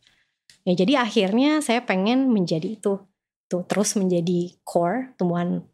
Ya 0.68 0.76
jadi 0.76 1.04
akhirnya 1.04 1.64
saya 1.64 1.84
pengen 1.84 2.28
menjadi 2.28 2.76
itu, 2.76 3.00
tuh 3.48 3.62
terus 3.66 3.96
menjadi 3.96 4.54
core 4.62 5.16
tumbuhan 5.16 5.64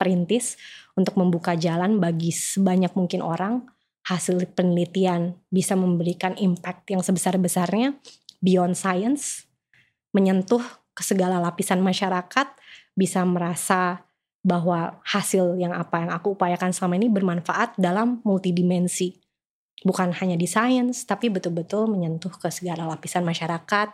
perintis 0.00 0.56
untuk 0.96 1.20
membuka 1.20 1.52
jalan 1.54 2.00
bagi 2.00 2.32
sebanyak 2.32 2.96
mungkin 2.96 3.20
orang 3.20 3.68
hasil 4.08 4.40
penelitian 4.56 5.36
bisa 5.52 5.76
memberikan 5.76 6.32
impact 6.40 6.88
yang 6.88 7.04
sebesar-besarnya 7.04 8.00
beyond 8.40 8.74
science 8.74 9.44
menyentuh 10.16 10.64
ke 10.96 11.04
segala 11.04 11.38
lapisan 11.38 11.84
masyarakat 11.84 12.48
bisa 12.96 13.22
merasa 13.28 14.08
bahwa 14.40 14.98
hasil 15.04 15.60
yang 15.60 15.76
apa 15.76 16.00
yang 16.00 16.10
aku 16.10 16.32
upayakan 16.32 16.72
selama 16.72 16.96
ini 16.96 17.12
bermanfaat 17.12 17.76
dalam 17.76 18.24
multidimensi. 18.24 19.20
Bukan 19.84 20.16
hanya 20.16 20.36
di 20.36 20.48
sains 20.48 21.04
tapi 21.04 21.28
betul-betul 21.28 21.88
menyentuh 21.88 22.32
ke 22.32 22.48
segala 22.48 22.88
lapisan 22.88 23.24
masyarakat 23.24 23.92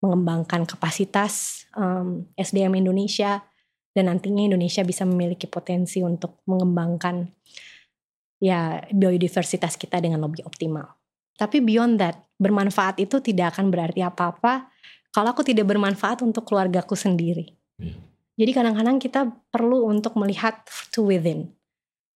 mengembangkan 0.00 0.64
kapasitas 0.64 1.64
um, 1.76 2.24
SDM 2.36 2.80
Indonesia 2.80 3.44
dan 3.92 4.08
nantinya 4.08 4.48
Indonesia 4.48 4.80
bisa 4.84 5.04
memiliki 5.04 5.44
potensi 5.44 6.00
untuk 6.00 6.40
mengembangkan 6.48 7.28
ya 8.40 8.80
biodiversitas 8.88 9.76
kita 9.76 10.00
dengan 10.00 10.24
lebih 10.24 10.48
optimal. 10.48 10.96
Tapi 11.36 11.60
beyond 11.60 12.00
that, 12.00 12.16
bermanfaat 12.40 13.00
itu 13.00 13.20
tidak 13.20 13.56
akan 13.56 13.68
berarti 13.68 14.00
apa-apa 14.04 14.68
kalau 15.12 15.32
aku 15.32 15.44
tidak 15.44 15.68
bermanfaat 15.68 16.24
untuk 16.24 16.48
keluargaku 16.48 16.96
sendiri. 16.96 17.52
Iya. 17.76 18.10
Jadi 18.40 18.50
kadang-kadang 18.56 18.96
kita 18.96 19.28
perlu 19.52 19.84
untuk 19.84 20.16
melihat 20.16 20.64
to 20.88 21.04
within. 21.04 21.52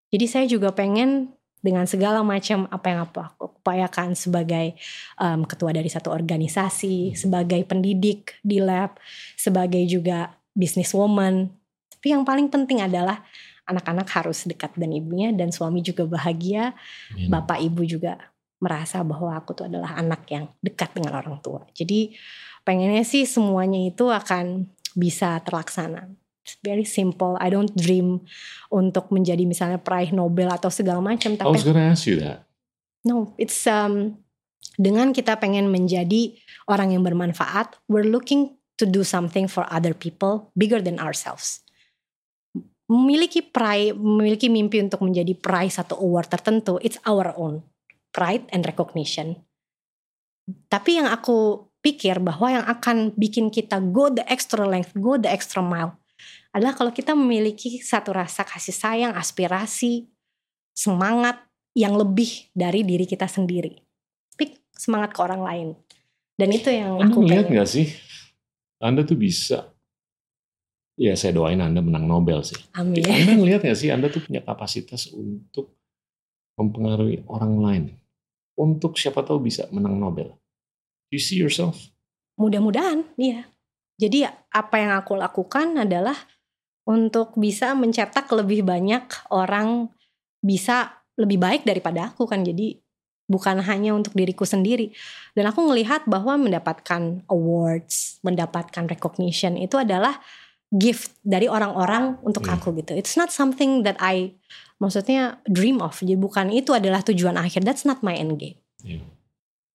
Jadi 0.08 0.24
saya 0.24 0.46
juga 0.48 0.72
pengen 0.72 1.36
dengan 1.64 1.88
segala 1.88 2.20
macam 2.20 2.68
apa 2.68 2.86
yang 2.92 3.00
aku 3.08 3.24
upayakan 3.64 4.12
sebagai 4.12 4.76
um, 5.16 5.48
ketua 5.48 5.72
dari 5.72 5.88
satu 5.88 6.12
organisasi, 6.12 7.16
sebagai 7.16 7.64
pendidik 7.64 8.36
di 8.44 8.60
lab, 8.60 9.00
sebagai 9.32 9.80
juga 9.88 10.36
businesswoman. 10.52 11.48
Tapi 11.88 12.12
yang 12.12 12.28
paling 12.28 12.52
penting 12.52 12.84
adalah 12.84 13.24
anak-anak 13.64 14.04
harus 14.12 14.44
dekat 14.44 14.76
dan 14.76 14.92
ibunya 14.92 15.32
dan 15.32 15.48
suami 15.48 15.80
juga 15.80 16.04
bahagia, 16.04 16.76
Amin. 17.16 17.32
bapak 17.32 17.64
ibu 17.64 17.80
juga 17.88 18.20
merasa 18.60 19.00
bahwa 19.00 19.32
aku 19.32 19.56
tuh 19.56 19.64
adalah 19.64 19.96
anak 19.96 20.28
yang 20.28 20.52
dekat 20.60 20.92
dengan 20.92 21.16
orang 21.16 21.40
tua. 21.40 21.64
Jadi 21.72 22.12
pengennya 22.60 23.08
sih 23.08 23.24
semuanya 23.24 23.80
itu 23.88 24.12
akan 24.12 24.68
bisa 24.92 25.40
terlaksana. 25.40 26.12
It's 26.44 26.60
very 26.60 26.84
simple. 26.84 27.40
I 27.40 27.48
don't 27.48 27.72
dream 27.72 28.20
untuk 28.68 29.08
menjadi 29.08 29.48
misalnya 29.48 29.80
peraih 29.80 30.12
Nobel 30.12 30.52
atau 30.52 30.68
segala 30.68 31.00
macam. 31.00 31.32
I 31.32 31.40
Tapi 31.40 31.48
was 31.48 31.64
gonna 31.64 31.88
ask 31.88 32.04
you 32.04 32.20
that. 32.20 32.44
no, 33.04 33.36
it's 33.40 33.64
um, 33.68 34.20
dengan 34.80 35.12
kita 35.12 35.40
pengen 35.40 35.72
menjadi 35.72 36.36
orang 36.68 36.96
yang 36.96 37.04
bermanfaat, 37.04 37.80
we're 37.86 38.08
looking 38.08 38.56
to 38.80 38.84
do 38.88 39.00
something 39.06 39.46
for 39.46 39.68
other 39.70 39.96
people 39.96 40.50
bigger 40.52 40.84
than 40.84 41.00
ourselves. 41.00 41.62
Memiliki 42.84 43.40
pride, 43.40 43.96
memiliki 43.96 44.52
mimpi 44.52 44.84
untuk 44.84 45.00
menjadi 45.00 45.32
prize 45.36 45.80
atau 45.80 45.96
award 46.04 46.28
tertentu, 46.28 46.76
it's 46.84 47.00
our 47.08 47.32
own 47.40 47.64
pride 48.12 48.44
and 48.52 48.68
recognition. 48.68 49.40
Tapi 50.68 51.00
yang 51.00 51.08
aku 51.08 51.72
pikir 51.80 52.20
bahwa 52.20 52.52
yang 52.52 52.66
akan 52.68 53.16
bikin 53.16 53.48
kita 53.48 53.80
go 53.80 54.12
the 54.12 54.24
extra 54.28 54.68
length, 54.68 54.92
go 54.92 55.16
the 55.16 55.28
extra 55.28 55.64
mile 55.64 55.96
adalah 56.54 56.78
kalau 56.78 56.94
kita 56.94 57.18
memiliki 57.18 57.82
satu 57.82 58.14
rasa 58.14 58.46
kasih 58.46 58.70
sayang, 58.70 59.12
aspirasi, 59.18 60.06
semangat 60.70 61.42
yang 61.74 61.98
lebih 61.98 62.46
dari 62.54 62.86
diri 62.86 63.02
kita 63.10 63.26
sendiri. 63.26 63.82
Tapi 64.30 64.54
semangat 64.70 65.10
ke 65.10 65.20
orang 65.20 65.42
lain. 65.42 65.68
Dan 66.38 66.54
itu 66.54 66.70
yang 66.70 67.02
Anda 67.02 67.10
aku 67.10 67.18
melihat 67.26 67.50
pengen. 67.50 67.54
nggak 67.58 67.70
sih? 67.70 67.86
Anda 68.78 69.02
tuh 69.02 69.18
bisa. 69.18 69.74
Ya 70.94 71.18
saya 71.18 71.34
doain 71.34 71.58
Anda 71.58 71.82
menang 71.82 72.06
Nobel 72.06 72.46
sih. 72.46 72.58
Amin. 72.78 73.02
Anda 73.02 73.34
ngelihat 73.34 73.66
nggak 73.66 73.78
sih 73.78 73.90
Anda 73.90 74.06
tuh 74.06 74.22
punya 74.22 74.38
kapasitas 74.46 75.10
untuk 75.10 75.74
mempengaruhi 76.54 77.26
orang 77.26 77.54
lain. 77.58 77.84
Untuk 78.54 78.94
siapa 78.94 79.26
tahu 79.26 79.42
bisa 79.42 79.66
menang 79.74 79.98
Nobel. 79.98 80.38
You 81.10 81.18
see 81.18 81.34
yourself? 81.34 81.90
Mudah-mudahan, 82.38 83.06
iya. 83.18 83.50
Jadi 83.98 84.26
apa 84.26 84.74
yang 84.78 84.94
aku 84.98 85.14
lakukan 85.18 85.74
adalah 85.78 86.14
untuk 86.84 87.32
bisa 87.40 87.72
mencetak 87.72 88.28
lebih 88.32 88.60
banyak 88.64 89.08
orang 89.32 89.88
bisa 90.44 91.00
lebih 91.16 91.40
baik 91.40 91.62
daripada 91.64 92.12
aku 92.12 92.28
kan. 92.28 92.44
Jadi 92.44 92.76
bukan 93.24 93.64
hanya 93.64 93.96
untuk 93.96 94.12
diriku 94.12 94.44
sendiri. 94.44 94.92
Dan 95.32 95.48
aku 95.48 95.64
melihat 95.64 96.04
bahwa 96.04 96.36
mendapatkan 96.36 97.24
awards, 97.32 98.20
mendapatkan 98.20 98.84
recognition 98.84 99.56
itu 99.56 99.80
adalah 99.80 100.20
gift 100.68 101.16
dari 101.24 101.48
orang-orang 101.48 102.20
untuk 102.20 102.44
Iya. 102.44 102.60
aku 102.60 102.76
gitu. 102.76 102.92
It's 102.92 103.16
not 103.16 103.32
something 103.32 103.86
that 103.86 103.96
I 104.02 104.36
maksudnya 104.76 105.40
dream 105.48 105.80
of. 105.80 105.96
Jadi 106.04 106.18
bukan 106.20 106.52
itu 106.52 106.76
adalah 106.76 107.00
tujuan 107.00 107.40
akhir. 107.40 107.64
That's 107.64 107.88
not 107.88 108.04
my 108.04 108.12
end 108.18 108.36
game 108.36 108.58
Iya. 108.84 109.00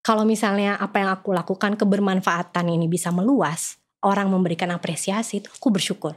kalau 0.05 0.27
misalnya 0.27 0.77
apa 0.77 1.01
yang 1.01 1.09
aku 1.09 1.33
lakukan 1.33 1.73
kebermanfaatan 1.79 2.65
ini 2.69 2.85
bisa 2.85 3.09
meluas, 3.09 3.77
orang 4.05 4.29
memberikan 4.29 4.69
apresiasi 4.69 5.41
itu 5.41 5.49
aku 5.49 5.69
bersyukur. 5.73 6.13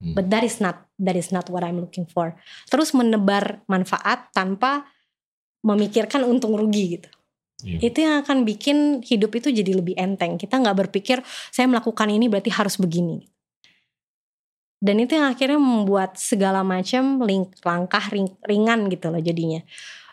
Hmm. 0.00 0.16
But 0.16 0.32
that 0.32 0.42
is 0.42 0.58
not 0.64 0.88
that 0.96 1.14
is 1.14 1.28
not 1.28 1.46
what 1.52 1.60
I'm 1.60 1.76
looking 1.76 2.08
for. 2.08 2.32
Terus 2.72 2.96
menebar 2.96 3.60
manfaat 3.68 4.32
tanpa 4.32 4.88
memikirkan 5.60 6.24
untung 6.24 6.56
rugi 6.56 6.96
gitu. 6.96 7.10
Iya. 7.60 7.92
Itu 7.92 7.98
yang 8.00 8.24
akan 8.24 8.48
bikin 8.48 9.04
hidup 9.04 9.36
itu 9.36 9.52
jadi 9.52 9.76
lebih 9.76 9.92
enteng. 10.00 10.40
Kita 10.40 10.56
nggak 10.56 10.88
berpikir 10.88 11.20
saya 11.52 11.68
melakukan 11.68 12.08
ini 12.08 12.32
berarti 12.32 12.48
harus 12.48 12.80
begini. 12.80 13.28
Dan 14.80 14.96
itu 15.04 15.12
yang 15.12 15.28
akhirnya 15.28 15.60
membuat 15.60 16.16
segala 16.16 16.64
macam 16.64 17.20
langkah 17.60 18.04
ring- 18.08 18.40
ringan 18.48 18.88
gitu 18.88 19.12
loh 19.12 19.20
jadinya. 19.20 19.60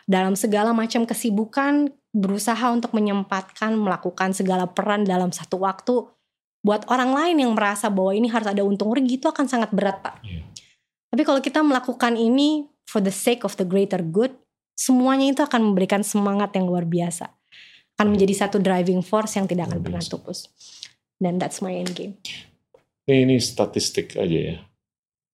Dalam 0.04 0.36
segala 0.36 0.76
macam 0.76 1.08
kesibukan 1.08 1.88
berusaha 2.12 2.68
untuk 2.68 2.92
menyempatkan 2.92 3.72
melakukan 3.72 4.36
segala 4.36 4.68
peran 4.68 5.08
dalam 5.08 5.32
satu 5.32 5.64
waktu 5.64 6.04
buat 6.62 6.84
orang 6.90 7.14
lain 7.14 7.36
yang 7.46 7.52
merasa 7.54 7.88
bahwa 7.88 8.12
ini 8.12 8.26
harus 8.28 8.48
ada 8.50 8.62
untung 8.66 8.90
rugi 8.90 9.18
itu 9.20 9.26
akan 9.30 9.46
sangat 9.46 9.70
berat 9.70 10.02
pak. 10.02 10.18
Iya. 10.26 10.42
Tapi 11.08 11.22
kalau 11.24 11.40
kita 11.40 11.64
melakukan 11.64 12.14
ini 12.18 12.68
for 12.84 13.00
the 13.00 13.12
sake 13.12 13.46
of 13.46 13.56
the 13.56 13.64
greater 13.64 14.04
good, 14.04 14.34
semuanya 14.76 15.32
itu 15.32 15.40
akan 15.40 15.72
memberikan 15.72 16.04
semangat 16.04 16.52
yang 16.58 16.68
luar 16.68 16.84
biasa. 16.84 17.32
Akan 17.98 18.14
menjadi 18.14 18.46
satu 18.46 18.62
driving 18.62 19.02
force 19.02 19.40
yang 19.40 19.48
tidak 19.48 19.72
akan 19.72 19.80
pernah 19.82 20.02
tupus. 20.04 20.46
Dan 21.18 21.40
that's 21.40 21.58
my 21.58 21.74
end 21.74 21.92
game. 21.98 22.14
Ini, 23.08 23.26
ini 23.26 23.36
statistik 23.42 24.14
aja 24.14 24.38
ya. 24.54 24.56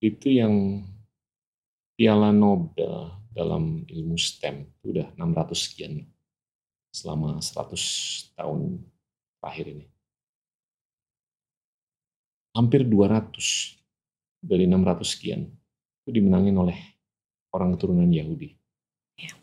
Itu 0.01 0.33
yang 0.33 0.85
piala 1.99 2.33
Nobel 2.33 3.11
dalam 3.35 3.83
ilmu 3.85 4.15
STEM 4.15 4.71
itu 4.79 4.95
udah 4.95 5.11
600 5.19 5.59
sekian 5.59 6.07
selama 6.95 7.43
100 7.43 8.39
tahun 8.39 8.79
terakhir 9.43 9.67
ini. 9.75 9.85
Hampir 12.55 12.87
200 12.87 13.35
dari 14.41 14.65
600 14.71 15.03
sekian 15.05 15.51
itu 16.05 16.11
dimenangin 16.15 16.55
oleh 16.55 16.79
orang 17.51 17.75
keturunan 17.75 18.09
Yahudi. 18.09 18.55
Iya. 19.19 19.35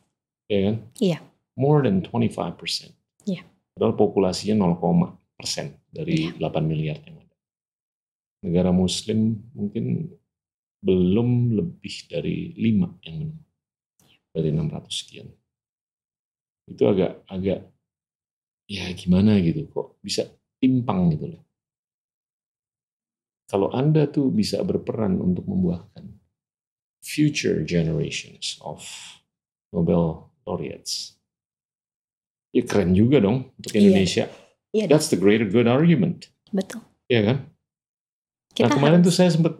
Ya 0.48 0.60
kan? 0.68 0.76
Iya. 0.98 1.18
More 1.60 1.84
than 1.84 2.00
25%. 2.06 2.92
Iya. 3.28 3.44
Padahal 3.76 3.96
populasinya 4.00 4.64
0, 4.64 5.20
persen 5.36 5.76
dari 5.92 6.32
8 6.38 6.40
miliar 6.64 7.02
yang 7.04 7.18
ada. 7.20 7.36
Negara 8.46 8.72
muslim 8.74 9.38
mungkin 9.54 10.12
belum 10.82 11.58
lebih 11.58 12.10
dari 12.10 12.56
5 12.58 13.06
yang 13.06 13.18
menang. 13.28 13.46
Dari 14.32 14.50
600 14.54 14.88
sekian. 14.88 15.28
Itu 16.72 16.88
agak 16.88 17.28
agak 17.28 17.68
ya 18.72 18.88
gimana 18.96 19.36
gitu 19.44 19.68
kok 19.68 20.00
bisa 20.00 20.24
timpang 20.64 21.12
gitu 21.12 21.36
loh. 21.36 21.44
Kalau 23.52 23.68
Anda 23.76 24.08
tuh 24.08 24.32
bisa 24.32 24.64
berperan 24.64 25.20
untuk 25.20 25.44
membuahkan 25.44 26.08
future 27.04 27.68
generations 27.68 28.56
of 28.64 28.80
Nobel 29.76 30.32
laureates. 30.48 31.20
Ya 32.56 32.64
keren 32.64 32.96
juga 32.96 33.20
dong 33.20 33.52
untuk 33.60 33.76
Iya. 33.76 33.80
Indonesia. 33.84 34.26
Iya, 34.72 34.88
That's 34.88 35.12
the 35.12 35.20
greater 35.20 35.44
good 35.48 35.68
argument. 35.68 36.32
betul. 36.52 36.80
Ya 37.12 37.28
kan? 37.28 37.38
Kita 38.56 38.68
nah 38.68 38.76
kemarin 38.76 39.00
harus, 39.04 39.08
tuh 39.12 39.16
saya 39.20 39.32
sempat 39.32 39.60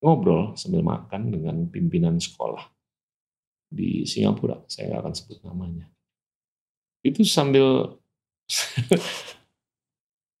ngobrol 0.00 0.56
sambil 0.56 0.80
makan 0.80 1.32
dengan 1.32 1.56
pimpinan 1.68 2.16
sekolah 2.16 2.64
di 3.68 4.04
Singapura. 4.04 4.60
Saya 4.68 4.88
nggak 4.92 5.00
akan 5.04 5.14
sebut 5.16 5.38
namanya. 5.44 5.88
Itu 7.00 7.24
sambil 7.24 7.96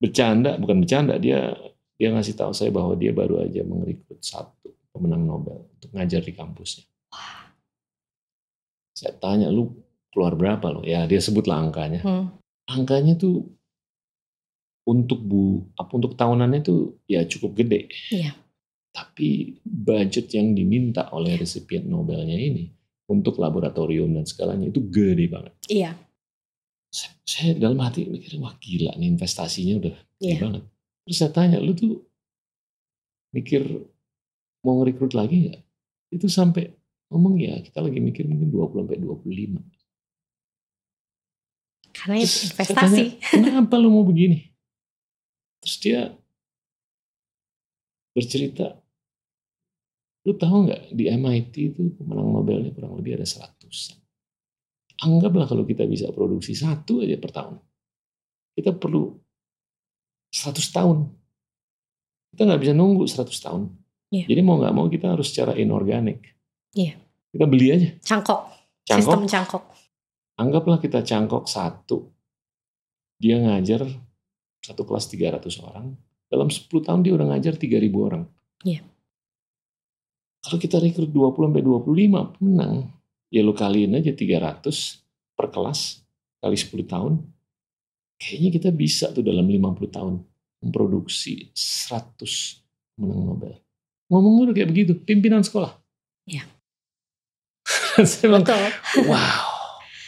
bercanda, 0.02 0.56
bukan 0.60 0.84
bercanda, 0.84 1.16
dia 1.16 1.56
dia 2.02 2.10
ngasih 2.10 2.34
tahu 2.34 2.50
saya 2.50 2.74
bahwa 2.74 2.98
dia 2.98 3.14
baru 3.14 3.38
aja 3.38 3.62
merekrut 3.62 4.18
satu 4.18 4.74
pemenang 4.90 5.22
Nobel 5.22 5.70
untuk 5.78 5.94
ngajar 5.94 6.18
di 6.18 6.34
kampusnya. 6.34 6.82
Saya 8.92 9.14
tanya, 9.16 9.54
lu 9.54 9.70
keluar 10.10 10.34
berapa 10.34 10.66
lo? 10.68 10.82
Ya 10.82 11.06
dia 11.06 11.22
sebutlah 11.22 11.62
angkanya. 11.62 12.02
Hmm, 12.02 12.34
Angkanya 12.66 13.14
tuh 13.14 13.54
untuk 14.82 15.22
bu 15.22 15.62
apa 15.78 15.90
untuk 15.94 16.18
tahunannya 16.18 16.60
tuh 16.62 16.98
ya 17.06 17.22
cukup 17.22 17.54
gede. 17.54 17.86
Iya. 18.10 18.34
Tapi 18.92 19.62
budget 19.62 20.26
yang 20.34 20.52
diminta 20.52 21.06
oleh 21.14 21.38
resipien 21.38 21.86
Nobelnya 21.86 22.34
ini 22.34 22.66
untuk 23.08 23.38
laboratorium 23.38 24.10
dan 24.12 24.26
segalanya 24.26 24.68
itu 24.68 24.82
gede 24.90 25.30
banget. 25.30 25.54
iya, 25.70 25.94
Saya, 26.92 27.12
saya 27.24 27.50
dalam 27.56 27.80
hati 27.80 28.04
mikir 28.04 28.36
wah 28.36 28.52
gila 28.60 28.92
nih 28.98 29.08
investasinya 29.08 29.80
udah 29.80 29.94
gede 29.96 30.26
Iya. 30.28 30.38
banget. 30.44 30.64
Terus 31.02 31.16
saya 31.18 31.32
tanya 31.34 31.58
lu 31.58 31.74
tuh 31.74 31.98
mikir 33.34 33.64
mau 34.62 34.78
ngerekrut 34.80 35.12
lagi 35.18 35.50
nggak? 35.50 35.60
Itu 36.14 36.30
sampai 36.30 36.70
ngomong 37.12 37.36
ya 37.40 37.60
kita 37.60 37.82
lagi 37.84 37.98
mikir 38.00 38.24
mungkin 38.24 38.48
20 38.48 38.86
sampai 38.86 38.98
25. 39.00 39.60
karena 41.92 42.18
itu 42.18 42.26
Terus 42.26 42.44
investasi. 42.50 42.74
tanya, 42.74 43.04
kenapa 43.20 43.74
lu 43.78 43.92
mau 43.92 44.02
begini? 44.02 44.48
Terus 45.62 45.76
dia 45.78 46.00
bercerita, 48.16 48.74
lu 50.26 50.34
tahu 50.34 50.66
nggak 50.66 50.82
di 50.90 51.04
MIT 51.06 51.54
itu 51.54 51.82
pemenang 51.94 52.32
Nobelnya 52.34 52.74
kurang 52.74 52.98
lebih 52.98 53.20
ada 53.20 53.28
100. 53.28 54.02
Anggaplah 55.04 55.46
kalau 55.46 55.62
kita 55.62 55.86
bisa 55.86 56.10
produksi 56.10 56.58
satu 56.58 57.06
aja 57.06 57.14
per 57.22 57.30
tahun. 57.30 57.56
Kita 58.58 58.74
perlu 58.74 59.21
100 60.32 60.58
tahun. 60.72 60.98
Kita 62.32 62.48
nggak 62.48 62.60
bisa 62.64 62.72
nunggu 62.72 63.04
100 63.04 63.28
tahun. 63.28 63.62
Iya. 64.08 64.24
Jadi 64.28 64.40
mau 64.40 64.56
nggak 64.56 64.74
mau 64.74 64.88
kita 64.88 65.12
harus 65.12 65.28
secara 65.28 65.52
inorganik. 65.56 66.20
Iya. 66.72 66.96
Kita 67.32 67.44
beli 67.48 67.68
aja. 67.72 67.88
Cangkok, 68.04 68.48
Cangkok, 68.84 68.96
sistem 68.96 69.22
cangkok. 69.28 69.64
anggaplah 70.36 70.80
kita 70.80 71.04
cangkok 71.04 71.44
satu. 71.48 72.08
Dia 73.20 73.38
ngajar 73.38 73.84
satu 74.60 74.82
kelas 74.84 75.06
300 75.08 75.40
orang. 75.64 75.96
Dalam 76.28 76.48
10 76.48 76.68
tahun 76.80 77.00
dia 77.04 77.12
udah 77.12 77.28
ngajar 77.32 77.54
3000 77.60 77.92
orang. 78.08 78.24
Iya. 78.64 78.80
Kalau 80.42 80.58
kita 80.58 80.80
rekrut 80.82 81.12
20 81.12 81.48
sampai 81.52 81.62
25 81.62 82.34
pemenang, 82.34 82.90
ya 83.30 83.40
lu 83.44 83.54
kaliin 83.54 83.94
aja 83.94 84.10
300 84.10 84.66
per 85.38 85.46
kelas 85.52 86.02
kali 86.42 86.56
10 86.58 86.82
tahun. 86.88 87.12
Kayaknya 88.22 88.50
kita 88.54 88.70
bisa 88.70 89.10
tuh 89.10 89.26
dalam 89.26 89.42
50 89.42 89.90
tahun 89.90 90.14
memproduksi 90.62 91.50
100 91.50 92.22
pemenang 92.94 93.34
Nobel. 93.34 93.58
Ngomong 94.06 94.46
udah 94.46 94.54
kayak 94.54 94.70
begitu, 94.70 94.92
pimpinan 94.94 95.42
sekolah. 95.42 95.74
Iya. 96.30 96.46
Saya 98.06 98.30
bilang, 98.30 98.46
Betul. 98.46 98.62
Wow, 99.10 99.42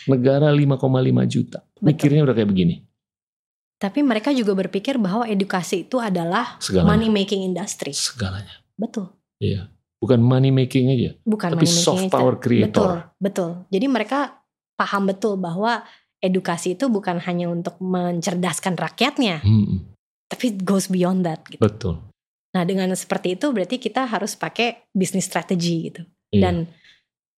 negara 0.06 0.48
5,5 0.54 0.78
juta. 1.26 1.58
Betul. 1.74 1.82
Mikirnya 1.82 2.22
udah 2.22 2.34
kayak 2.38 2.50
begini. 2.54 2.76
Tapi 3.74 4.00
mereka 4.06 4.30
juga 4.30 4.54
berpikir 4.54 4.94
bahwa 4.96 5.26
edukasi 5.26 5.84
itu 5.84 5.98
adalah 5.98 6.56
Segalanya. 6.62 6.94
money 6.94 7.08
making 7.10 7.42
industry. 7.50 7.90
Segalanya. 7.90 8.62
Betul. 8.78 9.10
Iya. 9.42 9.68
Bukan 9.98 10.20
money 10.20 10.52
making 10.52 10.92
aja, 10.92 11.10
Bukan 11.24 11.56
tapi 11.56 11.64
money 11.64 11.72
making 11.72 11.80
soft 11.82 12.06
power 12.12 12.36
Betul, 12.36 12.44
creator. 12.44 12.88
betul. 13.16 13.50
Jadi 13.72 13.86
mereka 13.88 14.36
paham 14.76 15.08
betul 15.08 15.40
bahwa 15.40 15.80
edukasi 16.24 16.72
itu 16.72 16.88
bukan 16.88 17.20
hanya 17.20 17.46
untuk 17.46 17.76
mencerdaskan 17.78 18.74
rakyatnya, 18.74 19.44
Hmm, 19.44 19.84
tapi 20.24 20.56
it 20.56 20.64
goes 20.64 20.88
beyond 20.88 21.22
that. 21.22 21.44
Gitu. 21.44 21.60
betul. 21.60 22.00
Nah 22.56 22.64
dengan 22.64 22.88
seperti 22.94 23.36
itu 23.36 23.50
berarti 23.50 23.76
kita 23.76 24.08
harus 24.08 24.32
pakai 24.32 24.88
bisnis 24.90 25.28
strategi 25.28 25.92
gitu. 25.92 26.00
Iya. 26.32 26.40
Dan 26.40 26.54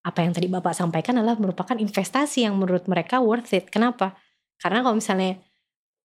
apa 0.01 0.23
yang 0.23 0.31
tadi 0.31 0.47
Bapak 0.47 0.71
sampaikan 0.71 1.19
adalah 1.19 1.35
merupakan 1.35 1.75
investasi 1.75 2.47
yang 2.47 2.55
menurut 2.55 2.87
mereka 2.87 3.19
worth 3.19 3.51
it. 3.51 3.67
Kenapa? 3.67 4.15
Karena 4.57 4.81
kalau 4.81 4.95
misalnya 4.95 5.43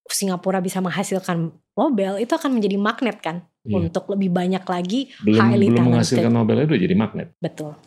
Singapura 0.09 0.57
bisa 0.59 0.81
menghasilkan 0.81 1.53
Nobel, 1.71 2.17
itu 2.17 2.33
akan 2.33 2.51
menjadi 2.51 2.75
magnet 2.75 3.21
kan 3.21 3.45
Iya. 3.61 3.77
untuk 3.77 4.09
lebih 4.09 4.33
banyak 4.33 4.65
lagi 4.65 5.13
belum 5.21 5.37
highly 5.37 5.69
belum 5.69 5.77
talented. 5.77 5.93
menghasilkan 5.93 6.31
Nobel 6.33 6.57
itu 6.65 6.75
jadi 6.81 6.95
magnet. 6.97 7.27
betul. 7.37 7.77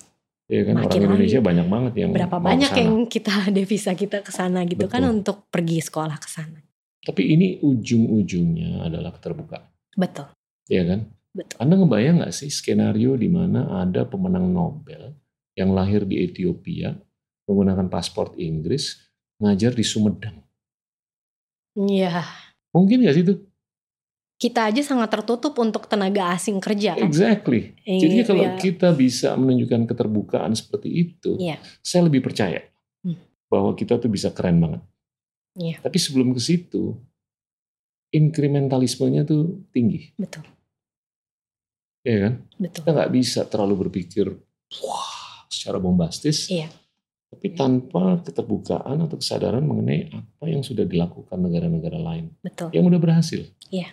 Ya 0.44 0.60
kan 0.60 0.76
Makin 0.76 1.08
orang 1.08 1.16
Indonesia 1.16 1.40
banyak 1.40 1.66
banget 1.72 1.92
yang 2.04 2.10
Berapa 2.12 2.36
banyak 2.36 2.68
ke 2.68 2.76
sana. 2.76 2.82
yang 2.84 2.92
kita 3.08 3.34
devisa 3.56 3.90
kita 3.96 4.18
ke 4.20 4.32
sana 4.32 4.60
gitu 4.68 4.84
kan 4.92 5.00
Betul. 5.00 5.14
untuk 5.20 5.36
pergi 5.48 5.78
sekolah 5.80 6.16
ke 6.20 6.28
sana. 6.28 6.60
Tapi 7.04 7.22
ini 7.36 7.60
ujung-ujungnya 7.64 8.84
adalah 8.84 9.12
keterbukaan. 9.16 9.64
Betul. 9.96 10.28
Ya 10.68 10.84
kan? 10.84 11.08
Betul. 11.32 11.56
Anda 11.60 11.74
ngebayang 11.80 12.16
nggak 12.20 12.34
sih 12.36 12.52
skenario 12.52 13.16
di 13.16 13.28
mana 13.32 13.84
ada 13.84 14.04
pemenang 14.04 14.52
Nobel 14.52 15.16
yang 15.56 15.72
lahir 15.72 16.04
di 16.04 16.20
Ethiopia 16.20 16.92
menggunakan 17.48 17.88
paspor 17.88 18.36
Inggris 18.36 19.00
ngajar 19.40 19.72
di 19.72 19.84
Sumedang? 19.84 20.44
Iya. 21.74 22.20
Mungkin 22.72 23.00
nggak 23.04 23.14
sih 23.16 23.24
itu? 23.24 23.34
Kita 24.44 24.68
aja 24.68 24.84
sangat 24.84 25.08
tertutup 25.08 25.56
untuk 25.56 25.88
tenaga 25.88 26.36
asing 26.36 26.60
kerja 26.60 26.92
kan. 26.92 27.08
Exactly. 27.08 27.72
Iya, 27.80 28.00
Jadi 28.04 28.14
kalau 28.28 28.44
iya. 28.44 28.60
kita 28.60 28.92
bisa 28.92 29.32
menunjukkan 29.40 29.88
keterbukaan 29.88 30.52
seperti 30.52 30.92
itu, 30.92 31.40
Iya. 31.40 31.56
saya 31.80 32.04
lebih 32.04 32.20
percaya 32.20 32.60
Hmm. 33.00 33.16
bahwa 33.48 33.72
kita 33.72 33.96
tuh 33.96 34.12
bisa 34.12 34.28
keren 34.36 34.60
banget. 34.60 34.84
Iya. 35.56 35.80
Tapi 35.80 35.96
sebelum 35.96 36.36
ke 36.36 36.44
situ, 36.44 36.92
inkrementalismenya 38.12 39.24
tuh 39.24 39.64
tinggi, 39.72 40.12
Betul. 40.14 40.44
ya 42.04 42.28
kan? 42.28 42.32
Betul. 42.60 42.84
Kita 42.84 42.88
nggak 42.92 43.12
bisa 43.16 43.40
terlalu 43.48 43.88
berpikir 43.88 44.28
wah 44.84 45.08
secara 45.48 45.80
bombastis, 45.80 46.46
Iya. 46.46 46.68
tapi 47.32 47.56
tanpa 47.56 48.20
keterbukaan 48.20 49.00
atau 49.00 49.16
kesadaran 49.16 49.64
mengenai 49.64 50.12
apa 50.12 50.44
yang 50.46 50.60
sudah 50.60 50.84
dilakukan 50.84 51.40
negara-negara 51.40 51.96
lain 51.96 52.28
Betul. 52.44 52.68
yang 52.70 52.84
udah 52.84 53.00
berhasil. 53.00 53.48
Iya. 53.72 53.88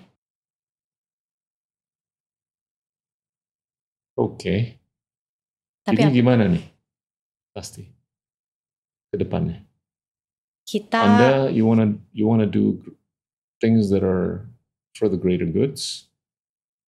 Oke, 4.21 4.77
Tapi 5.81 5.97
jadi 5.97 6.13
apa- 6.13 6.13
gimana 6.13 6.43
nih? 6.45 6.65
Pasti 7.51 7.83
ke 9.11 9.17
depannya. 9.17 9.65
kita 10.61 11.03
Anda 11.03 11.51
you 11.51 11.67
wanna 11.67 11.99
you 12.15 12.23
wanna 12.29 12.47
do 12.47 12.79
things 13.59 13.91
that 13.91 14.05
are 14.05 14.47
for 14.95 15.11
the 15.11 15.19
greater 15.19 15.49
goods. 15.49 16.07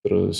Terus 0.05 0.39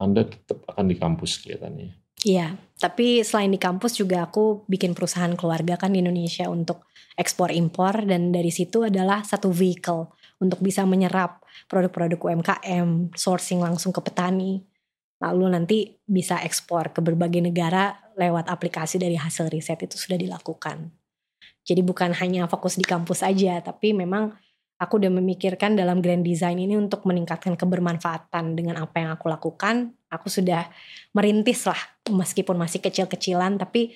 Anda 0.00 0.26
tetap 0.26 0.66
akan 0.66 0.90
di 0.90 0.96
kampus 0.98 1.38
kelihatannya. 1.38 1.94
Iya, 2.24 2.56
tapi 2.80 3.20
selain 3.20 3.52
di 3.52 3.60
kampus 3.60 4.00
juga 4.00 4.24
aku 4.24 4.64
bikin 4.64 4.96
perusahaan 4.96 5.36
keluarga 5.36 5.76
kan 5.76 5.92
di 5.92 6.00
Indonesia 6.00 6.48
untuk 6.48 6.88
ekspor 7.20 7.52
impor 7.52 8.08
dan 8.08 8.32
dari 8.32 8.48
situ 8.48 8.88
adalah 8.88 9.22
satu 9.22 9.52
vehicle 9.52 10.10
untuk 10.40 10.58
bisa 10.64 10.82
menyerap 10.88 11.44
produk-produk 11.68 12.18
UMKM, 12.18 13.12
sourcing 13.14 13.60
langsung 13.60 13.92
ke 13.92 14.00
petani. 14.02 14.64
Lalu 15.24 15.44
nanti 15.56 15.78
bisa 16.04 16.44
ekspor 16.44 16.92
ke 16.92 17.00
berbagai 17.00 17.40
negara 17.40 17.96
lewat 18.20 18.52
aplikasi 18.52 19.00
dari 19.00 19.16
hasil 19.16 19.48
riset 19.48 19.80
itu 19.80 19.96
sudah 19.96 20.20
dilakukan. 20.20 20.92
Jadi 21.64 21.80
bukan 21.80 22.12
hanya 22.20 22.44
fokus 22.44 22.76
di 22.76 22.84
kampus 22.84 23.24
aja, 23.24 23.56
tapi 23.64 23.96
memang 23.96 24.36
Aku 24.74 24.98
udah 24.98 25.08
memikirkan 25.08 25.78
dalam 25.78 26.02
grand 26.02 26.26
design 26.26 26.58
ini 26.58 26.74
untuk 26.74 27.06
meningkatkan 27.06 27.54
kebermanfaatan 27.54 28.58
dengan 28.58 28.82
apa 28.82 29.06
yang 29.06 29.10
aku 29.14 29.30
lakukan. 29.30 29.94
Aku 30.10 30.26
sudah 30.26 30.66
merintis 31.14 31.62
lah, 31.62 31.78
meskipun 32.10 32.58
masih 32.58 32.82
kecil-kecilan, 32.82 33.54
tapi 33.54 33.94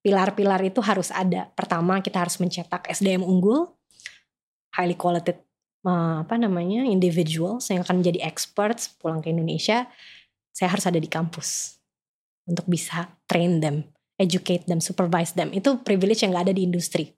pilar-pilar 0.00 0.64
itu 0.64 0.80
harus 0.80 1.12
ada. 1.12 1.52
Pertama, 1.52 2.00
kita 2.00 2.24
harus 2.24 2.40
mencetak 2.40 2.88
SDM 2.88 3.20
unggul, 3.20 3.76
highly 4.72 4.96
quality 4.96 5.36
eh, 5.84 6.16
apa 6.24 6.34
namanya 6.40 6.88
individuals 6.88 7.68
yang 7.68 7.84
akan 7.84 8.00
menjadi 8.00 8.24
experts 8.24 8.96
pulang 8.96 9.20
ke 9.20 9.28
Indonesia. 9.28 9.86
Saya 10.54 10.70
harus 10.70 10.86
ada 10.86 11.02
di 11.02 11.10
kampus 11.10 11.82
untuk 12.46 12.70
bisa 12.70 13.10
train 13.26 13.58
them, 13.58 13.82
educate 14.16 14.70
them, 14.70 14.78
supervise 14.78 15.34
them. 15.34 15.50
Itu 15.50 15.82
privilege 15.82 16.22
yang 16.22 16.30
gak 16.30 16.48
ada 16.48 16.54
di 16.54 16.62
industri 16.62 17.10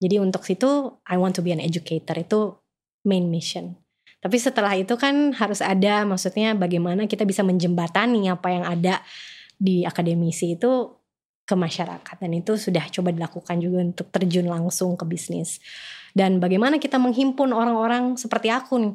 jadi 0.00 0.16
untuk 0.18 0.48
situ 0.48 0.96
I 1.04 1.20
want 1.20 1.36
to 1.36 1.44
be 1.44 1.52
an 1.52 1.60
educator 1.60 2.16
itu 2.16 2.56
main 3.04 3.28
mission. 3.28 3.76
Tapi 4.20 4.36
setelah 4.40 4.72
itu 4.76 4.96
kan 4.96 5.32
harus 5.36 5.60
ada 5.60 6.04
maksudnya 6.04 6.56
bagaimana 6.56 7.04
kita 7.04 7.24
bisa 7.24 7.44
menjembatani 7.44 8.32
apa 8.32 8.48
yang 8.52 8.64
ada 8.64 9.00
di 9.60 9.84
akademisi 9.84 10.56
itu 10.56 10.96
ke 11.44 11.52
masyarakat 11.56 12.16
dan 12.16 12.32
itu 12.32 12.56
sudah 12.56 12.88
coba 12.88 13.12
dilakukan 13.12 13.56
juga 13.60 13.78
untuk 13.84 14.08
terjun 14.08 14.48
langsung 14.48 14.96
ke 14.96 15.04
bisnis. 15.04 15.60
Dan 16.16 16.40
bagaimana 16.40 16.80
kita 16.80 16.96
menghimpun 16.96 17.52
orang-orang 17.52 18.16
seperti 18.16 18.48
aku 18.48 18.80
nih 18.80 18.94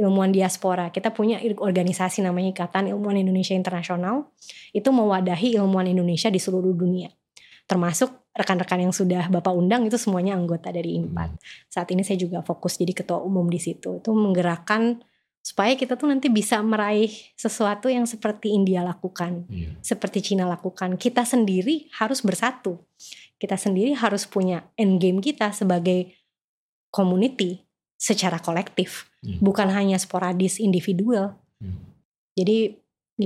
ilmuwan 0.00 0.32
diaspora. 0.32 0.88
Kita 0.88 1.12
punya 1.12 1.36
organisasi 1.44 2.24
namanya 2.24 2.56
Ikatan 2.56 2.88
Ilmuwan 2.88 3.20
Indonesia 3.20 3.52
Internasional. 3.52 4.32
Itu 4.72 4.88
mewadahi 4.96 5.60
ilmuwan 5.60 5.84
Indonesia 5.92 6.32
di 6.32 6.40
seluruh 6.40 6.72
dunia 6.72 7.12
termasuk 7.70 8.10
rekan-rekan 8.34 8.82
yang 8.82 8.90
sudah 8.90 9.30
Bapak 9.30 9.54
undang 9.54 9.86
itu 9.86 9.94
semuanya 9.94 10.34
anggota 10.34 10.74
dari. 10.74 10.98
Hmm. 10.98 11.38
Saat 11.70 11.94
ini 11.94 12.02
saya 12.02 12.18
juga 12.18 12.42
fokus 12.42 12.74
jadi 12.74 12.90
ketua 12.90 13.22
umum 13.22 13.46
di 13.46 13.62
situ. 13.62 14.02
Itu 14.02 14.10
menggerakkan 14.10 14.98
supaya 15.38 15.78
kita 15.78 15.94
tuh 15.94 16.10
nanti 16.10 16.26
bisa 16.26 16.58
meraih 16.66 17.14
sesuatu 17.38 17.86
yang 17.86 18.10
seperti 18.10 18.50
India 18.50 18.82
lakukan, 18.82 19.46
yeah. 19.46 19.70
seperti 19.86 20.18
Cina 20.18 20.50
lakukan. 20.50 20.98
Kita 20.98 21.22
sendiri 21.22 21.86
harus 21.94 22.26
bersatu. 22.26 22.82
Kita 23.38 23.54
sendiri 23.54 23.94
harus 23.94 24.26
punya 24.26 24.66
end 24.74 24.98
game 24.98 25.22
kita 25.22 25.54
sebagai 25.54 26.10
community 26.90 27.62
secara 27.94 28.42
kolektif, 28.42 29.09
yeah. 29.24 29.38
bukan 29.40 29.68
hanya 29.72 29.96
sporadis 29.96 30.60
individual. 30.60 31.36
Yeah. 31.60 31.76
Jadi 32.40 32.58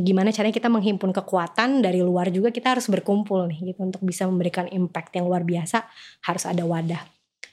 gimana 0.02 0.34
caranya 0.34 0.58
kita 0.58 0.66
menghimpun 0.66 1.14
kekuatan 1.14 1.78
dari 1.78 2.02
luar 2.02 2.34
juga 2.34 2.50
kita 2.50 2.74
harus 2.74 2.90
berkumpul 2.90 3.46
nih 3.46 3.70
gitu 3.70 3.86
untuk 3.86 4.02
bisa 4.02 4.26
memberikan 4.26 4.66
impact 4.66 5.14
yang 5.14 5.30
luar 5.30 5.46
biasa 5.46 5.86
harus 6.26 6.42
ada 6.50 6.66
wadah 6.66 6.98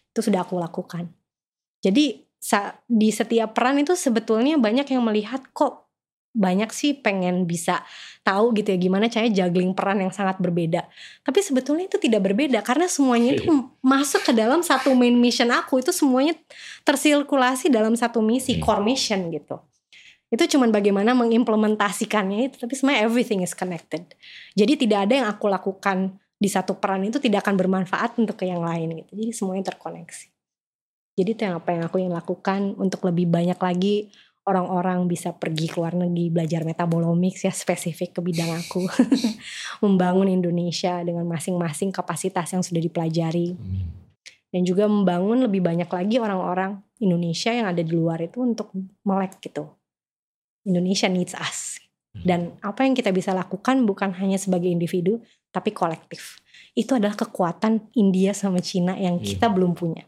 itu 0.10 0.26
sudah 0.26 0.42
aku 0.42 0.58
lakukan 0.58 1.06
jadi 1.86 2.18
di 2.90 3.10
setiap 3.14 3.54
peran 3.54 3.78
itu 3.78 3.94
sebetulnya 3.94 4.58
banyak 4.58 4.90
yang 4.90 5.06
melihat 5.06 5.46
kok 5.54 5.91
banyak 6.32 6.72
sih 6.72 6.96
pengen 6.96 7.44
bisa 7.44 7.84
tahu 8.24 8.56
gitu 8.56 8.72
ya 8.72 8.80
gimana 8.80 9.12
caranya 9.12 9.44
juggling 9.44 9.76
peran 9.76 10.00
yang 10.00 10.14
sangat 10.16 10.40
berbeda. 10.40 10.88
Tapi 11.28 11.40
sebetulnya 11.44 11.92
itu 11.92 12.00
tidak 12.00 12.24
berbeda 12.24 12.64
karena 12.64 12.88
semuanya 12.88 13.36
itu 13.36 13.52
masuk 13.84 14.24
ke 14.24 14.32
dalam 14.32 14.64
satu 14.64 14.96
main 14.96 15.14
mission 15.16 15.52
aku. 15.52 15.84
Itu 15.84 15.92
semuanya 15.92 16.40
tersirkulasi 16.88 17.68
dalam 17.68 17.94
satu 18.00 18.24
misi 18.24 18.58
iya. 18.58 18.64
core 18.64 18.84
mission 18.84 19.28
gitu. 19.30 19.60
Itu 20.32 20.48
cuman 20.56 20.72
bagaimana 20.72 21.12
mengimplementasikannya 21.12 22.48
itu 22.48 22.56
tapi 22.56 22.74
sebenarnya 22.80 23.04
everything 23.04 23.44
is 23.44 23.52
connected. 23.52 24.08
Jadi 24.56 24.88
tidak 24.88 25.12
ada 25.12 25.14
yang 25.24 25.28
aku 25.28 25.52
lakukan 25.52 26.16
di 26.42 26.48
satu 26.48 26.80
peran 26.80 27.04
itu 27.04 27.20
tidak 27.20 27.46
akan 27.46 27.60
bermanfaat 27.60 28.16
untuk 28.18 28.40
ke 28.40 28.48
yang 28.48 28.64
lain 28.64 29.04
gitu. 29.04 29.12
Jadi 29.20 29.32
semuanya 29.36 29.76
terkoneksi. 29.76 30.32
Jadi 31.20 31.30
itu 31.36 31.42
yang 31.44 31.60
apa 31.60 31.70
yang 31.76 31.84
aku 31.86 32.00
ingin 32.00 32.16
lakukan 32.16 32.62
untuk 32.80 33.04
lebih 33.04 33.28
banyak 33.28 33.60
lagi 33.60 34.10
orang-orang 34.46 35.06
bisa 35.06 35.38
pergi 35.38 35.70
ke 35.70 35.78
luar 35.78 35.94
negeri 35.94 36.34
belajar 36.34 36.66
metabolomics 36.66 37.46
ya 37.46 37.54
spesifik 37.54 38.18
ke 38.18 38.22
bidang 38.26 38.50
aku 38.50 38.90
membangun 39.86 40.30
Indonesia 40.30 40.98
dengan 41.06 41.30
masing-masing 41.30 41.94
kapasitas 41.94 42.50
yang 42.54 42.66
sudah 42.66 42.82
dipelajari 42.82 43.54
dan 44.52 44.62
juga 44.66 44.90
membangun 44.90 45.46
lebih 45.46 45.62
banyak 45.62 45.88
lagi 45.88 46.18
orang-orang 46.18 46.82
Indonesia 46.98 47.54
yang 47.54 47.70
ada 47.70 47.86
di 47.86 47.94
luar 47.94 48.18
itu 48.22 48.42
untuk 48.42 48.74
melek 49.06 49.38
gitu 49.40 49.70
Indonesia 50.66 51.10
needs 51.10 51.34
us. 51.34 51.82
Hmm. 52.12 52.24
Dan 52.26 52.40
apa 52.62 52.86
yang 52.86 52.94
kita 52.94 53.10
bisa 53.10 53.34
lakukan 53.34 53.82
bukan 53.88 54.14
hanya 54.20 54.38
sebagai 54.38 54.70
individu, 54.70 55.24
tapi 55.50 55.74
kolektif. 55.74 56.40
Itu 56.78 56.96
adalah 56.96 57.18
kekuatan 57.18 57.92
India 57.98 58.32
sama 58.32 58.62
Cina 58.62 58.96
yang 58.96 59.20
iya. 59.20 59.36
kita 59.36 59.50
belum 59.50 59.74
punya. 59.74 60.06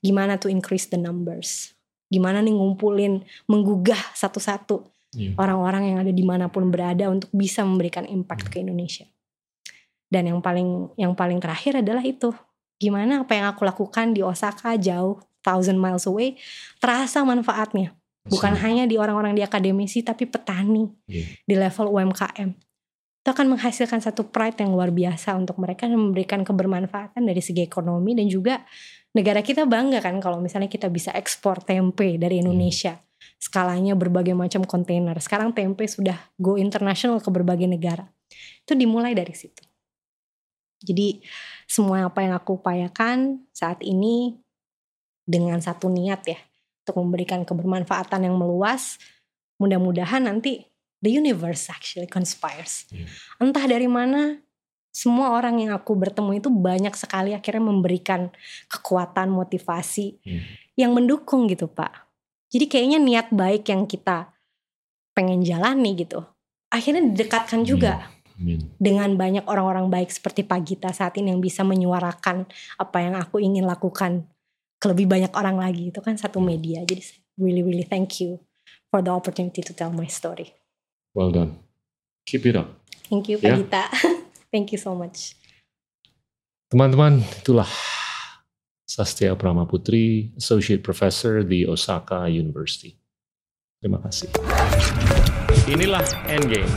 Gimana 0.00 0.38
tuh 0.38 0.50
increase 0.52 0.88
the 0.88 0.98
numbers? 0.98 1.75
Gimana 2.06 2.42
nih 2.42 2.54
ngumpulin, 2.54 3.22
menggugah 3.50 3.98
satu-satu 4.14 4.86
yeah. 5.14 5.34
orang-orang 5.38 5.94
yang 5.94 5.98
ada 6.02 6.12
di 6.14 6.22
mana 6.22 6.46
pun 6.46 6.70
berada 6.70 7.10
untuk 7.10 7.30
bisa 7.34 7.66
memberikan 7.66 8.06
impact 8.06 8.46
hmm. 8.46 8.52
ke 8.52 8.56
Indonesia. 8.62 9.06
Dan 10.06 10.30
yang 10.30 10.38
paling 10.38 10.94
yang 10.94 11.12
paling 11.18 11.42
terakhir 11.42 11.82
adalah 11.82 12.02
itu, 12.06 12.30
gimana 12.78 13.26
apa 13.26 13.34
yang 13.34 13.50
aku 13.50 13.66
lakukan 13.66 14.14
di 14.14 14.22
Osaka 14.22 14.78
jauh, 14.78 15.18
thousand 15.42 15.82
miles 15.82 16.06
away, 16.06 16.38
terasa 16.78 17.26
manfaatnya 17.26 17.96
Bukan 18.26 18.58
hanya 18.58 18.84
di 18.90 18.98
orang-orang 18.98 19.38
di 19.38 19.42
akademisi 19.46 20.02
tapi 20.02 20.26
petani 20.26 20.90
yeah. 21.06 21.26
di 21.46 21.54
level 21.54 21.94
UMKM. 21.94 22.50
Itu 23.22 23.28
akan 23.34 23.58
menghasilkan 23.58 24.02
satu 24.02 24.30
pride 24.30 24.62
yang 24.62 24.74
luar 24.74 24.90
biasa 24.90 25.34
untuk 25.34 25.58
mereka 25.58 25.86
dan 25.86 25.98
memberikan 25.98 26.42
kebermanfaatan 26.46 27.26
dari 27.26 27.42
segi 27.42 27.62
ekonomi 27.62 28.14
dan 28.14 28.26
juga 28.30 28.62
negara 29.16 29.40
kita 29.40 29.64
bangga 29.64 30.04
kan 30.04 30.20
kalau 30.20 30.44
misalnya 30.44 30.68
kita 30.68 30.92
bisa 30.92 31.08
ekspor 31.16 31.64
tempe 31.64 32.20
dari 32.20 32.44
Indonesia. 32.44 33.00
Yeah. 33.00 33.04
Skalanya 33.40 33.96
berbagai 33.96 34.36
macam 34.36 34.68
kontainer. 34.68 35.16
Sekarang 35.24 35.56
tempe 35.56 35.88
sudah 35.88 36.20
go 36.36 36.60
international 36.60 37.24
ke 37.24 37.32
berbagai 37.32 37.64
negara. 37.64 38.04
Itu 38.68 38.76
dimulai 38.76 39.16
dari 39.16 39.32
situ. 39.32 39.64
Jadi 40.84 41.24
semua 41.64 42.12
apa 42.12 42.20
yang 42.20 42.36
aku 42.36 42.60
upayakan 42.60 43.40
saat 43.56 43.80
ini 43.80 44.36
dengan 45.24 45.58
satu 45.64 45.88
niat 45.88 46.20
ya 46.28 46.36
untuk 46.84 47.00
memberikan 47.00 47.42
kebermanfaatan 47.48 48.28
yang 48.28 48.36
meluas. 48.36 49.00
Mudah-mudahan 49.56 50.28
nanti 50.28 50.68
the 51.00 51.08
universe 51.08 51.72
actually 51.72 52.06
conspires. 52.06 52.84
Yeah. 52.92 53.08
Entah 53.40 53.64
dari 53.64 53.88
mana 53.88 54.44
semua 54.96 55.36
orang 55.36 55.60
yang 55.60 55.76
aku 55.76 55.92
bertemu 55.92 56.40
itu 56.40 56.48
banyak 56.48 56.96
sekali 56.96 57.36
akhirnya 57.36 57.68
memberikan 57.68 58.32
kekuatan, 58.72 59.28
motivasi 59.28 60.16
yeah. 60.24 60.40
yang 60.72 60.96
mendukung 60.96 61.44
gitu, 61.52 61.68
Pak. 61.68 62.08
Jadi 62.48 62.64
kayaknya 62.64 62.96
niat 62.96 63.28
baik 63.28 63.68
yang 63.68 63.84
kita 63.84 64.32
pengen 65.12 65.44
jalani 65.44 65.92
gitu. 66.00 66.24
Akhirnya 66.72 67.12
didekatkan 67.12 67.68
juga. 67.68 68.08
Amin. 68.40 68.72
Dengan 68.80 69.12
banyak 69.20 69.44
orang-orang 69.44 69.92
baik 69.92 70.08
seperti 70.08 70.48
Pak 70.48 70.60
Gita 70.64 70.90
saat 70.96 71.12
ini 71.20 71.36
yang 71.36 71.44
bisa 71.44 71.60
menyuarakan 71.60 72.48
apa 72.80 72.96
yang 73.04 73.20
aku 73.20 73.40
ingin 73.40 73.68
lakukan 73.68 74.24
ke 74.76 74.86
lebih 74.92 75.08
banyak 75.08 75.32
orang 75.32 75.56
lagi 75.56 75.88
itu 75.88 76.00
kan 76.04 76.20
satu 76.20 76.36
media 76.36 76.84
jadi 76.84 77.00
really 77.40 77.64
really 77.64 77.86
thank 77.86 78.20
you 78.20 78.36
for 78.92 79.00
the 79.00 79.12
opportunity 79.12 79.64
to 79.64 79.72
tell 79.72 79.88
my 79.88 80.06
story 80.08 80.52
well 81.16 81.32
done 81.32 81.56
keep 82.28 82.44
it 82.44 82.56
up 82.56 82.76
thank 83.08 83.28
you 83.28 83.40
Pak 83.40 83.56
yeah. 83.56 84.12
thank 84.56 84.72
you 84.72 84.80
so 84.80 84.96
much. 84.96 85.36
Teman-teman 86.72 87.20
itulah 87.44 87.68
Sastia 88.88 89.36
Prama 89.36 89.68
Putri 89.68 90.32
Associate 90.40 90.80
Professor 90.80 91.44
di 91.44 91.68
Osaka 91.68 92.24
University. 92.32 92.96
Terima 93.76 94.00
kasih. 94.00 94.32
Inilah 95.68 96.00
Endgame 96.32 96.72